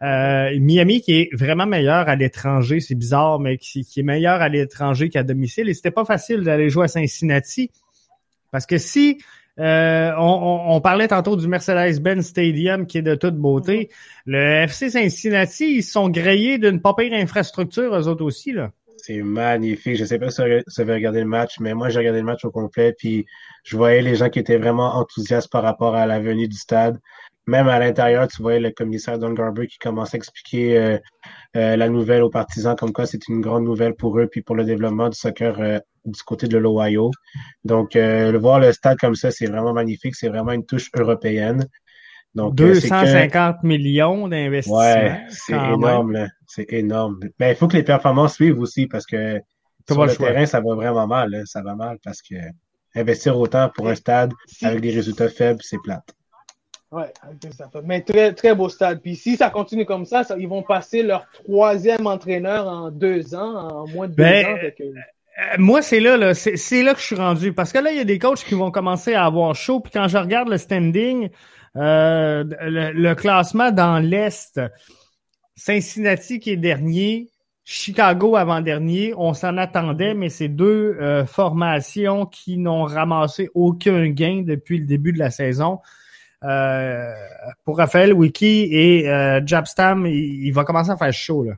Euh, 0.02 0.59
Miami 0.59 1.01
qui 1.01 1.12
est 1.12 1.28
vraiment 1.32 1.66
meilleur 1.66 2.09
à 2.09 2.16
l'étranger, 2.16 2.80
c'est 2.80 2.97
bizarre, 2.97 3.39
mais 3.39 3.56
qui, 3.56 3.84
qui, 3.84 4.01
est 4.01 4.02
meilleur 4.02 4.40
à 4.40 4.48
l'étranger 4.48 5.09
qu'à 5.10 5.22
domicile. 5.22 5.68
Et 5.68 5.74
c'était 5.74 5.93
pas 5.93 6.05
facile 6.05 6.40
d'aller 6.43 6.70
jouer 6.70 6.84
à 6.84 6.89
Cincinnati. 6.89 7.70
Parce 8.51 8.66
que 8.66 8.78
si 8.78 9.18
euh, 9.61 10.12
on, 10.16 10.81
parlait 10.81 11.09
tantôt 11.09 11.37
du 11.37 11.47
Mercedes-Benz 11.47 12.27
Stadium 12.27 12.87
qui 12.87 12.99
est 12.99 13.03
de 13.03 13.15
toute 13.15 13.37
beauté. 13.37 13.91
Le 14.24 14.39
FC 14.65 14.91
Cincinnati, 14.91 15.77
ils 15.77 15.83
sont 15.83 16.09
grillés 16.09 16.59
d'une 16.59 16.81
pas 16.81 16.95
pire 16.95 17.12
infrastructure, 17.12 17.95
eux 17.95 18.09
autres 18.09 18.24
aussi. 18.24 18.53
là. 18.53 18.70
C'est 18.97 19.23
magnifique. 19.23 19.97
Je 19.97 20.05
sais 20.05 20.19
pas 20.19 20.31
si 20.31 20.41
vous 20.41 20.81
avez 20.81 20.95
regardé 20.95 21.20
le 21.20 21.27
match, 21.27 21.59
mais 21.61 21.74
moi, 21.74 21.89
j'ai 21.89 21.99
regardé 21.99 22.20
le 22.20 22.24
match 22.24 22.45
au 22.45 22.51
complet, 22.51 22.95
puis 22.97 23.27
je 23.65 23.77
voyais 23.77 24.01
les 24.01 24.15
gens 24.15 24.31
qui 24.31 24.39
étaient 24.39 24.59
vraiment 24.59 24.95
enthousiastes 24.95 25.51
par 25.51 25.65
rapport 25.65 25.97
à 25.97 26.07
la 26.07 26.20
venue 26.20 26.49
du 26.49 26.57
stade. 26.57 26.99
Même 27.49 27.69
à 27.69 27.81
l'intérieur, 27.81 28.29
tu 28.29 28.41
voyais 28.41 28.61
le 28.61 28.70
commissaire 28.70 29.19
Don 29.19 29.33
Garber 29.33 29.66
qui 29.66 29.79
commençait 29.79 30.16
à 30.16 30.19
expliquer 30.19 30.79
euh, 30.79 30.99
euh, 31.57 31.77
la 31.77 31.89
nouvelle 31.89 32.23
aux 32.23 32.31
partisans, 32.31 32.77
comme 32.77 32.93
quoi 32.93 33.05
c'est 33.05 33.27
une 33.29 33.41
grande 33.41 33.65
nouvelle 33.65 33.95
pour 33.95 34.19
eux, 34.20 34.29
puis 34.29 34.43
pour 34.43 34.55
le 34.55 34.65
développement 34.65 35.09
du 35.09 35.19
soccer 35.19 35.61
du 36.05 36.23
côté 36.23 36.47
de 36.49 36.59
l'Ohio. 36.59 37.11
Donc, 37.65 37.97
euh, 37.97 38.37
voir 38.39 38.61
le 38.61 38.73
stade 38.73 38.99
comme 38.99 39.15
ça, 39.15 39.31
c'est 39.31 39.47
vraiment 39.47 39.73
magnifique. 39.73 40.15
C'est 40.15 40.29
vraiment 40.29 40.53
une 40.53 40.66
touche 40.66 40.91
européenne. 40.97 41.66
Donc, 42.35 42.55
250 42.55 43.35
euh, 43.37 43.66
millions 43.66 44.29
d'investissements. 44.29 44.79
Ouais, 44.79 45.20
c'est 45.29 45.53
énorme. 45.53 46.29
C'est 46.47 46.73
énorme. 46.73 47.20
Mais 47.39 47.53
il 47.53 47.57
faut 47.57 47.69
que 47.69 47.77
les 47.77 47.83
performances 47.83 48.35
suivent 48.35 48.59
aussi 48.59 48.87
parce 48.87 49.07
que 49.07 49.41
sur 49.89 50.05
le, 50.05 50.15
terrain, 50.15 50.47
ça 50.47 50.61
va 50.61 50.74
vraiment 50.74 51.07
mal. 51.07 51.43
Ça 51.45 51.62
va 51.62 51.74
mal 51.74 51.99
parce 52.03 52.23
que 52.23 52.37
investir 52.95 53.39
autant 53.39 53.70
pour 53.74 53.89
un 53.89 53.95
stade 53.95 54.33
avec 54.62 54.81
des 54.81 54.91
résultats 54.91 55.29
faibles, 55.29 55.61
c'est 55.62 55.79
plate. 55.83 56.15
Oui, 56.93 57.05
mais 57.85 58.03
très, 58.03 58.35
très 58.35 58.55
beau 58.55 58.69
stade. 58.69 59.01
Puis 59.01 59.16
si 59.16 59.37
ça 59.37 59.49
continue 59.49 59.87
comme 59.87 60.05
ça, 60.05 60.24
ils 60.39 60.49
vont 60.49 60.62
passer 60.62 61.03
leur 61.03 61.27
troisième 61.33 62.07
entraîneur 62.07 62.66
en 62.66 62.91
deux 62.91 63.35
ans, 63.35 63.70
en 63.70 63.89
moins 63.89 64.09
de 64.09 64.15
deux 64.15 64.23
ben, 64.23 64.47
ans. 64.47 64.59
Euh, 64.62 64.93
moi, 65.59 65.83
c'est 65.83 66.01
là, 66.01 66.17
là 66.17 66.35
c'est 66.35 66.83
là 66.83 66.95
que 66.95 67.01
je 67.01 67.07
suis 67.07 67.17
rendu. 67.17 67.53
Parce 67.53 67.73
que 67.73 67.79
là, 67.79 67.91
il 67.91 67.97
y 67.97 68.01
a 68.01 68.05
des 68.05 68.19
coachs 68.19 68.45
qui 68.45 68.55
vont 68.55 68.71
commencer 68.71 69.15
à 69.15 69.25
avoir 69.25 69.55
chaud. 69.55 69.81
Puis 69.81 69.93
quand 69.93 70.09
je 70.09 70.19
regarde 70.19 70.49
le 70.49 70.59
standing, 70.59 71.31
euh, 71.77 72.45
le, 72.45 73.15
classement 73.15 73.71
dans 73.71 73.99
l'Est, 73.99 74.61
Cincinnati 75.57 76.39
qui 76.39 76.51
est 76.51 76.57
dernier, 76.57 77.29
Chicago 77.65 78.37
avant-dernier, 78.37 79.15
on 79.17 79.35
s'en 79.35 79.57
attendait, 79.57 80.15
mais 80.15 80.29
c'est 80.29 80.49
deux 80.49 80.97
euh, 81.01 81.25
formations 81.25 82.27
qui 82.27 82.59
n'ont 82.59 82.85
ramassé 82.85 83.49
aucun 83.55 84.09
gain 84.09 84.43
depuis 84.45 84.79
le 84.79 84.87
début 84.87 85.13
de 85.13 85.19
la 85.19 85.31
saison. 85.31 85.79
pour 87.65 87.79
Raphaël 87.79 88.13
Wiki 88.13 88.69
et 88.73 89.05
Jabstam, 89.47 90.07
il, 90.07 90.47
il, 90.47 90.53
va 90.53 90.65
commencer 90.65 90.91
à 90.91 90.97
faire 90.97 91.13
chaud. 91.13 91.45
Là. 91.45 91.55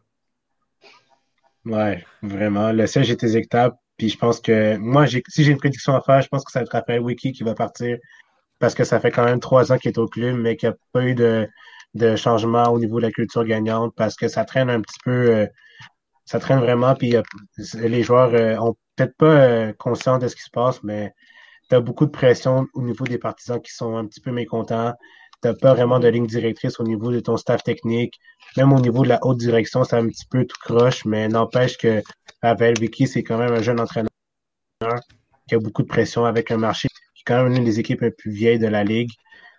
Ouais, 1.65 2.05
vraiment. 2.23 2.73
Le 2.73 2.87
siège 2.87 3.11
est 3.11 3.23
exécutable. 3.23 3.77
Puis 3.97 4.11
je 4.11 4.19
pense 4.19 4.41
que 4.41 4.77
moi, 4.77 5.07
si 5.07 5.45
j'ai 5.45 5.53
une 5.53 5.59
prédiction 5.59 5.95
à 5.95 6.01
faire, 6.01 6.21
je 6.21 6.29
pense 6.29 6.45
que 6.45 6.51
ça 6.51 6.61
va 6.61 6.65
être 6.65 6.73
Raphaël 6.73 7.01
Wiki 7.01 7.33
qui 7.33 7.45
va 7.45 7.55
partir 7.55 7.97
parce 8.59 8.75
que 8.75 8.85
ça 8.85 9.01
fait 9.01 9.11
quand 9.11 9.25
même 9.25 9.41
trois 9.41 9.73
ans 9.73 9.79
qu'il 9.79 9.91
est 9.91 9.99
au 9.99 10.09
club, 10.09 10.37
mais 10.37 10.57
qu'il 10.57 10.69
n'y 10.69 10.75
a 10.75 10.79
pas 10.93 11.05
eu 11.05 11.15
de, 11.15 11.49
de 11.95 12.17
changement 12.17 12.65
au 12.71 12.79
niveau 12.79 12.99
de 12.99 13.07
la 13.07 13.13
culture 13.13 13.45
gagnante 13.45 13.95
parce 13.97 14.17
que 14.17 14.29
ça 14.29 14.45
traîne 14.45 14.71
un 14.71 14.81
petit 14.81 14.99
peu, 15.05 15.31
euh, 15.31 15.47
ça 16.25 16.41
traîne 16.41 16.61
vraiment. 16.61 16.95
Puis 16.95 17.15
les 17.75 18.03
joueurs 18.03 18.35
euh, 18.35 18.57
ont 18.59 18.77
peut-être 18.97 19.17
pas 19.17 19.27
euh, 19.27 19.73
conscience 19.79 20.21
de 20.21 20.29
ce 20.29 20.37
qui 20.37 20.43
se 20.43 20.51
passe, 20.51 20.83
mais 20.83 21.13
tu 21.69 21.77
as 21.77 21.81
beaucoup 21.81 22.07
de 22.07 22.11
pression 22.11 22.67
au 22.75 22.83
niveau 22.83 23.05
des 23.05 23.19
partisans 23.19 23.61
qui 23.61 23.73
sont 23.73 23.97
un 23.97 24.07
petit 24.07 24.21
peu 24.21 24.33
mécontents 24.33 24.95
n'as 25.45 25.55
pas 25.55 25.75
vraiment 25.75 25.99
de 25.99 26.09
ligne 26.09 26.27
directrice 26.27 26.81
au 26.81 26.85
niveau 26.85 27.11
de 27.11 27.21
ton 27.21 27.37
staff 27.37 27.63
technique. 27.63 28.19
Même 28.57 28.73
au 28.73 28.81
niveau 28.81 29.03
de 29.03 29.09
la 29.09 29.19
haute 29.23 29.39
direction, 29.39 29.85
c'est 29.85 29.97
un 29.97 30.07
petit 30.07 30.27
peu 30.27 30.45
tout 30.45 30.57
croche, 30.61 31.05
mais 31.05 31.29
n'empêche 31.29 31.77
que 31.77 32.03
Pavel 32.41 32.79
Vicky, 32.79 33.07
c'est 33.07 33.23
quand 33.23 33.39
même 33.39 33.53
un 33.53 33.63
jeune 33.63 33.81
entraîneur 33.81 34.09
qui 35.49 35.55
a 35.55 35.59
beaucoup 35.59 35.83
de 35.83 35.89
pression 35.89 36.25
avec 36.25 36.51
un 36.51 36.57
marché 36.57 36.89
qui 37.15 37.23
est 37.23 37.25
quand 37.27 37.43
même 37.43 37.53
une 37.55 37.65
des 37.65 37.81
équipes 37.81 38.03
les 38.03 38.11
plus 38.11 38.31
vieilles 38.31 38.59
de 38.59 38.67
la 38.67 38.85
ligue. 38.85 39.11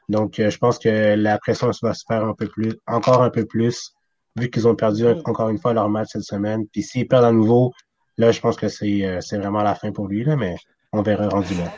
Donc, 0.08 0.40
euh, 0.40 0.50
je 0.50 0.58
pense 0.58 0.78
que 0.78 1.16
la 1.16 1.38
pression 1.40 1.72
va 1.82 1.94
se 1.94 2.04
faire 2.08 2.24
un 2.24 2.34
peu 2.34 2.48
plus, 2.48 2.74
encore 2.88 3.24
un 3.24 3.30
peu 3.30 3.46
plus, 3.46 3.92
vu 4.36 4.50
qu'ils 4.50 4.68
ont 4.68 4.76
perdu 4.76 5.04
mm. 5.04 5.22
encore 5.26 5.50
une 5.50 5.60
fois 5.60 5.74
leur 5.74 5.90
match 5.90 6.10
cette 6.12 6.24
semaine. 6.24 6.68
Puis 6.68 6.84
s'ils 6.84 7.08
perdent 7.08 7.26
à 7.26 7.32
nouveau, 7.32 7.74
là, 8.18 8.32
je 8.32 8.40
pense 8.40 8.56
que 8.56 8.68
c'est 8.68 9.06
euh, 9.06 9.20
vraiment 9.32 9.64
la 9.64 9.76
fin 9.76 9.92
pour 9.92 10.08
lui, 10.08 10.24
là, 10.24 10.36
mais 10.36 10.56
on 10.94 11.02
verra 11.02 11.28
rendu 11.28 11.54
là. 11.56 11.74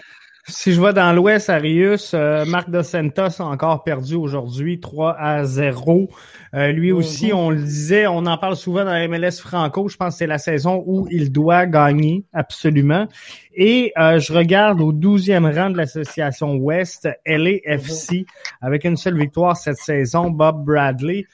Si 0.50 0.72
je 0.72 0.80
vois 0.80 0.94
dans 0.94 1.12
l'Ouest, 1.12 1.50
Arius, 1.50 2.14
euh, 2.14 2.46
Marc 2.46 2.70
Dos 2.70 2.84
Santos 2.84 3.42
a 3.42 3.44
encore 3.44 3.84
perdu 3.84 4.16
aujourd'hui 4.16 4.80
3 4.80 5.14
à 5.20 5.44
0. 5.44 6.10
Euh, 6.54 6.72
lui 6.72 6.94
aussi, 6.94 7.28
mhm. 7.28 7.38
on 7.38 7.50
le 7.50 7.62
disait, 7.62 8.08
on 8.08 8.26
en 8.26 8.38
parle 8.38 8.56
souvent 8.56 8.86
dans 8.86 8.94
la 8.94 9.06
MLS 9.10 9.42
Franco. 9.42 9.90
Je 9.90 9.98
pense 9.98 10.14
que 10.14 10.20
c'est 10.20 10.28
la 10.28 10.38
saison 10.38 10.82
où 10.86 11.06
il 11.12 11.34
doit 11.34 11.66
gagner 11.66 12.24
absolument. 12.32 13.10
Et 13.56 13.92
euh, 13.98 14.20
je 14.20 14.32
regarde 14.32 14.80
au 14.80 14.94
12e 14.94 15.54
rang 15.54 15.70
de 15.70 15.78
l'association 15.78 16.56
Ouest, 16.56 17.10
LAFC, 17.26 18.26
avec 18.62 18.86
une 18.86 18.96
seule 18.96 19.18
victoire 19.18 19.58
cette 19.58 19.78
saison, 19.78 20.30
Bob 20.30 20.64
Bradley. 20.64 21.26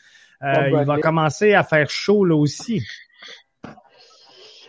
Bob 0.42 0.54
Bradley. 0.54 0.82
Il 0.82 0.88
va 0.88 0.98
commencer 0.98 1.54
à 1.54 1.64
faire 1.64 1.88
chaud 1.88 2.26
là 2.26 2.36
aussi 2.36 2.84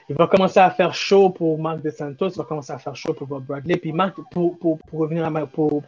il 0.08 0.16
va 0.16 0.26
commencer 0.26 0.60
à 0.60 0.70
faire 0.70 0.94
chaud 0.94 1.30
pour 1.30 1.58
Marc 1.58 1.82
DeSantos, 1.82 2.30
il 2.30 2.36
va 2.36 2.44
commencer 2.44 2.72
à 2.72 2.78
faire 2.78 2.96
chaud 2.96 3.14
pour 3.14 3.26
Bob 3.26 3.44
Bradley. 3.44 3.76
Puis 3.76 3.92
Marc, 3.92 4.16
pour, 4.30 4.58
pour, 4.58 4.78
pour 4.78 5.00
revenir 5.00 5.24
à 5.24 5.46
pour, 5.46 5.82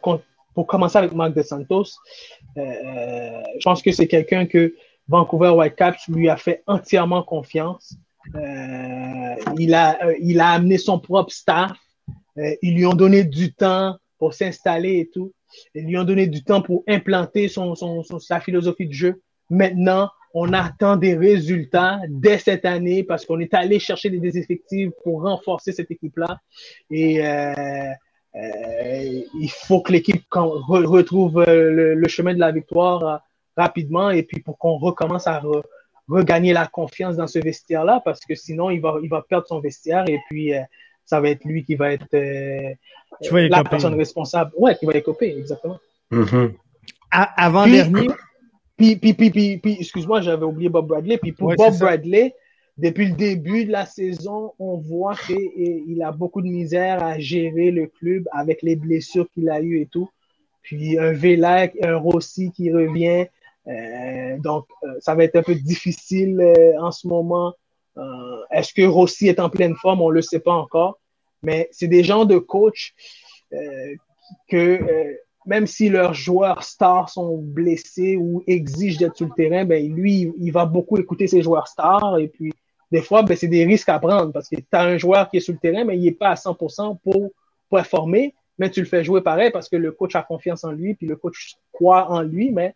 pour 0.55 0.67
commencer 0.67 0.99
avec 0.99 1.13
Marc 1.13 1.35
DeSantos, 1.35 1.99
euh, 2.57 2.63
je 3.59 3.65
pense 3.65 3.83
que 3.83 3.93
c'est 3.93 4.07
quelqu'un 4.07 4.47
que 4.47 4.75
Vancouver 5.09 5.51
Whitecaps 5.51 6.09
lui 6.09 6.29
a 6.29 6.37
fait 6.37 6.63
entièrement 6.67 7.23
confiance. 7.23 7.97
Euh, 8.35 9.35
il, 9.59 9.75
a, 9.75 10.05
euh, 10.05 10.15
il 10.21 10.41
a 10.41 10.51
amené 10.51 10.79
son 10.79 10.99
propre 10.99 11.33
staff. 11.33 11.77
Euh, 12.39 12.55
ils 12.63 12.75
lui 12.75 12.87
ont 12.87 12.95
donné 12.95 13.25
du 13.25 13.53
temps 13.53 13.97
pour 14.19 14.35
s'installer 14.35 14.99
et 14.99 15.11
tout. 15.13 15.33
Ils 15.75 15.87
lui 15.87 15.97
ont 15.97 16.05
donné 16.05 16.27
du 16.27 16.43
temps 16.43 16.61
pour 16.61 16.83
implanter 16.89 17.49
son, 17.49 17.75
son, 17.75 18.03
sa 18.19 18.41
philosophie 18.41 18.87
de 18.87 18.93
jeu. 18.93 19.23
Maintenant, 19.49 20.11
on 20.39 20.53
attend 20.53 20.97
des 20.97 21.17
résultats 21.17 21.99
dès 22.11 22.37
cette 22.37 22.67
année 22.67 23.03
parce 23.03 23.25
qu'on 23.25 23.41
est 23.41 23.55
allé 23.55 23.79
chercher 23.79 24.11
des 24.11 24.37
effectifs 24.37 24.91
pour 25.03 25.23
renforcer 25.23 25.73
cette 25.73 25.91
équipe-là. 25.91 26.41
Et 26.91 27.27
euh, 27.27 27.55
euh, 28.35 29.23
il 29.41 29.51
faut 29.51 29.81
que 29.81 29.93
l'équipe 29.93 30.23
retrouve 30.31 31.39
euh, 31.39 31.95
le, 31.95 32.09
chemin 32.09 32.35
de 32.35 32.39
la 32.39 32.53
victoire 32.53 33.23
rapidement 33.57 34.11
et 34.11 34.25
puis 34.25 34.43
pour 34.43 34.59
qu'on 34.59 34.77
recommence 34.77 35.27
à 35.27 35.41
regagner 36.07 36.53
la 36.53 36.67
confiance 36.67 37.17
dans 37.17 37.27
ce 37.27 37.39
vestiaire-là 37.39 38.03
parce 38.05 38.21
que 38.21 38.35
sinon 38.35 38.69
il 38.69 38.83
va, 38.83 38.97
il 39.03 39.09
va 39.09 39.23
perdre 39.23 39.47
son 39.47 39.61
vestiaire 39.61 40.05
et 40.07 40.21
puis 40.29 40.53
ça 41.07 41.19
va 41.19 41.31
être 41.31 41.47
lui 41.47 41.65
qui 41.65 41.77
va 41.77 41.93
être 41.93 42.15
la 43.23 43.65
personne 43.65 43.95
responsable. 43.95 44.53
Ouais, 44.59 44.77
qui 44.77 44.85
va 44.85 44.93
écoper, 44.93 45.35
exactement. 45.39 45.79
Mm-hmm. 46.13 46.53
Avant-dernier. 47.11 48.09
Puis, 48.77 48.97
puis, 48.97 49.15
puis, 49.15 49.31
puis, 49.59 49.77
excuse-moi, 49.81 50.21
j'avais 50.21 50.45
oublié 50.45 50.69
Bob 50.69 50.87
Bradley. 50.87 51.19
Puis 51.19 51.33
pour 51.33 51.55
Bob 51.55 51.79
Bradley, 51.79 52.35
depuis 52.77 53.07
le 53.07 53.15
début 53.15 53.65
de 53.65 53.73
la 53.73 53.87
saison, 53.87 54.53
on 54.59 54.77
voit 54.77 55.15
qu'il 55.15 56.03
a 56.03 56.13
beaucoup 56.13 56.43
de 56.43 56.49
misère 56.49 57.03
à 57.03 57.19
gérer 57.19 57.71
le 57.71 57.87
club 57.87 58.29
avec 58.33 58.61
les 58.63 58.77
blessures 58.77 59.27
qu'il 59.33 59.49
a 59.49 59.61
eues 59.63 59.81
et 59.81 59.87
tout. 59.87 60.11
Puis 60.63 60.99
un 60.99 61.13
Vélec, 61.13 61.75
un 61.83 61.97
Rossi 61.97 62.51
qui 62.53 62.71
revient. 62.71 63.27
Euh, 63.67 64.39
donc, 64.39 64.67
euh, 64.85 64.95
ça 65.01 65.15
va 65.15 65.25
être 65.25 65.37
un 65.37 65.43
peu 65.43 65.55
difficile 65.55 66.41
euh, 66.41 66.79
en 66.81 66.91
ce 66.91 67.09
moment. 67.09 67.55
Euh, 67.97 68.03
est-ce 68.51 68.75
que 68.75 68.83
Rossi 68.83 69.29
est 69.29 69.41
en 69.41 69.49
pleine 69.49 69.75
forme? 69.77 70.03
On 70.03 70.11
ne 70.11 70.15
le 70.15 70.23
sait 70.23 70.41
pas 70.41 70.53
encore. 70.53 70.99
Mais 71.43 71.69
c'est 71.73 71.89
des 71.89 72.05
gens 72.05 72.25
de 72.25 72.39
coach 72.39 72.95
que 74.49 75.17
même 75.47 75.67
si 75.67 75.89
leurs 75.89 76.13
joueurs 76.13 76.63
stars 76.63 77.09
sont 77.09 77.39
blessés 77.39 78.17
ou 78.17 78.43
exigent 78.47 78.99
d'être 78.99 79.17
sur 79.17 79.27
le 79.27 79.33
terrain, 79.33 79.65
ben 79.65 79.93
lui, 79.93 80.33
il 80.39 80.51
va 80.51 80.67
beaucoup 80.67 80.99
écouter 80.99 81.29
ses 81.29 81.43
joueurs 81.43 81.69
stars. 81.69 82.19
Et 82.19 82.29
puis, 82.29 82.53
des 82.91 83.01
fois, 83.01 83.23
ben, 83.23 83.37
c'est 83.37 83.49
des 83.49 83.65
risques 83.65 83.89
à 83.89 83.99
prendre 83.99 84.33
parce 84.33 84.49
que 84.49 84.57
tu 84.57 84.67
as 84.73 84.83
un 84.83 84.99
joueur 84.99 85.31
qui 85.31 85.39
est 85.39 85.41
sur 85.41 85.55
le 85.55 85.61
terrain, 85.61 85.85
mais 85.85 85.97
il 85.97 86.05
n'est 86.05 86.13
pas 86.13 86.31
à 86.31 86.35
100% 86.35 86.99
pour 87.03 87.31
performer, 87.71 88.35
mais 88.59 88.71
tu 88.71 88.81
le 88.81 88.87
fais 88.87 89.05
jouer 89.05 89.21
pareil 89.21 89.51
parce 89.51 89.69
que 89.69 89.77
le 89.77 89.93
coach 89.93 90.17
a 90.17 90.23
confiance 90.23 90.65
en 90.65 90.73
lui, 90.73 90.95
puis 90.95 91.07
le 91.07 91.17
coach 91.17 91.57
croit 91.73 92.11
en 92.11 92.23
lui, 92.23 92.51
mais 92.51 92.75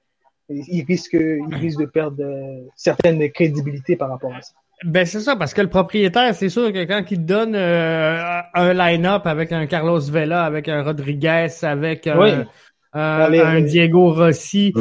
il 0.48 0.84
risque, 0.84 1.14
il 1.14 1.54
risque 1.54 1.80
de 1.80 1.86
perdre 1.86 2.22
euh, 2.24 2.66
certaines 2.74 3.30
crédibilités 3.30 3.96
par 3.96 4.08
rapport 4.08 4.34
à 4.34 4.42
ça. 4.42 4.52
Ben 4.84 5.04
c'est 5.04 5.20
ça, 5.20 5.36
parce 5.36 5.52
que 5.52 5.60
le 5.60 5.68
propriétaire, 5.68 6.34
c'est 6.34 6.48
sûr 6.48 6.72
que 6.72 6.84
quand 6.84 7.04
il 7.10 7.26
donne 7.26 7.54
euh, 7.54 8.40
un 8.54 8.72
line-up 8.72 9.26
avec 9.26 9.52
un 9.52 9.66
Carlos 9.66 10.00
Vela, 10.00 10.44
avec 10.44 10.68
un 10.68 10.82
Rodriguez, 10.82 11.48
avec 11.62 12.06
un, 12.06 12.46
un 12.94 13.60
Diego 13.60 14.14
Rossi, 14.14 14.72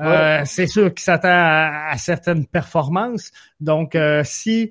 euh, 0.00 0.40
c'est 0.46 0.66
sûr 0.66 0.94
qu'il 0.94 1.02
s'attend 1.02 1.28
à, 1.30 1.94
certaines 1.98 2.46
performances. 2.46 3.30
Donc, 3.60 3.94
euh, 3.94 4.22
si 4.24 4.70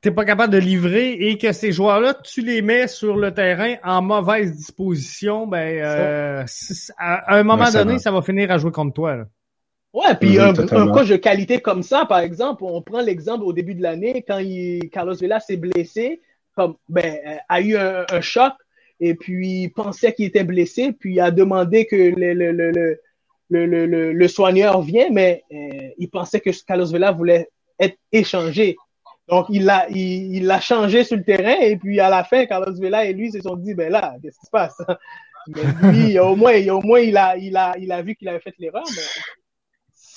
t'es 0.00 0.10
pas 0.10 0.24
capable 0.24 0.54
de 0.54 0.58
livrer 0.58 1.12
et 1.12 1.36
que 1.36 1.52
ces 1.52 1.70
joueurs-là, 1.70 2.14
tu 2.14 2.40
les 2.40 2.62
mets 2.62 2.88
sur 2.88 3.18
le 3.18 3.34
terrain 3.34 3.74
en 3.84 4.00
mauvaise 4.00 4.56
disposition, 4.56 5.46
ben 5.46 6.46
à 6.96 7.36
un 7.36 7.42
moment 7.42 7.70
donné, 7.70 7.98
ça 7.98 8.10
va 8.10 8.22
finir 8.22 8.50
à 8.50 8.56
jouer 8.56 8.72
contre 8.72 8.94
toi. 8.94 9.26
Ouais, 9.92 10.14
puis 10.14 10.38
un, 10.38 10.52
coach 10.54 11.08
de 11.08 11.16
qualité 11.16 11.60
comme 11.60 11.82
ça, 11.82 12.06
par 12.06 12.20
exemple, 12.20 12.62
on 12.64 12.80
prend 12.80 13.00
l'exemple 13.00 13.42
au 13.42 13.52
début 13.52 13.74
de 13.74 13.82
l'année, 13.82 14.24
quand 14.26 14.38
il, 14.38 14.88
Carlos 14.90 15.16
Vela 15.16 15.40
s'est 15.40 15.56
blessé, 15.56 16.20
comme, 16.54 16.76
ben, 16.88 17.16
a 17.48 17.60
eu 17.60 17.76
un, 17.76 18.20
choc, 18.20 18.52
et 19.00 19.14
puis 19.14 19.68
pensait 19.74 20.12
qu'il 20.12 20.26
était 20.26 20.44
blessé, 20.44 20.92
puis 20.92 21.18
a 21.18 21.32
demandé 21.32 21.86
que 21.86 21.96
le, 21.96 22.34
le, 22.34 22.52
le, 22.52 23.00
le, 23.50 24.12
le 24.12 24.28
soigneur 24.28 24.80
vienne, 24.82 25.12
mais 25.12 25.42
euh, 25.52 25.88
il 25.98 26.08
pensait 26.08 26.40
que 26.40 26.50
Carlos 26.64 26.86
Vela 26.86 27.10
voulait 27.10 27.48
être 27.80 27.96
échangé. 28.12 28.76
Donc, 29.28 29.46
il 29.48 29.64
l'a 29.64 29.88
il, 29.90 30.36
il 30.36 30.60
changé 30.60 31.02
sur 31.02 31.16
le 31.16 31.24
terrain, 31.24 31.56
et 31.60 31.76
puis 31.76 31.98
à 31.98 32.10
la 32.10 32.22
fin, 32.22 32.46
Carlos 32.46 32.74
Vela 32.74 33.06
et 33.06 33.12
lui 33.12 33.32
se 33.32 33.40
sont 33.40 33.56
dit, 33.56 33.74
ben 33.74 33.90
là, 33.90 34.14
qu'est-ce 34.22 34.38
qui 34.38 34.46
se 34.46 34.50
passe? 34.50 34.80
Mais 35.48 35.92
lui, 35.92 36.18
au 36.18 36.36
moins, 36.36 36.54
au 36.68 36.80
moins 36.80 37.00
il, 37.00 37.16
a, 37.16 37.36
il, 37.36 37.56
a, 37.56 37.74
il 37.78 37.90
a 37.90 38.02
vu 38.02 38.14
qu'il 38.14 38.28
avait 38.28 38.40
fait 38.40 38.54
l'erreur, 38.58 38.84
mais 38.94 39.02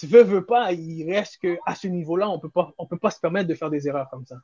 si 0.03 0.11
veut, 0.11 0.23
veut 0.23 0.45
pas, 0.45 0.73
il 0.73 1.09
reste 1.09 1.37
qu'à 1.37 1.75
ce 1.75 1.87
niveau-là, 1.87 2.29
on 2.29 2.37
peut 2.37 2.49
pas, 2.49 2.73
on 2.77 2.85
peut 2.85 2.97
pas 2.97 3.09
se 3.09 3.19
permettre 3.21 3.47
de 3.47 3.55
faire 3.55 3.69
des 3.69 3.87
erreurs 3.87 4.09
comme 4.09 4.25
ça. 4.25 4.35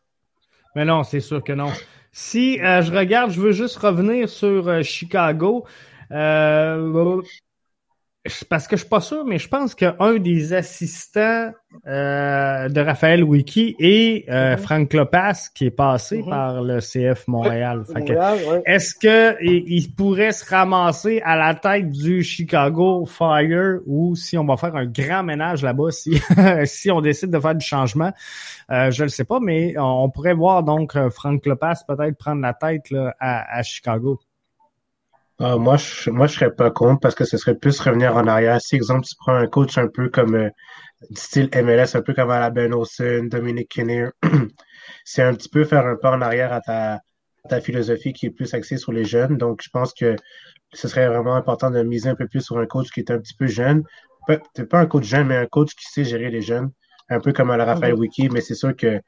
Mais 0.76 0.86
non, 0.86 1.04
c'est 1.04 1.20
sûr 1.20 1.44
que 1.44 1.52
non. 1.52 1.72
Si 2.12 2.62
euh, 2.62 2.82
je 2.82 2.94
regarde, 2.94 3.32
je 3.32 3.42
veux 3.42 3.52
juste 3.52 3.76
revenir 3.78 4.30
sur 4.30 4.68
euh, 4.70 4.84
Chicago. 4.84 5.66
Euh, 6.12 7.22
parce 8.50 8.68
que 8.68 8.76
je 8.76 8.82
suis 8.82 8.90
pas 8.90 9.00
sûr, 9.00 9.24
mais 9.24 9.40
je 9.40 9.48
pense 9.48 9.74
qu'un 9.74 10.18
des 10.18 10.54
assistants 10.54 11.52
euh, 11.88 12.68
de 12.68 12.82
Raphaël 12.82 13.24
Wiki 13.24 13.78
est 13.80 14.30
euh. 14.30 14.58
Frank 14.58 14.94
Lopas 14.94 15.50
qui 15.56 15.68
est 15.68 15.72
passé 15.72 16.20
mm-hmm. 16.20 16.30
par 16.30 16.62
le 16.62 16.80
CF 16.80 17.28
Montréal. 17.30 17.84
Est-ce 18.66 18.94
que 18.96 19.42
il, 19.42 19.96
pourrait 19.96 20.34
se 20.34 20.44
ramasser 20.50 21.22
à 21.24 21.38
la 21.38 21.56
tête 21.56 21.92
du 21.92 22.22
Chicago 22.22 23.06
Fire 23.06 23.80
ou 23.86 24.16
si 24.16 24.38
on 24.38 24.46
va 24.46 24.58
faire 24.58 24.76
un 24.76 24.86
grand 24.86 25.24
ménage 25.24 25.64
là-bas, 25.64 25.92
si 25.92 26.22
si 26.66 26.92
on 26.92 27.00
décide 27.00 27.32
de 27.32 27.40
faire 27.40 27.56
du 27.56 27.66
changement, 27.66 28.12
euh, 28.70 28.92
je 28.92 29.04
ne 29.04 29.10
sais 29.10 29.24
pas, 29.24 29.40
mais 29.40 29.76
on, 29.78 30.10
pourrait 30.10 30.34
voir 30.34 30.64
donc 30.64 30.98
Frank 31.10 31.46
Lopas 31.46 31.84
peut-être 31.88 32.18
prendre 32.18 32.42
la 32.42 32.54
tête 32.54 32.90
là, 32.92 33.16
à 33.20 33.64
Chicago. 33.64 34.20
Ah, 35.42 35.56
moi, 35.58 35.78
je, 35.78 36.10
moi, 36.10 36.28
je 36.28 36.34
serais 36.36 36.54
pas 36.54 36.70
contre 36.70 37.00
parce 37.00 37.16
que 37.16 37.24
ce 37.24 37.38
serait 37.38 37.56
plus 37.56 37.80
revenir 37.80 38.16
en 38.18 38.28
arrière. 38.28 38.60
Si, 38.60 38.76
exemple, 38.76 39.06
tu 39.06 39.16
prends 39.18 39.36
un 39.36 39.48
coach 39.48 39.78
un 39.78 39.88
peu 39.88 40.10
comme 40.10 40.36
euh, 40.36 40.50
style 41.16 41.50
MLS, 41.54 41.96
un 41.96 42.02
peu 42.02 42.14
comme 42.14 42.30
à 42.30 42.40
la 42.40 42.50
Ben 42.50 42.74
Olsen, 42.74 43.30
Dominic 43.30 43.70
Kinnear, 43.70 44.12
c'est 45.06 45.24
un 45.24 45.34
petit 45.34 45.48
peu 45.48 45.64
faire 45.64 45.86
un 45.86 45.96
pas 45.96 46.12
en 46.12 46.22
arrière 46.22 46.52
à 46.52 46.60
ta, 46.60 47.00
ta 47.48 47.62
philosophie 47.62 48.12
qui 48.12 48.26
est 48.26 48.32
plus 48.32 48.54
axée 48.54 48.76
sur 48.76 48.92
les 48.92 49.06
jeunes. 49.06 49.38
Donc, 49.38 49.62
je 49.64 49.70
pense 49.70 49.94
que 49.94 50.18
ce 50.74 50.90
serait 50.90 51.08
vraiment 51.08 51.36
important 51.36 51.72
de 51.72 51.82
miser 51.84 52.10
un 52.10 52.16
peu 52.16 52.28
plus 52.28 52.42
sur 52.42 52.58
un 52.58 52.66
coach 52.66 52.90
qui 52.92 53.00
est 53.00 53.10
un 53.10 53.20
petit 53.20 53.36
peu 53.36 53.48
jeune. 53.48 53.84
Peut-être 54.28 54.70
pas 54.70 54.80
un 54.80 54.88
coach 54.88 55.06
jeune, 55.06 55.28
mais 55.28 55.38
un 55.38 55.48
coach 55.48 55.74
qui 55.74 55.86
sait 55.86 56.04
gérer 56.04 56.30
les 56.30 56.42
jeunes, 56.42 56.70
un 57.08 57.22
peu 57.22 57.32
comme 57.32 57.50
à 57.50 57.56
la 57.56 57.64
Raphaël 57.64 57.94
mm-hmm. 57.94 58.00
Wiki, 58.00 58.30
mais 58.30 58.42
c'est 58.42 58.56
sûr 58.56 58.76
que 58.76 59.00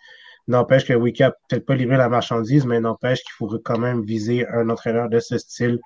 n'empêche 0.48 0.86
que 0.86 0.94
Wiki 0.94 1.24
a 1.24 1.32
peut-être 1.50 1.66
pas 1.66 1.76
livré 1.76 1.98
la 1.98 2.08
marchandise, 2.08 2.66
mais 2.66 2.80
n'empêche 2.80 3.20
qu'il 3.20 3.34
faut 3.38 3.60
quand 3.64 3.78
même 3.78 4.02
viser 4.04 4.48
un 4.48 4.70
entraîneur 4.70 5.10
de 5.10 5.20
ce 5.20 5.38
style 5.38 5.78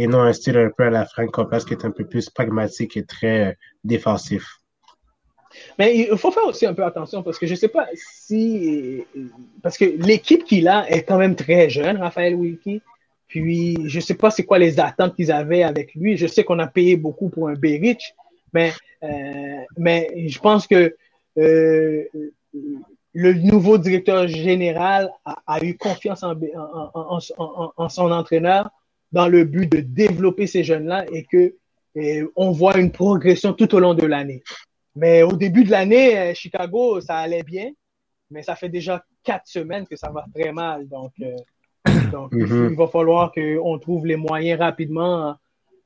et 0.00 0.06
non 0.06 0.20
un 0.20 0.32
style 0.32 0.56
un 0.56 0.70
peu 0.70 0.84
à 0.84 0.90
la 0.90 1.04
Frank 1.04 1.30
Coplas 1.30 1.62
qui 1.66 1.74
est 1.74 1.84
un 1.84 1.90
peu 1.90 2.06
plus 2.06 2.30
pragmatique 2.30 2.96
et 2.96 3.04
très 3.04 3.48
euh, 3.48 3.52
défensif. 3.84 4.44
Mais 5.78 5.94
il 5.94 6.16
faut 6.16 6.30
faire 6.30 6.46
aussi 6.46 6.64
un 6.64 6.72
peu 6.72 6.84
attention 6.84 7.22
parce 7.22 7.38
que 7.38 7.46
je 7.46 7.52
ne 7.52 7.56
sais 7.56 7.68
pas 7.68 7.86
si. 7.94 9.04
Parce 9.62 9.76
que 9.76 9.84
l'équipe 9.84 10.44
qu'il 10.44 10.68
a 10.68 10.90
est 10.90 11.02
quand 11.02 11.18
même 11.18 11.36
très 11.36 11.68
jeune, 11.68 11.98
Raphaël 11.98 12.34
Wiki. 12.34 12.80
Puis 13.26 13.76
je 13.88 13.98
ne 13.98 14.02
sais 14.02 14.14
pas 14.14 14.30
c'est 14.30 14.44
quoi 14.44 14.58
les 14.58 14.80
attentes 14.80 15.14
qu'ils 15.16 15.30
avaient 15.30 15.64
avec 15.64 15.94
lui. 15.94 16.16
Je 16.16 16.26
sais 16.26 16.44
qu'on 16.44 16.60
a 16.60 16.66
payé 16.66 16.96
beaucoup 16.96 17.28
pour 17.28 17.48
un 17.48 17.54
Berich, 17.54 18.14
mais, 18.54 18.72
euh, 19.02 19.08
mais 19.76 20.10
je 20.28 20.38
pense 20.38 20.66
que 20.66 20.96
euh, 21.36 22.04
le 23.12 23.32
nouveau 23.34 23.76
directeur 23.76 24.28
général 24.28 25.10
a, 25.24 25.62
eu 25.62 25.76
confiance 25.76 26.24
en, 26.24 27.88
son 27.88 28.10
entraîneur 28.10 28.70
dans 29.12 29.28
le 29.28 29.44
but 29.44 29.70
de 29.70 29.80
développer 29.80 30.46
ces 30.46 30.64
jeunes-là 30.64 31.06
et 31.12 31.24
que 31.24 31.54
on 32.36 32.52
voit 32.52 32.78
une 32.78 32.92
progression 32.92 33.52
tout 33.52 33.74
au 33.74 33.80
long 33.80 33.94
de 33.94 34.06
l'année. 34.06 34.42
Mais 34.96 35.22
au 35.22 35.32
début 35.32 35.64
de 35.64 35.70
l'année, 35.70 36.18
euh, 36.18 36.34
Chicago, 36.34 37.00
ça 37.00 37.16
allait 37.16 37.42
bien, 37.42 37.70
mais 38.30 38.42
ça 38.42 38.54
fait 38.54 38.68
déjà 38.68 39.04
quatre 39.22 39.46
semaines 39.46 39.86
que 39.86 39.96
ça 39.96 40.10
va 40.10 40.24
très 40.34 40.52
mal. 40.52 40.88
Donc, 40.88 41.12
euh, 41.20 41.36
mm-hmm. 41.86 42.70
il 42.70 42.76
va 42.76 42.86
falloir 42.88 43.32
qu'on 43.32 43.78
trouve 43.78 44.06
les 44.06 44.16
moyens 44.16 44.60
rapidement 44.60 45.36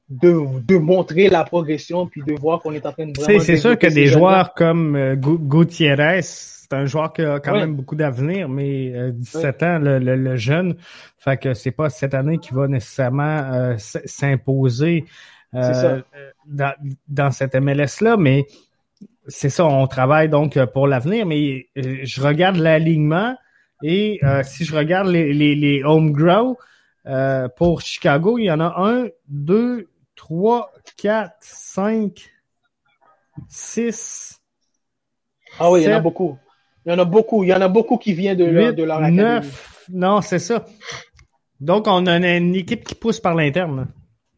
de, 0.09 0.61
de, 0.67 0.77
montrer 0.77 1.29
la 1.29 1.45
progression 1.45 2.07
puis 2.07 2.23
de 2.27 2.35
voir 2.35 2.61
qu'on 2.61 2.73
est 2.73 2.85
en 2.87 2.93
train 2.93 3.07
de 3.07 3.19
vraiment. 3.19 3.41
C'est 3.41 3.57
sûr 3.57 3.79
que 3.79 3.87
des 3.87 4.07
joueurs 4.07 4.55
comme 4.55 4.97
euh, 4.97 5.17
Gutiérrez, 5.17 6.21
c'est 6.65 6.73
un 6.73 6.87
joueur 6.87 7.13
qui 7.13 7.21
a 7.21 7.41
quand 7.41 7.53
même 7.53 7.77
beaucoup 7.77 7.95
d'avenir, 7.95 8.49
mais 8.49 9.13
17 9.13 9.63
ans, 9.63 9.79
le, 9.79 9.99
le, 9.99 10.37
jeune, 10.37 10.77
fait 11.19 11.37
que 11.37 11.53
c'est 11.53 11.73
pas 11.73 11.91
cette 11.91 12.15
année 12.15 12.39
qui 12.39 12.55
va 12.55 12.69
nécessairement 12.69 13.53
euh, 13.53 13.75
s'imposer 13.77 15.05
euh, 15.55 16.01
dans, 16.47 16.73
dans 17.07 17.31
cette 17.31 17.55
MLS-là, 17.55 18.17
mais 18.17 18.47
c'est 19.27 19.51
ça, 19.51 19.67
on 19.67 19.87
travaille 19.87 20.31
donc 20.31 20.59
pour 20.73 20.87
l'avenir, 20.87 21.27
mais 21.27 21.67
euh, 21.77 21.99
je 22.03 22.23
regarde 22.23 22.57
l'alignement 22.57 23.37
et 23.83 24.21
si 24.45 24.65
je 24.65 24.75
regarde 24.75 25.09
les, 25.09 25.35
les, 25.35 25.55
les 25.55 25.85
home 25.85 26.13
grow 26.13 26.57
pour 27.57 27.83
Chicago, 27.83 28.39
il 28.39 28.45
y 28.45 28.51
en 28.51 28.61
a 28.61 28.75
un, 28.79 29.09
deux, 29.29 29.91
trois, 30.17 30.73
quatre, 30.97 31.37
cinq, 31.41 32.31
six. 33.49 34.41
Ah 35.61 35.71
oui, 35.71 35.83
il 35.83 35.91
y 35.91 35.93
en 35.93 35.99
a 35.99 36.01
beaucoup. 36.01 36.39
Il 36.87 36.93
y 36.93 36.95
en 36.95 36.99
a 36.99 37.05
beaucoup. 37.05 37.45
Il 37.45 37.49
y 37.49 37.55
en 37.55 37.61
a 37.61 37.69
beaucoup 37.69 37.97
qui 37.97 38.13
viennent 38.13 38.37
de, 38.37 38.45
8, 38.45 38.73
de 38.73 38.83
leur 38.83 38.99
académie. 38.99 39.23
9. 39.23 39.87
Non, 39.93 40.21
c'est 40.21 40.39
ça. 40.39 40.65
Donc, 41.61 41.87
on 41.87 42.07
a 42.07 42.17
une, 42.17 42.55
équipe 42.55 42.85
qui 42.85 42.95
pousse 42.95 43.21
par 43.21 43.35
l'interne. 43.35 43.89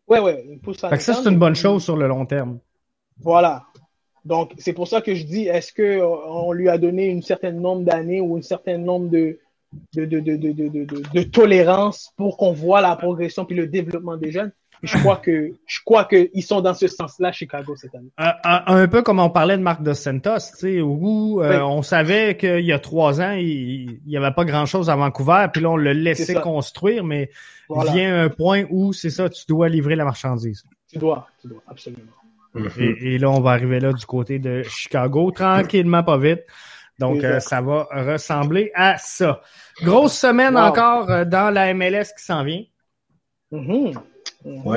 Oui, 0.08 0.18
oui, 0.22 0.58
pousse 0.62 0.78
par 0.78 0.90
l'interne. 0.90 1.14
Ça, 1.14 1.22
c'est 1.22 1.28
une 1.28 1.38
bonne 1.38 1.56
chose 1.56 1.82
sur 1.82 1.96
le 1.96 2.06
long 2.06 2.26
terme. 2.26 2.58
Voilà. 3.18 3.64
Donc, 4.24 4.52
c'est 4.58 4.72
pour 4.72 4.88
ça 4.88 5.00
que 5.00 5.14
je 5.14 5.24
dis, 5.24 5.46
est-ce 5.46 5.72
qu'on 5.72 6.52
lui 6.52 6.68
a 6.68 6.78
donné 6.78 7.06
une 7.06 7.22
certaine 7.22 7.60
nombre 7.60 7.84
d'années 7.84 8.20
ou 8.20 8.36
un 8.36 8.42
certain 8.42 8.78
nombre 8.78 9.08
de, 9.08 9.38
de, 9.94 10.04
de, 10.04 10.20
de, 10.20 10.86
de 11.14 11.22
tolérance 11.22 12.12
pour 12.16 12.36
qu'on 12.36 12.52
voit 12.52 12.80
la 12.80 12.94
progression 12.96 13.44
puis 13.44 13.56
le 13.56 13.66
développement 13.66 14.16
des 14.16 14.32
jeunes? 14.32 14.52
Je 14.82 14.96
crois 14.98 15.16
que 15.16 15.52
je 15.66 15.78
crois 15.84 16.04
qu'ils 16.04 16.42
sont 16.42 16.60
dans 16.60 16.74
ce 16.74 16.86
sens-là, 16.86 17.32
Chicago, 17.32 17.74
cette 17.76 17.94
année. 17.94 18.10
Un, 18.16 18.88
peu 18.88 19.02
comme 19.02 19.20
on 19.20 19.30
parlait 19.30 19.56
de 19.56 19.62
Marc 19.62 19.82
Dos 19.82 19.94
Santos, 19.94 20.38
tu 20.52 20.58
sais, 20.58 20.80
où 20.80 21.42
euh, 21.42 21.60
on 21.60 21.82
savait 21.82 22.36
qu'il 22.36 22.64
y 22.64 22.72
a 22.72 22.78
trois 22.78 23.20
ans, 23.20 23.32
il 23.32 24.00
n'y 24.06 24.16
avait 24.16 24.32
pas 24.32 24.44
grand-chose 24.44 24.90
à 24.90 24.96
Vancouver, 24.96 25.46
puis 25.52 25.62
là, 25.62 25.70
on 25.70 25.76
le 25.76 25.92
laissait 25.92 26.34
construire, 26.34 27.04
mais 27.04 27.30
vient 27.92 28.24
un 28.24 28.28
point 28.28 28.64
où, 28.70 28.92
c'est 28.92 29.10
ça, 29.10 29.28
tu 29.28 29.44
dois 29.48 29.68
livrer 29.68 29.96
la 29.96 30.04
marchandise. 30.04 30.64
Tu 30.90 30.98
dois, 30.98 31.26
tu 31.40 31.48
dois, 31.48 31.62
absolument. 31.66 32.02
Et, 32.78 33.18
là, 33.18 33.30
on 33.30 33.40
va 33.40 33.50
arriver 33.50 33.80
là 33.80 33.92
du 33.92 34.06
côté 34.06 34.38
de 34.38 34.62
Chicago, 34.62 35.30
tranquillement, 35.30 36.02
pas 36.02 36.18
vite. 36.18 36.40
Donc, 36.98 37.22
euh, 37.22 37.40
ça 37.40 37.60
va 37.60 37.86
ressembler 37.90 38.70
à 38.74 38.96
ça. 38.96 39.42
Grosse 39.82 40.16
semaine 40.16 40.56
encore 40.56 41.10
euh, 41.10 41.24
dans 41.26 41.50
la 41.50 41.74
MLS 41.74 42.14
qui 42.16 42.24
s'en 42.24 42.42
vient. 42.42 42.62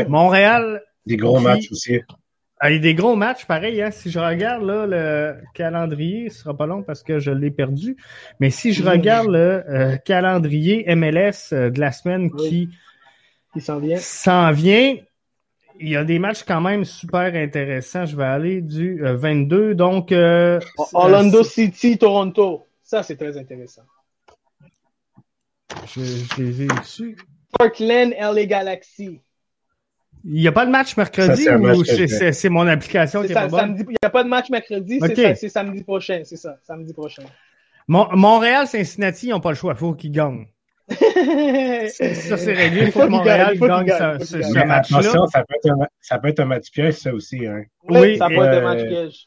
Montréal. 0.08 0.82
Des 1.06 1.18
gros 1.18 1.40
matchs 1.40 1.72
aussi. 1.72 2.00
Ah, 2.62 2.70
il 2.70 2.76
y 2.76 2.80
a 2.80 2.82
des 2.82 2.94
gros 2.94 3.16
matchs, 3.16 3.46
pareil. 3.46 3.82
Hein. 3.82 3.90
Si 3.90 4.12
je 4.12 4.20
regarde 4.20 4.64
là, 4.64 4.86
le 4.86 5.38
calendrier, 5.54 6.30
ce 6.30 6.40
sera 6.40 6.58
pas 6.58 6.66
long 6.66 6.84
parce 6.84 7.04
que 7.04 7.18
je 7.18 7.32
l'ai 7.32 7.52
perdu. 7.52 7.96
Mais 8.42 8.50
si 8.50 8.74
je 8.74 8.84
regarde 8.84 9.30
le 9.30 9.64
euh, 9.70 9.98
calendrier 9.98 10.84
MLS 10.94 11.54
euh, 11.54 11.70
de 11.70 11.80
la 11.80 11.94
semaine 11.94 12.30
qui, 12.32 12.70
s'en 13.62 13.80
vient. 13.80 13.98
s'en 13.98 14.52
vient, 14.52 14.98
il 15.80 15.88
y 15.88 15.96
a 15.96 16.04
des 16.04 16.20
matchs 16.20 16.44
quand 16.44 16.60
même 16.60 16.84
super 16.84 17.34
intéressants. 17.34 18.06
Je 18.06 18.18
vais 18.18 18.26
aller 18.26 18.62
du 18.62 19.02
22. 19.02 19.58
Euh, 19.58 19.74
donc 19.74 20.14
Orlando 20.94 21.44
City, 21.44 21.98
Toronto. 21.98 22.68
Ça, 22.84 23.04
c'est 23.04 23.16
très 23.16 23.38
intéressant. 23.38 23.84
Je, 25.96 26.02
je 26.04 26.42
les 26.42 26.64
ai 26.64 26.68
dessus. 26.68 27.18
Portland, 27.58 28.14
LA 28.20 28.46
Galaxy. 28.46 29.22
Il 30.26 30.42
n'y 30.42 30.48
a 30.48 30.52
pas 30.52 30.66
de 30.66 30.72
match 30.72 30.98
mercredi 30.98 31.48
ou 31.50 31.84
c'est 31.84 32.50
mon 32.50 32.68
application 32.68 33.24
qui 33.24 33.32
est, 33.32 33.36
pas 33.36 33.48
bonne? 33.48 33.76
il 33.78 33.86
n'y 33.88 33.96
a 34.04 34.10
pas 34.10 34.24
de 34.24 34.30
match 34.30 34.50
mercredi, 34.50 35.00
c'est 35.36 35.50
samedi 35.50 35.84
prochain, 35.84 36.22
c'est 36.24 36.38
ça, 36.38 36.58
samedi 36.64 36.94
prochain. 36.94 37.24
Montréal, 37.88 38.68
Cincinnati, 38.68 39.28
ils 39.28 39.32
n'ont 39.32 39.40
pas 39.40 39.50
le 39.50 39.56
choix, 39.56 39.74
il 39.74 39.80
faut 39.80 39.94
qu'ils 39.94 40.12
gagnent. 40.12 40.46
ça, 40.90 42.38
c'est 42.38 42.54
réglé. 42.54 42.86
Il 42.86 42.92
faut, 42.92 43.02
que 43.02 43.08
Montréal 43.08 43.58
gagne 43.60 44.20
ce, 44.20 44.66
match-là. 44.66 45.02
Ça, 45.02 45.44
ça, 46.02 46.18
peut 46.18 46.28
être 46.30 46.40
un 46.40 46.46
match 46.46 46.72
piège, 46.72 46.96
ça 46.96 47.14
aussi. 47.14 47.46
Hein. 47.46 47.64
Oui, 47.88 48.18
ça 48.18 48.28
peut 48.28 48.44
être 48.44 48.58
un 48.58 48.62
match 48.62 48.88
piège. 48.88 49.26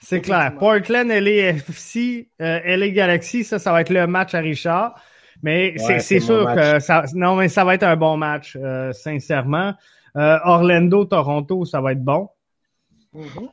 C'est 0.00 0.20
clair. 0.20 0.54
Portland, 0.58 1.08
LAFC, 1.08 2.28
euh, 2.40 2.60
LA 2.76 2.88
Galaxy, 2.90 3.44
ça, 3.44 3.58
ça 3.58 3.72
va 3.72 3.80
être 3.80 3.90
le 3.90 4.06
match 4.06 4.34
à 4.34 4.40
Richard. 4.40 4.94
Mais 5.42 5.74
c'est 5.78 6.20
sûr 6.20 6.46
que 6.54 6.78
ça, 6.80 7.04
non, 7.14 7.36
mais 7.36 7.48
ça 7.48 7.64
va 7.64 7.74
être 7.74 7.82
un 7.82 7.96
bon 7.96 8.16
match, 8.16 8.56
euh, 8.60 8.92
sincèrement. 8.92 9.74
Euh, 10.16 10.38
Orlando, 10.44 11.04
Toronto, 11.04 11.64
ça 11.64 11.80
va 11.80 11.92
être 11.92 12.02
bon. 12.04 12.28
Mm-hmm. 13.14 13.48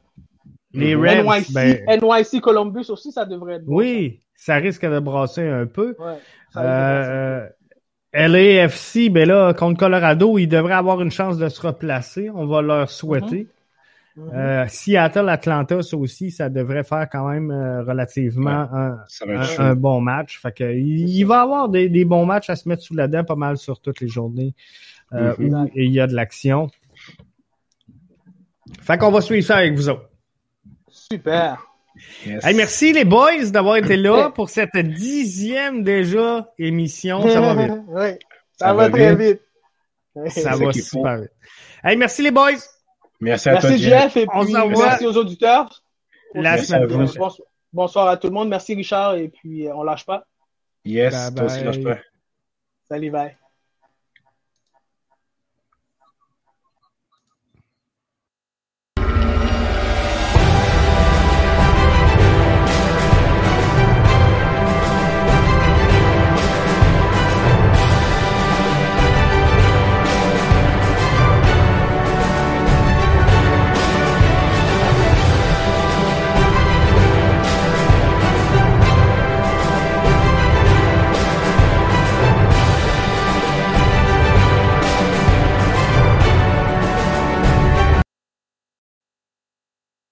Les 0.73 0.95
Mhm. 0.95 1.01
Reds, 1.01 1.23
NYC, 1.23 1.53
ben, 1.53 1.77
NYC 1.87 2.41
Columbus 2.41 2.85
aussi, 2.89 3.11
ça 3.11 3.25
devrait 3.25 3.55
être 3.55 3.65
bon. 3.65 3.75
oui, 3.77 4.21
ça 4.35 4.55
risque 4.55 4.85
de 4.85 4.99
brasser 4.99 5.47
un 5.47 5.65
peu. 5.65 5.95
Ouais, 5.99 6.17
ça. 6.53 6.61
Euh, 6.61 7.47
LAFC, 8.13 9.09
ben 9.09 9.27
là, 9.27 9.53
contre 9.53 9.79
Colorado, 9.79 10.37
ils 10.37 10.47
devraient 10.47 10.73
avoir 10.73 11.01
une 11.01 11.11
chance 11.11 11.37
de 11.37 11.47
se 11.49 11.61
replacer. 11.65 12.29
On 12.33 12.45
va 12.45 12.61
leur 12.61 12.89
souhaiter. 12.89 13.47
Mhm. 14.19 14.31
Euh, 14.33 14.65
Seattle, 14.67 15.29
Atlanta, 15.29 15.81
ça 15.81 15.95
aussi, 15.97 16.29
ça 16.31 16.49
devrait 16.49 16.83
faire 16.83 17.07
quand 17.09 17.27
même 17.29 17.51
euh, 17.51 17.83
relativement 17.83 18.67
un, 19.59 19.75
bon 19.75 20.01
match. 20.01 20.39
Fait 20.41 20.51
que, 20.51 20.63
il, 20.73 21.09
il 21.09 21.23
va 21.23 21.37
y 21.37 21.39
avoir 21.39 21.69
des, 21.69 21.89
des 21.89 22.05
bons 22.05 22.25
matchs 22.25 22.49
à 22.49 22.55
se 22.55 22.67
mettre 22.67 22.81
sous 22.83 22.95
la 22.95 23.07
dent 23.07 23.23
pas 23.23 23.35
mal 23.35 23.57
sur 23.57 23.79
toutes 23.79 24.01
les 24.01 24.07
journées 24.07 24.53
euh, 25.13 25.33
Mhm. 25.39 25.63
où 25.63 25.69
il 25.75 25.91
y 25.91 25.99
a 25.99 26.07
de 26.07 26.13
l'action. 26.13 26.69
Fait 28.81 28.97
qu'on 28.97 29.11
va 29.11 29.21
suivre 29.21 29.45
ça 29.45 29.57
avec 29.57 29.73
vous 29.75 29.89
autres. 29.89 30.09
Super. 30.89 31.65
Yes. 32.25 32.45
Hey, 32.45 32.55
merci 32.55 32.93
les 32.93 33.05
boys 33.05 33.45
d'avoir 33.51 33.77
été 33.77 33.97
là 33.97 34.29
pour 34.35 34.49
cette 34.49 34.75
dixième 34.77 35.83
déjà 35.83 36.51
émission. 36.59 37.21
Ça 37.27 37.41
va 37.41 37.55
vite. 37.55 37.73
Oui, 37.87 38.09
ça, 38.57 38.67
Ça 38.67 38.73
va, 38.73 38.87
va 38.87 38.89
très 38.89 39.15
vite. 39.15 39.41
vite. 40.15 40.31
Ça 40.31 40.55
va 40.55 40.71
super 40.73 41.17
vite. 41.21 41.31
Hey, 41.83 41.97
merci 41.97 42.21
les 42.21 42.31
boys. 42.31 42.51
Merci 43.19 43.49
à 43.49 43.57
toi, 43.57 43.69
Merci 43.69 43.83
Jeff. 43.83 44.01
Jeff 44.13 44.17
et 44.17 44.27
On 44.33 44.45
puis 44.45 44.53
merci 44.53 45.05
aux 45.05 45.17
auditeurs. 45.17 45.83
la 46.33 46.41
Merci 46.41 46.67
semaine 46.67 46.83
à 46.83 46.85
vous. 46.85 47.05
prochaine. 47.13 47.45
Bonsoir, 47.71 48.07
à 48.07 48.17
tout 48.17 48.27
le 48.27 48.33
monde. 48.33 48.49
Merci 48.49 48.73
Richard 48.75 49.15
et 49.15 49.29
puis 49.29 49.67
euh, 49.67 49.75
on 49.75 49.83
lâche 49.83 50.05
pas. 50.05 50.25
Yes, 50.85 51.13
Bye 51.13 51.35
toi 51.35 51.45
aussi, 51.45 51.57
bye. 51.57 51.65
lâche 51.65 51.83
pas. 51.83 51.97
Salut, 52.89 53.11
bye. 53.11 53.38